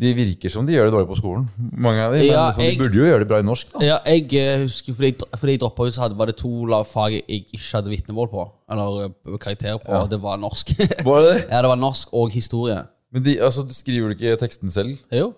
de 0.00 0.10
virker 0.16 0.48
som 0.52 0.64
de 0.66 0.72
gjør 0.72 0.86
det 0.88 0.92
dårlig 0.94 1.08
på 1.10 1.16
skolen. 1.18 1.44
Mange 1.76 2.00
av 2.06 2.14
de 2.14 2.22
Ja, 2.24 2.36
men 2.40 2.46
liksom, 2.48 2.62
jeg- 2.64 2.78
de 2.78 2.82
burde 2.84 2.96
jo 3.00 3.04
gjøre 3.08 3.18
det 3.20 3.28
bra 3.28 3.38
i 3.42 3.46
norsk, 3.46 3.72
da. 3.74 3.80
Ja, 3.84 3.98
jeg 4.06 4.32
eh, 4.40 4.62
husker 4.62 4.94
Fordi 4.96 5.10
jeg, 5.10 5.18
fordi 5.36 5.52
jeg 5.52 5.60
droppa 5.60 5.84
ut, 5.86 5.92
så 5.94 6.00
hadde, 6.06 6.16
var 6.18 6.26
det 6.30 6.36
to 6.40 6.52
fag 6.88 7.12
jeg 7.18 7.24
ikke 7.28 7.60
hadde 7.74 7.90
vitnemål 7.92 8.30
på. 8.32 8.46
Eller 8.70 9.12
karakterer 9.38 9.76
karakter 9.78 9.78
på. 9.84 9.92
Ja. 9.92 10.06
Det 10.06 10.20
var 10.22 10.36
norsk. 10.40 10.72
Var 11.10 11.20
det? 11.26 11.36
ja, 11.50 11.60
det 11.62 11.68
var 11.68 11.76
norsk 11.76 12.08
og 12.14 12.30
historie. 12.32 12.78
Men 13.12 13.22
de, 13.24 13.36
altså, 13.42 13.62
du 13.66 13.74
skriver 13.74 14.08
du 14.08 14.14
ikke 14.14 14.36
teksten 14.40 14.70
selv? 14.70 14.96
Jo. 15.12 15.32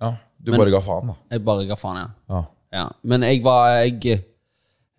Ja, 0.00 0.14
Du 0.40 0.52
Men- 0.52 0.60
bare 0.60 0.70
ga 0.70 0.80
faen, 0.80 1.06
da. 1.08 1.14
Jeg 1.30 1.44
bare 1.44 1.66
ga 1.66 1.74
faen, 1.76 1.96
ja. 1.96 2.06
Ja. 2.36 2.42
ja. 2.72 2.86
Men 3.02 3.22
jeg 3.22 3.42
var 3.44 3.68
jeg, 3.82 4.22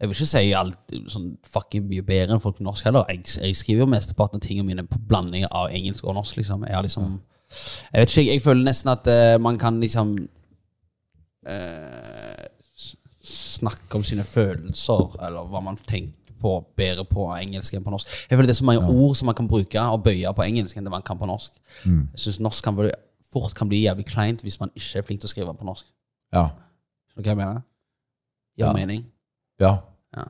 jeg 0.02 0.10
vil 0.10 0.16
ikke 0.16 0.26
si 0.32 0.48
alt 0.58 0.94
sånn 1.14 1.28
fucking 1.46 1.84
mye 1.86 2.02
bedre 2.02 2.34
enn 2.34 2.42
folk 2.42 2.56
på 2.58 2.64
norsk 2.66 2.88
heller. 2.88 3.06
Jeg, 3.14 3.22
jeg 3.38 3.58
skriver 3.60 3.84
jo 3.84 3.92
mesteparten 3.92 4.40
av 4.40 4.42
tingene 4.42 4.66
mine 4.72 4.86
på 4.90 4.98
blanding 5.12 5.46
av 5.46 5.70
engelsk 5.70 6.08
og 6.10 6.16
norsk. 6.18 6.40
liksom 6.42 6.64
Jeg 6.66 6.74
har 6.74 6.82
liksom 6.82 7.20
Jeg 7.92 8.02
vet 8.02 8.10
ikke, 8.16 8.32
jeg, 8.32 8.42
føler 8.42 8.66
nesten 8.66 8.90
at 8.96 9.10
uh, 9.12 9.36
man 9.38 9.60
kan 9.62 9.78
liksom 9.80 10.16
uh, 11.46 12.48
Snakke 13.22 14.00
om 14.00 14.04
sine 14.08 14.26
følelser, 14.26 15.20
eller 15.22 15.46
hva 15.52 15.62
man 15.62 15.78
tenker 15.78 16.18
på, 16.42 16.56
bedre 16.74 17.06
på 17.06 17.28
engelsk 17.36 17.78
enn 17.78 17.86
på 17.86 17.94
norsk. 17.94 18.10
Jeg 18.26 18.34
føler 18.34 18.50
Det 18.50 18.56
er 18.56 18.62
så 18.64 18.66
mange 18.66 18.90
ord 18.90 19.14
som 19.16 19.30
man 19.30 19.38
kan 19.38 19.48
bruke 19.48 19.86
og 19.86 20.02
bøye 20.08 20.34
på 20.34 20.48
engelsk 20.48 20.78
enn 20.78 20.90
det 20.90 20.96
man 20.96 21.06
kan 21.06 21.22
på 21.22 21.30
norsk. 21.30 21.54
Mm. 21.86 22.08
Jeg 22.16 22.26
synes 22.26 22.42
norsk 22.42 22.64
kan 22.66 22.80
bli, 22.80 22.90
fort 23.30 23.54
kan 23.54 23.70
bli 23.70 23.84
jævlig 23.84 24.08
kleint 24.10 24.42
hvis 24.42 24.58
man 24.60 24.74
ikke 24.74 24.98
er 24.98 25.06
flink 25.06 25.22
til 25.22 25.30
å 25.30 25.36
skrive 25.36 25.54
på 25.54 25.70
norsk. 25.70 25.86
Ja. 26.34 26.48
Skjønner 27.12 27.22
du 27.22 27.30
hva 27.30 27.36
jeg 27.36 27.42
mener? 27.44 27.62
Gir 28.58 28.66
Ja. 28.66 28.74
mening? 28.74 29.06
Ja. 29.62 29.76
Ja. 30.18 30.26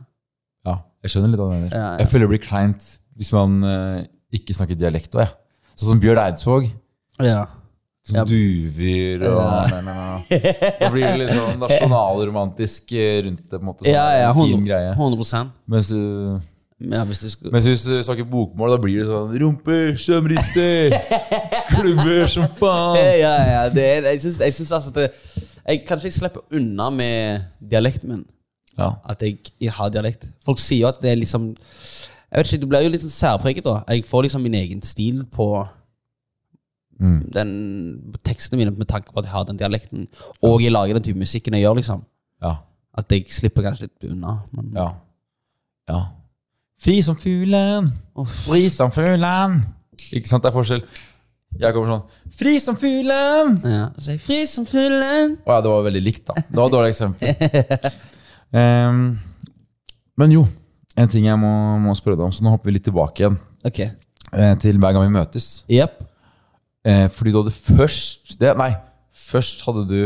ja. 0.68 0.76
Jeg 1.04 1.14
skjønner 1.16 1.32
litt 1.34 1.42
hva 1.42 1.48
du 1.50 1.56
mener. 1.56 1.72
Ja. 1.74 1.88
Jeg 2.02 2.12
føler 2.12 2.28
det 2.28 2.34
blir 2.36 2.44
kleint 2.46 2.90
hvis 3.18 3.32
man 3.36 3.58
eh, 3.68 4.04
ikke 4.38 4.56
snakker 4.58 4.78
dialekt 4.80 5.16
òg. 5.18 5.32
Sånn 5.76 5.96
som 5.96 6.02
Bjørn 6.04 6.22
Eidsvåg. 6.22 6.70
Ja. 7.22 7.48
Som 8.06 8.18
Ja. 8.18 8.24
duver 8.26 9.28
og 9.30 9.42
nei, 9.72 9.82
nei, 9.86 9.94
nei. 9.94 10.40
Da 10.82 10.88
blir 10.90 11.04
det 11.06 11.18
litt 11.22 11.34
sånn 11.36 11.60
nasjonalromantisk 11.62 12.94
eh, 12.98 13.20
rundt 13.28 13.44
det. 13.46 13.58
på 13.58 13.62
en 13.62 13.68
måte 13.70 13.86
sånn, 13.86 13.94
Ja, 13.94 14.06
ja, 14.18 14.32
en 14.32 14.40
fin 14.40 14.56
100, 14.56 14.66
greie 14.66 14.96
100 14.96 15.52
Mens, 15.70 15.92
uh, 15.94 16.40
Ja, 16.82 17.04
hvis 17.06 17.22
du 17.22 17.28
skulle 17.30 17.54
mens 17.54 17.68
hvis 17.70 17.86
du 17.86 17.94
snakker 18.02 18.26
bokmål, 18.26 18.74
da 18.74 18.80
blir 18.82 19.04
det 19.04 19.06
sånn 19.10 19.36
Rumper 19.44 20.00
som 20.02 20.26
rister, 20.32 20.98
klubber 21.76 22.26
som 22.34 22.50
faen. 22.58 22.98
Ja, 23.22 23.36
ja, 23.54 23.62
det 23.70 23.86
er, 23.86 24.10
jeg 24.16 24.24
syns, 24.26 24.42
jeg 24.48 24.58
syns 24.58 24.74
altså 24.80 24.94
at 24.96 24.98
det, 24.98 25.08
jeg, 25.62 25.84
Kanskje 25.86 26.10
jeg 26.10 26.18
slipper 26.18 26.58
unna 26.58 26.90
med 26.96 27.46
dialekten 27.62 28.16
min. 28.16 28.26
Ja. 28.78 28.94
At 29.10 29.22
jeg, 29.26 29.38
jeg 29.60 29.74
har 29.76 29.92
dialekt. 29.92 30.30
Folk 30.46 30.60
sier 30.64 30.86
jo 30.86 30.90
at 30.92 31.02
det 31.04 31.12
er 31.12 31.20
liksom 31.20 31.52
Jeg 31.52 32.38
vet 32.40 32.48
ikke, 32.48 32.62
Du 32.62 32.70
blir 32.72 32.86
jo 32.86 32.92
litt 32.94 33.04
sånn 33.04 33.12
særpreget, 33.14 33.66
da. 33.68 33.82
Jeg 33.92 34.06
får 34.08 34.28
liksom 34.28 34.44
min 34.46 34.56
egen 34.62 34.82
stil 34.86 35.26
på 35.32 35.52
den 37.02 37.52
tekstene 38.22 38.60
mine 38.60 38.72
med 38.78 38.86
tanke 38.90 39.10
på 39.10 39.20
at 39.20 39.26
jeg 39.26 39.34
har 39.34 39.46
den 39.50 39.58
dialekten. 39.58 40.08
Og 40.46 40.62
jeg 40.62 40.72
lager 40.72 40.94
den 40.94 41.04
type 41.04 41.18
musikken 41.20 41.56
jeg 41.58 41.66
gjør, 41.66 41.80
liksom. 41.80 42.04
Ja. 42.44 42.56
At 42.98 43.12
jeg 43.12 43.26
slipper 43.34 43.66
kanskje 43.66 43.88
litt 43.88 44.12
unna. 44.12 44.36
Men 44.54 44.70
ja. 44.78 44.90
ja. 45.90 46.02
Fri 46.82 47.00
som 47.06 47.18
fuglen, 47.18 47.90
fri 48.46 48.68
som 48.74 48.94
fuglen. 48.94 49.62
Ikke 50.12 50.30
sant, 50.30 50.44
det 50.44 50.50
er 50.52 50.56
forskjell. 50.56 50.86
Jeg 51.62 51.76
kommer 51.76 51.90
sånn 51.92 52.32
Fri 52.32 52.54
som 52.64 52.78
fuglen! 52.80 53.58
ja. 53.68 53.90
Så 54.00 54.14
jeg 54.14 54.22
fri 54.24 54.38
som 54.48 54.66
fuglen. 54.66 55.36
Å 55.44 55.58
ja, 55.58 55.60
det 55.66 55.74
var 55.74 55.84
veldig 55.90 56.04
likt, 56.06 56.24
da. 56.30 56.38
Det 56.48 56.58
var 56.58 56.70
et 56.70 56.78
dårlig 56.78 56.94
eksempel. 56.94 57.92
Ehm, 58.54 59.18
men 60.20 60.32
jo, 60.36 60.46
en 61.00 61.08
ting 61.12 61.26
jeg 61.30 61.40
må, 61.40 61.52
må 61.82 61.94
spørre 61.98 62.18
deg 62.20 62.28
om, 62.28 62.34
så 62.36 62.44
nå 62.46 62.52
hopper 62.54 62.70
vi 62.72 62.76
litt 62.78 62.88
tilbake 62.90 63.24
igjen 63.24 63.38
Ok. 63.66 63.80
eh, 63.86 64.56
til 64.60 64.78
hver 64.82 64.94
gang 64.96 65.06
vi 65.08 65.14
møtes. 65.16 65.64
Yep. 65.72 66.02
Eh, 66.84 67.06
fordi 67.14 67.32
du 67.32 67.38
hadde 67.44 67.54
først 67.54 68.36
det, 68.42 68.56
Nei, 68.58 68.72
først 69.14 69.62
hadde 69.68 69.84
du 69.88 70.00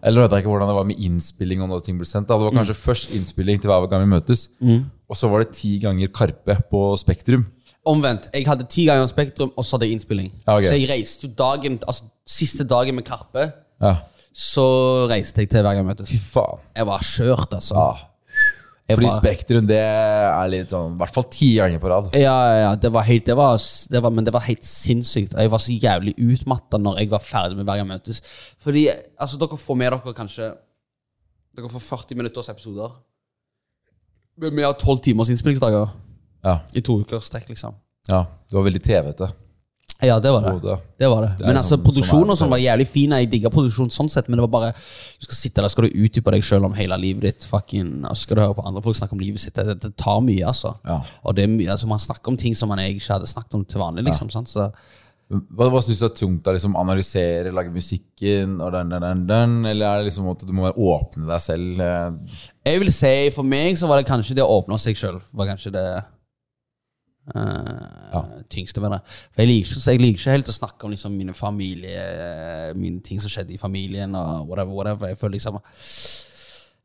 Eller 0.00 0.22
vet 0.22 0.30
jeg 0.36 0.44
ikke 0.44 0.52
hvordan 0.52 0.68
det 0.70 0.76
var 0.76 0.86
med 0.86 1.00
innspilling. 1.02 1.60
og 1.64 1.68
når 1.72 1.80
ting 1.82 1.96
ble 1.98 2.06
sendt 2.06 2.28
da. 2.28 2.36
Det 2.38 2.46
var 2.46 2.54
kanskje 2.54 2.76
først 2.78 3.14
innspilling 3.18 3.58
til 3.60 3.66
hver 3.70 3.88
gang 3.90 4.04
vi 4.04 4.12
møtes, 4.14 4.44
og 5.10 5.16
så 5.18 5.28
var 5.28 5.42
det 5.42 5.56
ti 5.58 5.72
ganger 5.82 6.06
Karpe 6.14 6.54
på 6.70 6.82
Spektrum. 7.00 7.46
Omvendt. 7.88 8.28
Jeg 8.32 8.46
hadde 8.46 8.66
ti 8.70 8.84
ganger 8.86 9.08
Spektrum, 9.10 9.50
og 9.56 9.64
så 9.66 9.74
hadde 9.74 9.88
jeg 9.88 9.96
innspilling. 9.98 10.30
Ja, 10.46 10.54
ok. 10.60 10.68
Så 10.68 10.76
jeg 10.78 10.86
reiste 10.90 11.26
jo 11.26 11.32
dagen 11.34 11.78
Altså 11.88 12.04
siste 12.28 12.62
dagen 12.68 12.94
med 12.94 13.04
Karpe, 13.08 13.52
Ja. 13.82 13.96
Så 14.38 14.64
reiste 15.10 15.42
jeg 15.42 15.50
til 15.50 15.64
hver 15.64 15.74
gang 15.74 15.82
jeg 15.82 15.88
møtte 15.90 16.06
Fy 16.06 16.18
faen. 16.22 16.60
Jeg 16.78 16.86
var 16.86 17.02
skjørt, 17.02 17.56
altså. 17.58 17.74
Ja. 17.74 18.04
Jeg 18.88 18.96
Fordi 18.96 19.08
var- 19.10 19.16
Spektrum 19.20 19.66
det 19.68 19.76
er 19.84 20.46
litt 20.48 20.70
sånn 20.72 20.94
I 20.94 20.98
hvert 21.02 21.12
fall 21.12 21.24
ti 21.28 21.48
ganger 21.58 21.80
på 21.82 21.90
rad. 21.92 22.06
Ja, 22.16 22.36
ja, 22.48 22.60
ja, 22.62 22.70
det 22.80 22.88
var 22.94 23.02
helt 23.04 23.26
det 23.26 23.34
var, 23.36 23.58
det 23.90 24.00
var, 24.02 24.10
Men 24.14 24.24
det 24.24 24.32
var 24.32 24.40
helt 24.46 24.62
sinnssykt. 24.64 25.34
Og 25.34 25.40
Jeg 25.42 25.50
var 25.50 25.58
så 25.60 25.74
jævlig 25.76 26.14
utmatta 26.16 26.78
når 26.80 27.00
jeg 27.02 27.10
var 27.10 27.18
ferdig 27.20 27.56
med 27.58 27.66
Hver 27.68 27.76
gang 27.82 27.88
møtes. 27.90 28.22
Fordi 28.58 28.86
altså, 29.20 29.36
dere 29.42 29.58
får 29.58 29.76
med 29.76 29.92
dere 29.92 30.14
kanskje 30.14 30.54
Dere 31.58 31.68
får 31.68 31.80
40 31.82 32.14
minutters 32.16 32.48
episoder. 32.48 32.92
Men 34.38 34.54
vi 34.56 34.62
har 34.62 34.72
12 34.78 35.00
timers 35.02 35.28
innspillingsdager 35.34 35.90
Ja. 36.44 36.60
i 36.72 36.80
to 36.80 37.00
uker 37.02 37.18
strekk, 37.20 37.48
liksom. 37.50 37.74
ja. 38.08 38.24
Du 38.48 38.56
var 38.56 38.62
veldig 38.70 38.80
TV-ete. 38.82 39.32
Ja, 40.00 40.20
det 40.22 40.30
var 40.30 40.44
det. 40.46 40.76
Det 40.98 41.08
var 41.10 41.24
det. 41.24 41.30
er 41.42 41.46
Men 41.48 41.56
altså, 41.58 41.74
sånn- 41.74 41.82
produksjonen 41.88 42.30
og 42.30 42.36
sånn 42.38 42.46
det. 42.46 42.54
var 42.54 42.60
jævlig 42.62 42.86
fin. 42.86 43.10
Jeg 43.18 43.30
digga 43.32 43.50
produksjonen 43.50 43.90
sånn 43.90 44.08
sett, 44.08 44.28
men 44.28 44.38
det 44.38 44.44
var 44.46 44.52
bare 44.60 44.72
Du 44.72 45.24
skal 45.26 45.34
sitte 45.34 45.60
der, 45.64 45.68
skal 45.68 45.88
du 45.88 45.96
utdype 46.04 46.30
deg 46.30 46.42
sjøl 46.46 46.64
om 46.68 46.72
hele 46.78 46.96
livet 47.02 47.22
ditt. 47.26 47.44
Fucking, 47.50 48.04
skal 48.14 48.36
du 48.36 48.42
høre 48.44 48.54
på 48.54 48.66
andre 48.66 48.82
folk 48.84 48.94
snakke 48.94 49.12
om 49.16 49.18
livet 49.24 49.40
sitt. 49.42 49.54
Det, 49.58 49.64
det, 49.66 49.80
det 49.82 49.96
tar 49.98 50.20
mye, 50.22 50.44
altså. 50.46 50.76
Ja. 50.86 51.00
Og 51.24 51.34
det 51.34 51.48
er 51.48 51.50
mye, 51.50 51.70
altså, 51.74 51.88
man 51.90 51.98
snakker 51.98 52.28
om 52.30 52.36
ting 52.38 52.54
som 52.54 52.68
man 52.70 52.78
ikke 52.78 53.10
hadde 53.16 53.26
snakket 53.26 53.54
om 53.58 53.64
til 53.64 53.80
vanlig. 53.82 54.04
liksom, 54.06 54.30
sant? 54.30 54.48
Så 54.48 54.68
Hva, 55.28 55.66
hva 55.68 55.82
syns 55.84 55.98
du 56.00 56.06
er 56.06 56.14
tungt? 56.16 56.44
da, 56.46 56.52
liksom 56.56 56.76
Analysere, 56.78 57.50
lage 57.52 57.68
musikken 57.74 58.60
og 58.64 58.70
den, 58.72 58.88
den, 58.94 59.02
den, 59.02 59.26
den? 59.26 59.56
Eller 59.66 59.84
er 59.90 59.98
det 59.98 60.06
liksom 60.12 60.30
at 60.30 60.46
du 60.46 60.52
må 60.56 60.62
være 60.70 60.78
åpne 60.78 61.26
deg 61.28 61.40
selv? 61.42 61.80
eh? 61.84 62.38
jeg 62.70 62.80
vil 62.80 62.92
si, 62.92 63.30
for 63.34 63.42
meg 63.44 63.76
så 63.76 63.86
var 63.90 63.98
det 64.00 64.06
kanskje 64.08 64.38
det 64.38 64.46
å 64.46 64.54
åpne 64.62 64.78
seg 64.78 64.96
sjøl. 64.96 65.18
Var 65.34 65.50
kanskje 65.50 65.72
det 65.74 65.84
eh, 67.34 68.22
tyngste 68.50 68.80
med 68.80 68.94
det. 68.94 69.00
For 69.32 69.42
jeg 69.42 69.50
liker, 69.50 69.82
jeg 69.90 70.00
liker 70.00 70.20
ikke 70.20 70.36
helt 70.36 70.48
å 70.52 70.56
snakke 70.56 70.86
om 70.86 70.94
liksom, 70.94 71.12
mine 71.18 71.34
familie 71.36 72.06
Mine 72.78 73.02
ting 73.04 73.20
som 73.20 73.32
skjedde 73.32 73.54
i 73.54 73.60
familien, 73.60 74.14
og 74.14 74.48
whatever, 74.48 74.72
whatever. 74.72 75.12
Jeg 75.12 75.18
føler 75.20 75.38
liksom 75.38 75.60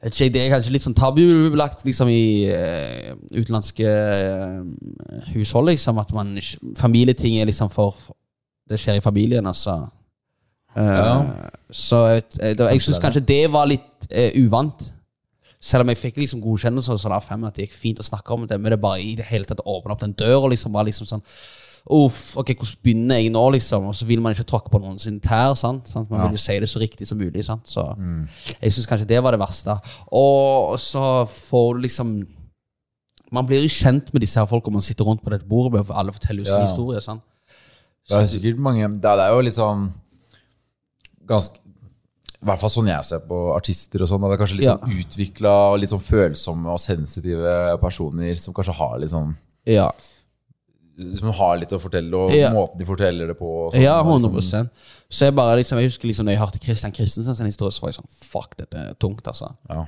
ikke, 0.03 0.29
Det 0.29 0.41
er 0.41 0.51
kanskje 0.51 0.73
litt 0.73 0.83
sånn 0.83 0.97
tabubelagt 0.97 1.85
liksom, 1.87 2.09
i 2.11 2.49
uh, 2.51 3.13
utenlandske 3.31 3.87
uh, 3.87 5.27
hushold. 5.33 5.71
Liksom, 5.71 5.99
at 6.01 6.11
man 6.15 6.35
ikke, 6.41 6.73
familieting 6.79 7.39
er 7.39 7.47
liksom 7.47 7.71
for 7.71 7.95
Det 8.69 8.79
skjer 8.79 8.99
i 8.99 9.03
familien, 9.03 9.47
altså. 9.47 9.81
Uh, 10.75 10.83
Ja. 10.83 11.15
Så 11.73 11.97
jeg, 12.07 12.23
jeg, 12.39 12.57
jeg 12.59 12.81
syns 12.81 12.99
kanskje 13.01 13.25
det 13.27 13.43
var 13.51 13.65
litt 13.69 14.07
uvant. 14.37 14.92
Selv 15.63 15.85
om 15.85 15.91
jeg 15.93 15.99
fikk 16.01 16.17
liksom 16.19 16.41
godkjennelse, 16.43 16.95
så 16.99 17.09
la 17.11 17.21
fem 17.23 17.43
at 17.47 17.55
det 17.55 17.69
gikk 17.69 17.75
fint 17.79 17.99
å 18.01 18.05
snakke 18.05 18.35
om 18.35 18.47
det, 18.49 18.57
men 18.59 18.73
det 18.73 18.81
bare 18.83 18.99
i 18.99 19.13
det 19.15 19.29
hele 19.29 19.47
tatt 19.47 19.61
åpne 19.63 19.93
opp 19.95 20.01
den 20.03 20.15
døra. 20.19 20.49
Liksom, 20.51 20.73
bare 20.75 20.89
liksom 20.91 21.07
sånn 21.07 21.23
Uff, 21.91 22.37
ok, 22.39 22.53
hvordan 22.55 22.79
begynner 22.85 23.17
jeg 23.19 23.31
nå, 23.35 23.41
liksom? 23.57 23.89
Og 23.91 23.95
så 23.99 24.05
vil 24.07 24.21
man 24.23 24.31
ikke 24.31 24.45
tråkke 24.47 24.71
på 24.71 24.79
noen 24.79 24.99
sin 25.03 25.17
tær. 25.19 25.51
sant? 25.59 25.89
sant? 25.91 26.07
Man 26.11 26.21
vil 26.23 26.37
jo 26.37 26.39
si 26.39 26.55
det 26.63 26.69
så 26.71 26.79
riktig 26.79 27.07
som 27.09 27.17
mulig. 27.19 27.43
sant? 27.43 27.67
Så 27.67 27.83
jeg 28.61 28.71
syns 28.71 28.87
kanskje 28.87 29.07
det 29.09 29.19
var 29.23 29.35
det 29.35 29.41
verste. 29.41 29.75
Og 30.15 30.77
så 30.79 31.25
får 31.27 31.73
du 31.75 31.81
liksom 31.87 32.13
Man 33.33 33.47
blir 33.49 33.63
jo 33.65 33.67
kjent 33.67 34.13
med 34.13 34.21
disse 34.21 34.37
her 34.39 34.45
folka 34.45 34.69
man 34.71 34.81
sitter 34.85 35.03
rundt 35.03 35.23
på 35.25 35.31
dette 35.33 35.47
bordet 35.49 35.73
med, 35.73 35.85
for 35.87 35.97
alle 35.97 36.13
forteller 36.13 36.43
jo 36.43 36.51
sin 36.51 36.59
Ja. 36.61 36.67
historie. 36.67 37.01
sant? 37.01 37.21
Det 38.07 38.15
er 38.19 38.27
sikkert 38.27 38.59
mange 38.59 38.87
Det 39.01 39.09
er, 39.09 39.29
jo 39.31 39.49
sånn 39.51 39.91
Ganske 41.27 41.59
I 42.43 42.45
hvert 42.49 42.59
fall 42.59 42.69
sånn 42.73 42.89
jeg 42.91 43.05
ser 43.07 43.21
på 43.29 43.37
artister 43.55 44.01
og 44.03 44.09
sånn. 44.11 44.21
Det 44.27 44.35
er 44.35 44.41
kanskje 44.41 44.57
litt 44.59 44.67
Ja. 44.67 44.75
sånn 44.77 44.97
utvikla, 44.99 45.53
litt 45.79 45.89
sånn 45.93 46.03
følsomme 46.03 46.67
og 46.73 46.79
sensitive 46.79 47.77
personer 47.79 48.35
som 48.35 48.53
kanskje 48.53 48.73
har 48.75 48.97
litt 48.99 49.09
sånn 49.13 49.35
Ja, 49.65 49.91
Som 51.17 51.31
har 51.33 51.57
litt 51.57 51.71
å 51.73 51.79
fortelle, 51.81 52.13
og 52.13 52.31
Ja. 52.35 52.51
måten 52.51 52.77
de 52.77 52.85
forteller 52.85 53.27
det 53.27 53.37
på. 53.39 53.47
Og 53.67 53.73
sånn, 53.73 53.81
ja 53.81 53.99
og 53.99 54.05
100 54.05 54.35
liksom- 54.35 54.69
Så 55.09 55.25
jeg 55.25 55.35
bare 55.35 55.55
liksom, 55.57 55.77
jeg 55.79 55.87
husker 55.89 56.07
liksom 56.07 56.25
når 56.25 56.31
jeg 56.35 56.39
hørte 56.39 56.59
Christian 56.63 56.91
Christensen 56.91 57.35
sin 57.35 57.45
historie, 57.45 57.71
så 57.71 57.81
var 57.81 57.89
jeg 57.89 57.95
sånn 58.01 58.09
Fuck, 58.11 58.57
dette 58.57 58.75
er 58.77 58.93
tungt, 58.99 59.23
altså. 59.23 59.55
Ja. 59.69 59.85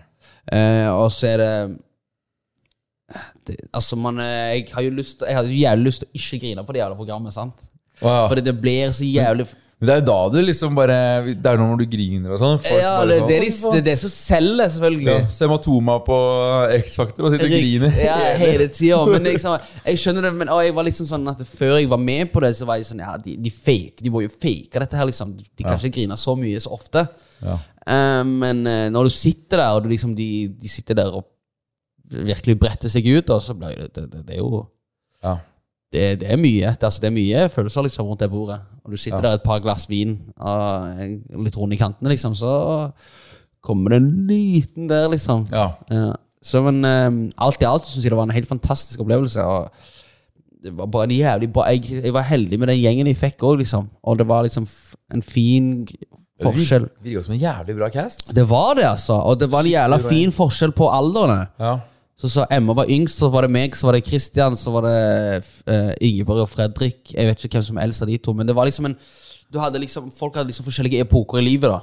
Eh, 0.52 0.88
og 0.90 1.10
så 1.12 1.28
er 1.34 1.38
det, 1.38 1.80
det 3.46 3.58
Altså, 3.74 3.96
man 3.98 4.18
eh, 4.20 4.56
Jeg 4.56 4.70
har 4.74 4.82
jo 4.82 4.92
lyst 4.92 5.20
Jeg 5.22 5.36
hadde 5.36 5.50
jo 5.52 5.62
jævlig 5.68 5.86
lyst 5.86 6.00
til 6.00 6.08
å 6.10 6.18
ikke 6.20 6.42
grine 6.42 6.66
på 6.66 6.74
det 6.74 6.82
jævla 6.82 6.98
programmet, 6.98 7.34
sant? 7.34 7.54
Wow. 8.02 8.28
Fordi 8.30 8.42
det 8.44 8.60
blir 8.62 8.90
så 8.90 9.06
jævlig 9.06 9.46
Men 9.48 9.56
det 9.88 9.94
er 9.94 10.00
jo 10.02 10.06
da 10.08 10.18
du 10.34 10.38
liksom 10.44 10.76
bare 10.78 10.98
Det 11.28 11.50
er 11.52 11.60
når 11.60 11.80
du 11.82 11.86
griner 11.90 12.34
og 12.36 12.40
sånn. 12.42 12.58
Ja, 12.68 12.94
det, 13.08 13.20
sånn, 13.20 13.30
det, 13.30 13.36
er 13.38 13.46
de, 13.46 13.72
det 13.76 13.82
det 13.88 13.96
som 14.02 14.12
selger, 14.14 14.72
selvfølgelig. 14.76 15.08
ja, 15.12 15.28
Sematoma 15.36 15.98
på 16.06 16.18
X-Factor 16.80 17.28
og 17.28 17.36
sitter 17.36 17.50
og 17.50 17.56
griner. 17.56 18.00
Ja, 18.06 18.18
hele 18.42 18.68
tida. 18.74 19.02
Men 19.10 19.30
liksom, 19.30 19.70
jeg 19.86 20.02
skjønner 20.02 20.28
det, 20.28 20.34
men 20.42 20.52
jeg 20.66 20.76
var 20.78 20.88
liksom 20.90 21.10
sånn 21.10 21.30
at 21.32 21.46
før 21.50 21.78
jeg 21.80 21.92
var 21.92 22.02
med 22.02 22.34
på 22.34 22.44
det, 22.46 22.54
så 22.58 22.68
var 22.70 22.82
jeg 22.82 22.90
sånn 22.92 23.06
Ja, 23.06 23.16
de, 23.22 23.38
de 23.46 23.54
fake, 23.54 24.02
de 24.02 24.14
må 24.14 24.26
jo 24.26 24.34
fake 24.34 24.82
dette 24.84 25.00
her, 25.00 25.10
liksom. 25.10 25.36
De 25.38 25.64
kan 25.66 25.80
ikke 25.80 26.00
grine 26.02 26.20
så 26.20 26.36
mye 26.40 26.62
så 26.64 26.74
ofte. 26.76 27.06
Ja. 27.46 27.60
Eh, 27.86 28.22
men 28.28 28.66
eh, 28.70 28.88
når 28.94 29.10
du 29.10 29.16
sitter 29.16 29.62
der, 29.62 29.78
og 29.78 29.86
du 29.86 29.92
liksom, 29.94 30.16
de, 30.18 30.30
de 30.58 30.72
sitter 30.72 30.98
der 31.02 31.14
og 31.14 31.28
virkelig 32.06 32.58
bretter 32.62 32.92
seg 32.92 33.08
ut, 33.10 33.30
og 33.34 33.42
så 33.44 33.56
blir 33.58 33.76
det, 33.80 33.92
det, 33.96 34.08
det, 34.14 34.24
det 34.30 34.40
er 34.40 34.44
jo 34.44 34.66
Ja. 35.24 35.38
Det, 35.96 36.04
det 36.22 36.28
er 36.36 36.40
mye 36.42 36.74
det, 36.76 36.84
altså, 36.84 37.02
det 37.04 37.10
er 37.10 37.16
mye 37.16 37.46
følelser 37.54 37.88
liksom 37.88 38.10
rundt 38.12 38.22
det 38.26 38.30
bordet. 38.32 38.60
Og 38.86 38.92
du 38.94 38.98
sitter 39.02 39.18
Ja. 39.24 39.30
der 39.32 39.40
et 39.40 39.46
par 39.48 39.64
glass 39.64 39.88
vin 39.90 40.18
og 40.38 41.42
litt 41.48 41.58
rund 41.58 41.74
i 41.74 41.80
kantene, 41.80 42.12
liksom, 42.14 42.36
så 42.38 42.52
kommer 43.66 43.96
det 43.96 44.02
en 44.04 44.28
liten 44.30 44.90
der, 44.92 45.08
liksom. 45.10 45.48
ja. 45.52 45.72
Ja. 45.90 46.12
Så 46.46 46.60
men 46.62 46.84
um, 46.86 47.16
alt 47.42 47.64
i 47.64 47.66
alt 47.66 47.88
syns 47.90 48.04
jeg 48.06 48.12
det 48.14 48.18
var 48.20 48.28
en 48.28 48.36
helt 48.36 48.46
fantastisk 48.52 49.00
opplevelse. 49.02 49.42
Og 49.42 49.72
det 50.62 50.74
var 50.78 50.86
bare 50.94 51.08
en 51.08 51.16
jævlig 51.16 51.48
bra 51.54 51.64
jeg, 51.74 52.04
jeg 52.04 52.14
var 52.14 52.22
heldig 52.30 52.60
med 52.62 52.70
den 52.70 52.78
gjengen 52.84 53.10
jeg 53.10 53.18
fikk 53.18 53.42
òg, 53.50 53.58
liksom. 53.64 53.88
Og 54.06 54.20
det 54.20 54.28
var 54.30 54.46
liksom 54.46 54.68
en 55.16 55.24
fin 55.26 55.72
forskjell. 56.44 56.86
Det 57.02 57.10
virker 57.10 57.26
som 57.26 57.34
en 57.34 57.42
jævlig 57.42 57.76
bra 57.80 57.90
cast. 57.90 58.30
Det 58.36 58.46
var 58.50 58.76
det, 58.78 58.86
altså. 58.92 59.18
Og 59.26 59.40
det 59.42 59.50
var 59.50 59.66
en 59.66 59.72
jævla 59.74 59.98
fin 60.06 60.34
forskjell 60.36 60.76
på 60.78 60.92
aldrene. 60.94 61.40
Ja. 61.60 61.74
Så 62.18 62.30
så 62.32 62.46
Emma 62.52 62.74
var 62.74 62.86
yngst, 62.90 63.18
så 63.20 63.28
var 63.30 63.42
det 63.44 63.52
meg, 63.52 63.74
så 63.76 63.88
var 63.90 63.94
det 63.98 64.06
Christian, 64.08 64.56
så 64.56 64.72
var 64.72 64.86
det 64.88 65.44
uh, 65.68 65.92
Ingeborg 66.02 66.46
og 66.46 66.50
Fredrik. 66.50 67.12
Jeg 67.14 67.28
vet 67.28 67.44
ikke 67.44 67.58
hvem 67.60 67.64
som 67.68 67.78
eldst 67.78 68.02
av 68.02 68.08
de 68.08 68.18
to, 68.18 68.34
men 68.34 68.48
det 68.48 68.56
var 68.56 68.66
liksom 68.70 68.86
en 68.86 68.96
du 69.52 69.60
hadde 69.60 69.80
liksom, 69.80 70.08
Folk 70.12 70.36
hadde 70.36 70.48
liksom 70.50 70.66
forskjellige 70.66 71.04
epoker 71.06 71.38
i 71.38 71.44
livet, 71.46 71.70
da. 71.70 71.80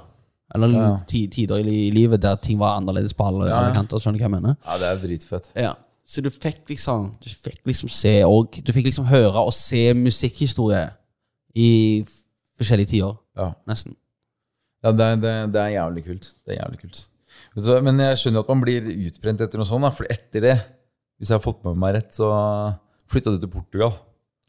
Eller 0.54 0.68
Ja. 0.72 0.96
tider 1.08 1.58
i 1.60 1.90
livet 1.94 2.20
der 2.20 2.34
ting 2.36 2.58
var 2.58 2.76
annerledes 2.80 3.14
på 3.14 3.24
alle, 3.28 3.46
Ja, 3.48 3.60
alle 3.60 3.74
kanter. 3.74 3.96
Skjønner 4.00 4.18
du 4.18 4.24
hva 4.24 4.30
jeg 4.30 4.42
mener? 4.42 4.56
ja, 4.66 4.78
det 4.78 4.88
er 4.88 4.96
dritfett. 5.06 5.50
Ja. 5.56 5.74
Så 6.06 6.20
du 6.20 6.30
fikk 6.30 6.68
liksom 6.68 7.12
Du 7.22 7.28
fikk 7.30 7.60
liksom 7.64 7.88
se 7.88 8.24
og 8.24 8.50
Du 8.64 8.72
fikk 8.72 8.84
liksom 8.90 9.04
høre 9.06 9.36
og 9.46 9.52
se 9.52 9.92
musikkhistorie 9.94 10.90
i 11.54 12.00
f- 12.02 12.22
forskjellige 12.58 12.88
tider, 12.88 13.14
Ja. 13.38 13.52
nesten. 13.68 13.94
Ja, 14.84 14.90
det, 14.92 15.22
det, 15.22 15.52
det 15.54 15.60
er 15.62 15.68
jævlig 15.78 16.04
kult. 16.04 16.32
Det 16.46 16.56
er 16.58 16.62
jævlig 16.64 16.80
kult. 16.80 17.08
Hva, 17.56 17.80
Men 17.84 18.00
jeg 18.00 18.20
skjønner 18.20 18.44
at 18.44 18.52
man 18.52 18.62
blir 18.64 18.86
utbrent 19.08 19.44
etter 19.44 19.60
noe 19.60 19.68
sånt. 19.68 19.84
Da, 19.84 19.92
for 19.94 20.08
etter 20.12 20.46
det, 20.46 20.56
hvis 21.20 21.32
jeg 21.32 21.38
har 21.38 21.44
fått 21.44 21.60
med 21.66 21.78
meg 21.80 21.96
rett, 21.98 22.14
så 22.16 22.30
flytta 23.12 23.34
du 23.34 23.42
til 23.42 23.52
Portugal. 23.52 23.92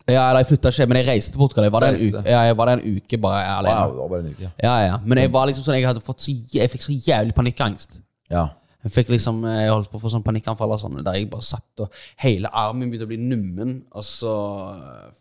Ja, 0.10 0.26
jeg 0.36 0.50
flytta 0.50 0.72
ikke, 0.74 0.88
men 0.92 1.00
jeg 1.00 1.08
reiste 1.08 1.32
til 1.36 1.40
Portugal. 1.40 1.68
Jeg 1.68 1.74
var 1.74 1.86
der 1.86 1.96
en 1.96 2.02
uke, 2.02 2.24
ja, 2.28 2.40
jeg 2.50 2.56
var 2.60 2.70
der 2.70 2.82
en 2.82 2.98
uke 2.98 3.20
bare 3.24 3.44
alene. 3.54 3.76
Wow, 3.78 3.94
det 3.94 4.02
var 4.02 4.10
bare 4.12 4.24
en 4.26 4.34
uke. 4.34 4.50
Ja, 4.66 4.74
ja. 4.84 4.98
Men 5.06 5.22
jeg 5.22 5.32
var 5.32 5.48
liksom 5.48 5.64
sånn 5.64 5.78
Jeg 5.78 5.88
hadde 5.88 6.04
fått 6.04 6.26
så, 6.26 6.34
jeg 6.52 6.72
fikk 6.74 6.84
så 6.84 6.96
jævlig 6.96 7.36
panikkangst. 7.38 8.02
Ja. 8.34 8.50
Jeg 8.84 8.92
fikk 8.92 9.14
liksom 9.14 9.46
Jeg 9.48 9.72
holdt 9.72 9.88
på 9.94 9.96
å 9.96 10.04
få 10.04 10.12
sånn 10.12 10.26
panikkanfall 10.26 10.74
og 10.76 10.82
sånn, 10.82 11.00
der 11.06 11.16
jeg 11.16 11.30
bare 11.32 11.46
satt 11.48 11.86
og 11.86 12.02
hele 12.20 12.52
armen 12.52 12.92
begynte 12.92 13.08
å 13.08 13.12
bli 13.14 13.20
nummen, 13.22 13.78
og 13.96 14.04
så 14.04 14.34
øh, 14.74 15.14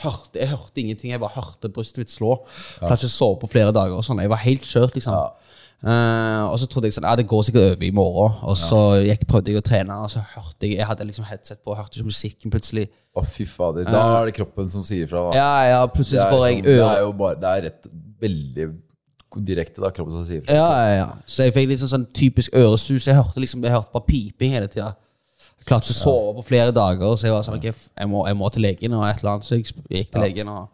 hørte 0.00 0.40
Jeg 0.40 0.52
hørte 0.54 0.80
ingenting. 0.80 1.12
Jeg 1.12 1.20
bare 1.20 1.36
hørte 1.36 1.68
brystet 1.74 2.00
mitt 2.00 2.14
slå. 2.14 2.38
Klarte 2.78 3.02
ikke 3.04 3.12
sove 3.12 3.36
på 3.42 3.52
flere 3.52 3.74
dager 3.76 3.98
og 4.00 4.06
sånn. 4.06 4.22
Jeg 4.24 4.32
var 4.32 4.40
helt 4.46 4.64
kjørt, 4.64 4.96
liksom. 4.96 5.18
Eh, 5.80 6.42
og 6.44 6.58
så 6.60 6.66
trodde 6.68 6.90
jeg 6.90 6.92
sånn 6.98 7.06
Ja, 7.08 7.14
det 7.16 7.24
går 7.28 7.46
sikkert 7.46 7.70
over 7.70 7.84
i 7.86 7.92
morgen. 7.96 8.34
Og 8.50 8.58
så 8.60 8.80
gikk, 9.06 9.24
prøvde 9.30 9.54
jeg 9.54 9.62
å 9.62 9.64
trene, 9.64 9.96
og 10.04 10.10
så 10.12 10.20
hørte 10.34 10.68
jeg 10.68 10.76
Jeg 10.76 10.88
hadde 10.90 11.06
liksom 11.08 11.24
headset 11.30 11.62
på, 11.64 11.72
hørte 11.76 11.96
ikke 11.96 12.10
musikken 12.10 12.52
plutselig. 12.52 12.90
Å, 13.16 13.24
fy 13.24 13.46
fader. 13.48 13.88
Da 13.88 14.02
er 14.18 14.28
det 14.28 14.36
kroppen 14.36 14.68
som 14.72 14.84
sier 14.86 15.08
fra. 15.10 15.30
da. 15.30 15.38
Ja, 15.40 15.50
ja, 15.72 15.80
plutselig 15.90 16.26
får 16.28 16.46
jeg 16.50 16.62
øre. 16.66 16.76
det 16.76 16.86
er 16.92 17.04
jo 17.06 17.12
bare 17.16 17.40
Det 17.40 17.52
er 17.52 17.68
rett 17.70 17.92
veldig 18.20 18.68
direkte, 19.46 19.80
da, 19.80 19.92
kroppen 19.94 20.12
som 20.18 20.24
sier 20.26 20.42
fra. 20.44 20.56
Ja, 20.58 20.68
ja, 20.74 20.94
ja. 20.98 21.08
Så 21.24 21.46
jeg 21.46 21.54
fikk 21.54 21.70
liksom 21.70 21.90
sånn 21.92 22.08
typisk 22.18 22.56
øresus. 22.58 23.06
Jeg 23.06 23.16
hørte 23.16 23.40
liksom, 23.40 23.62
jeg 23.64 23.72
hørte 23.72 23.94
bare 23.94 24.08
piping 24.08 24.56
hele 24.58 24.68
tida. 24.68 24.90
Klarte 25.68 25.86
ikke 25.86 25.96
å 25.96 26.00
sove 26.00 26.34
på 26.40 26.46
flere 26.50 26.74
dager, 26.74 27.14
så 27.16 27.28
jeg 27.28 27.34
var 27.36 27.44
sånn 27.46 27.58
ok, 27.60 27.68
jeg 27.70 28.10
må, 28.10 28.24
jeg 28.26 28.36
må 28.40 28.48
til 28.52 28.64
legen 28.64 28.96
og 28.96 29.04
et 29.06 29.22
eller 29.22 29.36
annet. 29.36 29.46
Så 29.46 29.56
jeg 29.56 29.68
gikk 29.70 30.12
til 30.12 30.24
legen 30.24 30.50
og 30.50 30.68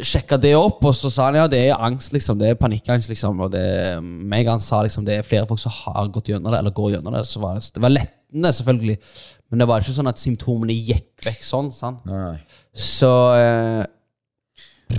sjekka 0.00 0.38
det 0.40 0.54
opp, 0.56 0.80
og 0.88 0.94
så 0.96 1.10
sa 1.12 1.28
han 1.28 1.36
ja, 1.40 1.44
det 1.50 1.60
er 1.68 1.82
angst, 1.84 2.14
liksom. 2.14 2.38
Det 2.40 2.52
er 2.52 2.58
panikkangst, 2.60 3.10
liksom. 3.12 3.40
Og 3.44 3.52
det, 3.52 3.64
meg 4.02 4.48
han 4.48 4.62
sa 4.62 4.82
liksom 4.86 5.04
det 5.06 5.18
er 5.18 5.26
flere 5.26 5.48
folk 5.50 5.60
som 5.62 5.74
har 5.84 6.08
gått 6.14 6.32
gjennom 6.32 6.52
det, 6.52 6.60
eller 6.62 6.74
går 6.76 6.94
gjennom 6.96 7.16
det. 7.16 7.24
Så 7.28 7.42
var 7.42 7.58
det, 7.58 7.66
det 7.74 7.82
var 7.84 7.92
lettende, 7.92 8.52
selvfølgelig. 8.58 8.96
Men 9.52 9.60
det 9.60 9.68
var 9.68 9.84
ikke 9.84 9.96
sånn 9.98 10.08
at 10.08 10.22
symptomene 10.22 10.72
gikk 10.76 11.26
vekk 11.26 11.44
sånn. 11.44 11.68
sant? 11.76 12.06
Nei. 12.08 12.38
Så 12.72 13.12
eh, 13.36 13.82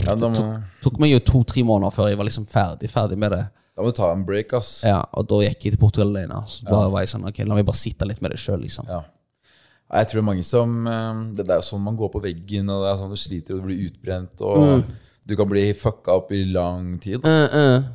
Ja, 0.04 0.14
da, 0.18 0.30
må, 0.30 0.46
tok 0.84 1.02
meg 1.02 1.16
jo 1.16 1.24
to-tre 1.26 1.66
måneder 1.66 1.94
før 1.94 2.12
jeg 2.12 2.20
var 2.22 2.30
liksom 2.30 2.46
ferdig, 2.50 2.90
ferdig 2.94 3.18
med 3.22 3.34
det. 3.34 3.44
da 3.74 3.82
må 3.82 3.90
du 3.90 3.98
ta 3.98 4.12
en 4.14 4.26
break, 4.28 4.54
ass. 4.58 4.84
Ja, 4.86 5.00
og 5.18 5.26
da 5.30 5.42
gikk 5.46 5.66
jeg 5.66 5.76
til 5.76 5.82
Portugal 5.82 6.14
alene. 6.14 6.44
Så 6.50 6.68
bare 6.70 6.92
var 6.94 7.06
jeg 7.06 7.14
sånn, 7.16 7.26
ok, 7.30 7.42
la 7.48 7.58
meg 7.58 7.66
bare 7.66 7.82
sitte 7.82 8.06
litt 8.10 8.22
med 8.22 8.34
det 8.36 8.42
sjøl, 8.42 8.62
liksom. 8.62 8.90
Ja. 8.90 9.02
Jeg 9.94 10.10
tror 10.10 10.18
det 10.18 10.24
er 10.24 10.26
mange 10.26 10.44
som 10.48 10.88
eh, 10.90 11.24
Det 11.38 11.46
er 11.46 11.60
jo 11.62 11.66
sånn 11.68 11.84
man 11.86 11.98
går 12.00 12.12
på 12.14 12.22
veggen, 12.24 12.70
og 12.74 12.84
det 12.84 12.92
er 12.92 13.00
sånn 13.02 13.14
du 13.14 13.20
sliter 13.20 13.56
og 13.56 13.62
du 13.62 13.68
blir 13.70 13.84
utbrent, 13.88 14.42
og 14.42 14.88
du 15.24 15.36
kan 15.40 15.48
bli 15.48 15.70
fucka 15.78 16.18
opp 16.20 16.34
i 16.36 16.42
lang 16.52 16.98
tid. 17.00 17.24
Uh, 17.24 17.54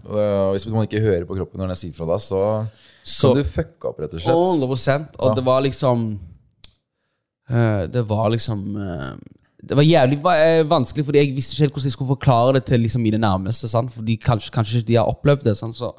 uh. 0.09 0.53
Hvis 0.55 0.65
man 0.73 0.87
ikke 0.87 1.03
hører 1.05 1.27
på 1.29 1.37
kroppen 1.37 1.61
når 1.61 1.75
den 1.75 1.81
sier 1.81 1.97
fra 1.97 2.07
deg, 2.09 2.23
så, 2.25 2.43
Så- 3.03 3.35
kan 3.35 3.43
du 3.43 3.51
fucka 3.51 3.91
opp, 3.91 3.99
rett 4.01 4.15
og 4.15 4.23
slett. 4.23 4.37
100 4.37 5.19
Og 5.19 5.29
Ja. 5.29 5.35
det 5.35 5.45
var 5.45 5.61
liksom 5.61 6.07
uh, 7.51 7.87
Det 7.87 8.05
var 8.09 8.31
liksom 8.31 8.65
Det 9.61 9.77
var 9.77 9.83
jævlig 9.83 10.23
vanskelig, 10.69 11.05
fordi 11.05 11.19
jeg 11.19 11.35
visste 11.37 11.53
ikke 11.53 11.63
helt 11.67 11.73
hvordan 11.75 11.85
jeg 11.91 11.93
skulle 11.93 12.17
forklare 12.17 12.55
det 12.55 12.65
til 12.65 12.81
liksom 12.81 13.03
mine 13.03 13.19
nærmeste. 13.19 13.69
Sant? 13.69 13.93
Fordi 13.93 14.17
kanskje, 14.17 14.51
kanskje 14.55 14.87
de 14.87 14.95
har 14.95 15.05
opplevd 15.05 15.45
det. 15.45 15.57
Sant? 15.57 15.75
Så 15.75 15.93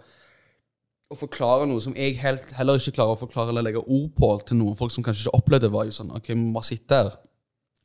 å 1.09 1.17
forklare 1.17 1.65
noe 1.69 1.81
som 1.81 1.95
jeg 1.97 2.17
helt, 2.21 2.43
heller 2.53 2.77
ikke 2.77 2.93
klarer 2.99 3.15
å 3.15 3.19
forklare 3.19 3.49
eller 3.49 3.65
legge 3.65 3.81
ord 3.81 4.11
på 4.17 4.27
til 4.45 4.59
noen 4.59 4.75
folk 4.77 4.91
som 4.93 5.03
kanskje 5.05 5.25
ikke 5.25 5.39
opplevde 5.39 5.65
det, 5.67 5.73
var 5.73 5.87
jo 5.89 5.95
sånn 5.95 6.11
Ok, 6.13 6.27
vi 6.35 6.51
bare 6.53 6.67
sitte 6.67 6.99
her. 6.99 7.09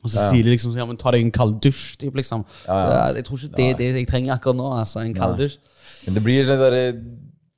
Og 0.05 0.10
så 0.12 0.18
Ja. 0.20 0.30
sier 0.30 0.44
de 0.44 0.51
liksom 0.52 0.74
Ja, 0.76 0.84
men 0.84 0.98
ta 1.01 1.10
deg 1.10 1.22
en 1.24 1.30
kald 1.32 1.60
dusj. 1.64 1.96
Typ, 1.96 2.12
liksom. 2.14 2.44
Ja, 2.68 3.09
ja. 3.09 3.12
Jeg 3.14 3.24
tror 3.24 3.38
ikke 3.40 3.56
det 3.56 3.70
er 3.70 3.74
det 3.78 3.88
jeg 3.96 4.06
trenger 4.10 4.34
akkurat 4.36 4.56
nå. 4.59 4.66
Altså, 4.78 5.01
en 5.01 5.14
kald 5.14 5.38
dusj. 5.38 5.56
Men 6.05 6.14
det 6.14 6.22
blir 6.22 6.44
det 6.44 6.59
der, 6.60 7.01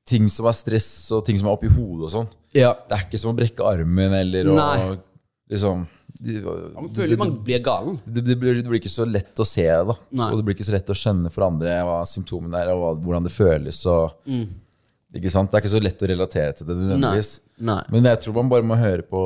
ting 0.07 0.29
som 0.31 0.47
er 0.47 0.53
stress, 0.55 1.11
og 1.11 1.25
ting 1.27 1.37
som 1.41 1.49
er 1.49 1.57
oppi 1.57 1.67
hodet 1.67 2.05
og 2.07 2.11
sånn. 2.15 2.29
Ja. 2.55 2.73
Det 2.89 2.95
er 2.95 3.03
ikke 3.09 3.19
som 3.19 3.35
å 3.35 3.37
brekke 3.37 3.67
armen 3.67 4.13
eller 4.15 4.45
å 4.55 4.99
liksom 5.51 5.87
Man 6.23 6.89
føler 6.89 7.19
man 7.19 7.43
blir 7.45 7.59
galen. 7.61 7.99
det, 8.07 8.23
det, 8.25 8.39
blir, 8.39 8.55
det 8.63 8.65
blir 8.71 8.79
ikke 8.81 8.89
så 8.89 9.05
lett 9.05 9.35
å 9.37 9.45
se 9.45 9.67
det, 9.67 9.97
Og 10.15 10.37
det 10.39 10.45
blir 10.47 10.55
ikke 10.55 10.65
så 10.71 10.73
lett 10.73 10.89
å 10.89 10.95
skjønne 10.97 11.31
for 11.31 11.43
andre 11.45 11.75
hva 11.85 11.99
symptomene 12.07 12.55
er, 12.63 12.71
og 12.73 13.03
hvordan 13.03 13.27
det 13.27 13.33
føles. 13.35 13.85
Og, 13.91 14.15
Ikke 15.15 15.31
sant? 15.31 15.53
Det 15.53 15.59
er 15.59 15.65
ikke 15.65 15.75
så 15.77 15.83
lett 15.85 16.03
å 16.03 16.11
relatere 16.11 16.57
til 16.59 16.67
det 16.69 16.77
nødvendigvis. 16.81 17.33
Nei. 17.61 17.75
Nei. 17.77 17.83
Men 17.95 18.09
jeg 18.11 18.23
tror 18.25 18.39
man 18.41 18.51
bare 18.53 18.67
må 18.67 18.79
høre 18.81 19.07
på 19.07 19.23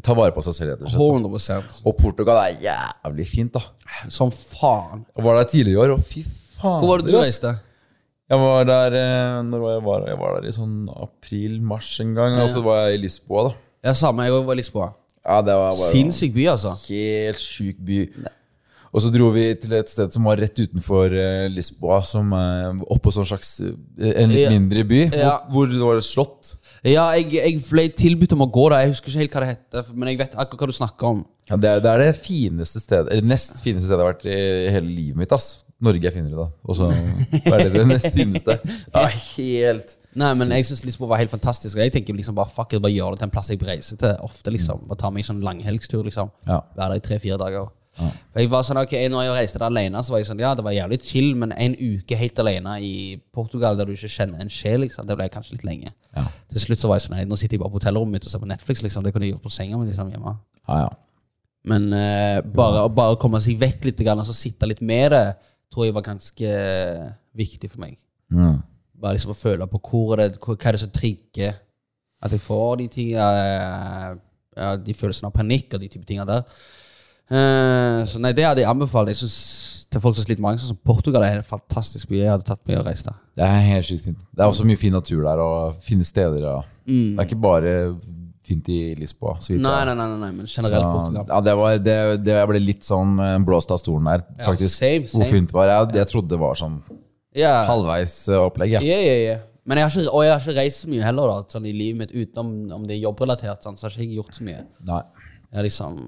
Ta 0.00 0.14
vare 0.16 0.32
på 0.32 0.40
seg 0.40 0.54
selv, 0.56 0.70
rett 0.72 0.84
og 0.86 0.92
slett. 0.94 1.44
100 1.44 1.82
Og 1.84 1.96
Portugal 1.98 2.38
er 2.40 2.54
jævlig 2.62 3.26
fint, 3.28 3.52
da. 3.52 3.60
Som 4.08 4.30
faen. 4.32 5.02
Jeg 5.12 5.26
var 5.26 5.36
der 5.36 5.48
tidligere 5.50 5.74
i 5.76 5.82
år, 5.82 5.92
og 5.98 6.06
fy 6.08 6.22
faen. 6.24 6.78
Hvor 6.80 6.88
var 6.88 7.02
det 7.02 7.12
du 7.12 7.18
reiste? 7.18 7.52
Jeg 8.32 8.40
var 8.40 8.64
der 8.64 8.94
eh, 8.96 9.42
Når 9.44 9.64
jeg 9.68 9.82
var 9.84 10.06
Jeg 10.08 10.16
var 10.16 10.38
der 10.38 10.48
i 10.48 10.54
sånn 10.56 10.76
april-mars 10.88 11.90
en 12.00 12.14
gang. 12.16 12.38
Og 12.40 12.48
så 12.48 12.62
var 12.64 12.86
jeg 12.86 12.96
i 12.96 13.02
Lisboa, 13.02 13.50
da. 13.50 13.52
Ja, 13.90 13.92
samme. 14.00 14.24
Jeg 14.24 14.38
var 14.38 14.56
i 14.56 14.60
Lisboa. 14.62 14.88
Ja, 15.24 15.42
det 15.44 15.58
var 15.60 15.76
bare 15.76 15.90
Sinnssyk 15.90 16.32
by, 16.36 16.48
altså. 16.54 16.72
Helt 16.88 17.40
sjuk 17.40 17.84
by. 17.84 18.00
Og 18.94 19.02
så 19.02 19.10
dro 19.10 19.26
vi 19.34 19.48
til 19.58 19.72
et 19.74 19.90
sted 19.90 20.12
som 20.14 20.26
var 20.28 20.38
rett 20.38 20.54
utenfor 20.60 21.10
eh, 21.18 21.48
Lisboa, 21.50 21.96
som 22.06 22.30
uh, 22.30 22.76
oppå 22.94 23.10
sånn 23.10 23.26
slags 23.26 23.56
eh, 23.64 23.74
En 24.22 24.30
litt 24.30 24.52
mindre 24.54 24.84
by, 24.86 25.00
Ja. 25.10 25.32
hvor, 25.50 25.66
hvor 25.66 25.72
det 25.72 25.82
var 25.98 26.04
slott. 26.06 26.52
Ja, 26.86 27.08
jeg, 27.18 27.32
jeg 27.34 27.58
ble 27.66 27.88
tilbudt 27.96 28.36
om 28.36 28.44
å 28.46 28.50
gå 28.54 28.68
der. 28.70 28.84
Jeg 28.84 28.94
husker 28.94 29.10
ikke 29.10 29.24
helt 29.24 29.34
hva 29.34 29.42
det 29.42 29.50
heter, 29.54 29.90
men 29.98 30.12
jeg 30.12 30.20
vet 30.22 30.36
akkurat 30.38 30.62
hva 30.62 30.70
du 30.70 30.76
snakker 30.78 31.10
om. 31.10 31.24
Ja, 31.50 31.58
det, 31.60 31.68
er, 31.74 31.82
det 31.84 31.90
er 31.90 32.00
det 32.06 32.12
fineste 32.16 32.80
stedet 32.80 33.10
Eller 33.12 33.26
nest 33.28 33.58
fineste 33.60 33.84
stedet 33.90 34.00
jeg 34.00 34.06
har 34.06 34.14
vært 34.14 34.22
i 34.32 34.72
hele 34.72 34.88
livet 34.88 35.18
mitt. 35.20 35.34
ass 35.36 35.64
Norge 35.84 36.06
er 36.08 36.14
finere, 36.14 36.38
da. 36.38 36.46
Og 36.64 36.78
så 36.78 36.86
er 36.88 37.64
det 37.66 37.72
det 37.74 37.82
nest 37.90 38.14
fineste. 38.14 38.54
Ja, 38.94 39.02
helt 39.10 39.96
Nei, 40.14 40.30
men 40.38 40.54
jeg 40.54 40.64
synes 40.68 40.84
Lisboa 40.86 41.10
var 41.10 41.20
helt 41.20 41.32
fantastisk. 41.34 41.74
Og 41.76 41.82
jeg 41.82 41.92
tenker 41.96 42.14
liksom 42.14 42.36
bare 42.38 42.52
fuck 42.54 42.72
it, 42.72 42.80
bare 42.80 42.94
gjør 42.94 43.16
det 43.16 43.24
til 43.24 43.26
en 43.26 43.32
plass 43.34 43.50
jeg 43.50 43.60
reiser 43.66 43.98
til 44.00 44.14
ofte. 44.24 44.52
liksom 44.54 44.84
Bare 44.86 45.00
ta 45.02 45.10
meg 45.10 45.24
en 45.24 45.32
sånn 45.32 45.42
langhelgstur. 45.44 46.04
liksom 46.06 46.30
Ja. 46.46 46.60
Være 46.78 46.94
der 46.94 47.02
i 47.02 47.04
tre-fire 47.08 47.40
dager. 47.42 47.72
For 47.94 48.42
jeg 48.42 48.50
var 48.50 48.64
sånn, 48.66 48.80
ok, 48.80 48.92
Når 49.10 49.22
jeg 49.22 49.34
reiste 49.36 49.60
der 49.60 49.68
alene, 49.70 50.00
så 50.02 50.14
var 50.14 50.18
jeg 50.18 50.26
sånn 50.26 50.40
Ja, 50.42 50.50
det 50.58 50.64
var 50.66 50.74
jævlig 50.74 50.98
chill, 51.06 51.28
men 51.38 51.52
en 51.54 51.76
uke 51.78 52.18
helt 52.18 52.40
alene 52.42 52.74
i 52.82 52.94
Portugal 53.34 53.78
der 53.78 53.86
du 53.86 53.94
ikke 53.94 54.10
kjenner 54.10 54.42
en 54.42 54.50
sjel, 54.50 54.82
liksom, 54.82 55.06
det 55.06 55.14
ble 55.18 55.28
kanskje 55.30 55.54
litt 55.54 55.66
lenge. 55.68 55.94
Ja. 56.16 56.26
Til 56.50 56.64
slutt 56.64 56.82
så 56.82 56.90
var 56.90 56.98
jeg 56.98 57.06
sånn 57.06 57.16
Nei, 57.20 57.28
nå 57.30 57.38
sitter 57.38 57.54
jeg 57.54 57.62
bare 57.62 57.74
på 57.74 57.78
hotellrommet 57.78 58.18
mitt 58.18 58.26
og 58.26 58.34
ser 58.34 58.42
på 58.42 58.50
Netflix. 58.50 58.82
liksom 58.82 59.06
Det 59.06 59.14
kunne 59.14 59.28
jeg 59.28 59.36
gjort 59.36 59.46
på 59.46 59.54
senga 59.54 59.78
mi 59.78 59.86
liksom, 59.88 60.10
hjemme. 60.10 60.36
Ja, 60.66 60.80
ja. 60.86 60.92
Men 61.70 61.88
eh, 61.96 62.38
bare, 62.44 62.84
å 62.84 62.92
bare 62.92 63.16
komme 63.20 63.40
seg 63.40 63.60
vekk 63.60 63.86
litt 63.88 64.02
og 64.04 64.26
så 64.28 64.36
sitte 64.36 64.68
litt 64.68 64.82
med 64.84 65.14
det, 65.14 65.24
tror 65.72 65.86
jeg 65.86 65.94
var 65.96 66.04
ganske 66.04 66.50
eh, 66.50 67.06
viktig 67.38 67.70
for 67.72 67.86
meg. 67.86 67.96
Mm. 68.34 68.58
Bare 69.00 69.16
liksom 69.16 69.32
å 69.32 69.38
føle 69.38 69.68
på 69.70 69.80
hvor 69.86 70.18
er 70.18 70.34
det, 70.34 70.40
hvor, 70.42 70.58
hva 70.58 70.70
er 70.70 70.76
det 70.76 70.82
som 70.82 70.92
trigger 70.92 71.56
at 72.24 72.32
jeg 72.32 72.40
får 72.40 72.78
de 72.80 72.86
tingene 72.88 73.24
ja, 74.54 74.68
De 74.80 74.94
følelsene 74.96 75.28
av 75.28 75.34
panikk 75.34 75.74
og 75.74 75.82
de 75.82 75.90
type 75.92 76.06
tingene 76.08 76.28
der. 76.30 76.44
Eh, 77.32 78.02
så 78.04 78.20
nei, 78.20 78.34
det 78.36 78.44
hadde 78.44 78.60
jeg 78.60 78.68
anbefalt. 78.68 79.08
Jeg 79.08 79.22
synes 79.22 79.36
Til 79.94 80.02
folk 80.02 80.16
som 80.18 80.26
sliter 80.26 80.42
med 80.42 80.50
angst, 80.50 80.66
som 80.68 80.76
Portugal 80.84 81.22
er 81.22 81.38
en 81.38 81.46
fantastisk 81.46 82.08
by. 82.10 82.18
Jeg 82.18 82.30
hadde 82.32 82.46
tatt 82.48 82.60
meg 82.66 82.80
og 82.80 82.88
reist 82.88 83.06
der. 83.06 83.14
Det 83.38 83.46
er 83.46 83.60
helt 83.68 83.86
sykt 83.86 84.04
fint. 84.08 84.24
Det 84.34 84.42
er 84.42 84.50
også 84.50 84.66
mye 84.66 84.80
fin 84.80 84.92
natur 84.92 85.22
der, 85.22 85.38
og 85.38 85.76
fine 85.84 86.04
steder. 86.04 86.42
Og 86.50 86.64
Det 86.84 87.14
er 87.14 87.28
ikke 87.28 87.38
bare 87.40 87.74
fint 88.44 88.68
i 88.68 88.78
Lisboa. 88.98 89.36
Nei, 89.54 89.84
nei, 89.86 89.94
nei, 89.94 90.08
nei, 90.18 90.32
men 90.34 90.48
generelt 90.50 90.82
Så, 90.82 90.90
Portugal. 90.90 91.26
ja, 91.30 91.40
det, 91.46 91.54
var, 91.60 91.78
det, 91.78 91.96
det 92.26 92.34
jeg 92.34 92.50
ble 92.50 92.60
litt 92.60 92.84
sånn 92.84 93.14
eh, 93.22 93.38
blåst 93.46 93.72
av 93.72 93.80
stolen 93.80 94.10
der, 94.10 94.26
Ja, 94.36 94.50
faktisk. 94.50 94.76
same, 94.82 95.06
same. 95.06 95.22
Hvor 95.22 95.32
fint 95.32 95.52
det 95.52 95.56
var. 95.56 95.70
Jeg, 95.70 95.94
jeg 96.00 96.10
trodde 96.10 96.34
det 96.34 96.40
var 96.42 96.58
sånn 96.58 96.76
yeah. 97.38 97.62
halvveis 97.70 98.16
eh, 98.28 98.42
opplegg. 98.42 98.74
Ja. 98.76 98.82
Ja, 98.84 98.98
ja, 99.00 99.16
ja. 99.30 99.38
Men 99.64 99.80
jeg 99.80 99.86
har 99.86 99.94
ikke, 99.94 100.12
og 100.12 100.24
jeg 100.26 100.34
har 100.34 100.42
ikke 100.42 100.58
reist 100.58 100.82
så 100.84 100.90
mye 100.92 101.06
heller 101.06 101.30
da, 101.30 101.38
sånn 101.54 101.70
i 101.70 101.72
livet 101.72 102.02
mitt, 102.02 102.12
utenom 102.12 102.80
om 102.80 102.84
det 102.84 102.98
er 102.98 103.06
jobbrelatert. 103.06 103.64
Sånn, 103.64 103.78
så 103.80 103.86
har 103.86 103.94
ikke 103.94 104.10
jeg 104.10 104.18
gjort 104.18 104.36
så 104.36 104.44
mye. 104.50 104.66
Nei. 104.90 105.04
Jeg 105.48 105.60
har 105.60 105.68
liksom 105.70 106.02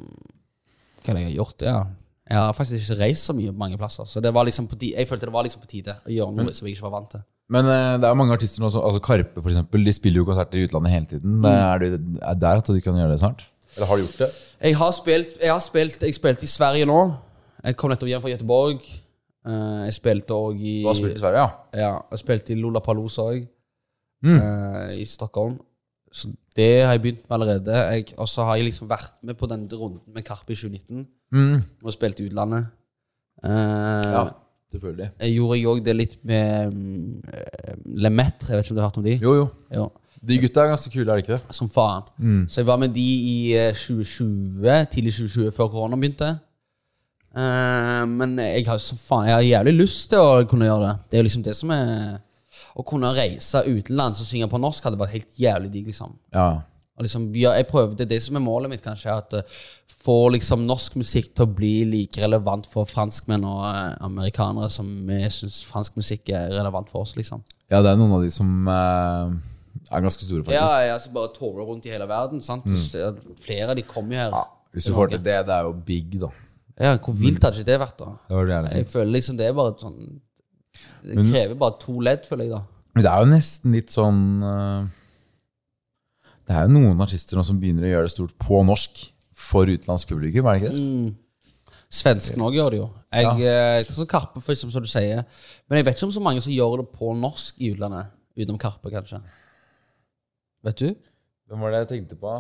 Hva 1.07 1.21
jeg 1.23 1.31
har 1.31 1.37
gjort? 1.39 1.63
Ja. 1.67 1.79
Jeg 2.27 2.39
har 2.43 2.53
faktisk 2.59 2.83
ikke 2.91 2.99
reist 3.05 3.29
så 3.29 3.35
mye 3.39 3.53
mange 3.55 3.79
plasser. 3.79 4.05
Så 4.11 4.21
det 4.23 4.33
var 4.35 4.45
liksom 4.49 4.67
på 4.67 4.75
tide, 4.79 4.97
jeg 4.99 5.07
følte 5.09 5.29
det 5.29 5.33
var 5.37 5.45
liksom 5.47 5.63
på 5.63 5.69
tide 5.71 5.95
å 6.03 6.11
gjøre 6.11 6.35
noe 6.35 6.55
som 6.55 6.67
jeg 6.67 6.75
ikke 6.77 6.87
var 6.89 6.95
vant 6.99 7.11
til. 7.15 7.23
Men 7.55 7.69
uh, 7.71 7.93
det 8.03 8.09
er 8.09 8.17
mange 8.19 8.35
artister 8.35 8.63
nå, 8.65 8.71
som- 8.75 8.83
altså 8.83 8.99
Karpe 9.07 9.39
for 9.43 9.49
eksempel, 9.53 9.85
de 9.87 9.93
spiller 9.95 10.19
jo 10.19 10.25
konserter 10.27 10.59
i 10.59 10.65
utlandet 10.67 10.91
hele 10.91 11.07
tiden. 11.07 11.37
Mm. 11.39 11.47
Er 11.47 11.79
du 11.79 11.87
er 12.19 12.35
der 12.35 12.57
at 12.59 12.67
du 12.67 12.81
kan 12.83 12.99
gjøre 12.99 13.13
det 13.13 13.21
snart? 13.23 13.45
Eller 13.77 13.87
har 13.87 13.97
du 13.97 14.03
gjort 14.03 14.19
det? 14.25 14.31
Jeg 14.67 14.77
har 14.81 14.91
spilt 14.97 15.37
Jeg 15.43 15.51
har 15.53 15.61
spilt 15.61 16.03
Jeg 16.03 16.15
spilte 16.17 16.43
i 16.43 16.51
Sverige 16.51 16.87
nå. 16.91 16.99
Jeg 17.65 17.77
kom 17.77 17.91
nettopp 17.91 18.09
hjem 18.09 18.23
fra 18.25 18.31
Göteborg. 18.35 18.83
Uh, 19.47 19.85
jeg 19.87 19.95
spilte 19.95 20.35
òg 20.35 20.59
i 20.59 20.75
Du 20.83 20.89
har 20.89 20.99
spilt 20.99 21.15
i 21.15 21.23
Sverige, 21.23 21.45
ja? 21.45 21.81
Ja, 21.85 21.93
jeg 22.11 22.19
spilte 22.25 22.53
i 22.53 22.59
Lollapalooza 22.59 23.23
òg. 23.31 23.47
Mm. 24.25 24.41
I 24.99 25.05
Stockholm. 25.07 25.61
Så 26.17 26.31
det 26.57 26.71
har 26.87 26.95
jeg 26.95 27.03
begynt 27.05 27.27
med 27.29 27.35
allerede. 27.37 28.15
Og 28.17 28.29
så 28.29 28.47
har 28.49 28.57
jeg 28.57 28.71
liksom 28.71 28.89
vært 28.89 29.13
med 29.27 29.37
på 29.37 29.49
den 29.51 29.67
runden 29.73 30.15
med 30.15 30.25
Karpe 30.25 30.55
i 30.55 30.57
2019. 30.57 31.05
Mm. 31.37 31.61
Og 31.85 31.93
spilt 31.93 32.21
i 32.21 32.29
utlandet. 32.31 32.71
Uh, 33.45 33.51
Ja, 34.15 34.25
selvfølgelig. 34.73 35.11
Jeg 35.21 35.37
gjorde 35.37 35.59
jeg 35.59 35.69
òg 35.73 35.85
det 35.85 35.97
litt 35.97 36.17
med 36.25 36.73
um, 36.73 37.21
Lemetre. 37.85 38.55
Jeg 38.55 38.57
vet 38.57 38.65
ikke 38.65 38.75
om 38.75 38.79
du 38.79 38.83
har 38.83 38.89
hørt 38.89 39.01
om 39.03 39.07
de? 39.07 39.19
Jo, 39.23 39.35
jo. 39.43 39.47
Jo. 39.75 39.87
De 40.27 40.41
gutta 40.41 40.65
er 40.65 40.73
ganske 40.73 40.91
kule, 40.91 41.05
er 41.05 41.21
de 41.21 41.23
ikke 41.27 41.37
det? 41.37 41.55
Som 41.55 41.69
faen. 41.71 42.09
Så 42.49 42.63
jeg 42.63 42.67
var 42.67 42.81
med 42.81 42.95
de 42.97 43.05
i 43.05 43.37
eh, 43.55 43.75
2020, 43.77 44.65
tidlig 44.91 45.13
2020, 45.13 45.53
før 45.55 45.69
korona 45.69 45.99
begynte. 46.01 46.39
Uh, 47.37 48.09
men 48.09 48.39
jeg 48.41 48.65
har 48.65 48.79
så 48.81 48.97
faen 48.97 49.27
Jeg 49.29 49.35
har 49.35 49.45
jævlig 49.45 49.75
lyst 49.83 50.09
til 50.09 50.25
å 50.25 50.47
kunne 50.49 50.65
gjøre 50.65 50.87
det. 50.87 50.95
Det 51.05 51.19
er 51.19 51.21
jo 51.21 51.29
liksom 51.29 51.45
det 51.45 51.57
som 51.59 51.75
er 51.77 52.17
Å 52.77 52.85
kunne 52.85 53.13
reise 53.17 53.63
utenlands 53.65 54.21
og 54.21 54.29
synge 54.29 54.49
på 54.53 54.61
norsk 54.61 54.85
hadde 54.85 55.01
vært 55.01 55.15
helt 55.17 55.39
jævlig 55.41 55.71
digg, 55.73 55.87
liksom. 55.93 56.17
Ja. 56.37 56.49
Og 56.97 57.05
liksom, 57.05 57.27
ja, 57.37 57.53
jeg 57.57 57.69
prøver, 57.69 57.95
Det 57.97 58.07
er 58.07 58.15
det 58.15 58.23
som 58.25 58.37
er 58.37 58.45
målet 58.45 58.73
mitt, 58.73 58.85
kanskje. 58.85 59.13
At 59.13 59.35
uh, 59.37 59.59
få 60.07 60.29
liksom 60.33 60.65
norsk 60.69 60.97
musikk 61.01 61.33
til 61.35 61.45
å 61.45 61.53
bli 61.59 61.75
like 61.89 62.21
relevant 62.23 62.69
for 62.71 62.89
franskmenn 62.89 63.45
og 63.49 63.61
uh, 63.65 63.97
amerikanere 64.07 64.71
som 64.73 64.89
vi 65.09 65.21
syns 65.33 65.63
fransk 65.69 65.99
musikk 65.99 66.33
er 66.37 66.53
relevant 66.55 66.93
for 66.93 67.05
oss, 67.05 67.17
liksom. 67.19 67.45
ja, 67.73 67.83
det 67.85 67.93
er 67.93 68.01
noen 68.01 68.17
av 68.17 68.25
de 68.25 68.33
som 68.33 68.71
uh, 68.71 69.33
er 69.91 70.05
ganske 70.05 70.25
store, 70.25 70.45
faktisk. 70.47 70.57
Ja, 70.57 70.93
ja, 70.93 70.99
som 71.03 71.17
bare 71.17 71.33
toure 71.37 71.67
rundt 71.69 71.89
i 71.89 71.93
hele 71.93 72.09
verden. 72.09 72.41
sant? 72.45 72.69
Så 72.81 73.13
Flere 73.45 73.73
av 73.73 73.77
de 73.77 73.85
kommer 73.87 74.17
jo 74.17 74.23
her. 74.25 74.37
Ja, 74.37 74.45
Hvis 74.77 74.89
du 74.89 74.95
får 74.97 75.17
til 75.17 75.25
det, 75.25 75.41
det 75.49 75.57
er 75.57 75.69
jo 75.69 75.75
big, 75.87 76.17
da. 76.23 76.33
Ja, 76.77 76.97
Hvor 77.01 77.17
vilt 77.17 77.45
hadde 77.45 77.61
ikke 77.61 77.71
det 77.71 77.81
vært, 77.81 77.99
da? 78.01 78.15
Det 78.29 78.37
var 78.37 78.49
det 78.51 78.57
Jeg 78.77 78.89
føler 78.93 79.13
liksom 79.17 79.37
det 79.39 79.47
er 79.49 79.55
bare 79.57 79.77
sånn 79.81 80.01
Det 81.03 81.17
Men- 81.17 81.33
krever 81.33 81.59
bare 81.59 81.79
to 81.81 82.01
ledd, 82.01 82.25
føler 82.27 82.45
jeg, 82.45 82.53
da. 82.53 82.63
Det 82.97 83.11
er 83.11 83.21
jo 83.21 83.29
nesten 83.29 83.73
litt 83.77 83.93
sånn 83.93 84.23
eh, 84.43 84.87
Det 86.47 86.55
er 86.57 86.63
jo 86.65 86.73
noen 86.79 87.01
artister 87.03 87.37
nå 87.37 87.45
som 87.45 87.59
begynner 87.61 87.85
å 87.85 87.91
gjøre 87.93 88.07
det 88.07 88.15
stort 88.15 88.35
på 88.39 88.63
norsk 88.65 89.13
for 89.37 89.69
utenlandsk 89.69 90.09
publikum, 90.09 90.47
er 90.47 90.59
det 90.59 90.63
ikke 90.63 90.75
det? 90.75 91.15
Svensken 91.93 92.43
òg 92.43 92.57
gjør 92.57 92.71
det 92.71 92.79
jo. 92.81 92.87
Jeg, 93.13 93.43
eh, 93.47 93.85
så 93.85 94.07
Karpe, 94.09 94.41
for 94.41 94.53
eksempel, 94.53 94.73
som 94.73 94.83
du 94.83 94.89
sier. 94.91 95.25
Men 95.69 95.79
jeg 95.79 95.87
vet 95.87 95.97
ikke 95.97 96.09
om 96.09 96.15
så 96.17 96.23
mange 96.23 96.43
som 96.43 96.53
gjør 96.53 96.81
det 96.83 96.89
på 96.97 97.13
norsk 97.15 97.61
i 97.63 97.71
utlandet. 97.75 98.07
Utenom 98.37 98.59
Karpe, 98.59 98.91
kanskje. 98.91 99.21
Vet 100.67 100.81
du? 100.83 100.89
Hvem 101.47 101.61
var 101.63 101.71
det 101.71 101.83
jeg 101.85 101.91
tenkte 101.93 102.19
på? 102.19 102.33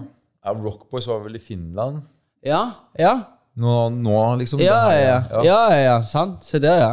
Ja, 0.45 0.53
Rockboys 0.53 1.07
var 1.07 1.23
vel 1.23 1.39
i 1.39 1.43
Finland? 1.43 2.03
Ja, 2.45 2.73
ja. 2.99 3.15
Nå, 3.57 3.89
nå 3.95 4.17
liksom? 4.41 4.61
Ja, 4.61 4.91
ja, 4.93 5.23
ja. 5.31 5.43
ja, 5.47 5.61
ja, 5.79 5.95
sant. 6.03 6.43
Se 6.45 6.59
der, 6.63 6.81
ja. 6.83 6.91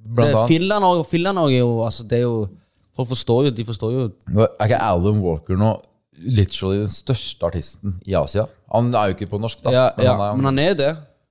Blant 0.00 0.34
annet. 0.34 0.48
Finland 0.48 0.84
òg 0.84 1.02
Finland 1.06 1.38
er 1.38 1.58
jo 1.58 1.68
Altså, 1.84 2.04
det 2.08 2.18
er 2.18 2.22
jo 2.24 2.48
Folk 2.96 3.08
forstår 3.12 3.44
jo 3.46 3.50
De 3.54 3.64
forstår 3.68 3.92
jo 3.92 4.06
Nå 4.32 4.46
Er 4.46 4.66
ikke 4.70 4.78
Alan 4.80 5.20
Walker 5.20 5.56
nå 5.60 5.74
literally 6.20 6.78
den 6.82 6.88
største 6.92 7.46
artisten 7.48 7.94
i 8.04 8.12
Asia? 8.18 8.46
Han 8.72 8.90
er 8.94 9.08
jo 9.08 9.14
ikke 9.16 9.28
på 9.30 9.38
norsk, 9.40 9.62
da. 9.64 9.70
Ja, 9.72 9.84
men 9.96 10.04
ja, 10.04 10.12
han 10.12 10.20
er, 10.26 10.34
men 10.36 10.44
han 10.50 10.58
er 10.60 10.74
det. 10.76 10.88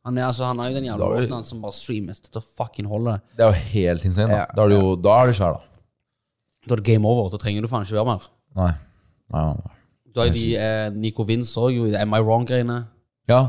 Han 0.07 0.17
er, 0.17 0.23
altså, 0.31 0.47
han 0.49 0.59
er 0.63 0.71
jo 0.71 0.77
den 0.79 0.87
jævla 0.87 1.09
Da 1.11 1.19
er 1.21 1.33
hans 1.35 1.51
som 1.53 1.59
bare 1.61 1.75
streames 1.77 2.21
til 2.25 2.41
fucking 2.41 2.87
holde. 2.89 3.19
det 3.37 3.45
er 3.45 3.51
jo 3.51 3.59
helt 3.75 4.05
insane. 4.09 4.31
Da, 4.33 4.39
Ja. 4.39 4.45
da 4.55 4.63
er 4.63 4.69
du 4.71 4.75
jo 4.79 4.95
da 4.95 5.17
er 5.21 5.27
du 5.29 5.33
svær, 5.37 5.53
da. 5.59 5.61
Da 6.65 6.73
er 6.73 6.81
det 6.81 6.85
game 6.89 7.05
over. 7.05 7.29
Da 7.29 7.37
trenger 7.37 7.61
du 7.61 7.67
faen 7.69 7.85
ikke 7.85 7.99
være 7.99 8.05
mer. 8.09 8.25
Nei. 8.57 8.71
Nei, 9.29 9.43
nei, 9.45 9.53
nei. 9.61 9.75
Har 10.17 10.25
jo 10.31 10.33
de 10.39 10.45
eh, 10.57 10.89
Nico 11.05 11.23
Vince 11.29 11.53
òg, 11.61 11.69
jo 11.77 11.85
Am 12.01 12.13
I 12.17 12.21
Wrong-greiene. 12.25 12.79
Ja. 13.29 13.43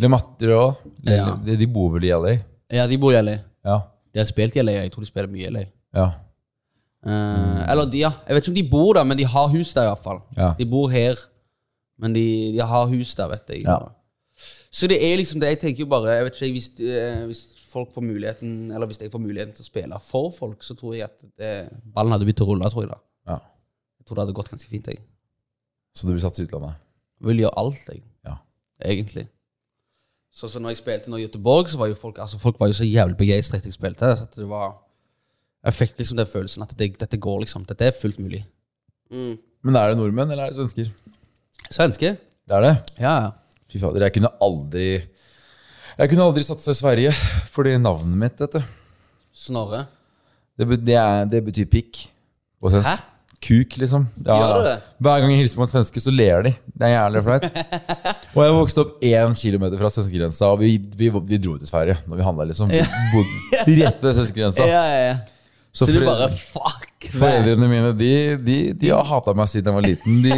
LeMatter 0.00 0.54
òg. 0.56 0.80
Ja. 1.04 1.34
De, 1.44 1.58
de 1.60 1.66
bor 1.68 1.92
vel 1.98 2.08
i 2.08 2.14
LA? 2.16 2.38
Ja, 2.72 2.86
de 2.88 2.96
bor 3.04 3.12
i 3.12 3.20
LA. 3.20 3.36
Ja. 3.68 3.82
De 4.14 4.20
har 4.22 4.28
spilt 4.30 4.56
i 4.56 4.62
LA. 4.62 4.72
Jeg 4.84 4.92
tror 4.94 5.04
de 5.04 5.10
spiller 5.10 5.30
mye 5.32 5.48
i 5.48 5.52
LA. 5.52 5.64
ja. 5.98 6.10
Eh, 7.04 7.70
Eller 7.70 7.84
de, 7.90 7.98
ja. 8.00 8.10
Jeg 8.26 8.36
vet 8.36 8.46
ikke 8.46 8.52
om 8.54 8.56
de 8.56 8.68
bor 8.70 8.94
der, 8.96 9.04
men 9.04 9.18
de 9.18 9.26
har 9.28 9.48
hus 9.52 9.74
der, 9.76 9.82
i 9.84 9.90
hvert 9.92 10.04
fall. 10.04 10.20
Ja. 10.38 10.54
De 10.58 10.64
bor 10.66 10.88
her, 10.88 11.18
men 12.00 12.14
de, 12.16 12.22
de 12.54 12.62
har 12.64 12.86
hus 12.88 13.12
der, 13.18 13.28
vet 13.28 13.50
jeg. 13.52 13.64
Ja. 13.66 13.76
Så 14.72 14.88
det 14.90 14.96
er 15.04 15.18
liksom 15.20 15.40
det. 15.42 15.50
Jeg 15.52 15.60
tenker 15.62 15.84
jo 15.84 15.90
bare 15.90 16.14
jeg 16.16 16.24
vet 16.26 16.40
ikke, 16.40 16.54
hvis, 16.56 16.70
eh, 16.80 17.26
hvis 17.28 17.42
folk 17.70 17.92
får 17.94 18.02
muligheten 18.02 18.70
Eller 18.72 18.86
hvis 18.90 19.00
jeg 19.02 19.10
får 19.12 19.22
muligheten 19.22 19.54
til 19.54 19.62
å 19.62 19.68
spille 19.68 20.00
for 20.02 20.30
folk, 20.34 20.62
så 20.66 20.74
tror 20.78 20.94
jeg 20.96 21.06
at 21.10 21.20
det, 21.38 21.52
ballen 21.94 22.14
hadde 22.14 22.26
begynt 22.26 22.42
å 22.42 22.48
rulle. 22.48 22.70
tror 22.72 22.86
Jeg 22.86 22.90
da 22.94 22.98
ja. 23.34 23.38
Jeg 24.00 24.06
tror 24.08 24.16
det 24.18 24.24
hadde 24.24 24.36
gått 24.40 24.50
ganske 24.50 24.70
fint. 24.70 24.88
Jeg 24.90 24.98
Så 25.94 26.08
du 26.08 26.12
vil 26.14 26.22
satse 26.24 26.42
i 26.42 26.46
utlandet? 26.48 26.80
Jeg 27.20 27.28
vil 27.28 27.44
gjøre 27.44 27.58
alt, 27.62 27.84
jeg. 27.92 28.02
Ja. 28.26 28.34
Egentlig. 28.82 29.28
Så, 30.34 30.48
så 30.50 30.58
når 30.58 30.74
jeg 30.74 30.80
spilte 30.82 31.12
nå 31.12 31.20
i 31.20 31.26
Göteborg, 31.28 31.68
så 31.70 31.78
var 31.78 31.92
jo 31.92 31.98
folk 31.98 32.18
altså 32.18 32.40
folk 32.42 32.58
var 32.58 32.72
jo 32.72 32.78
så 32.80 32.86
jævlig 32.86 33.14
begeistret 33.20 33.60
etter 33.60 33.70
jeg 33.70 33.76
spilte. 33.76 34.10
Så 34.18 34.26
at 34.26 34.34
det 34.40 34.48
var 34.50 34.72
Jeg 35.64 35.76
fikk 35.78 35.94
liksom 36.00 36.18
den 36.18 36.28
følelsen 36.28 36.64
at 36.66 36.74
det, 36.76 36.90
dette 37.00 37.16
går, 37.16 37.38
liksom. 37.46 37.62
Dette 37.64 37.86
er 37.86 37.94
fullt 37.96 38.18
mulig. 38.20 38.42
Men 39.64 39.78
er 39.78 39.92
det 39.92 39.96
nordmenn, 39.96 40.30
eller 40.34 40.44
er 40.44 40.52
det 40.52 40.58
svensker? 40.58 40.90
Svensker. 41.70 42.18
Det 42.44 42.56
er 42.58 42.66
det. 42.66 42.74
Ja, 42.98 43.14
ja. 43.22 43.30
Fy 43.70 43.80
fader, 43.80 44.04
jeg 44.04 44.12
kunne 44.18 44.30
aldri 44.44 44.84
Jeg 44.92 46.10
kunne 46.10 46.26
aldri 46.26 46.44
satsa 46.44 46.74
i 46.74 46.78
Sverige, 46.82 47.14
fordi 47.54 47.78
navnet 47.80 48.18
mitt, 48.18 48.42
vet 48.42 48.58
du 48.58 48.60
Snorre. 49.34 49.86
Det, 50.58 50.66
det, 50.84 50.94
er, 50.98 51.24
det 51.30 51.40
betyr 51.46 51.70
pikk. 51.70 52.04
Hæ? 52.62 52.98
Kuk, 53.44 53.78
liksom. 53.80 54.06
Ja, 54.26 54.36
Gjør 54.38 54.54
du 54.58 54.68
det? 54.68 54.76
Hver 54.98 55.22
gang 55.22 55.32
jeg 55.32 55.40
hilser 55.42 55.58
på 55.58 55.66
en 55.66 55.72
svenske, 55.72 56.00
så 56.00 56.12
ler 56.14 56.46
de. 56.46 56.52
Det 56.70 56.86
er 56.86 56.94
jævlig 56.94 57.24
flaut. 57.26 57.48
og 58.34 58.40
jeg 58.42 58.54
vokste 58.56 58.82
opp 58.84 59.02
én 59.06 59.34
kilometer 59.38 59.78
fra 59.80 59.90
svenskegrensa, 59.94 60.48
og 60.52 60.58
vi, 60.62 60.74
vi, 60.98 61.10
vi 61.30 61.38
dro 61.38 61.54
til 61.60 61.68
Sverige 61.70 61.96
når 62.08 62.18
vi 62.20 62.26
handla. 62.26 62.46
Liksom. 62.50 62.72
Vi 62.72 62.82
bodde 63.14 63.78
rett 63.84 64.02
ved 64.02 64.18
svenskegrensa. 64.18 64.66
Ja, 64.68 64.82
ja, 64.90 65.04
ja. 65.10 65.14
Så, 65.74 65.86
Så 65.88 65.92
du 65.96 66.04
bare 66.06 66.28
fuck! 66.30 66.90
Foreldrene 67.14 67.66
mine 67.68 67.88
de, 67.98 68.10
de, 68.40 68.56
de 68.78 68.90
har 68.94 69.02
hata 69.04 69.34
meg 69.36 69.48
siden 69.50 69.68
jeg 69.72 69.74
var 69.76 69.84
liten. 69.84 70.20
De, 70.24 70.36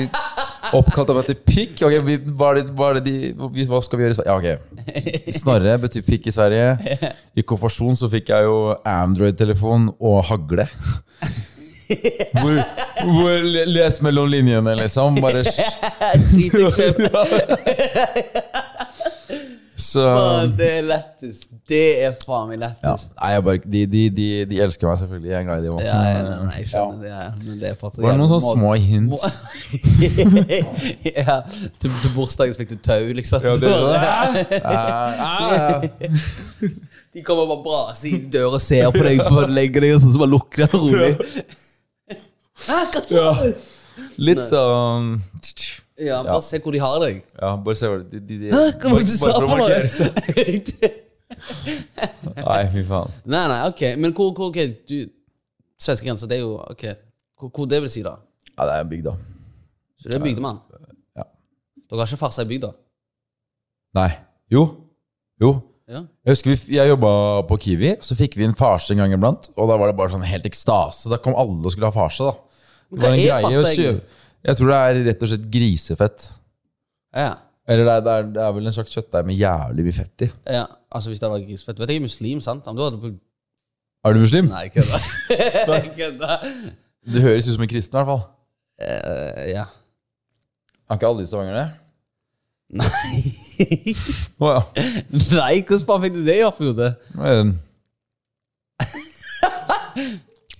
oppkalte 0.75 1.15
meg 1.15 1.27
til 1.29 1.37
pikk. 1.47 1.83
Okay, 1.87 2.01
vi, 2.03 2.17
hva, 2.35 2.49
er 2.55 2.59
det, 2.63 2.65
hva, 2.75 2.89
er 2.91 2.99
det 2.99 3.05
de, 3.07 3.49
vi- 3.55 3.67
hva 3.69 3.79
skal 3.85 4.01
vi 4.01 4.07
gjøre 4.07 4.17
i 4.17 4.19
Sverige? 4.19 4.33
Ja, 4.33 4.37
ok. 4.41 5.37
Snorre 5.37 5.77
betyr 5.85 6.07
pikk 6.09 6.27
i 6.27 6.35
Sverige. 6.35 6.73
I 7.39 7.45
konfirmasjon 7.47 8.01
så 8.01 8.09
fikk 8.11 8.33
jeg 8.33 8.49
jo 8.49 8.57
Android-telefon 8.89 9.91
og 10.01 10.25
hagle. 10.33 10.67
Hvor, 11.87 12.59
hvor 13.05 13.31
Les 13.71 14.03
mellom 14.03 14.27
linjene, 14.31 14.75
liksom. 14.81 15.21
Bare. 15.23 15.45
Så 19.77 20.01
Faen, 20.01 20.55
Det 20.57 20.79
er 20.79 20.85
lettest. 20.89 21.51
Det 21.69 22.05
er 22.05 22.13
faen 22.17 22.49
meg 22.49 22.57
ja. 22.57 22.61
lettest. 22.69 23.11
Nei, 23.19 23.31
jeg 23.35 23.43
bare, 23.47 23.59
de, 23.75 23.81
de, 23.93 24.03
de, 24.17 24.27
de 24.49 24.57
elsker 24.65 24.85
meg 24.89 24.97
selvfølgelig. 25.03 25.31
Jeg 25.31 25.39
er 25.39 25.43
glad 25.49 25.59
i 25.59 25.61
dem. 25.67 25.73
Ja, 25.85 26.01
ja, 26.09 26.21
nei, 26.47 26.57
jeg 26.63 26.69
skjønner 26.71 26.99
det. 27.03 27.11
Men 27.43 27.55
det 27.61 27.67
er 27.71 27.75
fortsatt 27.81 28.03
Var 28.05 28.11
det 28.15 28.21
noen 28.23 28.33
sånne 28.33 28.51
små 28.57 28.71
hint? 28.87 29.13
ja, 31.21 31.35
til, 31.83 31.91
til 31.93 32.11
bursdagen 32.17 32.55
fikk 32.57 32.71
du 32.73 32.79
tau, 32.89 33.05
liksom. 33.21 33.39
Ja, 33.45 33.49
det 33.61 33.69
er 34.63 34.65
De 37.13 37.21
kommer 37.25 37.45
bare 37.49 37.63
braser 37.65 38.09
i 38.11 38.13
døra 38.33 38.55
og 38.57 38.63
ser 38.65 38.91
på 38.97 39.03
deg 39.05 39.17
før 39.25 39.47
du 39.49 39.53
legger 39.57 39.81
deg, 39.85 39.91
og 39.97 40.01
sånn, 40.05 40.13
så 40.17 40.21
bare 40.25 40.35
lukker 40.35 40.59
den 40.65 40.73
rolig. 40.81 41.13
Hæ, 42.65 42.79
hva 42.93 43.01
sa 43.05 43.15
Ja. 43.15 43.33
du? 43.43 43.55
Litt 44.21 44.43
sånn 44.51 45.11
Ja, 45.99 46.23
bare 46.27 46.43
se 46.45 46.59
hvor 46.61 46.73
de 46.75 46.81
har 46.83 46.99
deg. 47.01 47.23
Ja, 47.41 47.55
bare 47.57 47.77
se 47.77 47.89
hvor 47.89 48.03
de, 48.05 48.21
de, 48.21 48.39
de, 48.43 48.51
Hæ, 48.53 48.63
hva 48.81 48.91
var 48.93 48.99
det 49.01 49.07
du 49.09 49.17
sa 49.17 49.33
for 49.37 49.47
noe? 49.57 49.69
Nei, 52.47 52.63
fy 52.73 52.83
faen. 52.87 53.11
Nei, 53.27 53.45
nei, 53.51 53.61
ok, 53.71 53.83
men 54.01 54.13
hvor, 54.17 54.33
hvor 54.37 54.51
ok, 54.53 54.61
du 54.89 54.97
Svenske 55.81 56.07
grenser, 56.07 56.29
det 56.31 56.39
er 56.39 56.45
jo 56.45 56.55
Ok, 56.73 56.85
hvor, 57.37 57.51
hvor 57.53 57.67
det 57.69 57.83
vil 57.85 57.91
si, 57.93 58.03
da? 58.05 58.15
Ja, 58.57 58.65
det 58.69 58.75
er 58.79 58.85
bygda. 58.89 59.13
Så 60.01 60.09
det 60.09 60.17
er 60.17 60.23
bygdemann? 60.25 60.61
Ja. 61.17 61.25
Dere 61.91 62.01
har 62.01 62.07
ikke 62.09 62.21
farsa 62.21 62.45
i 62.47 62.49
bygda? 62.49 62.71
Nei. 63.97 64.11
Jo. 64.53 64.63
Jo. 65.41 65.51
Ja. 65.87 66.01
Jeg 66.27 66.35
husker 66.35 66.51
vi, 66.51 66.75
jeg 66.75 66.89
jobba 66.91 67.11
på 67.47 67.57
Kiwi, 67.63 67.93
så 68.03 68.17
fikk 68.19 68.35
vi 68.41 68.47
en 68.49 68.57
farse 68.59 68.91
en 68.95 68.99
gang 69.05 69.13
iblant. 69.15 69.51
Og 69.55 69.69
da 69.71 69.77
var 69.79 69.87
det 69.93 69.97
bare 69.99 70.11
sånn 70.17 70.25
helt 70.27 70.47
ekstase. 70.49 71.11
Da 71.13 71.19
kom 71.23 71.37
alle 71.39 71.61
og 71.63 71.71
skulle 71.75 71.87
ha 71.91 71.95
farse. 71.95 72.27
da 72.27 72.35
Det 72.97 73.03
var 73.05 73.15
en 73.15 73.21
greie 73.23 73.61
å 73.61 73.75
kjøpe- 73.77 74.25
Jeg 74.47 74.57
tror 74.59 74.69
det 74.73 74.79
er 74.81 74.99
rett 75.11 75.23
og 75.23 75.29
slett 75.31 75.47
grisefett. 75.51 76.27
Ja. 77.15 77.31
Eller 77.69 77.85
det 77.87 77.93
er, 77.95 78.01
det 78.07 78.13
er, 78.17 78.27
det 78.35 78.43
er 78.47 78.53
vel 78.55 78.67
en 78.67 78.75
slags 78.75 78.93
kjøttdeig 78.95 79.27
med 79.27 79.39
jævlig 79.39 79.85
mye 79.87 79.97
fett 79.97 80.23
i. 80.27 80.31
ja. 80.59 80.67
Altså, 80.97 81.11
hvis 81.11 81.19
det 81.21 81.29
var 81.29 81.41
grisfett 81.43 81.77
Du 81.77 81.83
vet 81.83 81.91
jeg 81.91 81.99
er 81.99 82.05
muslim, 82.07 82.39
sant? 82.41 82.67
Om 82.71 82.77
du 82.77 82.83
hadde 82.85 83.11
Er 84.07 84.15
du 84.15 84.21
muslim? 84.23 84.47
Nei, 84.49 84.69
kødda. 84.71 85.01
kødda. 85.99 86.37
Du 87.13 87.21
høres 87.23 87.47
ut 87.47 87.55
som 87.55 87.63
en 87.63 87.69
kristen, 87.71 87.95
i 87.95 88.03
hvert 88.03 88.09
fall. 88.11 88.23
Uh, 88.83 89.43
ja. 89.51 89.65
Er 90.91 90.97
ikke 90.99 91.07
alle 91.07 91.23
i 91.23 91.27
Stavanger 91.31 91.59
det? 91.61 91.67
Nei. 92.83 93.46
Å 94.43 94.51
ja. 94.53 94.61
Nei, 95.37 95.63
hvordan 95.63 95.87
faen 95.89 96.03
fikk 96.07 96.15
du 96.19 96.23
det 96.27 96.37
i 96.41 96.45
hodet? 96.47 96.91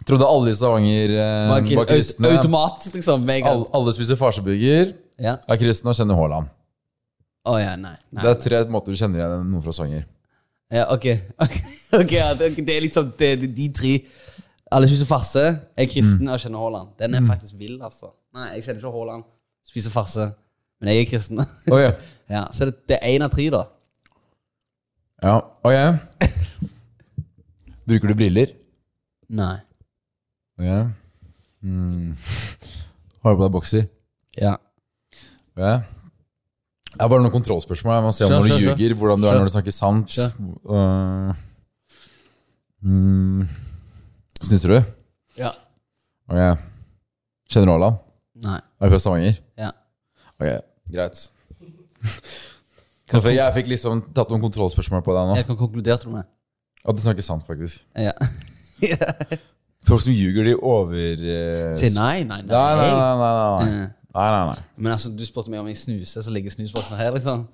Trodde 0.07 0.27
alle 0.31 0.53
i 0.53 0.55
Stavanger 0.55 1.11
eh, 1.19 1.49
Var 1.51 1.65
var 1.81 1.89
kristne. 1.91 2.29
aut- 2.31 2.37
Automatisk, 2.39 2.95
liksom. 2.95 3.25
Med 3.27 3.43
en. 3.43 3.65
Alle, 3.75 3.93
spiser 3.97 4.17
farseburger, 4.21 4.93
Ja. 5.19 5.37
er 5.49 5.57
kristne 5.59 5.91
og 5.91 5.97
kjenner 5.99 6.15
Haaland. 6.19 6.47
Oh, 7.47 7.57
ja, 7.61 7.75
nei. 7.77 7.95
nei. 8.13 8.23
Det 8.23 8.31
er 8.31 8.39
tre 8.43 8.61
måter 8.71 8.93
du 8.95 8.99
kjenner 8.99 9.19
igjen 9.23 9.51
noen 9.51 9.63
fra 9.65 9.73
Stavanger. 9.75 10.05
Ja, 10.73 10.87
ok. 10.95 11.07
Ok, 11.43 11.57
ok, 12.01 12.13
ja, 12.15 12.33
det, 12.39 12.53
det 12.67 12.77
er 12.77 12.83
liksom 12.87 13.13
det, 13.19 13.33
de, 13.43 13.47
de 13.55 13.69
tre 13.75 13.93
Alle 14.75 14.89
spiser 14.91 15.07
farse, 15.07 15.43
er 15.79 15.87
kristen 15.87 16.27
og 16.29 16.41
kjenner 16.43 16.59
Haaland. 16.59 16.89
Den 16.99 17.15
er 17.15 17.23
faktisk 17.27 17.55
vill, 17.59 17.77
altså. 17.87 18.11
Nei, 18.35 18.49
jeg 18.57 18.65
kjenner 18.67 18.83
ikke 18.83 18.95
Haaland. 18.97 19.27
Spiser 19.67 19.91
farse, 19.95 20.27
men 20.81 20.91
jeg 20.93 21.05
er 21.05 21.11
kristen. 21.11 21.43
Oh, 21.71 21.79
ja. 22.31 22.45
Så 22.53 22.69
det, 22.69 22.77
det 22.91 22.99
er 23.01 23.17
én 23.17 23.25
av 23.27 23.33
tre, 23.33 23.49
da. 23.55 23.65
ja. 25.23 25.37
Ok. 25.63 25.75
Bruker 27.87 28.11
du 28.11 28.15
briller? 28.19 28.55
Nei. 29.31 29.57
Ok. 30.59 30.71
Mm. 31.67 32.15
Har 33.23 33.35
du 33.35 33.37
på 33.37 33.45
deg 33.45 33.53
bokser? 33.55 33.87
Ja. 34.39 34.57
Ok. 35.57 35.93
Det 36.97 37.05
er 37.05 37.11
bare 37.13 37.21
noen 37.21 37.35
kontrollspørsmål. 37.35 37.95
Jeg 37.95 38.05
må 38.07 38.13
se 38.17 38.25
om 38.25 38.33
når 38.33 38.47
du 38.47 38.51
kjør, 38.55 38.63
ljuger, 38.65 38.97
hvordan 38.97 39.23
du 39.23 39.29
er 39.29 39.39
når 39.39 39.51
du 39.51 39.53
snakker 39.53 39.75
sant. 39.75 40.17
Kjør. 40.17 40.31
Uh, 40.65 41.35
mm. 42.81 43.43
Snusser 44.41 44.73
du? 44.73 44.79
Ja. 45.37 45.53
Ok. 46.31 46.65
Kjenner 47.53 47.69
du 47.69 47.75
Haaland? 47.75 48.03
Nei. 48.47 48.59
Er 48.81 48.89
du 48.89 48.97
fra 48.97 49.03
Stavanger? 49.05 49.37
Ja. 49.61 49.71
Ok, 50.37 50.49
greit. 50.93 51.21
Jeg 53.13 53.53
fikk 53.55 53.69
liksom 53.71 54.01
tatt 54.15 54.33
noen 54.33 54.43
kontrollspørsmål 54.43 55.05
på 55.07 55.15
deg 55.15 55.29
nå. 55.29 55.37
Jeg 55.39 55.47
kan 55.51 55.59
konkludere 55.59 55.99
tror 56.03 56.15
og 56.15 56.17
med. 56.21 56.31
At 56.87 56.97
du 56.97 57.03
snakker 57.03 57.25
sant, 57.27 57.45
faktisk. 57.47 57.83
Ja. 57.99 58.15
Folk 59.87 60.03
som 60.03 60.15
ljuger, 60.15 60.45
de 60.49 60.57
over... 60.57 61.21
Sier 61.79 61.79
Si 61.79 61.93
nei, 61.95 62.25
nei, 62.27 62.41
nei. 62.43 62.51
Nei, 62.51 62.73
nei. 62.81 62.89
Eh, 62.89 63.85
nei, 64.17 64.27
nei, 64.35 64.43
nei. 64.51 64.57
Men 64.79 64.95
altså, 64.97 65.13
du 65.15 65.23
spurte 65.27 65.53
meg 65.53 65.63
om 65.63 65.71
jeg 65.71 65.79
snuser, 65.79 66.25
så 66.27 66.35
ligger 66.35 66.55
snusboksen 66.55 66.99
her, 66.99 67.13
liksom. 67.15 67.47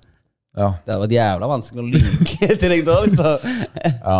Ja, 0.53 0.75
Det 0.85 0.93
hadde 0.93 1.01
vært 1.07 1.15
jævla 1.15 1.49
vanskelig 1.49 1.81
å 1.81 1.87
lyve 1.89 2.55
til 2.61 2.73
deg 2.73 2.83
da, 2.85 2.97
liksom. 3.05 3.47
ja. 4.09 4.17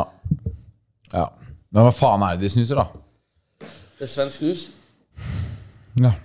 ja. 1.14 1.26
Men 1.74 1.88
hva 1.88 1.94
faen 1.94 2.26
er 2.26 2.38
det 2.38 2.48
de 2.48 2.54
snuser, 2.54 2.82
da? 2.82 3.70
Det 3.98 4.08
er 4.08 4.14
svensk 4.14 4.42
snus. 4.42 4.64
Ja. 6.02 6.16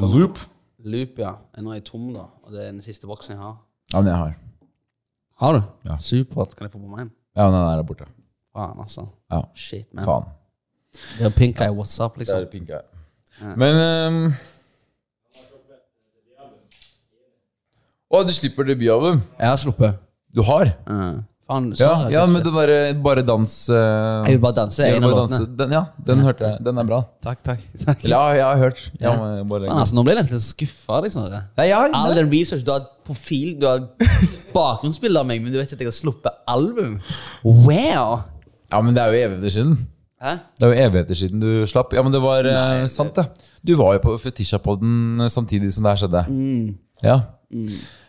Loop? 0.00 0.40
Loop, 0.84 1.20
ja. 1.20 1.36
Nå 1.60 1.72
er 1.72 1.80
jeg 1.80 1.86
tom, 1.88 2.10
da. 2.16 2.28
Og 2.46 2.52
det 2.54 2.62
er 2.62 2.70
den 2.70 2.82
siste 2.82 3.08
boksen 3.10 3.34
jeg 3.34 3.42
har. 3.42 3.56
Ja, 3.92 4.00
men 4.00 4.06
jeg 4.06 4.16
har. 4.16 4.34
Har 5.42 5.52
du? 5.56 5.62
Ja. 5.88 5.96
Supert. 6.00 6.54
Kan 6.56 6.68
jeg 6.68 6.72
få 6.72 6.78
på 6.78 6.88
meg 6.88 7.06
en? 7.06 7.12
Ja, 7.36 7.46
den 7.50 7.54
er 7.58 7.76
der 7.76 7.82
borte. 7.82 8.06
Faen, 8.54 8.78
altså. 8.80 9.06
Ja, 9.30 9.40
Shit, 9.54 9.88
man. 9.94 10.04
faen. 10.04 10.28
Det 11.18 11.26
er 11.26 11.32
pink 11.34 11.60
eye, 11.60 11.74
what's 11.74 11.96
up, 12.04 12.16
liksom. 12.16 12.38
Det 12.38 12.46
er 12.46 12.50
pink 12.50 12.70
eye. 12.70 12.84
Men 13.58 13.80
um... 13.82 14.20
Å, 18.06 18.22
du 18.22 18.30
slipper 18.32 18.68
debutalbum? 18.70 19.18
Jeg 19.40 19.50
har 19.50 19.58
sluppet. 19.60 19.98
Du 20.30 20.44
har? 20.46 20.70
Uh, 20.86 21.18
faen, 21.46 21.68
Ja, 21.78 21.92
ja 22.10 22.22
men 22.30 22.42
det 22.44 22.52
derre 22.54 22.78
Bare 23.02 23.22
dans 23.26 23.54
uh, 23.70 24.26
Jeg 24.26 24.36
vil 24.36 24.42
bare 24.42 24.56
danse. 24.58 24.82
jeg 24.82 24.96
En 24.98 25.06
av 25.06 25.12
bare 25.14 25.24
danse. 25.24 25.40
Den, 25.58 25.74
ja, 25.76 25.82
den 26.08 26.22
hørte 26.26 26.50
jeg. 26.50 26.62
Den 26.66 26.78
er 26.82 26.88
bra. 26.88 27.00
Takk, 27.22 27.42
takk. 27.46 27.64
takk. 27.84 28.04
Ja, 28.08 28.22
jeg 28.34 28.44
har 28.44 28.62
hørt. 28.62 28.84
Ja, 29.00 29.12
Ja. 29.14 29.42
bare... 29.48 29.70
Altså, 29.70 29.94
nå 29.96 30.04
ble 30.06 30.14
jeg 30.14 30.22
nesten 30.22 30.38
litt 30.38 30.46
skuffa. 30.46 31.00
Liksom. 31.06 31.28
Nei, 31.58 31.68
ja, 31.70 31.82
All 31.94 32.14
den 32.18 32.30
research, 32.32 32.64
du 32.66 32.72
har 32.74 32.86
profil, 33.06 33.54
du 33.60 33.66
har 33.70 33.84
bakgrunnsbilde 34.56 35.20
av 35.22 35.28
meg, 35.28 35.42
men 35.44 35.54
du 35.54 35.60
vet 35.60 35.68
ikke 35.70 35.78
at 35.78 35.84
jeg 35.86 35.92
har 35.92 35.98
sluppet 36.00 36.40
album. 36.50 36.96
Wow! 37.44 38.24
ja, 38.72 38.80
men 38.82 38.96
det 38.96 39.02
er 39.04 39.12
jo 39.14 39.20
evigheter 39.28 39.54
siden. 39.60 39.76
Hæ? 40.22 40.32
Det 40.58 40.66
er 40.66 40.72
jo 40.72 40.84
evigheter 40.88 41.18
siden 41.18 41.42
du 41.42 41.50
slapp. 41.68 41.92
Ja, 41.94 42.02
men 42.02 42.14
det 42.14 42.22
var 42.24 42.46
Nei, 42.48 42.86
sant, 42.90 43.14
det. 43.14 43.26
Du 43.66 43.76
var 43.78 43.94
jo 43.98 44.02
på 44.06 44.16
Fetisha-podden 44.22 45.20
eh, 45.20 45.30
samtidig 45.30 45.70
som 45.76 45.84
det 45.86 45.92
her 45.94 46.02
skjedde. 46.02 46.22
Ja. 47.04 47.20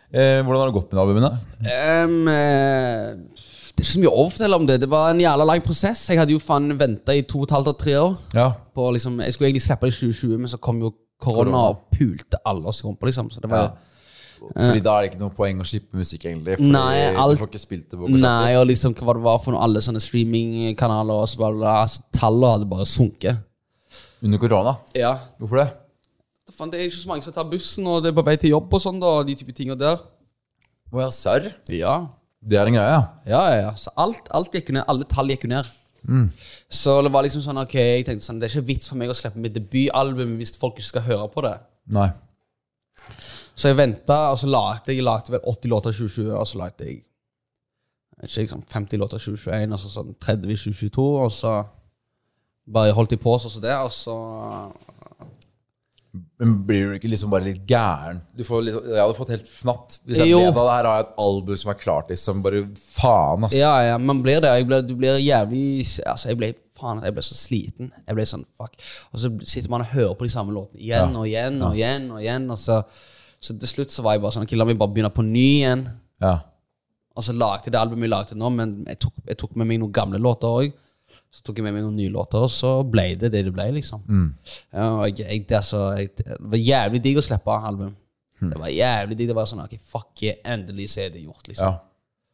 Eh, 0.08 0.40
hvordan 0.40 0.62
har 0.62 0.70
det 0.70 0.76
gått 0.78 0.92
med 0.94 1.02
albumene? 1.02 1.30
Um, 1.68 2.28
eh, 2.32 3.10
det 3.78 3.82
er 3.82 3.84
ikke 3.84 3.92
så 3.92 4.00
mye 4.02 4.12
å 4.12 4.22
fortelle 4.32 4.56
om 4.58 4.64
det. 4.66 4.78
Det 4.82 4.88
var 4.90 5.10
en 5.12 5.20
jævla 5.20 5.44
lang 5.46 5.60
prosess. 5.62 6.06
Jeg 6.10 6.18
hadde 6.18 6.32
jo 6.34 6.40
faen 6.42 6.72
venta 6.80 7.14
i 7.14 7.26
to 7.28 7.42
og 7.42 7.48
et 7.48 7.52
halvt 7.54 7.72
og 7.74 7.76
tre 7.78 7.98
år. 8.00 8.16
Ja. 8.34 8.48
På, 8.74 8.88
liksom, 8.94 9.20
jeg 9.22 9.36
skulle 9.36 9.50
egentlig 9.52 9.66
slippe 9.66 9.86
det 9.90 9.94
i 9.94 9.98
2020, 9.98 10.38
men 10.38 10.50
så 10.50 10.58
kom 10.62 10.80
jo 10.82 10.94
korona 11.20 11.60
og 11.74 11.84
pulte 11.92 12.40
alle 12.46 12.70
oss 12.70 12.80
i 12.82 12.86
rumpa. 12.88 13.06
Liksom. 13.10 13.30
Så 13.30 13.42
det 13.44 13.50
var 13.52 13.68
Ja. 13.68 13.70
Fordi 14.38 14.80
da 14.80 14.92
er 14.94 15.02
det 15.02 15.08
ikke 15.10 15.18
noe 15.20 15.34
poeng 15.34 15.58
å 15.58 15.64
slippe 15.66 15.98
musikk, 15.98 16.24
egentlig. 16.24 16.54
Fordi 16.56 16.70
Nei, 16.70 17.10
alt- 17.10 17.38
du 17.38 17.44
får 17.44 17.50
ikke 17.50 17.58
spilt 17.58 17.90
det 17.90 17.98
på 17.98 18.08
Nei, 18.08 18.54
og 18.54 18.68
liksom 18.68 18.94
hva 18.94 19.14
det 19.14 19.22
var 19.22 19.38
for 19.42 19.50
noe, 19.50 19.60
alle 19.60 19.80
sånne 19.80 20.00
streamingkanaler 20.00 21.10
og 21.24 21.26
så 21.28 21.36
bla, 21.38 21.50
bla, 21.50 21.58
bla. 21.58 21.82
Altså, 21.82 22.02
hadde 22.22 22.70
bare 22.70 22.86
sunket. 22.86 23.36
Under 24.22 24.38
korona. 24.38 24.76
Ja. 24.94 25.18
Hvorfor 25.40 25.56
det? 25.64 25.72
Faen, 26.58 26.70
det 26.72 26.80
er 26.80 26.88
ikke 26.88 26.98
så 26.98 27.10
mange 27.12 27.26
som 27.26 27.34
tar 27.34 27.46
bussen, 27.48 27.86
og 27.86 28.02
det 28.02 28.10
er 28.10 28.16
på 28.18 28.24
vei 28.26 28.36
til 28.40 28.56
jobb 28.56 28.72
og 28.74 28.82
sånn, 28.82 28.98
da, 29.02 29.12
de 29.26 29.36
type 29.38 29.54
tinga 29.54 29.76
der. 29.78 30.00
Å 30.90 31.04
ja, 31.04 31.10
serr? 31.14 31.52
Ja. 31.70 31.98
Det 32.38 32.58
er 32.58 32.70
en 32.70 32.76
greie, 32.78 32.94
ja. 32.94 33.02
Ja, 33.28 33.42
ja, 33.52 33.58
ja. 33.66 33.74
Så 33.78 33.92
alt, 33.98 34.26
alt 34.34 34.54
gikk 34.54 34.72
ned. 34.74 34.84
Alle 34.90 35.06
tall 35.10 35.30
gikk 35.30 35.46
jo 35.46 35.52
ned. 35.52 35.68
Så 36.70 36.94
det 37.04 37.10
var 37.12 37.26
liksom 37.26 37.42
sånn, 37.44 37.60
ok, 37.60 37.74
jeg 37.76 38.06
tenkte 38.06 38.24
sånn, 38.24 38.38
det 38.40 38.48
er 38.48 38.54
ikke 38.56 38.70
vits 38.70 38.90
for 38.90 39.00
meg 39.00 39.10
å 39.12 39.16
slippe 39.16 39.40
mitt 39.42 39.54
debutalbum 39.56 40.36
hvis 40.38 40.54
folk 40.60 40.78
ikke 40.78 40.88
skal 40.92 41.06
høre 41.08 41.28
på 41.34 41.44
det. 41.44 41.54
Nei. 41.96 42.08
Så 43.58 43.72
jeg 43.72 43.78
venta, 43.78 44.18
og 44.32 44.38
så 44.38 44.48
lagde 44.50 44.94
jeg 44.94 45.04
lagde 45.04 45.34
vel 45.34 45.42
80 45.42 45.72
låter 45.72 45.94
i 45.94 45.98
2020, 45.98 46.30
og 46.38 46.46
så 46.48 46.60
lagde 46.60 46.86
jeg 46.86 47.00
ikke, 47.00 47.06
liksom 48.36 48.62
50 48.70 49.02
låter 49.02 49.22
2021, 49.22 49.74
og 49.74 49.82
så 49.82 49.90
sånn 49.92 50.14
30 50.14 50.54
i 50.54 50.58
2022, 50.62 51.08
og 51.24 51.32
så 51.34 51.54
bare 52.68 52.94
holdt 52.94 53.14
de 53.14 53.20
på 53.20 53.34
sånn 53.40 53.54
som 53.56 53.64
det, 53.64 53.74
og 53.74 53.92
så 53.94 54.16
Men 56.40 56.52
blir 56.66 56.86
du 56.88 56.94
ikke 56.96 57.10
liksom 57.12 57.30
bare 57.30 57.44
litt 57.44 57.66
gæren? 57.68 58.22
Du 58.36 58.40
får 58.46 58.62
liksom, 58.64 58.86
jeg 58.94 59.00
hadde 59.02 59.16
fått 59.18 59.32
helt 59.34 59.48
fnatt 59.50 59.98
hvis 60.06 60.18
jeg 60.22 60.30
Jo. 60.30 60.38
vet 60.46 60.56
at 60.56 60.70
her 60.72 60.86
har 60.88 60.96
jeg 60.96 61.04
et 61.06 61.18
album 61.24 61.56
som 61.60 61.70
er 61.72 61.78
klart. 61.82 62.08
Liksom 62.10 62.40
bare 62.42 62.62
faen, 62.80 63.44
ass. 63.44 63.54
Ja, 63.58 63.74
ja, 63.84 63.98
man 63.98 64.22
blir 64.24 64.40
det. 64.40 64.48
Jeg 64.56 64.66
ble, 64.70 64.80
du 64.88 64.94
blir 64.96 65.18
jævlig 65.20 65.66
Altså, 66.06 66.28
jeg 66.32 66.38
ble 66.40 66.50
faen, 66.78 67.02
jeg 67.04 67.14
ble 67.14 67.22
så 67.26 67.34
sliten. 67.36 67.92
Jeg 68.06 68.16
ble 68.16 68.24
sånn, 68.30 68.46
fuck. 68.56 68.74
Og 69.12 69.20
så 69.20 69.30
sitter 69.44 69.68
man 69.70 69.84
og 69.84 69.92
hører 69.92 70.14
på 70.18 70.24
de 70.24 70.32
samme 70.32 70.54
låtene 70.56 70.80
igjen 70.80 71.12
Ja. 71.12 71.20
og 71.20 71.26
igjen 71.28 71.62
og 71.62 71.76
igjen 71.76 72.10
og 72.10 72.20
igjen, 72.24 72.50
og 72.50 72.58
så 72.58 72.82
Så 73.40 73.54
til 73.54 73.68
slutt 73.70 73.90
så 73.94 74.02
var 74.02 74.14
jeg 74.16 74.22
bare 74.22 74.32
sånn 74.34 74.42
Ok, 74.48 74.52
la 74.58 74.64
meg 74.64 74.78
bare 74.80 74.90
begynne 74.90 75.12
på 75.14 75.22
ny 75.22 75.44
igjen. 75.60 75.84
Ja. 76.20 76.40
Og 77.16 77.22
så 77.22 77.32
lagde 77.36 77.66
jeg 77.68 77.72
det 77.72 77.78
albumet 77.80 78.08
jeg 78.08 78.10
lagde 78.10 78.34
nå, 78.38 78.50
men 78.50 78.84
jeg 78.88 78.98
tok, 78.98 79.12
jeg 79.28 79.36
tok 79.38 79.54
med 79.56 79.66
meg 79.68 79.78
noen 79.78 79.92
gamle 79.92 80.18
låter 80.18 80.48
òg. 80.48 80.72
Så 81.30 81.42
tok 81.44 81.58
jeg 81.60 81.66
med 81.66 81.74
meg 81.76 81.84
noen 81.84 81.96
nye 81.98 82.10
låter, 82.12 82.40
og 82.46 82.50
så 82.50 82.70
ble 82.88 83.10
det 83.20 83.28
det 83.34 83.42
det 83.44 83.52
ble, 83.52 83.66
liksom. 83.76 84.00
Og 84.80 85.02
jeg, 85.10 85.18
jeg, 85.26 85.42
det, 85.50 85.60
så, 85.66 85.82
jeg, 85.98 86.14
det 86.16 86.38
var 86.40 86.62
jævlig 86.62 87.02
digg 87.04 87.20
å 87.20 87.24
slippe 87.24 87.58
album. 87.68 87.92
Det 88.40 88.56
var 88.58 88.70
jævlig 88.70 89.16
digg. 89.18 89.28
Det 89.32 89.36
var 89.36 89.48
sånn 89.50 89.60
Ok, 89.64 89.74
fuck 89.82 90.22
yeah, 90.22 90.38
endelig 90.54 90.88
så 90.94 91.02
er 91.04 91.12
det 91.14 91.24
gjort, 91.26 91.44
liksom. 91.50 91.68
ja. 91.72 91.84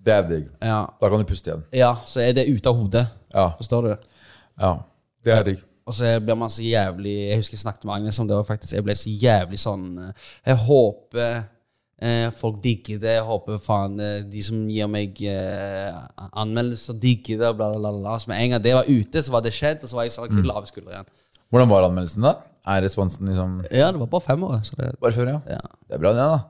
Det 0.05 0.13
er 0.13 0.27
digg. 0.29 0.49
Ja. 0.61 0.81
Da 1.01 1.09
kan 1.09 1.23
du 1.23 1.25
puste 1.25 1.49
igjen. 1.49 1.63
ja, 1.73 1.95
så 2.05 2.21
er 2.21 2.35
det 2.37 2.43
ute 2.51 2.69
av 2.69 2.77
hodet. 2.77 3.07
Ja. 3.33 3.47
Forstår 3.57 3.87
du? 3.89 3.95
ja. 4.61 4.73
Det 5.25 5.33
er 5.33 5.47
digg. 5.47 5.63
Og 5.89 5.95
så 5.97 6.11
blir 6.21 6.37
man 6.37 6.49
så 6.53 6.63
jævlig 6.65 7.13
Jeg 7.31 7.39
husker 7.41 7.57
jeg 7.57 7.61
snakket 7.63 7.85
med 7.89 7.95
Agnes 7.95 8.19
om 8.21 8.29
det, 8.29 8.37
og 8.37 8.47
faktisk 8.49 8.73
jeg 8.77 8.85
ble 8.85 8.95
så 8.97 9.11
jævlig 9.13 9.59
sånn 9.61 9.83
eh, 10.01 10.29
Jeg 10.47 10.57
håper 10.65 11.43
folk 12.37 12.59
digger 12.65 12.99
det. 13.01 13.13
Jeg 13.19 13.25
håper 13.29 13.59
faen 13.63 14.01
eh, 14.03 14.23
de 14.29 14.43
som 14.45 14.65
gir 14.69 14.89
meg 14.91 15.21
eh, 15.31 15.93
anmeldelser, 16.37 16.95
digger 17.01 17.39
det. 17.45 17.53
Bla, 17.57 17.69
bla, 17.79 17.93
bla. 17.95 18.17
Så 18.19 18.29
med 18.33 18.41
en 18.43 18.51
gang 18.57 18.63
det 18.65 18.75
var 18.77 18.85
ute, 18.91 19.23
så 19.23 19.33
var 19.33 19.43
det 19.47 19.53
skjedd, 19.55 19.83
og 19.83 19.89
så 19.93 19.97
var 20.01 20.05
jeg 20.09 20.13
sånn 20.17 20.43
lave 20.45 20.67
skuldre 20.71 20.93
igjen. 20.97 21.09
Hvordan 21.55 21.71
var 21.71 21.87
anmeldelsen, 21.87 22.23
da? 22.27 22.35
Er 22.67 22.81
responsen 22.83 23.29
liksom 23.29 23.59
Ja, 23.71 23.91
det 23.93 24.01
var 24.01 24.09
bare 24.11 24.25
fem 24.25 24.43
år. 24.47 24.59
Så 24.65 24.73
det, 24.81 24.95
Bare 25.01 25.13
før, 25.15 25.29
ja? 25.35 25.41
ja. 25.59 25.61
Det 25.89 25.95
er 25.99 26.01
bra, 26.03 26.13
det, 26.17 26.25
da. 26.33 26.41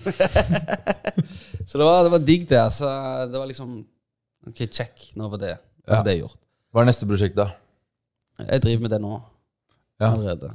så 1.66 1.78
det 1.78 1.84
var, 1.86 2.02
det 2.04 2.10
var 2.12 2.22
digg, 2.26 2.46
det. 2.50 2.58
Altså, 2.60 2.88
det 3.30 3.38
var 3.38 3.46
liksom 3.50 3.72
Ok, 4.48 4.62
check. 4.72 5.10
Nå 5.20 5.28
var 5.28 5.38
det, 5.42 5.50
Ja. 5.86 6.02
det 6.02 6.14
gjort. 6.18 6.36
Hva 6.72 6.80
er 6.82 6.86
neste 6.88 7.06
prosjekt, 7.08 7.36
da? 7.36 7.50
Jeg 8.40 8.62
driver 8.64 8.82
med 8.86 8.90
det 8.94 9.00
nå 9.02 9.10
Ja. 10.00 10.10
allerede. 10.14 10.54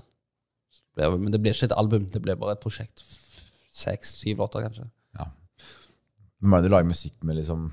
Men 0.98 1.32
det 1.32 1.42
blir 1.42 1.54
ikke 1.54 1.66
et 1.72 1.78
album, 1.78 2.06
det 2.10 2.22
blir 2.22 2.36
bare 2.40 2.52
et 2.56 2.62
prosjekt. 2.64 3.04
Seks-syv 3.76 4.38
låter, 4.38 4.62
kanskje. 4.64 4.86
Hvem 6.42 6.54
er 6.54 6.62
det 6.62 6.70
du 6.70 6.74
lager 6.76 6.88
musikk 6.88 7.14
med, 7.24 7.36
liksom? 7.40 7.72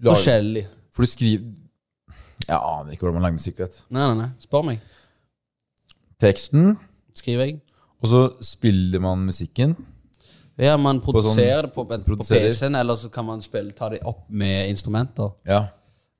Lager- 0.00 0.14
Forskjellig. 0.14 0.66
For 0.92 1.02
du 1.02 1.08
skriver 1.10 1.54
Jeg 2.48 2.58
aner 2.58 2.92
ikke 2.92 3.00
hvordan 3.06 3.14
man 3.20 3.22
lager 3.22 3.38
musikk, 3.38 3.58
vet. 3.58 3.82
Nei, 3.90 4.06
nei, 4.08 4.14
nei. 4.24 4.30
Spør 4.38 4.64
meg. 4.66 4.80
Teksten, 6.22 6.76
Skriver 7.14 7.44
jeg. 7.46 7.60
og 8.02 8.08
så 8.08 8.20
spiller 8.44 9.00
man 9.00 9.24
musikken. 9.26 9.76
Ja, 10.58 10.76
man 10.76 11.00
produserer 11.00 11.66
sånn- 11.68 11.88
det 11.90 12.06
på, 12.06 12.16
på. 12.16 12.24
PC-en, 12.28 12.74
eller 12.76 12.94
så 12.96 13.10
kan 13.10 13.24
man 13.26 13.40
spille, 13.40 13.72
ta 13.72 13.88
det 13.88 14.02
opp 14.04 14.28
med 14.30 14.68
instrumenter. 14.70 15.32
Ja. 15.46 15.68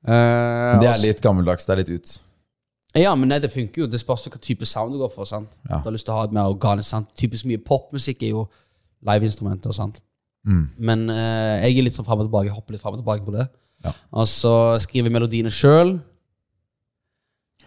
Eh, 0.05 0.81
Det 0.81 0.89
er 0.89 0.99
litt 1.03 1.21
gammeldags. 1.23 1.67
Det 1.67 1.73
er 1.73 1.77
litt 1.85 1.89
ut. 2.01 2.19
Ja, 2.99 3.15
men 3.17 3.31
nei, 3.33 3.39
det 3.41 3.53
funker 3.53 3.85
jo. 3.85 3.89
Det 3.89 4.01
spørs 4.03 4.27
hva 4.29 4.41
type 4.43 4.67
sound 4.69 4.93
du 4.93 5.01
går 5.01 5.13
for. 5.15 5.29
sant? 5.29 5.53
Ja. 5.69 5.81
Du 5.81 5.89
har 5.89 5.95
lyst 5.95 6.05
til 6.09 6.15
å 6.15 6.19
ha 6.21 6.27
et 6.29 6.35
mer 6.37 6.51
organisk 6.53 6.91
sound. 6.93 7.09
Typisk 7.17 7.49
mye 7.49 7.61
popmusikk 7.65 8.25
er 8.27 8.35
jo 8.35 8.47
liveinstrumenter. 9.09 9.73
sant? 9.77 10.03
Mm. 10.45 10.65
Men 10.79 11.09
eh, 11.11 11.69
jeg 11.69 11.79
er 11.79 11.87
litt 11.87 11.97
sånn 11.97 12.07
frem 12.07 12.21
og 12.21 12.29
tilbake, 12.29 12.51
jeg 12.51 12.57
hopper 12.57 12.77
litt 12.77 12.83
frem 12.83 12.97
og 12.97 13.01
tilbake 13.01 13.25
på 13.27 13.35
det. 13.37 13.47
Ja. 13.87 13.95
Og 14.21 14.29
så 14.31 14.55
skriver 14.83 15.09
jeg 15.09 15.17
melodiene 15.17 15.53
sjøl. 15.55 15.97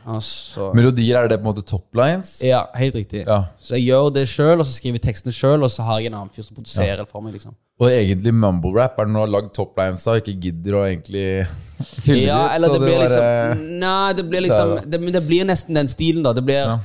Og 0.08 0.22
så 0.22 0.68
Melodier, 0.78 1.18
er 1.24 1.28
det 1.28 1.40
på 1.42 1.48
en 1.48 1.56
måte 1.56 1.64
toplines? 1.66 2.36
Ja, 2.46 2.66
helt 2.76 2.94
riktig. 2.96 3.24
Ja. 3.26 3.46
Så 3.60 3.74
jeg 3.76 3.88
gjør 3.88 4.12
det 4.14 4.28
sjøl, 4.30 4.60
og 4.60 4.66
så 4.66 4.74
skriver 4.76 5.00
jeg 5.00 5.02
tekstene 5.08 5.34
sjøl, 5.34 5.64
og 5.64 5.72
så 5.74 5.82
har 5.88 6.00
jeg 6.00 6.12
en 6.12 6.18
annen 6.20 6.30
fyr 6.30 6.44
som 6.46 6.56
produserer 6.56 6.98
det 7.02 7.08
for 7.10 7.22
meg. 7.26 7.34
liksom. 7.34 7.56
Og 7.80 7.90
egentlig 7.90 8.32
mumble-rap 8.34 9.00
er 9.00 9.06
det 9.06 9.12
når 9.14 9.26
du 9.26 9.32
har 9.34 9.42
lagd 9.42 9.54
toplines 9.58 10.06
og 10.08 10.22
ikke 10.22 10.36
gidder 10.40 10.78
å 10.78 10.84
egentlig 10.86 11.26
fylle 12.06 12.22
Ja, 12.28 12.46
ut. 12.46 12.56
eller 12.56 12.68
så 12.68 12.74
det 12.74 12.82
blir 12.86 12.96
bare- 12.96 13.08
liksom 13.08 13.80
Nei, 13.80 14.14
det 14.14 14.26
blir 14.30 14.42
liksom 14.46 14.92
Det 14.92 15.02
Men 15.02 15.14
det 15.14 15.24
blir 15.28 15.44
nesten 15.46 15.74
den 15.76 15.88
stilen, 15.88 16.24
da. 16.24 16.32
Det 16.34 16.46
blir 16.46 16.56
Ja. 16.64 16.80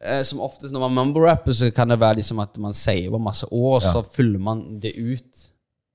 eh, 0.00 0.22
Som 0.24 0.40
oftest 0.40 0.72
når 0.74 0.88
man 0.88 0.94
mumble-rapper, 1.14 1.52
så 1.52 1.70
kan 1.74 1.88
det 1.88 2.00
være 2.00 2.16
liksom 2.16 2.40
at 2.42 2.56
man 2.58 2.72
saver 2.72 3.18
masse 3.20 3.44
år, 3.52 3.76
og 3.76 3.82
Ja. 3.82 3.92
så 3.92 4.02
fyller 4.02 4.38
man 4.40 4.80
det 4.80 4.96
ut 4.96 5.48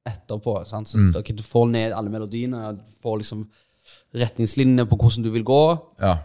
etterpå. 0.08 0.66
Sant? 0.66 0.88
Så 0.88 0.98
Mm. 0.98 1.16
ok, 1.18 1.36
Du 1.36 1.44
får 1.44 1.68
ned 1.70 1.92
alle 1.92 2.10
melodiene, 2.10 2.72
du 2.78 2.82
får 3.04 3.18
liksom 3.20 3.48
retningslinjene 4.16 4.86
på 4.88 4.96
hvordan 4.98 5.24
du 5.24 5.30
vil 5.32 5.44
gå, 5.44 5.80
Ja. 6.02 6.18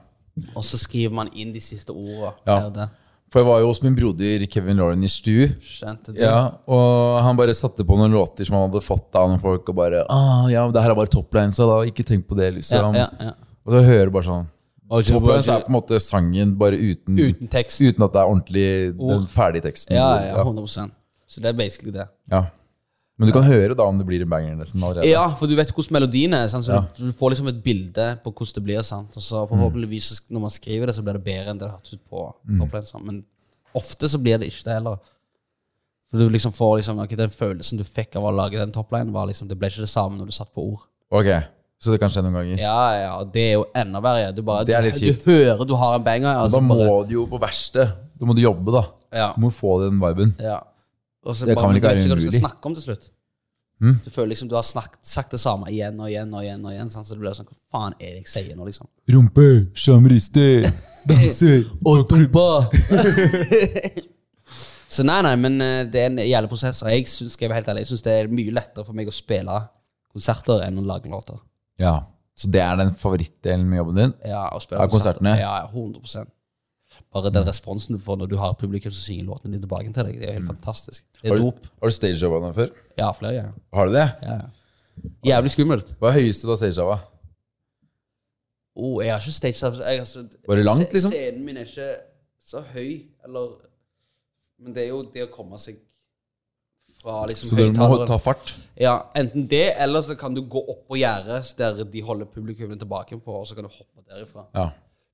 Og 0.54 0.64
så 0.64 0.78
skriver 0.80 1.14
man 1.14 1.30
inn 1.36 1.52
de 1.54 1.60
siste 1.62 1.92
ordene. 1.94 2.32
Ja. 2.46 2.88
For 3.32 3.40
jeg 3.40 3.48
var 3.48 3.60
jo 3.62 3.68
hos 3.70 3.80
min 3.84 3.94
broder 3.96 4.42
Kevin 4.52 4.76
Lauren 4.76 5.04
i 5.04 5.08
Stu. 5.08 5.46
Skjønte 5.64 6.12
du? 6.12 6.18
Ja, 6.20 6.50
og 6.68 7.20
han 7.24 7.38
bare 7.38 7.54
satte 7.56 7.84
på 7.88 7.96
noen 7.96 8.12
låter 8.12 8.44
som 8.44 8.58
han 8.58 8.66
hadde 8.68 8.82
fått 8.84 9.16
av 9.16 9.30
noen 9.30 9.40
folk, 9.40 9.68
og 9.72 9.78
bare 9.78 10.02
ah, 10.12 10.44
ja, 10.52 10.66
det 10.72 10.82
her 10.84 10.92
er 10.92 10.98
bare 10.98 11.12
topline, 11.12 11.52
så 11.56 11.68
da 11.70 11.78
ikke 11.88 12.04
tenk 12.04 12.26
på 12.28 12.36
det, 12.36 12.50
liksom. 12.58 12.96
ja, 12.98 13.08
ja. 13.20 13.32
Og 13.64 13.72
så 13.72 13.84
hører 13.86 14.10
du 14.10 14.16
bare 14.18 14.28
sånn 14.28 14.50
Toplines 14.92 15.46
er 15.48 15.62
på 15.64 15.70
en 15.70 15.76
måte 15.78 15.96
sangen 16.04 16.50
bare 16.60 16.76
uten, 16.76 17.16
Uten 17.16 17.48
tekst. 17.48 17.80
uten 17.80 18.04
at 18.04 18.12
det 18.12 18.20
er 18.20 18.28
ordentlig 18.28 18.64
den 18.98 19.22
ferdige 19.30 19.64
teksten. 19.70 19.96
Ja, 19.96 20.10
ja, 20.26 20.42
100% 20.44 20.92
Så 21.24 21.40
det 21.40 21.48
er 21.48 21.56
basically 21.56 21.94
det. 21.94 22.04
Ja. 22.28 22.42
Men 23.22 23.30
du 23.30 23.34
kan 23.38 23.46
høre 23.46 23.76
da 23.78 23.86
om 23.88 23.98
det 24.00 24.06
blir 24.08 24.22
en 24.24 24.30
banger 24.32 24.56
nesten 24.58 24.82
allerede. 24.82 25.06
Ja, 25.08 25.22
for 25.38 25.46
du 25.50 25.54
vet 25.56 25.70
hvordan 25.72 25.96
melodien 25.96 26.34
er, 26.34 26.48
sant? 26.52 26.66
så 26.66 26.74
Ja. 26.76 26.80
du, 26.98 27.06
du 27.08 27.12
får 27.16 27.32
liksom 27.34 27.48
et 27.52 27.62
bilde 27.64 28.06
på 28.24 28.32
hvordan 28.34 28.54
det 28.58 28.64
blir. 28.66 28.82
Sant? 28.82 29.14
Og 29.16 29.22
så 29.22 29.46
forhåpentligvis 29.48 30.10
når 30.28 30.40
man 30.48 30.50
skriver 30.52 30.90
det, 30.90 30.96
så 30.98 31.02
blir 31.06 31.16
det 31.20 31.24
bedre 31.24 31.54
enn 31.54 31.58
det 31.62 31.70
hørtes 31.70 31.94
ut 31.96 32.04
på 32.10 32.26
Mm. 32.48 32.66
Men 33.06 33.24
ofte 33.74 34.08
så 34.10 34.18
blir 34.20 34.38
det 34.42 34.50
ikke 34.50 34.64
det 34.68 34.74
heller. 34.80 34.98
For 36.10 36.18
du 36.20 36.28
liksom 36.28 36.52
får 36.52 36.76
liksom, 36.82 36.98
ok, 37.00 37.14
Den 37.16 37.30
følelsen 37.30 37.78
du 37.78 37.84
fikk 37.84 38.16
av 38.16 38.24
å 38.28 38.32
lage 38.36 38.58
den 38.60 38.72
toplinen, 38.74 39.12
var 39.14 39.26
liksom, 39.30 39.48
det 39.48 39.56
ble 39.58 39.70
ikke 39.70 39.80
det 39.86 39.88
samme 39.88 40.18
når 40.18 40.26
du 40.28 40.32
satt 40.36 40.52
på 40.52 40.60
ord. 40.74 40.82
Ok, 41.10 41.30
Så 41.82 41.90
det 41.90 41.98
kan 42.00 42.10
skje 42.12 42.22
noen 42.22 42.34
ganger. 42.36 42.58
Ja, 42.60 42.92
ja, 42.94 43.14
det 43.24 43.42
er 43.42 43.52
jo 43.56 43.64
enda 43.74 44.00
verre. 44.04 44.32
Du, 44.36 44.42
bare, 44.42 44.64
Det 44.64 44.74
er 44.76 44.82
litt 44.82 45.00
du, 45.00 45.08
du 45.12 45.30
hører 45.30 45.64
du 45.66 45.74
har 45.74 45.96
en 45.96 46.04
banger, 46.04 46.36
Altså, 46.36 46.60
Da 46.60 46.66
må 46.66 46.76
bare 46.78 47.06
du 47.08 47.14
jo 47.14 47.24
på 47.26 47.40
verste. 47.40 47.86
Da 48.20 48.26
må 48.28 48.36
du 48.36 48.42
jobbe, 48.42 48.70
da. 48.70 48.82
ja, 49.12 49.32
Du 49.34 49.40
må 49.40 49.50
få 49.50 49.80
den 49.82 49.98
viben. 49.98 50.36
ja. 50.38 50.60
Og 51.24 51.36
så 51.36 51.46
Det 51.46 51.54
bare, 51.54 51.62
kan 51.62 51.70
vel 51.70 51.78
ikke 51.80 51.90
være 51.92 52.08
hva 52.08 52.16
du 52.18 52.24
skal 52.26 52.40
snakke 52.40 52.66
om 52.70 52.74
til 52.74 52.82
slutt. 52.88 53.10
Mm. 53.82 53.96
Du 54.04 54.10
føler 54.14 54.28
liksom 54.30 54.48
du 54.48 54.54
har 54.54 54.62
snakket, 54.62 55.00
sagt 55.02 55.32
det 55.34 55.40
samme 55.42 55.66
igjen 55.70 55.98
og 55.98 56.06
igjen 56.10 56.30
og 56.34 56.44
igjen. 56.44 56.60
og 56.64 56.70
igjen 56.70 56.90
sant? 56.90 57.06
Så 57.06 57.16
det 57.16 57.22
blir 57.24 57.34
sånn, 57.34 57.48
Hva 57.50 57.56
faen 57.74 57.96
er 57.98 58.12
det 58.14 58.20
jeg 58.22 58.30
sier 58.30 58.56
nå, 58.58 58.66
liksom? 58.68 58.86
Rumpe, 59.10 59.46
shamriste, 59.74 60.44
danser 61.10 61.64
Og 61.90 62.04
dumpa! 62.10 62.46
så 64.94 65.06
nei, 65.08 65.18
nei, 65.26 65.34
men 65.40 65.58
eh, 65.64 65.80
det 65.90 66.02
er 66.04 66.10
en 66.12 66.20
jævlig 66.22 66.50
prosess. 66.52 66.82
Og 66.84 66.92
jeg 66.92 67.08
synes 67.10 68.04
det 68.06 68.14
er 68.14 68.30
mye 68.30 68.54
lettere 68.54 68.86
for 68.86 68.94
meg 68.94 69.10
å 69.10 69.14
spille 69.14 69.58
konserter 70.12 70.62
enn 70.66 70.78
å 70.78 70.86
lage 70.86 71.10
låter. 71.10 71.40
Ja, 71.82 71.96
Så 72.38 72.48
det 72.52 72.62
er 72.64 72.76
den 72.80 72.94
favorittdelen 72.96 73.66
med 73.68 73.78
jobben 73.82 73.98
din? 73.98 74.14
Ja, 74.28 74.46
å 74.52 74.60
spille 74.62 74.86
konserter. 74.86 75.18
konsertene. 75.22 75.34
Ja, 75.40 75.66
100 75.72 76.30
Bare 77.12 77.30
den 77.34 77.44
responsen 77.44 77.96
du 77.96 78.00
får 78.00 78.16
når 78.22 78.30
du 78.30 78.36
har 78.40 78.54
publikum 78.56 78.92
som 78.92 79.02
synger 79.04 79.26
låtene 79.28 79.52
dine 79.52 79.66
tilbake 79.66 79.92
til 79.92 80.06
deg, 80.08 80.18
det 80.20 80.28
er 80.30 80.36
helt 80.38 80.48
fantastisk. 80.48 81.04
Det 81.20 81.28
Har 81.28 81.36
er 81.36 81.42
du, 81.42 81.50
dop. 81.50 81.66
har 81.82 81.90
du 81.92 81.94
stagejobba 81.98 82.38
den 82.46 82.54
før? 82.56 82.70
Ja, 82.98 83.10
flere 83.12 83.34
ganger. 83.36 83.58
Har 83.76 83.90
du 83.90 83.92
det? 83.98 84.06
Ja. 84.22 84.38
Jævlig 85.28 85.52
skummelt. 85.52 85.92
Hva 86.00 86.08
er 86.08 86.18
høyeste 86.22 86.48
du 86.48 86.54
har 86.54 86.60
stagejobba? 86.62 86.96
Oh, 88.74 89.04
jeg 89.04 89.12
har 89.12 89.20
ikke. 89.20 89.72
Jeg, 89.84 90.00
altså, 90.00 90.24
Var 90.48 90.56
det 90.56 90.64
langt, 90.64 90.92
liksom? 90.92 91.12
Scenen 91.12 91.44
min 91.44 91.56
er 91.60 91.68
ikke 91.68 91.90
så 92.40 92.62
høy, 92.72 93.02
eller 93.26 93.48
Men 94.62 94.74
det 94.74 94.84
er 94.84 94.88
jo 94.92 95.02
det 95.12 95.24
å 95.26 95.30
komme 95.34 95.58
seg 95.58 95.76
fra 97.02 97.24
liksom 97.26 97.50
Så 97.50 97.58
du 97.58 97.72
må 97.76 98.06
ta 98.06 98.16
fart? 98.22 98.54
Ja, 98.78 98.94
enten 99.18 99.48
det, 99.50 99.74
eller 99.82 100.04
så 100.06 100.14
kan 100.18 100.34
du 100.36 100.44
gå 100.46 100.60
opp 100.62 100.84
på 100.88 101.00
gjerdet 101.00 101.42
der 101.58 101.82
de 101.84 102.02
holder 102.06 102.30
publikummet 102.30 102.78
tilbake 102.78 103.18
på, 103.18 103.40
og 103.40 103.46
så 103.48 103.58
kan 103.58 103.66
du 103.66 103.72
hoppe 103.74 104.04
derifra. 104.06 104.46
Ja. 104.54 104.68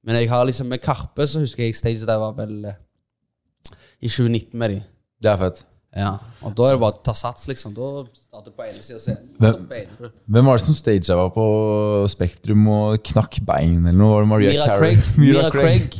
Men 0.06 0.16
jeg 0.20 0.28
har 0.30 0.44
liksom 0.48 0.68
med 0.70 0.80
Karpe, 0.82 1.26
så 1.28 1.40
husker 1.42 1.64
jeg 1.66 1.74
stage 1.76 2.06
der 2.06 2.20
var 2.22 2.36
vel 2.38 2.64
eh, 2.70 2.76
i 4.00 4.08
2019 4.08 4.58
med 4.58 4.70
de. 4.76 4.78
Det 5.22 5.30
er 5.32 5.40
fett. 5.40 5.64
Ja, 5.98 6.12
og 6.44 6.52
da 6.54 6.66
er 6.68 6.76
det 6.76 6.80
bare 6.82 6.94
å 6.98 7.02
ta 7.02 7.14
sats, 7.16 7.46
liksom. 7.48 7.72
Da 7.74 8.04
starter 8.14 8.52
du 8.52 8.56
på 8.58 8.66
ene 8.68 8.82
sida 8.84 8.98
av 8.98 9.02
scenen. 9.02 9.30
og 9.34 9.40
Hvem- 9.42 9.64
beiner 9.70 10.02
du. 10.04 10.10
Hvem 10.28 10.44
var 10.50 10.58
det 10.60 10.64
som 10.66 10.76
stagejobba 10.76 11.30
på 11.34 11.46
Spektrum 12.12 12.68
og 12.70 12.98
knakk 13.08 13.40
bein 13.48 13.80
eller 13.86 13.96
noe? 13.98 14.12
Var 14.14 14.22
det 14.22 14.28
Maria 14.34 14.50
Mira 14.52 14.66
Carey? 14.68 14.94
Craig. 14.94 15.18
Mira 15.24 15.50
Craig. 15.50 15.96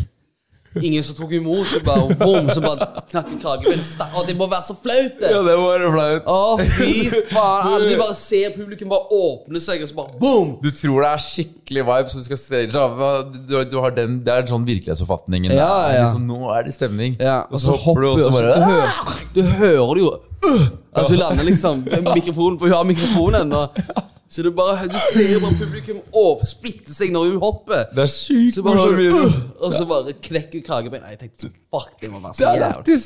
Ingen 0.77 1.05
som 1.05 1.17
tok 1.17 1.33
imot. 1.39 1.67
Så 1.71 1.81
bare, 1.85 2.15
boom, 2.21 2.49
så 2.53 2.63
bare 2.63 2.89
knakk 3.09 3.31
kragen. 3.41 3.81
Å, 4.05 4.25
det 4.29 4.37
må 4.39 4.49
være 4.51 4.65
så 4.67 4.77
flaut, 4.77 5.17
det! 5.21 5.33
Ja, 5.33 5.41
det 5.47 5.55
må 5.59 5.69
være 5.71 5.93
flaut. 5.95 6.29
Å, 6.29 6.59
fy 6.77 7.09
faen. 7.33 7.71
Alle 7.73 7.97
bare 8.01 8.17
ser 8.19 8.53
publikum 8.57 8.93
bare 8.93 9.19
åpne 9.19 9.63
seg, 9.65 9.85
og 9.85 9.91
så 9.91 9.99
bare 9.99 10.21
boom! 10.21 10.55
Du 10.63 10.71
tror 10.71 11.05
det 11.05 11.13
er 11.13 11.25
skikkelig 11.25 11.87
vibe, 11.89 12.13
så 12.13 12.21
du 12.21 12.29
skal 12.29 12.43
stage 12.43 12.85
av. 12.85 13.01
Du, 13.39 13.57
du 13.69 13.79
har 13.83 13.97
den, 13.97 14.21
det 14.27 14.35
er 14.35 14.49
sånn 14.51 14.67
virkelighetsoppfatningen. 14.69 15.57
Ja, 15.57 15.73
ja. 15.95 16.05
Liksom, 16.05 16.29
nå 16.29 16.53
er 16.55 16.69
det 16.69 16.77
stemning. 16.77 17.17
Ja, 17.23 17.41
og 17.49 17.63
så 17.63 17.77
hopper 17.77 18.05
du, 18.05 18.11
og 18.13 18.23
så 18.23 18.33
bare 18.35 18.55
du, 18.55 18.69
hører, 18.69 19.25
du 19.35 19.43
hører 19.59 19.95
det 19.99 20.05
jo 20.05 20.13
uh, 20.45 20.69
At 20.99 21.09
du 21.11 21.17
lander 21.19 21.47
liksom 21.47 21.81
mikrofonen 22.13 22.59
på 22.61 22.69
Hun 22.69 22.75
har 22.77 22.87
mikrofonen 22.87 23.53
og, 23.57 23.81
Så 24.29 24.43
du 24.45 24.51
bare 24.53 24.85
Du 24.93 24.99
ser 25.13 25.41
bare 25.41 25.57
publikum 25.57 26.03
opp, 26.13 26.45
splitte 26.49 26.93
seg 26.95 27.15
når 27.15 27.31
hun 27.33 27.41
hopper. 27.43 27.87
Det 27.95 28.05
er 28.05 28.13
sykt 28.13 28.59
Så 28.59 28.67
bare 28.67 28.85
sånn, 28.85 29.01
øh, 29.09 29.41
Og 29.65 29.73
så 29.73 29.87
bare 29.89 30.13
knekker 30.13 30.61
hun 30.61 30.67
kragebeinet. 30.67 31.15
Jeg 31.17 31.23
tenkte 31.25 31.51
fuck, 31.73 31.95
det 32.01 32.13
må 32.13 32.21
være 32.21 32.37
så 32.37 32.53
jævlig. 32.53 33.01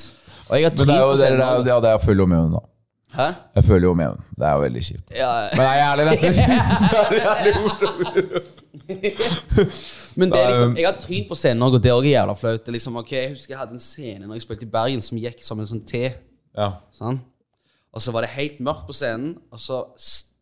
Og 0.48 0.58
jeg 0.58 0.66
har 0.66 0.76
Men 0.76 0.86
det 0.86 0.94
er 0.96 1.00
jo 1.00 1.14
det, 1.14 1.18
tre 1.18 1.28
er, 1.30 1.62
det, 1.62 1.72
er, 1.72 1.80
det 1.86 1.90
er 1.94 1.98
full 2.02 2.20
om 2.26 2.36
igjen, 2.36 2.52
da. 2.58 2.62
Hæ? 3.12 3.26
Jeg 3.54 3.64
føler 3.64 3.88
jo 3.88 3.94
med. 3.94 4.20
Det 4.38 4.46
er 4.46 4.52
jo 4.52 4.60
veldig 4.60 4.82
kjipt. 4.84 5.10
Ja, 5.16 5.48
Men 5.52 5.60
det 5.60 5.66
er 5.68 5.76
jævlig 5.82 6.04
lættis. 6.10 6.38
Men 10.16 10.30
det 10.32 10.40
er 10.40 10.48
liksom, 10.48 10.76
jeg 10.76 10.86
har 10.88 10.96
trynt 11.00 11.28
på 11.28 11.36
scenen 11.36 11.62
òg, 11.66 11.76
og 11.76 11.82
det 11.84 11.90
er 11.90 11.96
også 11.98 12.08
jævla 12.08 12.34
flaut. 12.40 12.70
Liksom, 12.76 12.96
ok, 13.02 13.12
jeg 13.12 13.34
husker 13.34 13.52
jeg 13.54 13.60
hadde 13.60 13.76
en 13.76 13.84
scene 13.84 14.24
når 14.26 14.34
jeg 14.38 14.46
spilte 14.46 14.64
i 14.64 14.70
Bergen 14.72 15.04
som 15.04 15.20
gikk 15.20 15.44
som 15.44 15.60
en 15.60 15.68
sånn 15.68 15.84
T. 15.88 16.02
Ja. 16.56 16.70
Sånn. 16.92 17.20
Og 17.92 18.00
så 18.00 18.14
var 18.16 18.24
det 18.24 18.32
helt 18.32 18.60
mørkt 18.64 18.86
på 18.88 18.96
scenen, 18.96 19.36
og 19.52 19.60
så, 19.60 19.82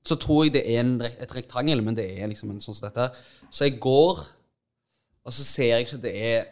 så 0.06 0.16
tror 0.16 0.47
jeg 0.47 0.55
det 0.56 0.62
er 0.64 0.81
en, 0.82 0.94
et 1.02 1.35
rektangel, 1.36 1.82
men 1.85 1.97
det 1.97 2.06
er 2.16 2.31
liksom 2.31 2.51
en 2.52 2.62
sånn 2.62 2.77
som 2.77 2.89
dette. 2.89 3.10
Så 3.52 3.66
jeg 3.68 3.77
går, 3.82 4.22
og 5.27 5.36
så 5.36 5.44
ser 5.44 5.74
jeg 5.74 5.86
ikke 5.86 5.98
at 6.01 6.06
det 6.06 6.14
er 6.16 6.48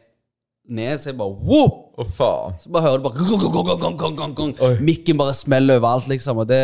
ned, 0.69 1.01
så 1.01 1.11
jeg 1.11 1.19
bare 1.19 1.33
Whoop! 1.33 1.77
Oh, 1.99 2.09
faen. 2.13 2.57
Så 2.61 2.71
bare 2.73 2.85
hører 2.85 3.01
du 3.01 3.09
bare 3.09 3.19
gong, 3.19 3.41
gong, 3.41 3.53
gong, 3.53 3.69
gong, 3.69 3.99
gong, 3.99 4.17
gong, 4.19 4.35
gong. 4.39 4.55
Oi. 4.67 4.75
Mikken 4.85 5.19
bare 5.19 5.35
smeller 5.37 5.81
overalt, 5.81 6.09
liksom. 6.13 6.45
Og 6.45 6.49
det 6.49 6.63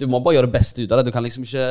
Du 0.00 0.06
må 0.08 0.16
bare 0.24 0.38
gjøre 0.38 0.48
det 0.48 0.54
beste 0.54 0.80
ut 0.80 0.92
av 0.94 1.00
det. 1.00 1.10
Du 1.10 1.12
kan 1.12 1.20
liksom 1.26 1.44
ikke 1.44 1.64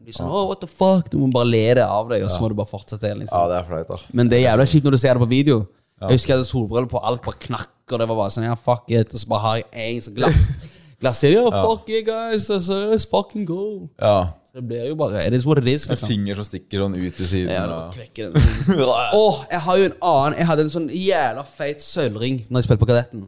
bli 0.00 0.14
sånn 0.16 0.30
oh, 0.30 0.46
what 0.48 0.62
the 0.62 0.68
fuck? 0.70 1.10
Du 1.12 1.18
må 1.20 1.28
bare 1.34 1.50
le 1.50 1.64
det 1.76 1.84
av 1.84 2.08
deg, 2.08 2.24
og 2.24 2.32
så 2.32 2.40
må 2.40 2.48
du 2.48 2.56
bare 2.56 2.70
fortsette. 2.70 3.10
liksom 3.18 3.36
Ja, 3.36 3.48
det 3.50 3.58
er 3.58 3.66
flaut, 3.68 3.90
da. 3.90 3.98
Men 4.16 4.30
det 4.32 4.38
er 4.38 4.46
jævla 4.46 4.64
kjipt 4.70 4.88
når 4.88 4.96
du 4.96 5.00
ser 5.02 5.18
det 5.18 5.24
på 5.26 5.28
video. 5.34 5.58
Jeg 6.00 6.16
husker 6.16 6.32
jeg 6.32 6.38
hadde 6.38 6.48
solbriller 6.48 6.88
på, 6.88 7.02
alt 7.04 7.20
bare 7.24 7.42
knakk, 7.44 7.74
og 7.92 8.00
det 8.00 8.08
var 8.08 8.18
bare 8.22 8.32
sånn, 8.32 8.46
ja, 8.48 8.56
fuck 8.56 8.88
it. 8.88 9.12
Og 9.12 9.20
så 9.20 9.28
bare 9.28 9.44
har 9.44 9.60
jeg 9.60 9.98
en 9.98 10.06
sånn 10.08 10.16
glass. 10.16 10.46
Glass 11.00 11.24
oh, 11.24 11.50
fuck 11.50 11.88
it, 11.88 12.06
guys. 12.06 12.48
Let's 12.50 13.06
fucking 13.10 13.46
go. 13.46 13.88
Ja. 13.98 14.32
Det 14.54 14.62
blir 14.62 14.84
jo 14.86 14.94
bare 14.94 15.26
It 15.26 15.34
is 15.34 15.46
what 15.46 15.58
it 15.58 15.66
is, 15.66 15.86
En 15.86 15.90
liksom. 15.90 16.08
finger 16.08 16.38
som 16.38 16.46
stikker 16.46 16.84
sånn 16.84 16.94
ut 16.94 17.16
til 17.16 17.26
siden. 17.26 17.50
Ja, 17.50 17.66
da 17.66 17.90
den. 17.90 18.36
Åh, 19.18 19.40
jeg 19.50 19.60
har 19.66 19.78
jo 19.80 19.88
en 19.88 19.96
annen 19.98 20.36
Jeg 20.38 20.46
hadde 20.46 20.66
en 20.68 20.70
sånn 20.70 20.90
jævla 20.94 21.42
feit 21.48 21.82
sølvring 21.82 22.44
Når 22.46 22.62
jeg 22.62 22.68
spilte 22.68 22.82
på 22.84 22.90
Kadetten. 22.92 23.24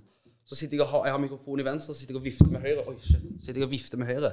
Så 0.46 0.54
sitter 0.54 0.78
jeg 0.78 0.84
og 0.84 0.92
har, 0.92 1.08
jeg 1.08 1.16
har 1.16 1.18
mikrofonen 1.18 1.64
i 1.64 1.66
venstre, 1.66 1.90
så 1.90 1.98
sitter 1.98 2.14
jeg 2.14 2.20
og 2.20 2.26
vifter 2.28 2.52
med 2.52 2.62
høyre. 2.62 2.84
Oi, 2.86 2.94
shit. 3.02 3.22
Sitter 3.42 3.58
jeg 3.58 3.66
og 3.66 3.72
vifter 3.72 3.98
med 3.98 4.06
høyre. 4.12 4.30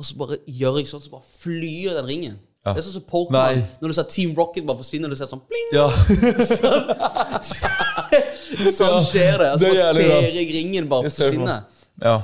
Og 0.00 0.06
så 0.08 0.16
bare 0.16 0.38
gjør 0.48 0.78
jeg 0.80 0.88
sånn, 0.88 1.02
så 1.04 1.12
bare 1.12 1.28
flyr 1.28 1.98
den 1.98 2.08
ringen. 2.08 2.38
Det 2.64 2.72
er 2.80 2.86
sånn 2.86 2.94
som 3.02 3.04
Pokémon. 3.10 3.60
Når 3.82 3.92
du 3.92 3.96
ser 3.98 4.08
Team 4.08 4.32
Rocket 4.38 4.64
bare 4.64 4.80
forsvinner, 4.80 5.12
og 5.12 5.12
du 5.12 5.20
ser 5.20 5.28
sånn 5.28 5.44
bling. 5.44 5.68
Ja. 5.76 5.92
Sånn 8.80 9.04
skjer 9.10 9.36
det. 9.40 9.50
Og 9.52 9.60
så 9.60 9.68
bare 9.68 9.92
ser 9.96 10.32
jeg 10.38 10.48
ringen 10.56 10.88
bare 10.88 11.12
forsvinne. 11.12 11.58
Ja. 12.02 12.20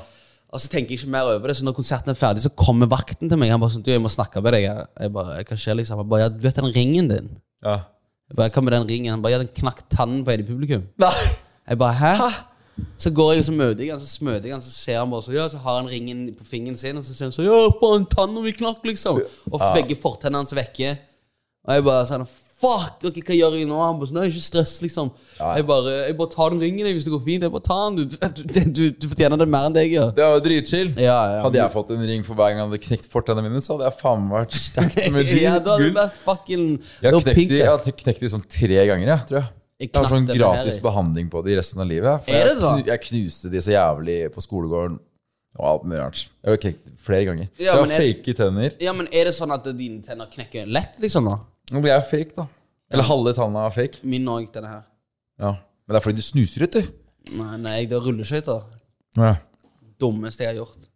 Og 0.55 0.63
så 0.63 0.71
tenker 0.73 0.95
jeg 0.95 1.03
ikke 1.03 1.13
mer 1.13 1.29
over 1.29 1.51
det. 1.51 1.57
Så 1.59 1.67
når 1.67 1.75
konserten 1.77 2.13
er 2.13 2.17
ferdig, 2.17 2.45
så 2.45 2.53
kommer 2.57 2.89
vakten 2.89 3.29
til 3.29 3.39
meg. 3.41 3.51
Han 3.53 3.61
bare 3.61 3.75
sånn, 3.75 3.85
du, 3.85 3.91
jeg 3.93 4.01
må 4.01 4.09
snakke 4.13 4.41
med 4.41 4.55
deg. 4.57 4.69
Jeg, 4.71 5.13
bare, 5.13 5.41
hva 5.43 5.59
skjer 5.59 5.77
liksom? 5.81 6.01
Jeg 6.01 6.09
bare, 6.13 6.23
ja, 6.23 6.31
du 6.33 6.41
vet 6.47 6.61
den 6.63 6.73
ringen 6.73 7.13
din? 7.13 7.29
ja. 7.67 7.83
Jeg 8.27 8.35
bare, 8.41 8.51
hva 8.51 8.63
med 8.65 8.75
den 8.75 8.87
ringen? 8.89 9.13
Han 9.13 9.21
bare, 9.23 9.37
ja, 9.37 9.43
den 9.43 9.53
knakk 9.55 9.85
tannen 9.93 10.25
på 10.27 10.33
en 10.33 10.41
i 10.43 10.47
publikum. 10.47 10.87
Nei. 10.99 11.13
Jeg 11.69 11.79
bare, 11.79 11.95
hæ? 11.95 12.31
Så 13.01 13.13
går 13.15 13.33
jeg 13.33 13.45
og 13.45 13.47
så 13.47 13.53
møter 13.57 13.85
jeg 13.85 13.93
han, 13.95 14.01
så 14.03 14.09
smøter 14.11 14.49
jeg 14.51 14.55
han, 14.57 14.65
så 14.65 14.73
ser 14.75 14.99
han 15.01 15.13
bare 15.13 15.25
så, 15.25 15.33
ja, 15.33 15.45
så 15.49 15.61
har 15.63 15.79
han 15.79 15.87
ringen 15.89 16.25
på 16.37 16.45
fingeren 16.45 16.77
sin, 16.77 16.99
og 16.99 17.07
så 17.07 17.15
sier 17.15 17.31
han 17.31 17.37
så, 17.37 17.45
ja, 17.47 17.61
faen, 17.81 18.05
tannen 18.13 18.43
min 18.45 18.57
knakk, 18.57 18.83
liksom. 18.85 19.21
Og 19.53 19.63
begge 19.77 19.97
fortennene 20.01 20.43
hans 20.43 20.57
vekke. 20.57 20.97
Og 21.67 21.79
jeg 21.79 21.87
bare 21.87 22.09
sånn, 22.11 22.27
fuck, 22.57 23.03
ok, 23.05 23.19
hva 23.29 23.37
gjør 23.37 23.57
jeg 23.59 23.67
nå? 23.69 23.77
Han 23.83 23.99
bare 24.01 24.09
sånn, 24.11 24.19
nei, 24.23 24.29
ikke 24.31 24.43
stress, 24.45 24.75
liksom. 24.81 25.11
Jeg 25.37 25.67
bare, 25.69 25.93
jeg 26.07 26.17
bare 26.17 26.33
tar 26.33 26.55
den 26.55 26.63
ringen, 26.65 26.87
jeg, 26.89 26.97
hvis 26.97 27.07
det 27.09 27.13
går 27.13 27.23
fint. 27.27 27.45
Jeg 27.45 27.53
bare 27.53 27.67
tar 27.67 27.83
den, 27.91 27.97
du, 27.99 28.17
du, 28.39 28.71
du, 28.79 28.83
du 28.97 29.09
fortjener 29.13 29.43
det 29.43 29.49
mer 29.53 29.69
enn 29.69 29.77
det 29.77 29.85
jeg 29.87 29.93
gjør. 29.99 30.15
Det 30.17 30.25
var 30.25 30.39
jo 30.39 30.45
dritchill. 30.47 30.93
Ja, 30.97 31.19
ja. 31.35 31.43
Hadde 31.45 31.61
jeg 31.61 31.75
fått 31.75 31.93
en 31.97 32.07
ring 32.13 32.25
for 32.27 32.39
hver 32.39 32.55
gang 32.55 32.63
jeg 32.63 32.69
hadde 32.71 32.81
knekt 32.87 33.11
fortennene 33.13 33.51
mine, 33.51 33.61
så 33.65 33.75
hadde 33.77 33.91
jeg 33.91 33.99
faen 34.01 34.25
meg 34.31 34.39
vært 34.47 34.57
stacked 34.61 35.11
med 35.17 35.29
G. 35.29 35.41
ja, 35.43 35.57
da 35.59 35.75
hadde 35.77 35.89
gull. 35.91 35.97
vært 35.99 36.17
fucking 36.25 36.65
Jeg 37.03 37.13
har 37.13 37.27
knekt 37.27 37.43
de, 37.53 37.59
jeg 37.61 37.73
har 37.73 37.99
knekt 38.05 38.25
de 38.25 38.31
sånn 38.37 38.47
tre 38.57 38.79
ganger, 38.93 39.11
jeg, 39.13 39.27
tror 39.31 39.41
jeg. 39.43 39.51
Jeg 39.77 39.91
Jeg 39.91 40.01
har 40.01 40.09
sånn 40.15 40.31
gratis 40.31 40.79
behandling 40.81 41.27
på 41.35 41.43
de 41.45 41.59
resten 41.59 41.83
av 41.85 41.91
livet. 41.91 42.31
Er 42.33 42.49
det 42.49 42.55
knu, 42.63 42.87
jeg 42.89 43.03
knuste 43.11 43.51
de 43.53 43.61
så 43.61 43.75
jævlig 43.75 44.15
på 44.33 44.41
skolegården 44.47 44.97
og 45.57 45.67
alt 45.69 45.85
mulig 45.89 45.99
rart. 46.01 46.23
Jeg 46.45 46.53
har 46.55 46.63
knekt 46.63 46.89
flere 47.01 47.27
ganger. 47.29 47.51
Ja, 47.61 47.75
så 47.75 47.83
jeg 47.83 47.93
har 47.93 48.01
fake 48.01 48.35
tenner. 48.41 48.75
Ja, 48.81 48.93
men 48.97 49.07
er 49.13 49.29
det 49.29 49.35
sånn 49.37 49.53
at 49.53 49.69
dine 49.77 50.01
tenner 50.05 50.29
knekker 50.33 50.69
lett, 50.69 50.97
liksom, 51.05 51.29
da? 51.29 51.37
Nå 51.73 51.83
blir 51.83 51.95
jeg 51.95 52.07
fake, 52.11 52.37
da. 52.37 52.47
Eller 52.93 53.09
halve 53.09 53.33
tanna 53.35 53.65
er 53.67 53.75
fake. 53.75 54.03
Min 54.07 54.29
òg, 54.31 54.47
denne 54.55 54.71
her. 54.71 54.85
Ja. 55.43 55.57
Men 55.87 55.95
det 55.95 56.01
er 56.01 56.05
fordi 56.05 56.23
du 56.23 56.27
snuser 56.27 56.67
ut, 56.67 56.77
du. 56.77 56.93
Nei, 57.37 57.57
nei, 57.63 57.79
det 57.91 57.97
er 57.99 58.05
rulleskøyter. 58.07 58.63
Ja. 59.19 59.33
Dummeste 60.01 60.47
jeg 60.47 60.55
har 60.55 60.61
gjort. 60.61 60.87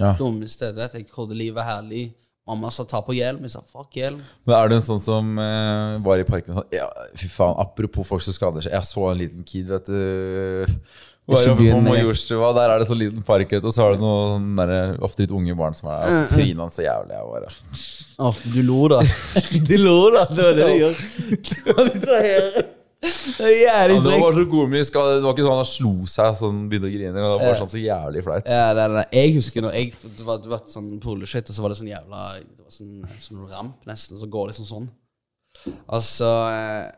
Ja. 0.00 0.12
Dummeste, 0.18 0.72
du 0.74 0.82
vet, 0.82 0.98
Jeg 0.98 1.08
trodde 1.08 1.38
livet 1.38 1.56
var 1.56 1.70
herlig. 1.76 2.10
Mamma 2.44 2.68
sa 2.74 2.84
ta 2.84 3.00
på 3.00 3.14
hjelm. 3.16 3.46
Jeg 3.46 3.54
sa 3.54 3.62
fuck 3.64 3.96
hjelm. 3.96 4.20
Men 4.44 4.56
er 4.58 4.68
du 4.68 4.76
en 4.76 4.84
sånn 4.84 5.00
som 5.00 5.30
eh, 5.40 5.96
var 6.04 6.20
i 6.20 6.26
parken 6.28 6.58
sånn 6.58 6.74
ja, 6.74 6.90
Fy 7.16 7.30
faen, 7.32 7.56
apropos 7.62 8.04
folk 8.10 8.24
som 8.24 8.36
skader 8.36 8.66
seg. 8.66 8.74
Jeg 8.74 8.88
så 8.90 9.06
en 9.08 9.20
liten 9.22 9.46
kid, 9.48 9.70
vet 9.70 9.88
du. 9.88 10.76
Ikke 11.24 11.54
på 11.56 11.80
Majorstua, 11.80 12.50
der 12.52 12.68
er 12.74 12.82
det 12.82 12.86
så 12.90 12.96
liten 12.98 13.22
park, 13.24 13.48
vet 13.48 13.64
og 13.64 13.72
så 13.72 13.86
har 13.86 13.94
du 13.94 14.02
noen 14.02 14.50
der, 14.58 14.74
ofte 15.04 15.24
litt 15.24 15.32
unge 15.32 15.56
barn 15.56 15.76
som 15.76 15.88
er 15.88 16.02
der. 16.02 16.04
Og 16.04 16.16
så 16.18 16.36
tryner 16.36 16.66
han 16.66 16.74
så 16.74 16.84
jævlig. 16.84 17.16
Jeg 17.16 17.30
bare 17.32 17.52
Åh, 18.24 18.42
du 18.54 18.60
lo, 18.62 18.80
da. 18.92 19.00
du 19.68 19.76
lo, 19.80 19.98
da. 20.14 20.24
Det 20.28 20.44
var 20.44 20.58
det 20.58 20.66
du 20.68 20.74
gjorde. 20.82 21.12
Det 21.64 21.76
var 21.76 21.88
litt 21.88 22.04
så 22.04 22.16
er 22.18 22.26
jævlig 22.28 23.64
ja, 23.64 23.80
Det 23.86 23.96
var 24.04 24.20
bare 24.22 24.36
så 24.36 24.44
komisk. 24.48 24.94
Det 24.96 25.24
var 25.24 25.34
ikke 25.34 25.46
sånn 25.46 25.58
han 25.60 25.68
slo 25.68 25.92
seg 26.08 26.38
sånn 26.40 26.60
begynte 26.70 26.88
å 26.88 26.92
grine. 26.94 27.12
Det 27.16 27.24
var 27.24 27.42
bare 27.42 27.56
sånn 27.60 27.72
så 27.72 27.80
jævlig 27.82 28.22
flaut. 28.24 28.48
Ja, 28.48 28.68
det 28.76 28.84
er 28.84 28.94
det. 28.98 29.04
Jeg 29.18 29.34
husker 29.38 29.64
når 29.64 29.76
jeg 29.78 29.90
Det 30.04 30.26
var, 30.28 30.40
det 30.44 30.52
var 30.52 30.62
sånn 30.70 30.92
på 31.02 31.12
rulleskøyter, 31.12 31.56
så 31.56 31.64
var 31.64 31.72
det 31.74 31.80
sånn 31.80 31.90
jævla 31.92 32.22
Det 32.40 32.64
var 32.64 32.76
sånn, 32.76 32.94
sånn 33.26 33.42
ramp, 33.50 33.76
nesten. 33.88 34.20
Så 34.20 34.28
går 34.32 34.48
det 34.48 34.54
liksom 34.54 34.70
sånn. 34.70 34.88
Og 35.68 36.04
så 36.04 36.32
eh, 36.52 36.88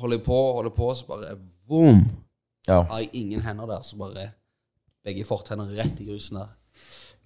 holder 0.00 0.20
jeg 0.20 0.26
på, 0.26 0.40
holder 0.58 0.76
på, 0.76 0.90
så 0.98 1.08
bare 1.08 1.36
Boom! 1.68 2.04
Ja. 2.68 2.82
Har 2.88 2.98
jeg 3.02 3.10
ingen 3.12 3.42
hender 3.44 3.66
der, 3.66 3.82
så 3.84 3.96
bare 4.00 4.30
Begge 5.04 5.24
fortenner 5.28 5.68
rett 5.76 5.98
i 6.00 6.06
grusen 6.08 6.38
der. 6.40 6.52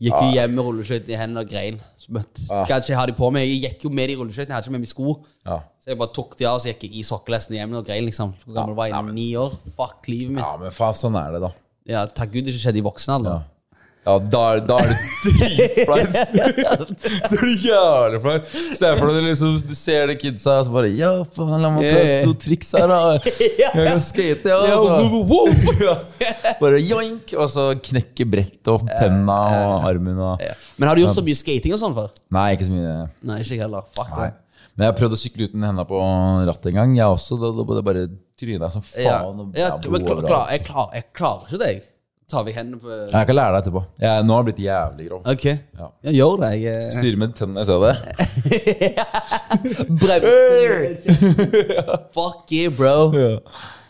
Gikk 0.03 0.15
jo 0.15 0.31
hjem 0.35 0.53
med 0.55 0.63
rulleskøytene 0.67 1.15
i 1.15 1.19
hendene 1.19 1.43
og 1.45 1.49
grein. 1.51 1.77
Så 1.99 2.13
møtte, 2.15 2.43
Ah. 2.55 2.65
Kan 2.67 2.83
ikke 2.83 2.95
ha 2.99 3.05
de 3.07 3.13
på 3.19 3.29
meg. 3.35 3.47
Jeg 3.49 3.61
gikk 3.65 3.85
jo 3.87 3.91
med 3.91 4.09
de 4.11 4.15
rulleskøytene, 4.19 4.51
jeg 4.51 4.57
hadde 4.57 4.67
ikke 4.67 4.75
med 4.77 4.83
meg 4.85 4.91
sko. 4.91 5.15
Ja. 5.47 5.57
Så 5.83 5.91
jeg 5.93 5.99
bare 5.99 6.13
tok 6.15 6.37
de 6.39 6.47
av, 6.47 6.59
så 6.63 6.71
gikk 6.73 6.85
jeg 6.87 6.97
i 6.99 7.03
sokkelesten 7.07 7.55
hjemme 7.59 7.79
og 7.81 7.87
grein, 7.87 8.05
liksom. 8.07 8.35
Hvor 8.45 8.55
gammel 8.55 8.77
var 8.79 8.87
jeg? 8.91 9.15
Ni 9.15 9.29
år? 9.39 9.55
Fuck 9.77 10.07
livet 10.11 10.35
mitt. 10.37 10.45
ja, 10.45 10.57
men 10.59 10.71
faen, 10.75 10.95
sånn 10.95 11.19
er 11.19 11.33
det, 11.35 11.41
da. 11.47 11.51
Ja, 11.89 12.05
takk 12.07 12.31
Gud 12.35 12.45
det 12.47 12.55
ikke 12.55 12.63
skjedde 12.67 12.79
i 12.83 12.87
voksen 12.87 13.15
alder. 13.15 13.31
Ja, 13.31 13.58
da, 14.33 14.41
er- 14.57 14.63
da 14.65 14.77
er 14.81 14.89
det 14.89 14.97
dritflaut. 15.25 16.15
Da 16.39 16.47
er 16.49 17.43
det 17.45 17.55
jævlig 17.65 18.21
flaut. 18.25 18.49
Se 18.79 18.91
for 18.99 19.13
deg 19.13 19.27
liksom, 19.29 19.57
du 19.69 19.75
ser 19.77 20.09
de 20.11 20.17
kidsa, 20.21 20.57
og 20.63 20.67
så 20.69 20.75
bare 20.75 20.91
Ja, 20.97 21.11
faen, 21.37 21.55
la 21.63 21.71
meg 21.75 21.85
prøve 21.85 22.09
ja. 22.09 22.19
to 22.25 22.35
triks 22.47 22.73
her, 22.79 22.89
da. 22.91 22.99
Jeg 23.65 23.71
kan 23.77 24.03
skate, 24.03 24.49
ja. 24.55 24.59
Ja, 24.71 24.79
Og 24.81 24.89
woo, 24.89 24.89
så, 24.89 25.13
woo, 25.13 25.23
woo. 25.29 25.77
ja. 25.85 26.35
Bare 26.63 26.81
joink, 26.83 27.35
og 27.37 27.49
så 27.53 27.69
knekke 27.91 28.27
brettet 28.33 28.73
opp 28.73 28.89
tenna 28.99 29.39
og 29.69 29.89
armen 29.93 30.19
og 30.31 30.43
Men 30.79 30.89
har 30.91 30.97
du 30.99 31.05
gjort 31.05 31.19
så 31.21 31.25
mye 31.27 31.39
skating 31.39 31.77
og 31.77 31.83
sånn 31.83 31.97
før? 31.97 32.13
Nei, 32.35 32.49
ikke 32.57 32.69
så 32.71 32.75
mye. 32.77 32.95
Nei, 33.29 33.41
ikke 33.45 33.61
heller. 33.65 33.87
Fuck 33.99 34.15
det. 34.17 34.31
Men 34.79 34.87
jeg 34.87 34.93
har 34.93 34.99
prøvd 35.01 35.15
å 35.17 35.19
sykle 35.19 35.47
uten 35.51 35.65
henda 35.67 35.83
på 35.89 35.99
rattet 36.47 36.69
en 36.71 36.77
gang. 36.79 36.93
Jeg 36.95 37.11
også. 37.11 37.35
Da, 37.43 37.49
da, 37.57 37.65
da 37.79 37.83
bare 37.83 38.05
tryna 38.39 38.69
jeg 38.69 38.75
som 38.77 38.85
faen. 38.87 39.41
Ja, 39.59 39.65
ja, 39.65 39.71
men 39.91 40.05
klar, 40.07 40.45
jeg, 40.55 40.63
klar, 40.69 40.93
jeg 40.95 41.09
klarer 41.19 41.49
ikke 41.49 41.59
deg. 41.65 41.81
Tar 42.29 42.43
vi 42.45 42.53
hendene 42.53 42.77
på 42.77 42.93
Jeg 42.93 43.25
kan 43.25 43.37
lære 43.39 43.53
deg 43.55 43.63
etterpå. 43.63 43.81
Jeg, 44.03 44.25
nå 44.29 44.35
har 44.35 44.43
jeg 44.43 44.47
blitt 44.51 44.59
jævlig 44.61 45.05
grov. 45.09 45.21
Ok. 45.33 45.45
Ja. 45.49 45.87
Ja, 46.05 46.13
gjør 46.13 46.35
det. 46.43 46.51
Jeg 46.61 46.75
eh, 46.77 46.91
Styrer 46.93 47.21
med 47.23 47.31
tennene 47.39 47.63
jeg 47.63 47.69
ser 47.71 47.79
det. 47.87 47.95
Bremser. 50.03 50.83
Fuck 52.13 52.53
you, 52.53 52.75
bro. 52.77 52.97
Ja. 53.17 53.31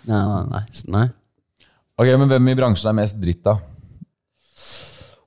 Nei, 0.06 0.20
nei, 0.23 0.44
nei. 0.52 0.62
nei. 0.94 1.02
Ok, 1.98 2.12
men 2.15 2.31
hvem 2.31 2.52
i 2.52 2.55
bransjen 2.60 2.93
er 2.93 2.97
mest 3.01 3.19
dritt, 3.24 3.43
da? 3.43 3.56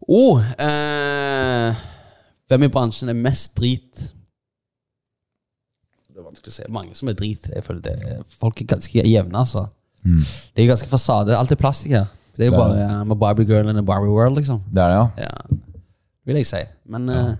Oh, 0.08 0.40
eh, 0.56 1.84
hvem 2.48 2.68
i 2.70 2.72
bransjen 2.72 3.12
er 3.12 3.20
mest 3.20 3.60
drit? 3.60 4.08
Det 6.08 6.16
er 6.16 6.30
vanskelig 6.30 6.48
å 6.48 6.58
se 6.62 6.72
Mange 6.72 6.96
som 6.96 7.12
er 7.12 7.20
drit. 7.20 7.52
Jeg 7.52 7.68
føler 7.68 7.84
det, 7.92 8.00
Folk 8.40 8.64
er 8.64 8.72
ganske 8.72 9.04
jevne, 9.04 9.36
altså. 9.44 9.68
Det 10.00 10.64
er 10.64 10.72
ganske 10.72 10.88
fasade. 10.88 11.36
Alt 11.36 11.52
er 11.52 11.60
plastikk 11.60 12.00
her. 12.00 12.08
Det 12.38 12.48
er 12.48 12.52
jo 12.52 12.58
bare 12.58 12.86
uh, 13.04 13.12
a 13.12 13.18
Barbie 13.18 13.48
girl 13.48 13.70
in 13.70 13.80
a 13.80 13.86
Barbie 13.86 14.12
world, 14.12 14.38
liksom. 14.40 14.62
Det 14.72 14.84
er 14.84 14.94
det, 14.94 15.00
ja. 15.00 15.26
Ja, 15.26 15.58
vil 16.26 16.40
jeg 16.40 16.48
si. 16.50 16.62
Men 16.92 17.10
uh, 17.10 17.34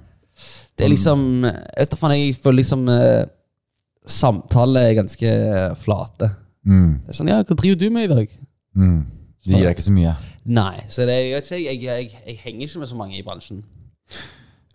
det 0.78 0.88
er 0.88 0.92
liksom 0.92 1.46
Jeg 1.46 1.88
vet 1.88 1.96
jeg 2.16 2.36
føler 2.42 2.60
liksom 2.62 2.88
uh, 2.90 3.24
Samtale 4.08 4.82
er 4.90 4.98
ganske 4.98 5.32
flate. 5.78 6.32
Mm. 6.66 7.02
Det 7.06 7.14
er 7.14 7.18
sånn, 7.18 7.30
ja, 7.30 7.42
hva 7.46 7.58
driver 7.58 7.78
du 7.78 7.90
med 7.94 8.08
i 8.08 8.12
dag? 8.12 8.34
Mm. 8.76 9.00
De 9.46 9.54
gir 9.54 9.66
deg 9.66 9.76
ikke 9.76 9.86
så 9.86 9.94
mye. 9.94 10.16
Nei, 10.50 10.76
så 10.90 11.06
det, 11.06 11.18
jeg, 11.30 11.46
jeg, 11.54 11.78
jeg, 11.86 12.10
jeg 12.26 12.40
henger 12.42 12.66
ikke 12.66 12.82
med 12.82 12.90
så 12.90 12.98
mange 12.98 13.18
i 13.18 13.24
bransjen. 13.26 13.62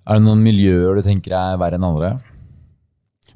Er 0.06 0.18
det 0.18 0.22
noen 0.22 0.42
miljøer 0.42 0.98
du 0.98 1.02
tenker 1.02 1.34
er 1.34 1.58
verre 1.58 1.78
enn 1.78 1.86
andre? 1.86 2.12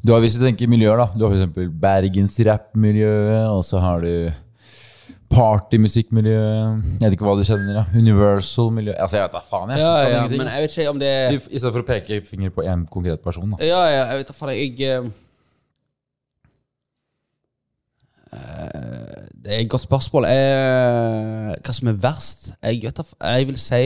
Du 0.01 0.15
har, 0.15 0.23
hvis 0.23 0.39
du 0.39 0.45
tenker 0.45 0.71
miljøer, 0.71 0.97
da. 1.03 1.11
Du 1.13 1.27
har 1.27 1.35
f.eks. 1.35 1.73
Bergens-rappmiljøet, 1.83 3.51
og 3.51 3.65
så 3.67 3.83
har 3.83 4.07
du 4.07 4.31
partymusikkmiljøet. 5.31 6.83
Jeg 6.99 7.05
vet 7.05 7.13
ikke 7.15 7.27
hva 7.29 7.37
du 7.39 7.45
kjenner. 7.47 7.75
da 7.79 7.85
Universal-miljø. 7.95 8.95
Altså, 8.99 9.17
jeg 9.19 9.25
vet 9.29 9.35
da 9.37 9.43
faen, 9.47 9.71
jeg. 9.71 9.79
Ja, 9.83 9.93
ja, 10.09 10.23
men 10.27 10.49
jeg 10.51 10.63
vet 10.65 10.77
ikke 10.77 10.91
om 10.91 10.99
det 11.01 11.11
I 11.31 11.33
i 11.39 11.59
stedet 11.59 11.75
for 11.77 11.83
å 11.85 11.87
peke 11.87 12.19
finger 12.27 12.51
på 12.55 12.63
én 12.67 12.83
konkret 12.91 13.23
person. 13.23 13.51
da 13.55 13.59
Ja, 13.65 13.83
ja, 13.87 14.01
jeg 14.11 14.17
vet 14.23 14.29
da 14.33 14.35
faen, 14.35 14.55
jeg 14.57 14.81
eh, 14.91 15.05
Det 19.39 19.51
er 19.55 19.61
et 19.61 19.71
godt 19.71 19.87
spørsmål. 19.87 20.25
Uh, 20.27 21.55
hva 21.63 21.73
som 21.79 21.89
er 21.93 22.01
verst? 22.03 22.51
Jeg, 22.59 22.83
vet 22.89 22.97
da, 22.99 23.05
jeg 23.37 23.47
vil 23.53 23.59
si 23.61 23.85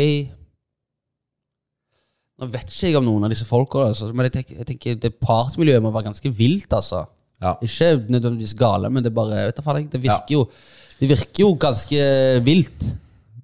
Nå 2.40 2.44
vet 2.50 2.66
ikke 2.66 2.88
jeg 2.88 2.96
om 2.98 3.04
noen 3.06 3.24
av 3.28 3.30
disse 3.30 3.46
folka, 3.46 3.78
altså, 3.92 4.08
men 4.10 4.26
jeg 4.26 4.32
tenker, 4.40 4.54
jeg 4.58 4.66
tenker 4.72 4.96
det 4.98 5.12
partymiljøet 5.20 5.84
må 5.84 5.92
være 5.94 6.08
ganske 6.08 6.28
vilt, 6.34 6.72
altså. 6.74 7.04
Ja. 7.38 7.52
Ikke 7.62 7.92
nødvendigvis 8.08 8.56
gale, 8.58 8.90
men 8.90 9.04
det 9.04 9.12
bare 9.14 9.44
vet 9.46 9.56
da 9.60 9.62
faen, 9.62 9.86
det 9.92 10.00
virker 10.02 10.34
jo 10.34 10.42
Det 11.00 11.08
virker 11.10 11.42
jo 11.44 11.54
ganske 11.60 12.04
vilt. 12.46 12.90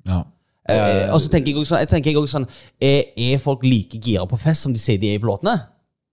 Ja. 0.07 0.23
Eh, 0.71 1.09
og 1.11 1.19
så 1.23 1.31
tenker 1.33 1.51
jeg 1.51 1.59
også, 1.59 1.73
sånn- 1.75 1.81
jeg 1.83 1.89
tenker 1.91 2.13
jeg 2.13 2.21
også 2.21 2.37
sånn 2.39 2.49
er, 2.81 3.01
er 3.19 3.39
folk 3.43 3.65
like 3.67 3.99
gira 3.99 4.27
på 4.31 4.39
fest 4.39 4.63
som 4.63 4.73
de 4.75 4.79
sier 4.79 5.01
de 5.03 5.09
er 5.11 5.19
i 5.19 5.25
låtene? 5.25 5.57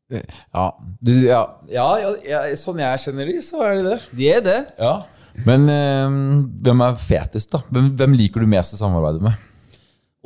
Ja. 0.09 0.72
Du, 1.03 1.11
ja. 1.27 1.41
Ja, 1.69 1.88
ja, 1.99 2.14
ja, 2.26 2.39
sånn 2.57 2.80
jeg 2.81 3.03
kjenner 3.03 3.27
de, 3.30 3.41
så 3.43 3.61
er 3.68 3.77
de 3.77 3.84
det. 3.91 3.97
De 4.18 4.30
er 4.31 4.41
det. 4.45 4.57
Ja. 4.80 4.95
Men 5.45 5.68
eh, 5.69 6.15
hvem 6.65 6.81
er 6.88 6.95
fetest, 6.97 7.51
da? 7.53 7.61
Hvem, 7.69 7.91
hvem 7.99 8.15
liker 8.18 8.41
du 8.41 8.49
mest 8.49 8.73
å 8.73 8.80
samarbeide 8.80 9.22
med? 9.27 9.43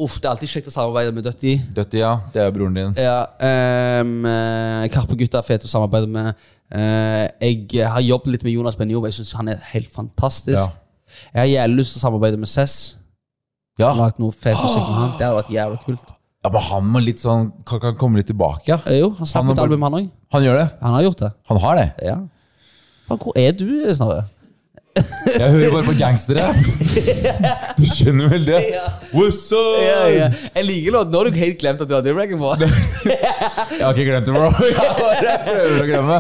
Uff, 0.02 0.16
det 0.22 0.30
er 0.30 0.32
alltid 0.32 0.50
kjekt 0.54 0.70
å 0.72 0.74
samarbeide 0.74 1.12
med 1.14 1.26
Døtti. 1.28 1.58
Døtti, 1.76 2.00
ja. 2.00 2.14
Det 2.34 2.42
er 2.42 2.54
broren 2.56 2.78
din. 2.78 2.94
Ja, 2.98 3.26
um, 4.02 4.24
Karpe-gutta 4.90 5.42
er 5.42 5.46
fete 5.46 5.68
å 5.68 5.70
samarbeide 5.70 6.08
med. 6.10 6.32
Uh, 6.72 7.28
jeg 7.44 7.84
har 7.92 8.00
jobbet 8.06 8.32
litt 8.38 8.46
med 8.48 8.56
Jonas 8.56 8.78
Benjob. 8.80 9.06
Jeg 9.10 9.20
syns 9.20 9.34
han 9.38 9.52
er 9.52 9.60
helt 9.74 9.92
fantastisk. 9.92 10.72
Jeg 11.34 11.40
har 11.42 11.50
jævlig 11.52 11.78
lyst 11.82 11.94
til 11.96 12.00
å 12.02 12.04
samarbeide 12.08 12.38
med 12.42 12.50
Cess. 12.52 12.76
Ja. 13.80 13.94
Lagt 13.98 14.20
noe 14.20 14.32
fet 14.36 14.58
musikk 14.60 14.84
med 14.88 14.98
han. 15.00 15.14
Det 15.18 15.26
hadde 15.28 15.38
vært 15.42 15.54
jævlig 15.56 15.80
kult. 15.86 16.12
ja, 16.44 16.50
men 16.50 16.62
han 16.62 16.84
må 16.92 17.00
litt 17.06 17.20
sånn 17.22 17.52
Kan, 17.66 17.80
kan 17.80 17.96
komme 17.96 18.18
litt 18.18 18.28
tilbake, 18.28 18.66
ja. 18.68 18.78
Eh, 18.86 19.00
jo, 19.00 19.12
han 19.18 19.26
slapp 19.30 19.44
Han 19.44 19.52
et 19.52 19.58
bare- 19.58 19.70
album, 19.70 19.82
han 19.88 19.94
òg. 20.00 20.10
Han 20.34 20.44
gjør 20.44 20.58
det. 20.58 20.68
Han 20.82 20.94
har 20.94 21.02
gjort 21.04 21.18
det. 21.26 21.32
Han 21.50 21.58
har 21.66 21.76
det. 21.76 21.88
Ja. 22.08 22.16
Faen, 23.08 23.20
hvor 23.20 23.34
er 23.38 23.52
du, 23.52 23.66
Snorre? 23.96 24.24
Jeg 24.92 25.52
hører 25.54 25.72
bare 25.72 25.86
på 25.88 25.94
gangstere. 26.00 26.44
Du 27.80 27.86
skjønner 27.88 28.28
vel 28.34 28.44
det? 28.46 28.58
What's 29.16 29.46
up? 29.56 29.80
Jeg 29.80 30.66
liker 30.68 30.92
låten. 30.98 31.12
Nå 31.14 31.22
har 31.22 31.30
du 31.32 31.38
helt 31.40 31.60
glemt 31.62 31.82
at 31.84 31.88
du 31.90 31.94
hadde 31.96 32.14
Breaking 32.18 32.42
på. 32.44 32.50
Jeg 32.60 33.80
har 33.80 33.94
ikke 33.96 34.08
glemt 34.10 34.28
det, 34.28 34.34
bro. 34.36 34.50
Jeg 34.68 34.76
bare 35.00 35.38
prøver 35.48 35.78
å 35.80 35.88
glemme. 35.92 36.18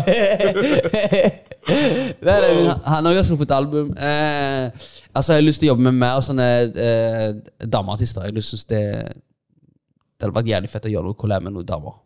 det 2.21 2.35
er, 2.37 2.45
han- 2.87 3.05
har 3.09 3.13
jo 3.17 3.23
sluppet 3.27 3.51
album. 3.55 3.91
Eh, 3.97 4.71
altså, 5.13 5.33
jeg 5.33 5.41
har 5.41 5.45
lyst 5.45 5.59
til 5.61 5.69
å 5.69 5.73
jobbe 5.73 5.85
med 5.89 5.99
mer 6.01 6.23
sånne 6.25 6.47
eh, 6.87 7.27
dameartister. 7.67 8.29
Jeg 8.31 8.43
syns 8.47 8.65
det 8.71 8.81
Det 9.11 10.25
hadde 10.27 10.35
vært 10.39 10.51
jævlig 10.53 10.69
fett 10.71 10.87
å 10.87 10.93
gjøre 10.95 11.11
noe 11.11 11.39
med 11.41 11.53
noen 11.59 11.65
damer. 11.67 11.99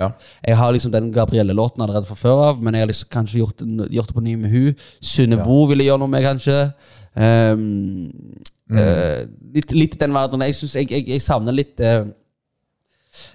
Ja. 0.00 0.08
Jeg 0.46 0.56
har 0.56 0.72
liksom 0.72 0.92
den 0.92 1.12
Gabrielle-låten 1.12 1.82
allerede 1.84 2.08
fra 2.08 2.16
før 2.18 2.40
av, 2.48 2.62
men 2.62 2.74
jeg 2.74 2.82
har 2.82 2.90
liksom 2.90 3.10
kanskje 3.12 3.38
gjort, 3.42 3.62
gjort 3.92 4.08
det 4.08 4.16
på 4.16 4.24
ny 4.24 4.34
med 4.40 4.50
hun 4.50 4.74
Synnøve 5.04 5.68
ville 5.70 5.86
gjøre 5.86 6.02
noe 6.02 6.10
med, 6.10 6.24
kanskje. 6.24 6.56
Ehm, 7.14 8.10
eh, 8.72 9.22
litt, 9.54 9.72
litt 9.76 9.96
i 9.96 10.00
den 10.00 10.14
verdenen. 10.16 10.46
Jeg, 10.48 10.58
synes, 10.58 10.76
jeg, 10.80 10.90
jeg, 10.90 11.08
jeg 11.12 11.22
savner 11.22 11.54
litt 11.54 11.82
uh, 11.84 12.06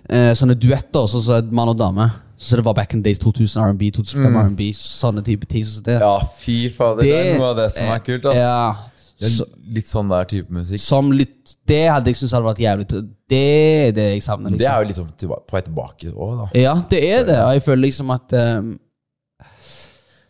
uh, 0.10 0.34
sånne 0.38 0.58
duetter, 0.58 1.06
sånn 1.12 1.26
som 1.30 1.54
mann 1.56 1.74
og 1.74 1.78
dame. 1.80 2.10
Så 2.38 2.60
det 2.60 2.66
var 2.68 2.76
back 2.78 2.94
in 2.94 3.02
days 3.02 3.18
2000 3.22 3.64
R&B, 3.64 3.90
2005 3.96 4.36
R&B, 4.44 4.70
sånne 4.78 5.24
type 5.26 5.48
ting. 5.50 5.66
som 5.66 5.86
det. 5.86 5.98
Ja, 6.04 6.20
fy 6.38 6.68
fader. 6.74 7.02
Det, 7.02 7.16
er 7.18 7.40
noe 7.40 7.54
av 7.54 7.58
det 7.64 7.72
som 7.74 7.90
er 7.90 8.04
kult. 8.06 8.28
ass. 8.30 8.38
Ja, 8.38 8.97
Det 9.18 9.30
er 9.30 9.54
Litt 9.74 9.90
sånn 9.90 10.10
der 10.12 10.28
type 10.30 10.54
musikk. 10.54 10.82
som 10.84 11.12
litt, 11.12 11.56
det 11.68 11.84
hadde 11.90 12.12
jeg 12.12 12.20
syntes 12.20 12.36
hadde 12.38 12.48
vært 12.52 12.62
jævlig 12.62 12.86
Det 13.28 13.40
er 13.40 13.96
det 13.98 14.10
jeg 14.14 14.24
savner. 14.24 14.52
Det 14.52 14.60
liksom. 14.60 14.74
er 14.74 14.84
jo 14.84 14.90
liksom 14.92 15.08
tilba- 15.18 15.40
på 15.48 15.58
vei 15.58 15.62
tilbake 15.66 16.12
òg, 16.14 16.36
da. 16.44 16.50
Ja, 16.60 16.76
det 16.90 17.02
er 17.04 17.26
det. 17.26 17.40
Og 17.42 17.56
jeg 17.58 17.64
føler 17.66 17.82
liksom 17.88 18.14
at 18.14 18.38
um, 18.38 18.70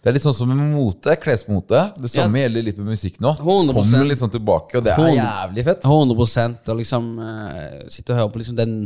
Det 0.02 0.10
er 0.10 0.16
litt 0.16 0.24
sånn 0.24 0.38
som 0.38 0.48
med 0.54 0.72
mote, 0.72 1.18
klesmote. 1.20 1.84
Det 2.00 2.10
samme 2.14 2.40
gjelder 2.40 2.64
litt 2.64 2.80
med 2.80 2.94
musikk 2.96 3.20
nå. 3.20 3.36
100%. 3.42 3.76
Kommer 3.76 4.08
litt 4.08 4.22
sånn 4.24 4.34
tilbake, 4.34 4.80
og 4.80 4.88
det 4.88 4.96
er 4.96 5.14
jævlig 5.20 5.68
fett. 5.68 5.84
100 5.84 6.72
og 6.72 6.82
liksom 6.82 7.14
uh, 7.20 7.86
sitte 7.92 8.16
og 8.16 8.22
høre 8.22 8.32
på 8.32 8.44
liksom 8.44 8.56
den 8.58 8.78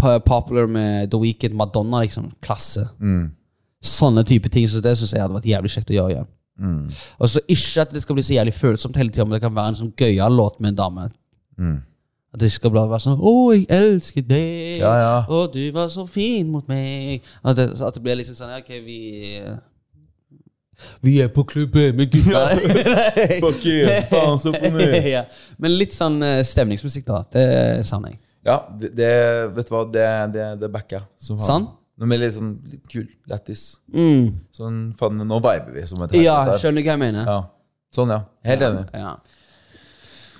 popular 0.00 0.70
med 0.70 1.10
The 1.10 1.18
Weeknd, 1.20 1.58
Madonna, 1.58 2.04
liksom. 2.06 2.30
Klasse. 2.40 2.86
Sånne 3.80 4.22
type 4.28 4.48
ting 4.52 4.68
så 4.68 4.80
det 4.84 4.94
syns 4.96 5.12
jeg 5.16 5.24
hadde 5.24 5.34
vært 5.34 5.48
jævlig 5.48 5.72
kjekt 5.74 5.90
å 5.90 5.96
gjøre 5.96 6.14
igjen. 6.14 6.30
Og 7.18 7.28
så 7.28 7.40
ikke 7.48 7.80
at 7.86 7.92
det 7.94 8.02
skal 8.02 8.14
bli 8.18 8.22
så 8.26 8.34
jævlig 8.34 8.54
følsomt 8.54 8.96
hele 8.96 9.10
tida, 9.10 9.24
men 9.24 9.32
det 9.38 9.42
kan 9.42 9.54
være 9.54 9.68
en 9.74 9.78
sånn 9.78 9.94
gøyal 9.96 10.36
låt 10.36 10.60
med 10.60 10.74
en 10.74 10.80
dame. 10.82 11.08
At 12.32 12.40
det 12.40 12.52
skal 12.52 12.70
være 12.70 13.00
sånn 13.02 13.18
'Å, 13.18 13.32
jeg 13.56 13.66
elsker 13.74 14.22
deg', 14.22 14.78
Ja, 14.78 14.92
ja. 15.00 15.24
'Å, 15.26 15.52
du 15.52 15.72
var 15.72 15.88
så 15.88 16.06
fin 16.06 16.46
mot 16.50 16.66
meg'. 16.68 17.20
At 17.44 17.56
det, 17.56 17.80
at 17.80 17.94
det 17.94 18.02
blir 18.02 18.14
liksom 18.20 18.36
sånn 18.38 18.54
Ok, 18.58 18.68
vi 18.86 19.42
Vi 21.02 21.20
er 21.20 21.28
på 21.28 21.42
klubben 21.44 21.96
med 21.96 22.10
gutta. 22.10 22.54
Fuck 23.42 23.66
you, 23.66 23.84
faen 24.08 24.38
så 24.38 24.52
på 24.52 24.70
ja. 25.16 25.24
Men 25.58 25.74
litt 25.76 25.92
sånn 25.92 26.22
eh, 26.22 26.40
stemningsmusikk, 26.46 27.04
da. 27.06 27.22
Det 27.32 27.86
savner 27.86 28.14
jeg. 28.14 28.20
Ja, 28.46 28.62
det, 28.80 28.94
det 28.96 29.10
Vet 29.56 29.68
du 29.68 29.74
hva, 29.74 29.84
det, 29.92 30.06
det, 30.32 30.46
det 30.62 30.70
backer 30.72 31.00
jeg. 31.00 31.06
som 31.20 31.40
Sann? 32.00 32.08
Noe 32.08 32.18
litt 32.18 32.34
sånn 32.34 32.50
litt 32.72 32.88
kul, 32.88 33.06
lættis. 33.28 33.64
Mm. 33.92 34.30
Sånn, 34.56 34.78
faen, 34.98 35.20
nå 35.28 35.38
viber 35.44 35.72
vi 35.74 35.86
som 35.86 36.02
et 36.06 36.12
Ja, 36.16 36.40
helvete 36.44 36.54
her. 36.56 36.58
skjønner 36.64 36.82
hva 36.86 36.94
jeg 36.96 36.98
mener. 36.98 37.26
Ja. 37.26 37.40
Sånn, 37.94 38.08
ja. 38.14 38.20
Helt 38.44 38.62
enig. 38.62 38.86
Ja. 38.94 39.16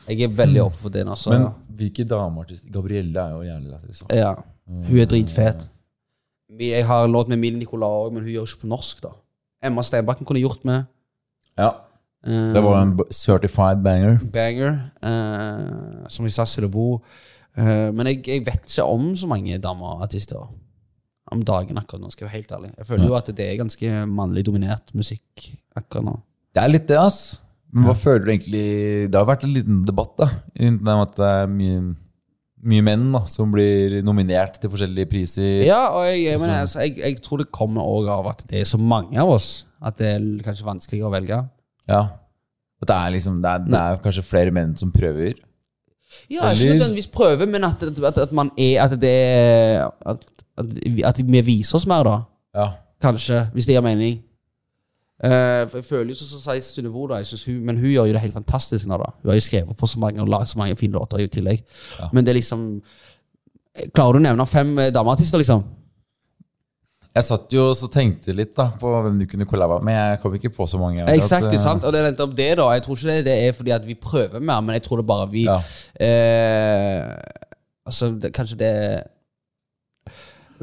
Jeg 0.08 0.22
er 0.26 0.28
veldig 0.34 0.62
oppe 0.64 0.76
for 0.80 0.90
den, 0.90 1.08
Altså. 1.08 1.30
Men 1.30 1.50
hvilke 1.76 2.04
dameartister 2.08 2.70
Gabrielle 2.74 3.20
er 3.20 3.30
jo 3.36 3.42
jævlig 3.46 3.70
lættis. 3.74 4.02
ja. 4.10 4.34
Hun 4.70 4.98
er 4.98 5.06
dritfet. 5.06 5.68
Jeg 6.60 6.84
har 6.86 7.08
låt 7.08 7.28
med 7.28 7.36
Emilie 7.38 7.58
Nicolas 7.58 7.90
òg, 7.90 8.12
men 8.12 8.22
hun 8.22 8.30
gjør 8.32 8.46
ikke 8.46 8.60
på 8.62 8.68
norsk. 8.70 9.00
da 9.02 9.08
Emma 9.62 9.82
Steinbakken 9.82 10.24
kunne 10.26 10.40
gjort 10.40 10.64
med. 10.64 10.86
Ja. 11.58 11.72
Eh, 12.24 12.52
Det 12.54 12.62
var 12.62 12.82
en 12.82 12.98
certified 13.10 13.82
banger. 13.82 14.18
banger. 14.32 14.90
Uh, 15.02 16.06
som 16.08 16.24
vi 16.24 16.30
sa, 16.30 16.44
Silebo. 16.44 17.02
Uh, 17.58 17.90
men 17.92 18.06
jeg, 18.06 18.26
jeg 18.26 18.46
vet 18.46 18.62
ikke 18.64 18.84
om 18.84 19.14
så 19.16 19.26
mange 19.26 19.58
dameartister 19.58 20.48
om 21.34 21.44
dagen 21.46 21.78
akkurat 21.78 22.02
nå, 22.02 22.10
skal 22.12 22.26
jeg 22.26 22.30
være 22.30 22.38
helt 22.38 22.52
ærlig. 22.56 22.72
Jeg 22.78 22.88
føler 22.88 23.06
jo 23.06 23.16
at 23.18 23.30
det 23.38 23.46
er 23.46 23.60
ganske 23.60 24.02
mannlig 24.10 24.44
dominert 24.48 24.92
musikk 24.98 25.46
akkurat 25.78 26.06
nå. 26.08 26.16
Det 26.54 26.62
er 26.62 26.72
litt 26.72 26.88
det, 26.90 26.98
ass. 26.98 27.20
Men 27.70 27.86
hva 27.86 27.94
føler 27.94 28.24
du 28.24 28.30
egentlig 28.32 28.62
Det 29.06 29.14
har 29.14 29.26
vært 29.28 29.44
en 29.46 29.52
liten 29.54 29.82
debatt, 29.86 30.16
da. 30.18 30.26
Om 30.66 30.88
at 30.96 31.12
det 31.18 31.28
er 31.28 31.52
mye, 31.52 31.82
mye 32.72 32.86
menn 32.86 33.04
da 33.14 33.22
som 33.30 33.52
blir 33.54 34.00
nominert 34.06 34.58
til 34.62 34.72
forskjellige 34.72 35.10
priser. 35.12 35.62
Ja, 35.68 35.84
og 35.94 36.08
jeg, 36.08 36.24
jeg, 36.26 36.40
mener, 36.42 36.64
altså, 36.64 36.82
jeg, 36.82 36.96
jeg 36.98 37.20
tror 37.24 37.44
det 37.44 37.52
kommer 37.54 37.86
også 37.86 38.16
av 38.16 38.32
at 38.32 38.42
det 38.50 38.62
er 38.62 38.72
så 38.72 38.80
mange 38.82 39.20
av 39.22 39.30
oss 39.36 39.50
at 39.80 40.00
det 40.00 40.10
er 40.16 40.26
kanskje 40.44 40.66
vanskeligere 40.66 41.08
å 41.08 41.14
velge. 41.14 41.38
Ja. 41.88 42.02
At 42.80 42.90
det 42.90 42.96
er 42.96 43.14
liksom 43.14 43.38
Det 43.44 43.54
er, 43.54 43.64
det 43.68 43.80
er 43.80 44.02
kanskje 44.04 44.26
flere 44.26 44.56
menn 44.56 44.74
som 44.76 44.92
prøver. 44.92 45.38
Ja, 46.30 46.50
ikke 46.50 46.74
nødvendigvis 46.74 47.10
prøve, 47.14 47.46
men 47.46 47.64
at, 47.64 47.82
at, 47.86 48.18
at 48.18 48.32
man 48.34 48.50
er 48.58 48.82
At 48.82 48.96
det 48.98 49.10
er 49.14 49.84
at, 50.10 50.24
at, 50.60 50.80
at 51.10 51.22
vi 51.26 51.42
viser 51.46 51.78
oss 51.80 51.86
mer, 51.90 52.06
da. 52.06 52.16
Ja. 52.56 52.66
Kanskje, 53.02 53.46
hvis 53.54 53.66
det 53.68 53.76
gir 53.76 53.84
mening. 53.84 54.20
Eh, 55.20 55.66
for 55.68 55.80
jeg 55.80 55.84
føler 55.84 56.14
jo 56.14 56.16
som 56.16 56.40
sier 56.40 56.88
hun, 56.88 57.64
men 57.66 57.76
hun 57.76 57.90
gjør 57.92 58.08
jo 58.08 58.14
det 58.16 58.22
helt 58.22 58.36
fantastisk 58.36 58.88
nå, 58.88 58.96
da. 59.02 59.10
Hun 59.20 59.32
har 59.32 59.36
jo 59.40 59.44
skrevet 59.44 59.76
for 59.80 59.90
så 59.90 60.00
mange 60.00 60.22
og 60.22 60.30
lagd 60.32 60.48
så 60.48 60.60
mange 60.60 60.76
fine 60.80 60.96
låter 60.96 61.20
i 61.20 61.28
tillegg. 61.28 61.60
Men 62.12 62.24
det 62.24 62.34
er 62.34 62.40
liksom 62.42 62.66
Klarer 63.94 64.16
du 64.16 64.18
å 64.18 64.22
nevne 64.24 64.44
fem 64.50 64.72
eh, 64.82 64.88
dameartister, 64.92 65.38
liksom? 65.38 65.60
Jeg 67.14 67.26
satt 67.26 67.52
jo 67.54 67.68
og 67.70 67.90
tenkte 67.90 68.34
litt 68.34 68.50
da 68.54 68.66
på 68.80 68.90
hvem 69.04 69.16
du 69.18 69.24
kunne 69.30 69.46
kollabere 69.48 69.82
med. 69.86 69.96
Jeg 70.12 70.18
kom 70.22 70.34
ikke 70.36 70.50
på 70.54 70.66
så 70.70 70.78
mange. 70.78 71.04
Exakt, 71.10 71.46
At, 71.48 71.54
eh, 71.54 71.62
sant? 71.62 71.86
Og 71.86 71.94
det 71.94 72.00
er 72.00 72.08
nettopp 72.10 72.34
det, 72.38 72.48
da. 72.58 72.66
Jeg 72.76 72.84
tror 72.84 72.98
ikke 72.98 73.14
det, 73.14 73.24
det 73.28 73.36
er 73.46 73.54
fordi 73.56 73.74
at 73.74 73.86
vi 73.86 73.96
prøver 73.98 74.42
mer, 74.42 74.60
men 74.66 74.76
jeg 74.78 74.84
tror 74.86 75.00
det 75.00 75.06
bare 75.10 75.30
vi 75.30 75.44
Ja. 75.46 75.56
eh, 76.02 77.14
Altså, 77.90 78.10
det, 78.22 78.32
kanskje 78.36 78.58
det 78.60 78.74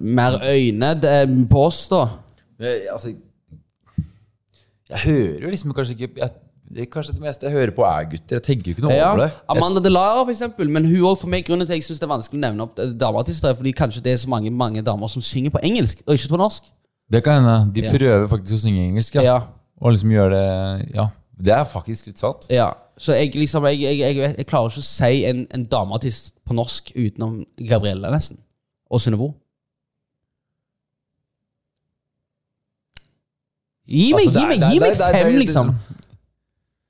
mer 0.02 0.38
øyne 0.44 1.48
på 1.50 1.64
oss, 1.68 1.88
da. 1.90 2.04
Altså 2.92 3.14
Jeg 4.90 5.00
hører 5.06 5.42
jo 5.44 5.50
liksom 5.52 5.74
kanskje 5.76 5.94
ikke 5.98 6.10
jeg, 6.22 6.30
det 6.68 6.82
er 6.84 6.90
Kanskje 6.92 7.14
det 7.16 7.22
meste 7.24 7.46
jeg 7.48 7.54
hører 7.56 7.72
på, 7.76 7.84
er 7.88 8.08
gutter. 8.12 8.36
Jeg 8.40 8.44
tenker 8.44 8.72
jo 8.72 8.76
ikke 8.76 8.84
noe 8.88 8.96
Ja, 8.96 9.12
over 9.12 9.22
det. 9.26 9.30
Amanda 9.50 9.80
Delara, 9.84 10.24
for 10.26 10.32
eksempel. 10.34 10.70
Men 10.70 10.86
hun 10.86 11.06
også, 11.08 11.22
for 11.22 11.32
meg, 11.32 11.46
grunnen 11.48 11.68
til 11.68 11.74
at 11.74 11.78
jeg 11.80 11.86
synes 11.88 12.02
det 12.02 12.08
er 12.08 12.12
vanskelig 12.12 12.40
å 12.40 12.44
nevne 12.44 12.66
opp 12.66 12.82
dameartister, 13.00 13.52
er 13.54 13.60
fordi 13.60 13.72
kanskje 13.78 14.02
det 14.04 14.14
er 14.14 14.18
så 14.24 14.30
mange, 14.32 14.52
mange 14.52 14.82
damer 14.84 15.08
som 15.12 15.24
synger 15.24 15.54
på 15.56 15.62
engelsk, 15.64 16.02
og 16.08 16.18
ikke 16.18 16.34
på 16.34 16.40
norsk. 16.42 16.64
det 17.12 17.24
kan 17.24 17.40
hende. 17.40 17.72
De 17.76 17.82
Ja. 17.86 17.92
prøver 17.94 18.28
faktisk 18.28 18.54
å 18.58 18.64
synge 18.66 18.84
engelsk, 18.84 19.16
ja. 19.16 19.22
Ja. 19.24 19.38
Og 19.80 19.92
liksom 19.94 20.10
gjøre 20.12 20.30
det 20.36 20.96
Ja. 20.96 21.08
Det 21.40 21.54
er 21.54 21.64
faktisk 21.66 22.08
litt 22.08 22.20
sant. 22.20 22.48
ja. 22.50 22.72
Så 23.00 23.14
jeg, 23.14 23.36
liksom, 23.36 23.64
jeg, 23.66 23.80
jeg, 23.80 24.16
jeg, 24.18 24.46
klarer 24.48 24.72
ikke 24.72 24.82
å 24.82 24.84
si 24.84 25.24
en, 25.30 25.48
en 25.54 25.66
dameartist 25.66 26.34
på 26.44 26.54
norsk 26.58 26.92
utenom 26.96 27.46
Gabrielle, 27.70 28.10
nesten. 28.12 28.40
Og 28.90 29.00
Synnøve. 29.00 29.34
Gi 33.88 34.10
meg, 34.14 34.26
Altså, 34.28 34.40
gi 34.40 34.48
meg, 34.52 34.66
gi 34.74 34.80
meg 34.84 34.98
fem, 35.00 35.30
liksom. 35.40 35.70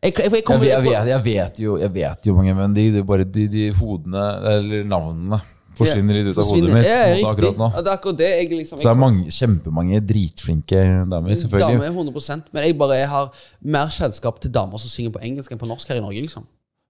Jeg, 0.03 0.13
jeg, 0.13 0.43
kommer, 0.45 0.61
vet- 0.61 0.71
jeg, 0.71 0.83
vet, 0.85 1.07
jeg, 1.09 1.21
vet 1.25 1.59
jo, 1.61 1.75
jeg 1.81 1.91
vet 1.93 2.27
jo 2.29 2.33
mange, 2.37 2.53
men 2.57 2.73
de, 2.73 2.83
de, 2.93 3.03
bare 3.05 3.25
de, 3.25 3.47
de 3.49 3.63
hodene, 3.79 4.25
eller 4.51 4.83
navnene, 4.85 5.39
forsvinner 5.77 6.17
litt 6.19 6.29
ut 6.31 6.37
av 6.41 6.49
hodet 6.51 6.73
mitt 6.73 6.85
Ja, 6.87 6.99
riktig. 7.13 7.49
nå. 7.57 7.69
Det 7.75 7.83
er 7.85 7.93
akkurat 7.93 8.19
det 8.19 8.29
jeg 8.29 8.49
liksom 8.53 8.79
Så 8.81 8.85
det 8.87 8.91
er 8.93 8.99
mange, 9.01 9.33
kjempemange 9.33 10.01
dritflinke 10.09 10.83
damer, 11.09 11.33
selvfølgelig. 11.37 11.81
Damer 11.81 11.89
er 11.89 11.97
100% 11.97 12.53
Men 12.53 12.65
jeg 12.65 12.77
bare 12.81 12.97
jeg 13.01 13.09
har 13.13 13.41
mer 13.77 13.91
kjennskap 13.93 14.39
til 14.41 14.53
damer 14.53 14.81
som 14.81 14.93
synger 14.93 15.13
på 15.17 15.21
engelsk 15.29 15.53
enn 15.53 15.61
på 15.61 15.69
norsk 15.69 15.89
her 15.93 15.99
i 16.01 16.05
Norge. 16.05 16.21
liksom 16.25 16.45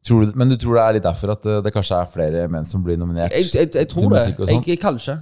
Tror 0.07 0.23
du, 0.23 0.35
men 0.39 0.47
du 0.51 0.55
tror 0.59 0.77
det 0.77 0.83
er 0.85 0.95
litt 0.99 1.07
derfor 1.07 1.33
at 1.33 1.43
det, 1.43 1.57
det 1.65 1.73
kanskje 1.75 1.97
er 1.99 2.11
flere 2.11 2.45
menn 2.51 2.67
som 2.69 2.83
blir 2.85 2.99
nominert? 2.99 3.33
Jeg, 3.35 3.49
jeg, 3.55 3.71
jeg 3.75 3.89
tror 3.91 4.13
det. 4.13 4.23
jeg, 4.67 4.79
kanskje. 4.79 5.17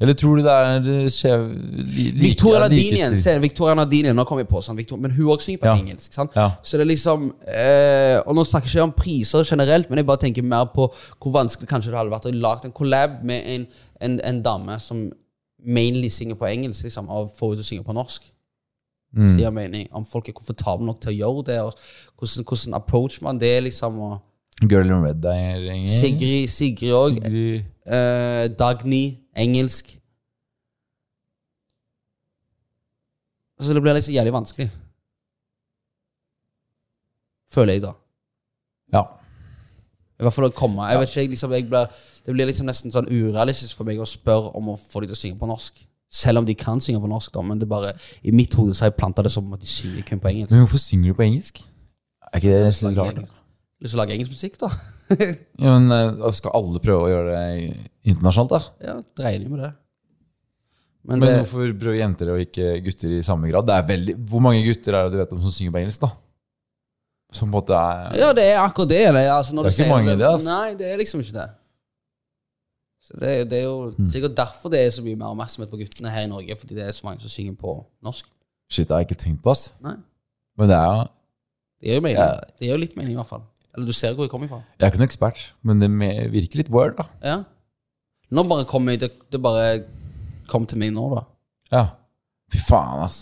Eller 0.00 0.16
tror 0.16 0.38
du 0.38 0.42
det 0.46 0.52
er 0.54 0.86
eh, 0.88 1.08
skjev 1.12 1.42
li, 1.76 2.06
Victoria 2.16 2.56
ja, 2.56 2.68
Nardini 2.68 3.18
se, 3.20 3.34
Victoria 3.42 3.74
Nardini, 3.76 4.14
nå 4.16 4.24
kom 4.24 4.38
vi 4.40 4.46
på 4.48 4.62
sånn, 4.64 4.78
Victoria, 4.78 5.02
Men 5.04 5.12
hun 5.12 5.26
også 5.34 5.50
synger 5.50 5.60
på 5.60 5.68
Ja. 5.68 5.74
engelsk. 5.76 6.14
Sant? 6.16 6.32
Ja. 6.38 6.46
Så 6.64 6.80
det 6.80 6.86
er 6.86 6.90
liksom 6.94 7.26
eh, 7.44 8.16
Og 8.24 8.32
nå 8.38 8.46
snakker 8.48 8.70
jeg 8.70 8.78
ikke 8.80 8.86
om 8.88 8.94
priser 8.96 9.44
generelt, 9.44 9.90
men 9.90 10.00
jeg 10.00 10.08
bare 10.08 10.22
tenker 10.24 10.42
mer 10.42 10.70
på 10.72 10.88
hvor 11.20 11.34
vanskelig 11.36 11.68
kanskje 11.68 11.92
det 11.92 11.98
hadde 12.00 12.14
vært 12.14 12.30
å 12.30 12.32
lage 12.32 12.64
en 12.70 12.72
collab 12.72 13.20
med 13.28 13.44
en, 13.44 13.66
en, 14.00 14.20
en 14.24 14.42
dame 14.42 14.78
som 14.80 15.10
mainly 15.60 16.08
synger 16.08 16.38
på 16.40 16.48
engelsk, 16.48 16.86
liksom, 16.88 17.10
og 17.12 17.34
få 17.36 17.50
henne 17.50 17.60
til 17.60 17.66
å 17.66 17.68
synge 17.68 17.84
på 17.90 17.92
norsk. 18.00 18.22
Hvis 19.12 19.34
det 19.36 19.42
gir 19.42 19.50
mening. 19.52 19.88
Om 19.92 20.04
folk 20.06 20.28
er 20.30 20.32
komfortable 20.38 20.86
nok 20.86 21.00
til 21.02 21.10
å 21.10 21.16
gjøre 21.18 21.44
det, 21.50 21.60
og 21.66 21.74
hvordan, 22.16 22.44
hvordan 22.46 22.76
approach 22.78 23.20
man 23.26 23.40
det, 23.42 23.56
liksom. 23.66 23.98
Og 24.06 24.20
Girl 24.70 24.90
in 24.92 25.02
Red 25.04 25.24
er. 25.24 25.66
Sigrid 25.88 26.48
Sigrid 26.52 26.92
òg. 26.92 27.20
Eh, 27.90 28.44
Dagny, 28.58 29.18
engelsk. 29.36 29.96
Så 33.60 33.74
det 33.74 33.82
blir 33.82 33.92
liksom 33.92 34.14
jævlig 34.14 34.32
vanskelig. 34.32 34.70
Føler 37.50 37.72
jeg, 37.72 37.82
da. 37.82 37.92
Ja. 38.92 39.02
I 40.20 40.22
hvert 40.24 40.36
fall 40.36 40.48
å 40.48 40.54
komme. 40.54 40.86
Jeg 40.90 41.00
vet 41.00 41.16
ikke, 41.16 41.30
liksom, 41.34 41.52
jeg 41.56 41.66
blir, 41.68 41.86
Det 42.26 42.34
blir 42.36 42.46
liksom 42.46 42.68
nesten 42.68 42.92
sånn 42.92 43.08
urealistisk 43.08 43.78
for 43.78 43.88
meg 43.88 43.98
å 44.00 44.06
spørre 44.08 44.52
om 44.56 44.68
å 44.68 44.76
få 44.76 45.00
dem 45.00 45.10
til 45.10 45.16
å 45.16 45.20
synge 45.20 45.40
på 45.40 45.48
norsk. 45.48 45.82
Selv 46.12 46.42
om 46.42 46.46
de 46.46 46.54
kan 46.58 46.80
synge 46.82 47.00
på 47.00 47.08
norsk, 47.10 47.32
da, 47.34 47.42
men 47.46 47.58
det 47.58 47.68
bare 47.70 47.94
i 48.22 48.32
mitt 48.34 48.54
hode 48.54 48.74
så 48.74 48.84
har 48.84 48.90
jeg 48.90 48.98
planta 48.98 49.22
det 49.22 49.32
som 49.32 49.52
at 49.54 49.62
de 49.62 49.66
synger 49.70 50.06
kun 50.06 50.20
på 50.20 50.28
engelsk. 50.28 50.52
Men 50.52 50.64
hvorfor 50.64 50.82
synger 50.82 51.12
du 51.12 51.18
på 51.18 51.26
engelsk? 51.26 51.62
Er 52.30 52.42
ikke 52.42 52.54
det 52.54 52.64
nesten 52.66 52.90
litt 52.90 52.98
rart? 52.98 53.39
Lyst 53.80 53.94
til 53.94 53.98
å 53.98 54.02
lage 54.02 54.16
engelsk 54.16 54.34
musikk, 54.34 54.58
da? 54.60 54.72
Ja, 55.64 55.76
men 55.78 55.90
eh, 55.90 56.26
Skal 56.36 56.52
alle 56.54 56.80
prøve 56.82 57.06
å 57.06 57.10
gjøre 57.10 57.34
det 57.34 57.44
internasjonalt, 58.12 58.52
da? 58.52 58.90
ja, 58.90 58.96
det 59.00 59.24
regner 59.26 59.46
jo 59.46 59.54
med 59.54 59.62
det. 59.64 59.70
Men, 61.00 61.16
Men 61.16 61.24
det, 61.24 61.36
hvorfor 61.40 61.70
prøver 61.80 61.96
jenter 61.96 62.30
og 62.34 62.42
ikke 62.44 62.74
gutter 62.84 63.14
i 63.16 63.22
samme 63.24 63.48
grad? 63.48 63.64
Det 63.66 63.76
er 63.78 63.86
veldig, 63.88 64.14
Hvor 64.28 64.42
mange 64.44 64.60
gutter 64.66 64.96
er 64.96 65.06
det 65.06 65.14
du 65.14 65.22
vet 65.22 65.32
om 65.32 65.40
som 65.46 65.54
synger 65.54 65.72
på 65.72 65.80
engelsk, 65.80 66.04
da? 66.04 66.10
Som 67.32 67.48
på 67.48 67.54
en 67.54 67.54
måte 67.56 67.78
er 67.78 68.18
Ja, 68.20 68.28
det 68.36 68.44
er 68.50 68.60
akkurat 68.60 68.90
det. 68.90 69.00
Eller, 69.08 69.30
altså, 69.32 69.56
når 69.56 69.68
Det 69.68 69.72
er 69.72 69.78
ikke 69.78 69.94
mange 69.94 70.12
det, 70.12 70.28
altså. 70.28 70.50
Nei, 70.50 70.74
det 70.76 70.90
er 70.90 71.00
liksom 71.00 71.22
ikke 71.24 71.38
det. 71.38 71.48
Så 73.06 73.16
det, 73.22 73.30
det 73.50 73.58
er 73.58 73.64
jo 73.64 73.78
mm. 73.96 74.10
sikkert 74.12 74.36
derfor 74.38 74.70
det 74.70 74.82
er 74.84 74.92
så 74.94 75.02
mye 75.06 75.18
mer 75.18 75.32
oppmerksomhet 75.32 75.70
på 75.72 75.80
guttene 75.80 76.12
her 76.12 76.26
i 76.26 76.30
Norge. 76.30 76.56
Fordi 76.60 76.76
det 76.76 76.84
er 76.84 76.92
så 76.94 77.08
mange 77.08 77.24
som 77.24 77.32
synger 77.32 77.56
på 77.58 77.78
norsk. 78.06 78.28
Shit, 78.70 78.86
det 78.86 78.94
har 78.94 79.02
jeg 79.02 79.10
ikke 79.10 79.22
tenkt 79.24 79.42
på, 79.42 79.54
ass. 79.54 79.70
Nei. 79.82 79.96
Men 80.60 80.70
det 80.70 80.76
er 80.76 80.90
jo 80.90 81.08
Det 81.80 81.96
gir. 81.96 82.44
Det 82.60 82.68
jo 82.68 82.76
litt 82.84 82.98
mening, 82.98 83.16
i 83.16 83.18
hvert 83.22 83.30
fall. 83.30 83.46
Eller 83.74 83.86
du 83.86 83.92
ser 83.94 84.14
hvor 84.14 84.24
jeg 84.26 84.30
kommer 84.32 84.48
fra. 84.50 84.60
Jeg 84.78 84.86
er 84.86 84.90
ikke 84.90 84.98
noen 85.00 85.08
ekspert, 85.08 85.42
men 85.62 85.80
det 85.82 85.90
virker 86.32 86.58
litt 86.62 86.70
weird, 86.74 86.96
da. 86.98 87.04
Ja. 87.22 87.36
Nå 88.34 88.42
bare 88.50 88.64
kom 88.70 88.88
jeg, 88.90 89.00
det, 89.02 89.10
det 89.32 89.40
bare 89.42 89.82
kom 90.50 90.66
til 90.66 90.78
meg 90.82 90.92
nå, 90.94 91.04
da. 91.14 91.22
Ja. 91.74 91.84
Fy 92.50 92.58
faen, 92.66 93.04
ass. 93.06 93.20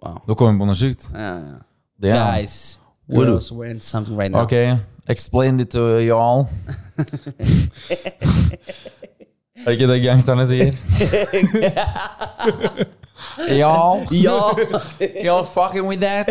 Wow. 0.00 0.18
Nå 0.28 0.36
kom 0.40 0.54
vi 0.54 0.60
på 0.62 0.68
noe 0.68 0.76
sjukt. 0.78 1.10
Ja, 1.12 1.34
ja. 1.36 1.60
Er- 2.04 2.16
Guys, 2.40 2.80
we're, 3.08 3.38
we're 3.52 3.70
in 3.70 3.80
something 3.80 4.16
right 4.18 4.32
now. 4.32 4.42
Ok, 4.44 4.52
explain 5.08 5.60
it 5.60 5.70
to 5.70 6.00
y'all. 6.00 6.48
er 9.64 9.64
det 9.64 9.72
ikke 9.78 9.88
det 9.92 10.00
gangsterne 10.04 10.46
sier? 10.48 10.72
y'all. 13.58 14.04
y'all, 14.10 14.58
Y'all 15.22 15.44
fucking 15.44 15.86
with 15.86 16.00
that? 16.00 16.28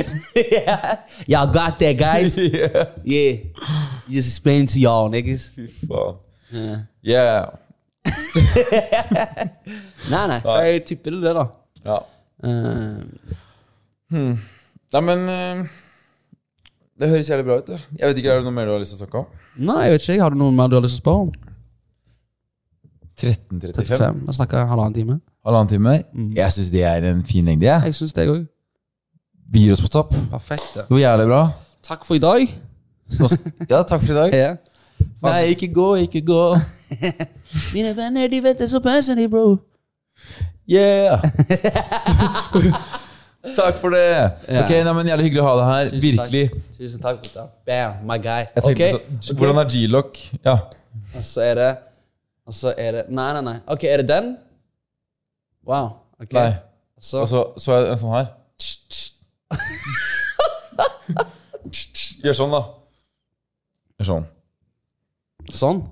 Y'all 1.27 1.47
got 1.51 1.77
that, 1.79 1.97
guys. 1.97 2.37
yeah. 2.37 2.85
Yeah. 3.03 3.35
Just 4.09 4.29
explain 4.29 4.65
to 4.67 4.79
y'all, 4.79 5.09
niggas. 5.09 5.51
Fy 5.55 5.67
faen. 5.67 6.17
Yeah. 7.01 7.49
Nei, 10.11 10.25
nei, 10.27 10.39
så 10.43 10.57
jeg 10.67 10.83
tipper 10.87 11.15
det 11.23 11.33
da. 11.37 11.45
Ja. 11.85 11.99
Eh, 12.43 12.99
Nei, 14.93 15.01
men 15.01 15.23
uh, 15.25 15.63
Det 16.99 17.09
høres 17.09 17.29
jævlig 17.31 17.45
bra 17.47 17.55
ut. 17.61 17.67
det. 17.71 17.79
Jeg 17.97 18.07
vet 18.11 18.17
ikke, 18.21 18.29
Er 18.29 18.41
det 18.41 18.45
noe 18.45 18.53
mer 18.53 18.67
du 18.69 18.73
har 18.75 18.83
lyst 18.83 18.93
til 18.93 18.99
å 18.99 19.05
snakke 19.05 19.23
om? 19.23 19.39
nei, 19.55 19.79
jeg 19.87 19.93
vet 19.95 20.05
ikke. 20.09 20.21
Har 20.21 20.33
du 20.35 20.37
noe 20.43 20.51
mer 20.53 20.69
du 20.69 20.75
har 20.77 20.83
lyst 20.85 20.97
til 20.99 21.01
å 21.01 21.05
spørre 21.05 21.23
om? 21.25 21.52
13.35? 23.19 23.83
35. 23.83 24.27
Vi 24.27 24.33
snakker 24.33 24.65
halvannen 24.65 24.93
time. 24.93 25.19
Halvannen 25.45 25.69
time? 25.69 26.03
Jeg 26.35 26.51
syns 26.51 26.71
det 26.71 26.83
er 26.83 27.05
en 27.11 27.23
fin 27.23 27.45
lengde. 27.45 27.65
jeg. 27.65 27.81
Jeg 27.85 27.95
synes 27.95 28.13
det 28.13 28.29
også 28.29 28.45
Vi 29.53 29.59
gir 29.59 29.71
oss 29.73 29.81
på 29.81 29.87
topp. 29.87 30.15
Perfekt. 30.31 30.69
det. 30.75 30.85
Går 30.89 30.97
jævlig 30.97 31.27
bra. 31.27 31.49
Takk 31.83 32.05
for 32.05 32.15
i 32.15 32.19
dag. 32.19 32.47
Ja, 33.69 33.81
takk 33.83 34.01
for 34.01 34.11
i 34.11 34.15
dag. 34.15 34.33
Ja. 34.43 34.55
Nei, 35.21 35.41
ikke 35.51 35.67
gå, 35.73 35.95
ikke 35.95 36.21
gå. 36.21 36.55
Mine 37.75 37.95
venner, 37.97 38.27
de 38.27 38.43
vet 38.43 38.59
det 38.59 38.69
så 38.71 38.79
personlig 38.79 39.29
bro. 39.31 39.57
Yeah! 40.69 41.19
takk 43.57 43.75
for 43.81 43.89
det. 43.89 44.03
Ja. 44.47 44.63
Ok, 44.63 44.71
nei, 44.85 44.93
men 44.95 45.07
Jævlig 45.11 45.27
hyggelig 45.27 45.43
å 45.43 45.47
ha 45.47 45.55
deg 45.59 45.71
her. 45.71 45.89
Tusen 45.91 46.19
takk. 46.19 46.31
Virkelig. 46.31 46.45
Tusen 46.77 47.03
takk. 47.03 47.17
Bam, 47.67 47.97
my 48.07 48.17
guy. 48.23 48.45
Okay. 48.63 48.93
Ok. 48.93 49.17
så, 49.19 49.35
Hvordan 49.35 49.59
er 49.63 49.71
G-lock? 49.73 50.21
Ja. 50.45 50.57
Og 51.17 51.23
så 51.25 51.43
er 51.49 51.59
det 51.59 51.71
Og 52.47 52.53
så 52.55 52.73
er 52.77 52.91
det 52.97 53.03
Nei, 53.09 53.29
nei, 53.37 53.41
nei. 53.45 53.57
Ok, 53.71 53.83
er 53.87 53.97
det 54.03 54.07
den? 54.09 54.33
Wow. 55.67 55.89
Ok. 56.19 56.33
Nei. 56.35 56.51
Så, 56.99 57.21
Og 57.23 57.27
så, 57.27 57.43
så 57.59 57.73
er 57.75 57.81
det 57.85 57.91
en 57.93 57.99
sånn 57.99 58.15
her. 58.15 58.27
Gjør 62.23 62.37
sånn, 62.37 62.53
da. 62.53 62.61
Gjør 63.99 64.07
sånn. 64.09 64.25
sånn. 65.51 65.83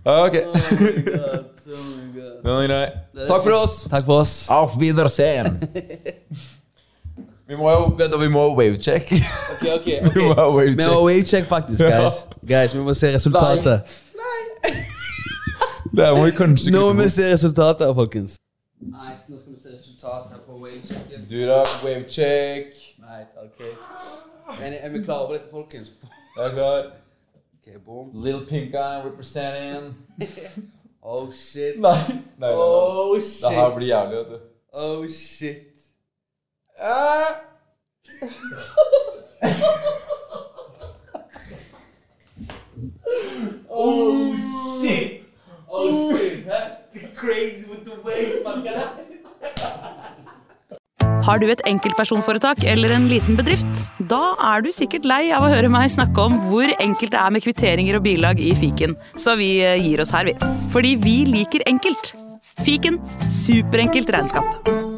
Ja, 0.00 0.14
Ok. 0.24 0.36
Den 2.40 2.54
er 2.56 2.66
grei. 2.70 2.86
Takk 3.28 3.42
for 3.44 3.52
oss. 3.58 3.74
Takk 3.92 4.06
for 4.08 4.22
oss. 4.24 4.34
Auf 4.52 4.78
Wiedersehen. 4.80 5.60
Vi 7.50 7.56
må 7.58 7.70
jo 7.74 7.86
vent, 7.98 8.12
vi 8.20 8.28
må 8.30 8.44
wavecheck. 8.54 9.08
Ok, 9.52 9.62
ok. 9.74 9.86
Vi 10.14 10.20
må 10.22 10.34
ha 10.38 10.44
Vi 10.50 10.56
wavecheck. 10.56 10.90
må 10.92 10.98
wavecheck, 11.06 11.46
faktisk, 11.50 11.80
guys. 11.82 12.18
Guys, 12.46 12.74
Vi 12.76 12.82
må 12.86 12.94
se 12.94 13.10
resultatet. 13.14 13.96
Nei. 14.20 14.74
Det 15.96 16.06
må 16.14 16.24
vi 16.28 16.30
kanskje 16.36 16.70
Nå 16.70 16.80
må 16.92 17.02
vi 17.02 17.08
se 17.10 17.24
resultatet, 17.32 17.86
her, 17.88 17.94
folkens. 17.98 18.36
Nei, 18.80 19.12
nå 19.28 19.38
skal 19.40 19.56
vi 19.56 19.62
se 19.64 19.72
resultatet 19.74 20.30
her 20.36 20.44
på 20.46 20.60
wavechecken. 20.62 21.24
Du 21.30 21.34
da, 21.48 21.58
wavecheck. 21.82 22.78
Nei, 23.02 23.20
ok. 23.42 23.64
Er, 24.60 24.76
er 24.84 24.92
vi 24.94 25.02
klare 25.04 25.24
over 25.24 25.32
dette, 25.40 25.50
folkens? 25.50 25.90
Jeg 26.36 26.46
er 26.46 26.54
klar. 26.54 26.86
Ok, 27.56 27.72
boom. 27.86 28.12
Little 28.14 28.46
pink 28.46 28.70
guy 28.76 29.00
representing. 29.08 29.90
Oh, 31.02 31.30
shit. 31.32 31.78
Nei. 31.80 31.96
Nei, 31.96 32.16
nei, 32.38 32.48
nei. 32.50 32.50
Oh, 32.54 33.14
Det 33.16 33.50
her 33.50 33.66
shit. 33.66 33.74
blir 33.76 33.86
jævlig, 33.88 34.18
vet 34.18 34.26
du. 34.28 34.38
Oh, 34.72 35.06
shit. 35.08 35.69
oh, 43.68 44.32
shit. 44.80 45.28
Oh, 45.68 46.16
shit. 46.16 46.46
Huh? 46.48 46.76
Crazy 47.14 47.68
with 47.68 47.84
the 47.84 47.96
waves, 48.02 48.40
my 48.44 48.64
guy. 48.64 48.80
Har 51.20 51.36
du 51.38 51.50
et 51.52 51.60
enkeltpersonforetak 51.68 52.64
eller 52.64 52.94
en 52.96 53.08
liten 53.10 53.36
bedrift? 53.36 53.66
Da 54.00 54.32
er 54.54 54.64
du 54.64 54.70
sikkert 54.72 55.04
lei 55.04 55.28
av 55.36 55.44
å 55.44 55.52
høre 55.52 55.68
meg 55.68 55.92
snakke 55.92 56.16
om 56.24 56.32
hvor 56.48 56.64
enkelt 56.80 57.12
det 57.12 57.20
er 57.20 57.30
med 57.36 57.44
kvitteringer 57.44 58.00
og 58.00 58.06
bilag 58.08 58.40
i 58.40 58.54
fiken, 58.56 58.96
så 59.20 59.36
vi 59.36 59.60
eh, 59.60 59.76
gir 59.84 60.00
oss 60.00 60.16
her, 60.16 60.24
vi. 60.32 60.34
Fordi 60.72 60.96
vi 61.04 61.28
liker 61.28 61.60
enkelt. 61.68 62.14
Fiken 62.64 62.96
superenkelt 63.28 64.08
regnskap. 64.16 64.89